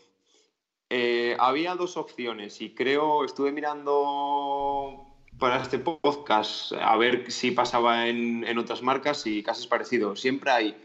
eh, 0.90 1.36
había 1.38 1.76
dos 1.76 1.98
opciones 1.98 2.62
y 2.62 2.74
creo, 2.74 3.26
estuve 3.26 3.52
mirando 3.52 5.11
para 5.42 5.60
este 5.60 5.80
podcast 5.80 6.72
a 6.74 6.96
ver 6.98 7.32
si 7.32 7.50
pasaba 7.50 8.08
en, 8.08 8.44
en 8.44 8.60
otras 8.60 8.84
marcas 8.84 9.26
y 9.26 9.42
casi 9.42 9.62
es 9.62 9.68
parecido. 9.68 10.16
Siempre 10.16 10.52
hay 10.52 10.78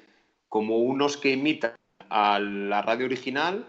como 0.49 0.79
unos 0.79 1.19
que 1.19 1.33
imitan 1.33 1.73
a 2.09 2.39
la 2.41 2.81
radio 2.81 3.05
original 3.05 3.67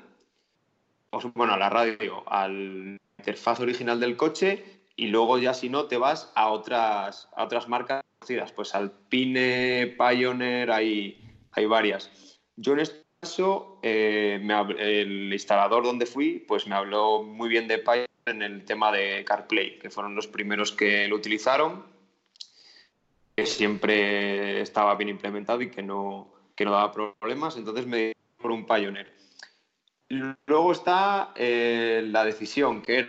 bueno, 1.35 1.53
a 1.53 1.57
la 1.57 1.69
radio, 1.69 2.23
a 2.25 2.47
la 2.47 2.97
interfaz 3.19 3.59
original 3.59 3.99
del 3.99 4.15
coche 4.15 4.63
y 4.95 5.07
luego 5.07 5.37
ya 5.37 5.53
si 5.53 5.67
no 5.67 5.87
te 5.87 5.97
vas 5.97 6.31
a 6.35 6.51
otras, 6.51 7.27
a 7.35 7.43
otras 7.43 7.67
marcas 7.67 8.01
conocidas, 8.19 8.53
pues 8.53 8.73
Alpine, 8.73 9.95
Pioneer, 9.97 10.71
hay, 10.71 11.21
hay 11.51 11.65
varias. 11.65 12.39
Yo 12.55 12.73
en 12.73 12.79
este 12.79 13.03
caso, 13.19 13.79
eh, 13.83 14.39
el 14.79 15.33
instalador 15.33 15.83
donde 15.83 16.05
fui, 16.05 16.45
pues 16.47 16.65
me 16.65 16.75
habló 16.75 17.23
muy 17.23 17.49
bien 17.49 17.67
de 17.67 17.79
Pioneer 17.79 18.07
en 18.27 18.41
el 18.41 18.65
tema 18.65 18.91
de 18.91 19.23
CarPlay, 19.25 19.79
que 19.79 19.89
fueron 19.89 20.15
los 20.15 20.27
primeros 20.27 20.71
que 20.71 21.07
lo 21.07 21.15
utilizaron. 21.15 21.85
siempre 23.43 24.61
estaba 24.61 24.95
bien 24.95 25.09
implementado 25.09 25.61
y 25.61 25.69
que 25.69 25.83
no, 25.83 26.33
que 26.55 26.65
no 26.65 26.71
daba 26.71 26.91
problemas, 26.91 27.55
entonces 27.57 27.85
me 27.85 28.13
por 28.37 28.51
un 28.51 28.65
Pioneer. 28.65 29.13
Luego 30.09 30.71
está 30.71 31.33
eh, 31.35 32.03
la 32.05 32.23
decisión, 32.23 32.81
que 32.81 32.99
es 32.99 33.07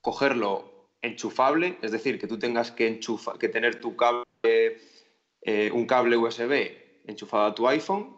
cogerlo 0.00 0.88
enchufable, 1.00 1.78
es 1.80 1.92
decir, 1.92 2.18
que 2.18 2.26
tú 2.26 2.38
tengas 2.38 2.70
que, 2.70 2.86
enchufa, 2.86 3.38
que 3.38 3.48
tener 3.48 3.80
tu 3.80 3.96
cable, 3.96 4.24
eh, 4.42 5.70
un 5.72 5.86
cable 5.86 6.16
USB 6.16 6.72
enchufado 7.06 7.44
a 7.46 7.54
tu 7.54 7.66
iPhone 7.68 8.14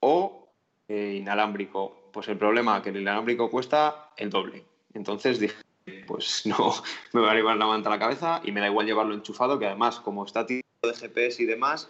o 0.00 0.48
eh, 0.88 1.16
inalámbrico. 1.20 2.10
Pues 2.12 2.28
el 2.28 2.38
problema 2.38 2.78
es 2.78 2.82
que 2.82 2.90
el 2.90 3.00
inalámbrico 3.00 3.50
cuesta 3.50 4.10
el 4.16 4.30
doble. 4.30 4.64
Entonces 4.94 5.38
dije, 5.38 5.56
pues 6.06 6.46
no, 6.46 6.74
me 7.12 7.20
voy 7.20 7.30
a 7.30 7.34
llevar 7.34 7.56
la 7.56 7.66
manta 7.66 7.88
a 7.88 7.92
la 7.92 7.98
cabeza 7.98 8.40
y 8.44 8.52
me 8.52 8.60
da 8.60 8.68
igual 8.68 8.86
llevarlo 8.86 9.14
enchufado, 9.14 9.58
que 9.58 9.66
además, 9.66 10.00
como 10.00 10.24
está 10.24 10.46
tipo 10.46 10.66
de 10.82 10.94
GPS 10.94 11.42
y 11.42 11.46
demás, 11.46 11.88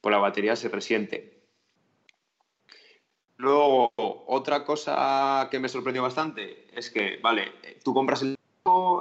pues 0.00 0.12
la 0.12 0.18
batería 0.18 0.56
se 0.56 0.68
resiente. 0.68 1.38
Luego, 3.36 3.92
otra 3.96 4.64
cosa 4.64 5.46
que 5.50 5.60
me 5.60 5.68
sorprendió 5.68 6.02
bastante 6.02 6.66
es 6.72 6.90
que, 6.90 7.18
vale, 7.22 7.52
tú 7.84 7.94
compras 7.94 8.22
el 8.22 8.38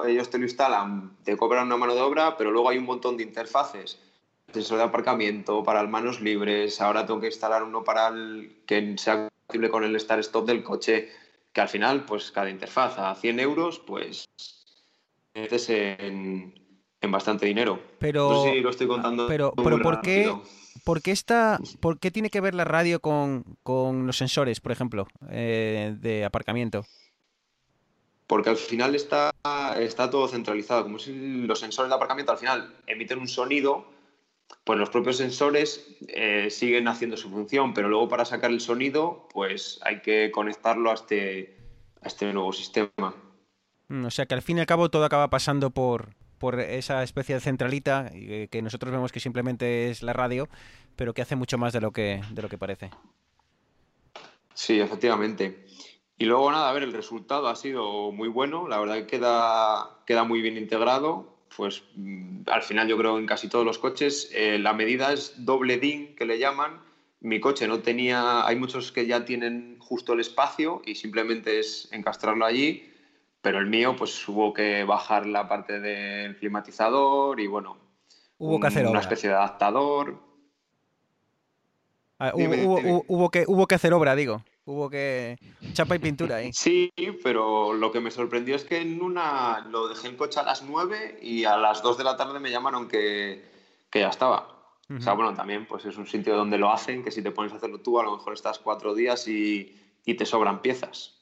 ellos 0.06 0.30
te 0.30 0.38
lo 0.38 0.46
instalan, 0.46 1.18
te 1.24 1.36
cobran 1.36 1.66
una 1.66 1.78
mano 1.78 1.96
de 1.96 2.02
obra, 2.02 2.38
pero 2.38 2.52
luego 2.52 2.70
hay 2.70 2.78
un 2.78 2.86
montón 2.86 3.18
de 3.18 3.24
interfaces. 3.24 4.00
Sensor 4.54 4.78
de 4.78 4.86
aparcamiento, 4.86 5.64
para 5.64 5.84
manos 5.84 6.22
libres, 6.22 6.80
ahora 6.80 7.06
tengo 7.06 7.20
que 7.20 7.28
instalar 7.28 7.64
uno 7.64 7.84
para 7.84 8.08
el, 8.08 8.62
que 8.66 8.98
sea 8.98 9.28
compatible 9.28 9.70
con 9.70 9.84
el 9.84 10.00
start-stop 10.00 10.46
del 10.46 10.64
coche, 10.64 11.10
que 11.58 11.62
al 11.62 11.70
final, 11.70 12.06
pues 12.06 12.30
cada 12.30 12.52
interfaz 12.52 13.00
a 13.00 13.16
100 13.16 13.40
euros, 13.40 13.80
pues 13.80 14.30
metes 15.34 15.68
en, 15.72 16.54
bastante 17.02 17.48
dinero. 17.48 17.82
Pero, 17.98 18.30
no 18.30 18.44
sé 18.44 18.52
si 18.52 18.60
lo 18.60 18.70
estoy 18.70 18.86
contando. 18.86 19.26
Pero, 19.28 19.54
pero 19.56 19.82
¿por 19.82 20.02
qué? 20.02 20.32
¿Por 20.84 21.02
qué, 21.02 21.10
está, 21.10 21.60
¿Por 21.80 21.98
qué 21.98 22.12
tiene 22.12 22.30
que 22.30 22.42
ver 22.42 22.54
la 22.54 22.64
radio 22.64 23.00
con, 23.00 23.44
los 23.66 24.16
sensores, 24.16 24.60
por 24.60 24.72
ejemplo, 24.72 25.08
eh, 25.32 25.96
de 26.00 26.26
aparcamiento? 26.26 26.86
Porque 28.28 28.52
al 28.52 28.58
final 28.58 28.94
está, 28.94 29.34
está 29.80 30.12
todo 30.12 30.28
centralizado. 30.28 30.84
Como 30.84 31.00
si 31.00 31.42
los 31.48 31.60
sensores 31.60 31.90
de 31.90 31.96
aparcamiento 31.96 32.34
al 32.34 32.38
final 32.38 32.76
emiten 32.86 33.18
un 33.18 33.28
sonido, 33.28 33.88
pues 34.64 34.78
los 34.78 34.90
propios 34.90 35.18
sensores 35.18 35.98
eh, 36.10 36.50
siguen 36.50 36.88
haciendo 36.88 37.16
su 37.16 37.30
función, 37.30 37.74
pero 37.74 37.90
luego 37.90 38.10
para 38.10 38.26
sacar 38.26 38.52
el 38.52 38.60
sonido, 38.60 39.28
pues 39.34 39.80
hay 39.84 40.02
que 40.02 40.30
conectarlo 40.32 40.92
a 40.92 40.96
este, 40.96 41.58
a 42.02 42.08
este 42.08 42.32
nuevo 42.34 42.52
sistema. 42.52 43.16
Mm, 43.88 44.06
o 44.06 44.12
sea 44.12 44.26
que 44.26 44.34
al 44.34 44.42
fin 44.42 44.58
y 44.58 44.60
al 44.60 44.66
cabo 44.66 44.90
todo 44.90 45.06
acaba 45.06 45.30
pasando 45.30 45.70
por, 45.70 46.10
por 46.38 46.60
esa 46.60 47.04
especie 47.04 47.36
de 47.36 47.42
centralita 47.42 48.12
eh, 48.14 48.48
que 48.52 48.62
nosotros 48.62 48.92
vemos 48.92 49.12
que 49.12 49.20
simplemente 49.20 49.90
es 49.90 50.04
la 50.04 50.14
radio, 50.14 50.50
pero 50.96 51.14
que 51.14 51.22
hace 51.22 51.36
mucho 51.36 51.58
más 51.58 51.74
de 51.74 51.82
lo 51.82 51.92
que, 51.92 52.22
de 52.32 52.42
lo 52.42 52.50
que 52.50 52.58
parece. 52.58 52.92
Sí, 54.54 54.80
efectivamente. 54.80 55.66
Y 56.18 56.26
luego 56.26 56.52
nada, 56.52 56.70
a 56.70 56.74
ver, 56.74 56.84
el 56.84 56.94
resultado 56.94 57.48
ha 57.48 57.56
sido 57.56 58.12
muy 58.12 58.28
bueno, 58.28 58.68
la 58.68 58.80
verdad 58.80 58.96
que 58.96 59.08
queda, 59.08 60.02
queda 60.06 60.24
muy 60.24 60.42
bien 60.42 60.58
integrado. 60.58 61.37
Pues 61.56 61.84
mm, 61.96 62.42
al 62.48 62.62
final 62.62 62.88
yo 62.88 62.98
creo 62.98 63.18
en 63.18 63.26
casi 63.26 63.48
todos 63.48 63.66
los 63.66 63.80
coches 63.80 64.30
eh, 64.34 64.60
la 64.60 64.74
medida 64.74 65.14
es 65.14 65.46
doble 65.46 65.78
DIN 65.78 66.16
que 66.16 66.26
le 66.26 66.40
llaman. 66.40 66.80
Mi 67.20 67.40
coche 67.40 67.68
no 67.68 67.80
tenía, 67.80 68.46
hay 68.46 68.56
muchos 68.56 68.92
que 68.92 69.08
ya 69.08 69.26
tienen 69.26 69.78
justo 69.80 70.14
el 70.14 70.20
espacio 70.20 70.82
y 70.86 70.96
simplemente 70.96 71.60
es 71.60 71.90
encastrarlo 71.92 72.46
allí 72.46 72.94
pero 73.48 73.60
el 73.60 73.68
mío 73.68 73.96
pues 73.96 74.28
hubo 74.28 74.54
que 74.54 74.84
bajar 74.84 75.26
la 75.26 75.48
parte 75.48 75.80
del 75.80 76.36
climatizador 76.36 77.40
y 77.40 77.48
bueno, 77.48 77.78
hubo 78.40 78.60
que 78.60 78.68
hacer 78.68 78.86
una 78.86 79.00
especie 79.00 79.30
de 79.30 79.36
adaptador. 79.36 80.20
Ah, 82.20 82.34
hubo, 82.34 83.30
que, 83.32 83.46
hubo 83.48 83.68
que 83.68 83.76
hacer 83.76 83.94
obra, 83.94 84.16
digo. 84.16 84.44
Hubo 84.68 84.90
que 84.90 85.38
chapa 85.72 85.96
y 85.96 86.00
pintura 86.00 86.36
ahí. 86.36 86.52
Sí, 86.52 86.92
pero 87.24 87.74
lo 87.74 87.90
que 87.90 88.02
me 88.02 88.12
sorprendió 88.12 88.54
es 88.54 88.66
que 88.66 88.82
en 88.82 89.02
una 89.02 89.66
lo 89.72 89.88
dejé 89.88 90.10
en 90.10 90.18
coche 90.18 90.42
a 90.42 90.44
las 90.44 90.62
9 90.62 91.20
y 91.22 91.46
a 91.46 91.56
las 91.56 91.82
2 91.82 91.98
de 91.98 92.04
la 92.04 92.18
tarde 92.18 92.42
me 92.42 92.52
llamaron 92.52 92.90
que, 92.90 93.46
ya 93.94 94.10
estaba. 94.10 94.76
O 94.90 95.00
sea, 95.00 95.14
bueno, 95.14 95.34
también 95.34 95.66
pues 95.66 95.86
es 95.86 95.98
un 95.98 96.06
sitio 96.06 96.36
donde 96.36 96.58
lo 96.58 96.70
hacen, 96.70 97.02
que 97.02 97.12
si 97.12 97.22
te 97.22 97.32
pones 97.32 97.54
a 97.54 97.56
hacerlo 97.56 97.80
tú, 97.80 97.98
a 97.98 98.04
lo 98.04 98.18
mejor 98.18 98.34
estás 98.34 98.60
cuatro 98.60 98.94
días 98.94 99.26
y, 99.30 99.74
y 100.06 100.16
te 100.16 100.26
sobran 100.26 100.62
piezas. 100.62 101.18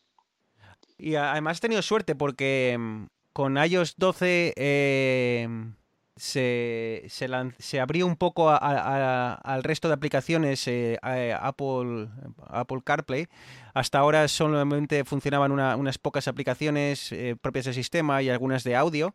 Y 0.97 1.13
además 1.13 1.59
he 1.59 1.61
tenido 1.61 1.83
suerte 1.83 2.15
porque 2.15 2.75
mm, 2.79 3.05
con 3.31 3.57
iOS 3.57 3.95
12 3.97 4.53
em, 4.55 5.75
se, 6.15 7.03
se, 7.09 7.79
abrió 7.79 8.07
un 8.07 8.15
poco 8.15 8.49
al 8.49 9.63
resto 9.63 9.89
de 9.89 9.93
aplicaciones 9.93 10.67
eh, 10.67 10.97
Apple, 11.39 12.07
Apple 12.47 12.81
CarPlay. 12.83 13.27
Hasta 13.73 13.99
ahora 13.99 14.27
solamente 14.27 15.03
funcionaban 15.03 15.51
unas 15.51 15.97
pocas 15.97 16.27
aplicaciones 16.27 17.11
eh, 17.11 17.35
propias 17.39 17.65
del 17.65 17.73
sistema 17.73 18.21
y 18.21 18.29
algunas 18.29 18.63
de 18.63 18.75
audio. 18.75 19.13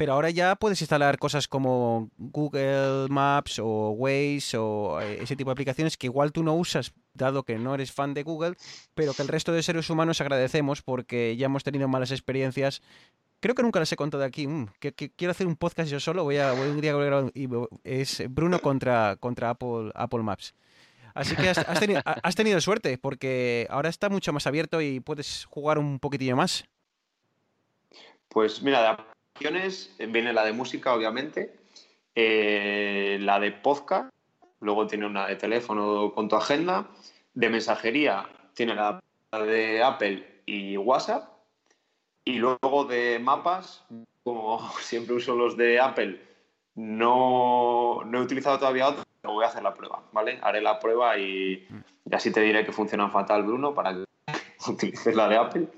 Pero 0.00 0.14
ahora 0.14 0.30
ya 0.30 0.56
puedes 0.56 0.80
instalar 0.80 1.18
cosas 1.18 1.46
como 1.46 2.08
Google 2.16 3.08
Maps 3.10 3.58
o 3.58 3.90
Waze 3.90 4.56
o 4.56 4.98
eh, 4.98 5.18
ese 5.20 5.36
tipo 5.36 5.50
de 5.50 5.52
aplicaciones 5.52 5.98
que 5.98 6.06
igual 6.06 6.32
tú 6.32 6.42
no 6.42 6.54
usas, 6.54 6.94
dado 7.12 7.42
que 7.42 7.58
no 7.58 7.74
eres 7.74 7.92
fan 7.92 8.14
de 8.14 8.22
Google, 8.22 8.54
pero 8.94 9.12
que 9.12 9.20
el 9.20 9.28
resto 9.28 9.52
de 9.52 9.62
seres 9.62 9.90
humanos 9.90 10.22
agradecemos 10.22 10.80
porque 10.80 11.36
ya 11.36 11.44
hemos 11.44 11.64
tenido 11.64 11.86
malas 11.86 12.12
experiencias. 12.12 12.80
Creo 13.40 13.54
que 13.54 13.62
nunca 13.62 13.80
las 13.80 13.90
he 13.90 13.96
contado 13.96 14.22
aquí. 14.22 14.46
Mm, 14.46 14.68
que, 14.78 14.92
quiero 14.92 15.30
hacer 15.30 15.46
un 15.46 15.56
podcast 15.56 15.90
yo 15.90 15.98
solo. 15.98 16.24
Voy 16.24 16.36
a, 16.36 16.52
un 16.52 16.80
día 16.80 16.94
y 17.34 17.48
es 17.84 18.22
Bruno 18.28 18.60
contra, 18.60 19.16
contra 19.16 19.50
Apple, 19.50 19.90
Apple 19.94 20.22
Maps. 20.22 20.54
Así 21.14 21.34
que 21.34 21.48
has, 21.48 22.34
tenido, 22.36 22.60
suerte 22.60 22.96
porque 22.98 23.66
ahora 23.70 23.88
está 23.88 24.08
mucho 24.08 24.32
más 24.32 24.46
abierto 24.46 24.80
y 24.80 25.00
puedes 25.00 25.44
jugar 25.46 25.78
un 25.78 25.98
poquitillo 25.98 26.36
más. 26.36 26.64
Pues 28.28 28.62
mira, 28.62 29.06
viene 29.40 30.32
la 30.32 30.44
de 30.44 30.52
música, 30.52 30.94
obviamente, 30.94 31.56
eh, 32.14 33.18
la 33.20 33.40
de 33.40 33.50
podcast, 33.50 34.10
luego 34.60 34.86
tiene 34.86 35.06
una 35.06 35.26
de 35.26 35.36
teléfono 35.36 36.12
con 36.14 36.28
tu 36.28 36.36
agenda, 36.36 36.88
de 37.34 37.48
mensajería 37.48 38.28
tiene 38.54 38.74
la 38.74 39.00
de 39.32 39.82
Apple 39.82 40.42
y 40.46 40.76
WhatsApp, 40.76 41.29
y 42.24 42.34
luego 42.34 42.84
de 42.84 43.18
mapas, 43.18 43.84
como 44.22 44.60
siempre 44.80 45.14
uso 45.14 45.34
los 45.34 45.56
de 45.56 45.80
Apple, 45.80 46.20
no, 46.74 48.02
no 48.04 48.18
he 48.18 48.22
utilizado 48.22 48.58
todavía 48.58 48.88
otro, 48.88 49.04
pero 49.20 49.34
voy 49.34 49.44
a 49.44 49.48
hacer 49.48 49.62
la 49.62 49.74
prueba, 49.74 50.02
¿vale? 50.12 50.38
Haré 50.42 50.60
la 50.60 50.78
prueba 50.78 51.18
y, 51.18 51.66
y 52.04 52.14
así 52.14 52.32
te 52.32 52.40
diré 52.40 52.64
que 52.64 52.72
funciona 52.72 53.10
fatal, 53.10 53.42
Bruno, 53.42 53.74
para 53.74 53.94
que 53.94 54.04
utilices 54.70 55.14
la 55.14 55.28
de 55.28 55.36
Apple 55.36 55.68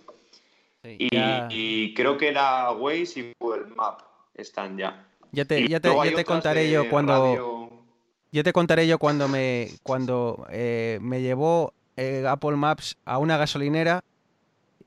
y, 0.84 1.94
creo 1.94 2.18
que 2.18 2.28
era 2.28 2.70
Waze 2.72 3.20
y 3.20 3.32
Google 3.38 3.66
Map 3.76 4.00
están 4.34 4.76
ya. 4.76 5.06
Ya 5.30 5.44
te, 5.44 5.66
ya 5.68 5.80
te, 5.80 6.24
contaré 6.24 6.70
yo 6.70 6.88
cuando. 6.90 7.70
Ya 8.32 8.42
te 8.42 8.52
contaré 8.52 8.86
yo 8.86 8.98
cuando 8.98 9.28
me. 9.28 9.68
cuando 9.82 10.46
eh, 10.50 10.98
me 11.00 11.22
llevó 11.22 11.72
eh, 11.96 12.24
Apple 12.26 12.56
Maps 12.56 12.96
a 13.04 13.18
una 13.18 13.36
gasolinera 13.36 14.02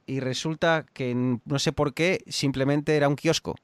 y 0.05 0.19
resulta 0.19 0.85
que 0.93 1.13
no 1.15 1.59
sé 1.59 1.71
por 1.71 1.93
qué, 1.93 2.23
simplemente 2.27 2.95
era 2.95 3.07
un 3.07 3.15
kiosco. 3.15 3.55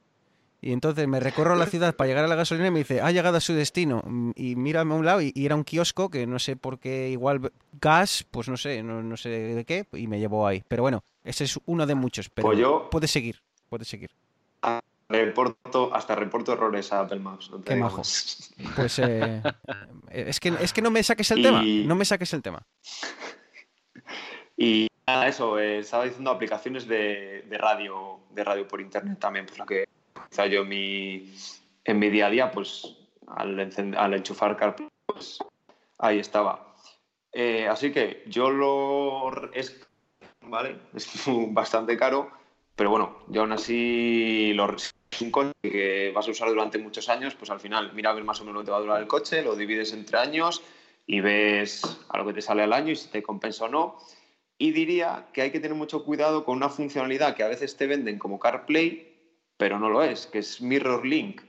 Y 0.63 0.73
entonces 0.73 1.07
me 1.07 1.19
recorro 1.19 1.55
la 1.55 1.65
ciudad 1.65 1.95
para 1.95 2.07
llegar 2.07 2.23
a 2.23 2.27
la 2.27 2.35
gasolina 2.35 2.67
y 2.67 2.71
me 2.71 2.79
dice, 2.79 3.01
ha 3.01 3.09
llegado 3.11 3.37
a 3.37 3.41
su 3.41 3.53
destino. 3.53 4.03
Y 4.35 4.55
mírame 4.55 4.93
a 4.93 4.97
un 4.97 5.05
lado 5.05 5.21
y, 5.21 5.33
era 5.35 5.55
un 5.55 5.63
kiosco 5.63 6.09
que 6.09 6.27
no 6.27 6.37
sé 6.37 6.55
por 6.55 6.77
qué, 6.77 7.09
igual 7.09 7.51
gas, 7.81 8.25
pues 8.29 8.47
no 8.47 8.57
sé, 8.57 8.83
no, 8.83 9.17
sé 9.17 9.29
de 9.29 9.65
qué, 9.65 9.87
y 9.93 10.05
me 10.05 10.19
llevó 10.19 10.45
ahí. 10.45 10.63
Pero 10.67 10.83
bueno, 10.83 11.03
ese 11.23 11.45
es 11.45 11.59
uno 11.65 11.87
de 11.87 11.95
muchos. 11.95 12.29
Pero 12.29 12.47
pues 12.47 12.59
yo, 12.59 12.89
puede 12.91 13.07
seguir, 13.07 13.41
puede 13.69 13.85
seguir. 13.85 14.11
Reporto, 15.09 15.93
hasta 15.93 16.15
reporto 16.15 16.53
errores 16.53 16.93
a 16.93 17.01
Apple 17.01 17.19
Maps. 17.19 17.51
qué 17.65 17.75
majo. 17.75 18.03
Pues 18.75 18.99
eh, 18.99 19.41
es, 20.09 20.39
que, 20.39 20.49
es 20.61 20.71
que 20.71 20.81
no 20.81 20.91
me 20.91 21.01
saques 21.01 21.31
el 21.31 21.41
tema, 21.41 21.63
no 21.63 21.95
me 21.95 22.05
saques 22.05 22.33
el 22.33 22.41
tema. 22.41 22.61
Y 24.57 24.90
nada, 25.11 25.27
eso, 25.27 25.59
eh, 25.59 25.79
estaba 25.79 26.05
diciendo 26.05 26.31
aplicaciones 26.31 26.87
de, 26.87 27.45
de, 27.47 27.57
radio, 27.57 28.19
de 28.29 28.43
radio 28.43 28.67
por 28.67 28.81
internet 28.81 29.19
también, 29.19 29.45
pues 29.45 29.59
lo 29.59 29.65
que 29.65 29.85
sea, 30.29 30.47
yo 30.47 30.65
mi, 30.65 31.33
en 31.83 31.99
mi 31.99 32.09
día 32.09 32.27
a 32.27 32.29
día, 32.29 32.51
pues 32.51 32.95
al, 33.27 33.59
al 33.97 34.13
enchufar 34.13 34.57
CarPlay, 34.57 34.89
pues 35.05 35.39
ahí 35.99 36.19
estaba. 36.19 36.75
Eh, 37.31 37.67
así 37.67 37.91
que 37.91 38.23
yo 38.27 38.49
lo... 38.49 39.51
Es, 39.53 39.87
¿vale? 40.41 40.77
Es 40.93 41.09
bastante 41.49 41.97
caro, 41.97 42.31
pero 42.75 42.89
bueno, 42.89 43.19
yo 43.27 43.41
aún 43.41 43.51
así 43.51 44.53
lo 44.53 44.75
un 45.19 45.31
coche 45.31 45.51
que 45.61 46.11
vas 46.15 46.27
a 46.27 46.31
usar 46.31 46.49
durante 46.49 46.79
muchos 46.79 47.09
años, 47.09 47.35
pues 47.35 47.51
al 47.51 47.59
final 47.59 47.91
mira 47.93 48.09
a 48.09 48.13
ver 48.13 48.23
más 48.23 48.39
o 48.41 48.45
menos 48.45 48.55
lo 48.55 48.61
que 48.61 48.65
te 48.65 48.71
va 48.71 48.77
a 48.77 48.81
durar 48.81 49.01
el 49.01 49.07
coche, 49.07 49.41
lo 49.41 49.55
divides 49.55 49.93
entre 49.93 50.17
años 50.17 50.63
y 51.05 51.19
ves 51.19 51.81
a 52.09 52.17
lo 52.17 52.25
que 52.25 52.33
te 52.33 52.41
sale 52.41 52.63
al 52.63 52.73
año 52.73 52.91
y 52.91 52.95
si 52.95 53.09
te 53.09 53.21
compensa 53.21 53.65
o 53.65 53.69
no. 53.69 53.97
Y 54.61 54.73
diría 54.73 55.25
que 55.33 55.41
hay 55.41 55.49
que 55.49 55.59
tener 55.59 55.75
mucho 55.75 56.05
cuidado 56.05 56.45
con 56.45 56.55
una 56.55 56.69
funcionalidad 56.69 57.35
que 57.35 57.41
a 57.41 57.47
veces 57.47 57.75
te 57.77 57.87
venden 57.87 58.19
como 58.19 58.37
CarPlay, 58.37 59.11
pero 59.57 59.79
no 59.79 59.89
lo 59.89 60.03
es, 60.03 60.27
que 60.27 60.37
es 60.37 60.61
Mirror 60.61 61.03
Link, 61.03 61.41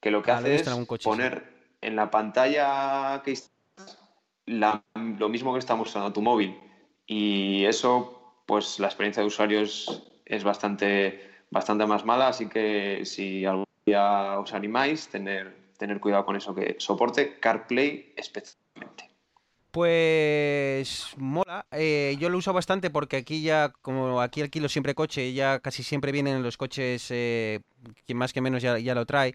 que 0.00 0.12
lo 0.12 0.22
que 0.22 0.30
hace 0.30 0.54
es 0.54 0.70
poner, 1.02 1.42
en 1.80 1.96
la 1.96 2.08
pantalla 2.08 3.20
que 3.24 3.36
lo 4.46 5.28
mismo 5.28 5.52
que 5.52 5.58
está 5.58 5.74
mostrando 5.74 6.12
tu 6.12 6.22
móvil. 6.22 6.56
Y 7.04 7.64
eso, 7.64 8.44
pues 8.46 8.78
la 8.78 8.86
experiencia 8.86 9.22
de 9.22 9.26
usuario 9.26 9.60
es, 9.60 10.44
bastante, 10.44 11.32
bastante 11.50 11.84
más 11.84 12.04
mala, 12.04 12.28
así 12.28 12.48
que 12.48 13.04
si 13.04 13.44
algún 13.44 13.66
día 13.84 14.38
os 14.38 14.52
animáis, 14.54 15.08
tener, 15.08 15.72
tener 15.78 15.98
cuidado 15.98 16.24
con 16.24 16.36
eso, 16.36 16.54
que 16.54 16.76
soporte 16.78 17.40
CarPlay 17.40 18.12
especialmente. 18.16 19.11
Pues 19.72 21.14
mola, 21.16 21.64
eh, 21.72 22.14
yo 22.20 22.28
lo 22.28 22.36
uso 22.36 22.52
bastante 22.52 22.90
porque 22.90 23.16
aquí 23.16 23.40
ya, 23.40 23.72
como 23.80 24.20
aquí 24.20 24.42
alquilo 24.42 24.68
siempre 24.68 24.94
coche, 24.94 25.32
ya 25.32 25.60
casi 25.60 25.82
siempre 25.82 26.12
vienen 26.12 26.42
los 26.42 26.58
coches, 26.58 27.06
eh, 27.08 27.60
quien 28.04 28.18
más 28.18 28.34
que 28.34 28.42
menos 28.42 28.62
ya, 28.62 28.94
lo 28.94 29.06
trae. 29.06 29.34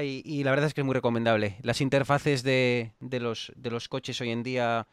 y 0.00 0.44
la 0.44 0.52
verdad 0.52 0.68
es 0.68 0.74
que 0.74 0.82
es 0.82 0.84
muy 0.84 0.94
recomendable. 0.94 1.56
Las 1.62 1.80
interfaces 1.80 2.44
de, 2.44 2.92
de, 3.00 3.18
los, 3.18 3.52
de 3.56 3.70
los 3.70 3.88
coches 3.88 4.20
hoy 4.20 4.30
en 4.30 4.44
día 4.44 4.86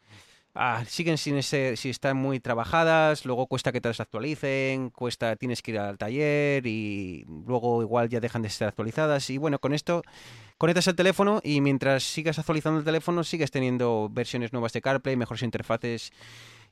ah, 0.60 0.84
siguen 0.86 1.18
sin 1.18 1.38
ese, 1.38 1.77
si 1.77 1.90
están 1.90 2.18
muy 2.18 2.41
trabajadas, 2.41 3.26
luego 3.26 3.48
cuesta 3.48 3.72
que 3.72 3.80
te 3.80 3.88
las 3.88 4.02
actualicen, 4.02 4.90
cuesta, 4.90 5.38
tienes 5.38 5.61
que 5.61 5.72
ir 5.72 5.80
al 5.80 5.98
taller 5.98 6.68
y 6.68 7.26
luego 7.48 7.81
igual 7.81 8.10
ya 8.10 8.19
dejan 8.19 8.41
de 8.41 8.49
ser 8.49 8.68
actualizadas. 8.68 9.30
Y 9.30 9.38
bueno, 9.38 9.60
con 9.60 9.73
esto 9.73 10.03
conectas 10.57 10.88
el 10.88 10.95
teléfono 10.95 11.40
y 11.44 11.61
mientras 11.61 12.03
sigas 12.03 12.40
actualizando 12.40 12.80
el 12.80 12.86
teléfono 12.86 13.23
sigues 13.23 13.52
teniendo 13.52 14.10
versiones 14.11 14.52
nuevas 14.52 14.73
de 14.73 14.81
CarPlay, 14.81 15.15
mejores 15.15 15.44
interfaces 15.44 16.11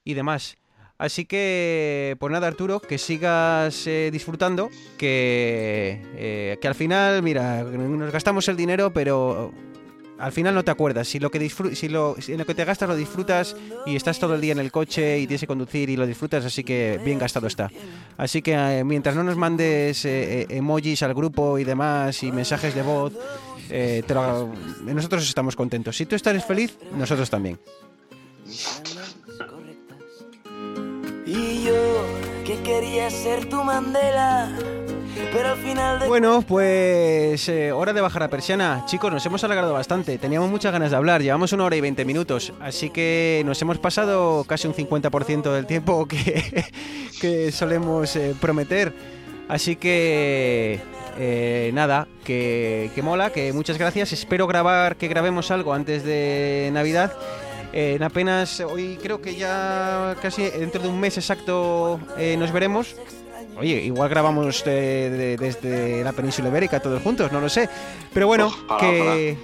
y 0.04 0.14
demás. 0.16 0.58
Así 0.98 1.26
que, 1.26 2.18
pues 2.20 2.32
nada, 2.32 2.48
Arturo, 2.48 2.82
que 2.82 2.98
sigas 2.98 3.86
eh, 3.88 4.10
disfrutando, 4.12 4.70
que, 4.98 6.02
eh, 6.16 6.58
que 6.60 6.68
al 6.68 6.76
final, 6.76 7.22
mira, 7.22 7.64
nos 7.64 8.12
gastamos 8.12 8.48
el 8.50 8.58
dinero, 8.58 8.92
pero 8.92 9.54
al 10.20 10.32
final 10.32 10.56
no 10.56 10.64
te 10.64 10.72
acuerdas. 10.72 11.08
Si 11.08 11.20
lo 11.20 11.30
que 11.30 11.40
te 11.40 12.66
gastas 12.66 12.90
lo 12.90 12.96
disfrutas 12.96 13.56
y 13.86 13.96
estás 13.96 14.20
todo 14.20 14.36
el 14.36 14.42
día 14.42 14.54
en 14.54 14.60
el 14.60 14.72
coche 14.72 15.20
y 15.20 15.28
tienes 15.28 15.42
que 15.42 15.48
conducir 15.48 15.90
y 15.90 15.96
lo 15.96 16.06
disfrutas, 16.06 16.46
así 16.46 16.64
que 16.64 17.00
bien 17.04 17.20
gastado 17.20 17.48
está. 17.48 17.70
Así 18.18 18.42
que 18.42 18.54
eh, 18.54 18.84
mientras 18.84 19.16
no 19.16 19.24
nos 19.24 19.38
mandes 19.38 20.06
eh, 20.06 20.42
eh, 20.42 20.48
emojis 20.50 21.04
al 21.04 21.14
grupo 21.14 21.58
y 21.60 21.64
demás 21.64 22.24
y 22.24 22.32
mensajes 22.32 22.74
de 22.74 22.82
voz, 22.82 23.14
nosotros 24.86 25.28
estamos 25.28 25.56
contentos. 25.56 25.96
Si 25.98 26.06
tú 26.06 26.16
estás 26.16 26.44
feliz, 26.46 26.78
nosotros 26.96 27.30
también. 27.30 27.60
Y 31.26 31.64
yo 31.64 32.06
que 32.46 32.62
quería 32.64 33.10
ser 33.10 33.50
tu 33.50 33.62
Mandela 33.64 34.56
bueno, 36.08 36.42
pues 36.42 37.48
eh, 37.50 37.72
hora 37.72 37.94
de 37.94 38.02
bajar 38.02 38.24
a 38.24 38.30
persiana. 38.30 38.84
Chicos, 38.86 39.12
nos 39.12 39.26
hemos 39.26 39.44
alargado 39.44 39.74
bastante. 39.74 40.18
Teníamos 40.18 40.50
muchas 40.50 40.72
ganas 40.72 40.92
de 40.92 40.98
hablar. 40.98 41.22
Llevamos 41.22 41.52
una 41.54 41.66
hora 41.66 41.76
y 41.76 41.82
veinte 41.82 42.06
minutos. 42.06 42.54
Así 42.60 42.90
que 42.90 43.44
nos 43.46 43.62
hemos 43.62 43.78
pasado 43.78 44.46
casi 44.46 44.68
un 44.68 44.74
50% 44.74 45.54
del 45.54 45.66
tiempo 45.66 46.08
que, 47.22 47.52
solemos 47.52 48.16
eh, 48.16 48.36
prometer. 48.40 48.94
Así 49.48 49.76
que 49.76 50.80
eh, 51.18 51.72
nada, 51.74 52.08
que, 52.24 52.92
que, 52.96 53.02
mola, 53.02 53.30
que 53.32 53.54
muchas 53.54 53.78
gracias. 53.78 54.14
Espero 54.14 54.48
grabar, 54.48 54.96
que 54.96 55.08
grabemos 55.08 55.52
algo 55.52 55.74
antes 55.74 56.04
de 56.04 56.70
Navidad. 56.74 57.14
en 57.74 58.02
apenas, 58.02 58.60
hoy 58.62 58.98
creo 59.02 59.22
que 59.22 59.36
ya 59.36 60.16
casi 60.22 60.50
dentro 60.50 60.82
de 60.82 60.88
un 60.88 61.00
mes 61.00 61.18
exacto 61.18 62.00
nos 62.38 62.52
veremos. 62.52 62.96
Oye, 63.60 63.82
igual 63.82 64.10
grabamos 64.10 64.64
desde 64.64 66.04
la 66.04 66.12
península 66.14 66.50
ibérica 66.50 66.80
todos 66.80 67.02
juntos, 67.02 67.32
no 67.32 67.42
lo 67.42 67.50
sé. 67.50 67.70
Pero 68.14 68.28
bueno, 68.28 68.52
que, 68.80 69.36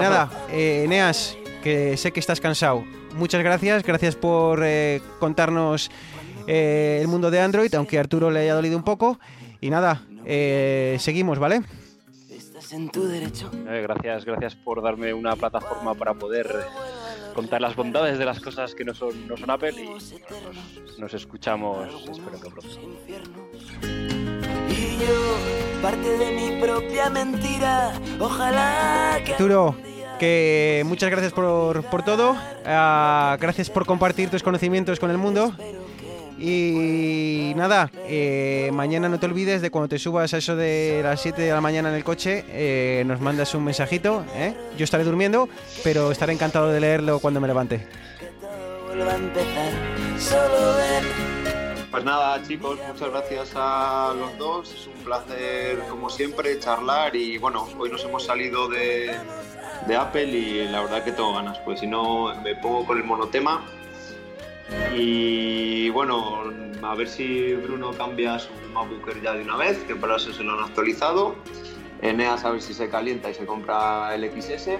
nada, 0.00 0.30
eh, 0.50 0.84
Eneas, 0.84 1.36
que 1.62 1.96
sé 1.96 2.12
que 2.12 2.20
estás 2.20 2.40
cansado. 2.40 2.84
Muchas 3.14 3.42
gracias, 3.42 3.82
gracias 3.82 4.16
por 4.16 4.60
eh, 4.62 5.00
contarnos 5.18 5.90
eh, 6.46 6.98
el 7.00 7.08
mundo 7.08 7.30
de 7.30 7.40
Android, 7.40 7.74
aunque 7.74 7.96
a 7.98 8.00
Arturo 8.00 8.30
le 8.30 8.40
haya 8.40 8.54
dolido 8.54 8.76
un 8.76 8.84
poco. 8.84 9.18
Y 9.60 9.70
nada, 9.70 10.02
eh, 10.24 10.96
seguimos, 10.98 11.38
¿vale? 11.38 11.62
en 12.72 12.88
tu 12.88 13.04
derecho. 13.04 13.50
gracias, 13.64 14.24
gracias 14.24 14.54
por 14.54 14.80
darme 14.80 15.12
una 15.12 15.34
plataforma 15.34 15.94
para 15.94 16.14
poder 16.14 16.46
contar 17.34 17.60
las 17.60 17.76
bondades 17.76 18.18
de 18.18 18.24
las 18.24 18.40
cosas 18.40 18.74
que 18.74 18.84
no 18.84 18.94
son, 18.94 19.26
no 19.26 19.36
son 19.36 19.50
Apple 19.50 19.72
y 19.72 21.00
nos, 21.00 21.14
escuchamos, 21.14 21.88
espero 22.10 22.40
que 22.40 22.50
pronto. 22.50 22.80
Y 24.68 24.98
yo, 24.98 25.82
parte 25.82 26.18
de 26.18 26.30
mi 26.32 26.60
propia 26.60 27.10
mentira, 27.10 27.92
ojalá 28.18 29.20
que... 29.24 29.32
Arturo, 29.32 29.76
que 30.18 30.82
muchas 30.86 31.10
gracias 31.10 31.32
por, 31.32 31.82
por 31.84 32.02
todo, 32.02 32.32
uh, 32.32 33.38
gracias 33.40 33.70
por 33.70 33.86
compartir 33.86 34.30
tus 34.30 34.42
conocimientos 34.42 35.00
con 35.00 35.10
el 35.10 35.18
mundo 35.18 35.54
y 36.40 37.52
nada, 37.54 37.90
eh, 38.08 38.70
mañana 38.72 39.10
no 39.10 39.20
te 39.20 39.26
olvides 39.26 39.60
de 39.60 39.70
cuando 39.70 39.88
te 39.88 39.98
subas 39.98 40.32
a 40.32 40.38
eso 40.38 40.56
de 40.56 41.00
las 41.02 41.20
7 41.20 41.42
de 41.42 41.52
la 41.52 41.60
mañana 41.60 41.90
en 41.90 41.94
el 41.96 42.02
coche, 42.04 42.44
eh, 42.48 43.04
nos 43.06 43.20
mandas 43.20 43.54
un 43.54 43.64
mensajito. 43.64 44.24
¿eh? 44.34 44.54
Yo 44.78 44.84
estaré 44.84 45.04
durmiendo, 45.04 45.50
pero 45.84 46.10
estaré 46.10 46.32
encantado 46.32 46.68
de 46.68 46.80
leerlo 46.80 47.18
cuando 47.18 47.40
me 47.40 47.48
levante. 47.48 47.86
Pues 51.90 52.04
nada, 52.04 52.42
chicos, 52.42 52.78
muchas 52.88 53.10
gracias 53.10 53.52
a 53.54 54.14
los 54.18 54.38
dos. 54.38 54.72
Es 54.72 54.86
un 54.86 55.04
placer, 55.04 55.78
como 55.90 56.08
siempre, 56.08 56.58
charlar. 56.58 57.14
Y 57.14 57.36
bueno, 57.36 57.68
hoy 57.78 57.90
nos 57.90 58.02
hemos 58.04 58.24
salido 58.24 58.66
de, 58.68 59.14
de 59.86 59.96
Apple 59.96 60.24
y 60.24 60.68
la 60.68 60.80
verdad 60.80 61.04
que 61.04 61.12
tengo 61.12 61.34
ganas. 61.34 61.58
Pues 61.58 61.80
si 61.80 61.86
no, 61.86 62.34
me 62.42 62.54
pongo 62.56 62.86
con 62.86 62.96
el 62.96 63.04
monotema 63.04 63.62
y 64.94 65.88
bueno, 65.90 66.44
a 66.82 66.94
ver 66.94 67.08
si 67.08 67.54
Bruno 67.54 67.92
cambia 67.92 68.38
su 68.38 68.50
MacBook 68.72 69.20
ya 69.22 69.34
de 69.34 69.42
una 69.42 69.56
vez, 69.56 69.78
que 69.84 69.94
para 69.94 70.16
eso 70.16 70.32
se 70.32 70.42
lo 70.42 70.54
han 70.54 70.64
actualizado. 70.64 71.36
Eneas 72.02 72.44
a 72.44 72.50
ver 72.50 72.62
si 72.62 72.74
se 72.74 72.88
calienta 72.88 73.30
y 73.30 73.34
se 73.34 73.46
compra 73.46 74.14
el 74.14 74.30
XS. 74.30 74.70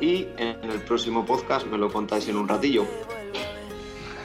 Y 0.00 0.28
en 0.36 0.58
el 0.62 0.80
próximo 0.80 1.24
podcast 1.24 1.66
me 1.66 1.78
lo 1.78 1.92
contáis 1.92 2.28
en 2.28 2.36
un 2.36 2.48
ratillo. 2.48 2.86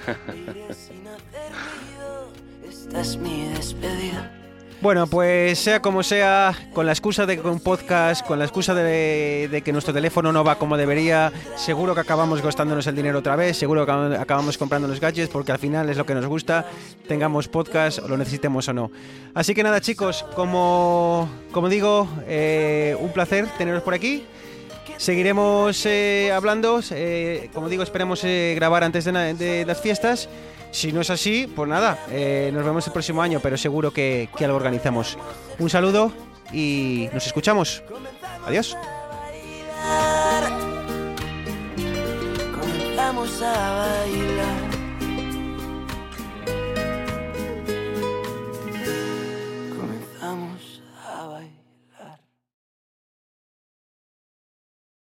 Bueno, 4.81 5.05
pues 5.05 5.59
sea 5.59 5.79
como 5.79 6.01
sea, 6.01 6.55
con 6.73 6.87
la 6.87 6.91
excusa 6.91 7.27
de 7.27 7.39
que 7.39 7.47
un 7.47 7.59
podcast, 7.59 8.25
con 8.25 8.39
la 8.39 8.45
excusa 8.45 8.73
de, 8.73 9.61
que 9.63 9.71
nuestro 9.71 9.93
teléfono 9.93 10.31
no 10.31 10.43
va 10.43 10.55
como 10.55 10.75
debería, 10.75 11.31
seguro 11.55 11.93
que 11.93 12.01
acabamos 12.01 12.41
gastándonos 12.41 12.87
el 12.87 12.95
dinero 12.95 13.19
otra 13.19 13.35
vez, 13.35 13.57
seguro 13.57 13.85
que 13.85 13.91
acabamos 13.91 14.57
comprando 14.57 14.87
los 14.87 14.99
gadgets 14.99 15.29
porque 15.29 15.51
al 15.51 15.59
final 15.59 15.87
es 15.91 15.97
lo 15.97 16.05
que 16.07 16.15
nos 16.15 16.25
gusta, 16.25 16.65
tengamos 17.07 17.47
podcast 17.47 17.99
lo 18.07 18.17
necesitemos 18.17 18.67
o 18.69 18.73
no. 18.73 18.91
Así 19.35 19.53
que 19.53 19.61
nada 19.61 19.81
chicos, 19.81 20.25
como, 20.33 21.29
como 21.51 21.69
digo, 21.69 22.07
eh, 22.25 22.97
un 22.99 23.13
placer 23.13 23.45
teneros 23.59 23.83
por 23.83 23.93
aquí. 23.93 24.25
Seguiremos 24.97 25.85
eh, 25.85 26.31
hablando, 26.33 26.81
eh, 26.89 27.51
como 27.53 27.69
digo, 27.69 27.83
esperemos 27.83 28.23
grabar 28.23 28.83
antes 28.83 29.05
de 29.05 29.63
las 29.63 29.79
fiestas. 29.79 30.27
Si 30.71 30.91
no 30.91 31.01
es 31.01 31.09
así, 31.09 31.51
pues 31.53 31.69
nada, 31.69 32.05
eh, 32.09 32.49
nos 32.53 32.63
vemos 32.63 32.87
el 32.87 32.93
próximo 32.93 33.21
año, 33.21 33.39
pero 33.41 33.57
seguro 33.57 33.91
que, 33.91 34.29
que 34.35 34.45
algo 34.45 34.57
organizamos. 34.57 35.17
Un 35.59 35.69
saludo 35.69 36.11
y 36.53 37.09
nos 37.13 37.27
escuchamos. 37.27 37.83
Adiós. 38.45 38.75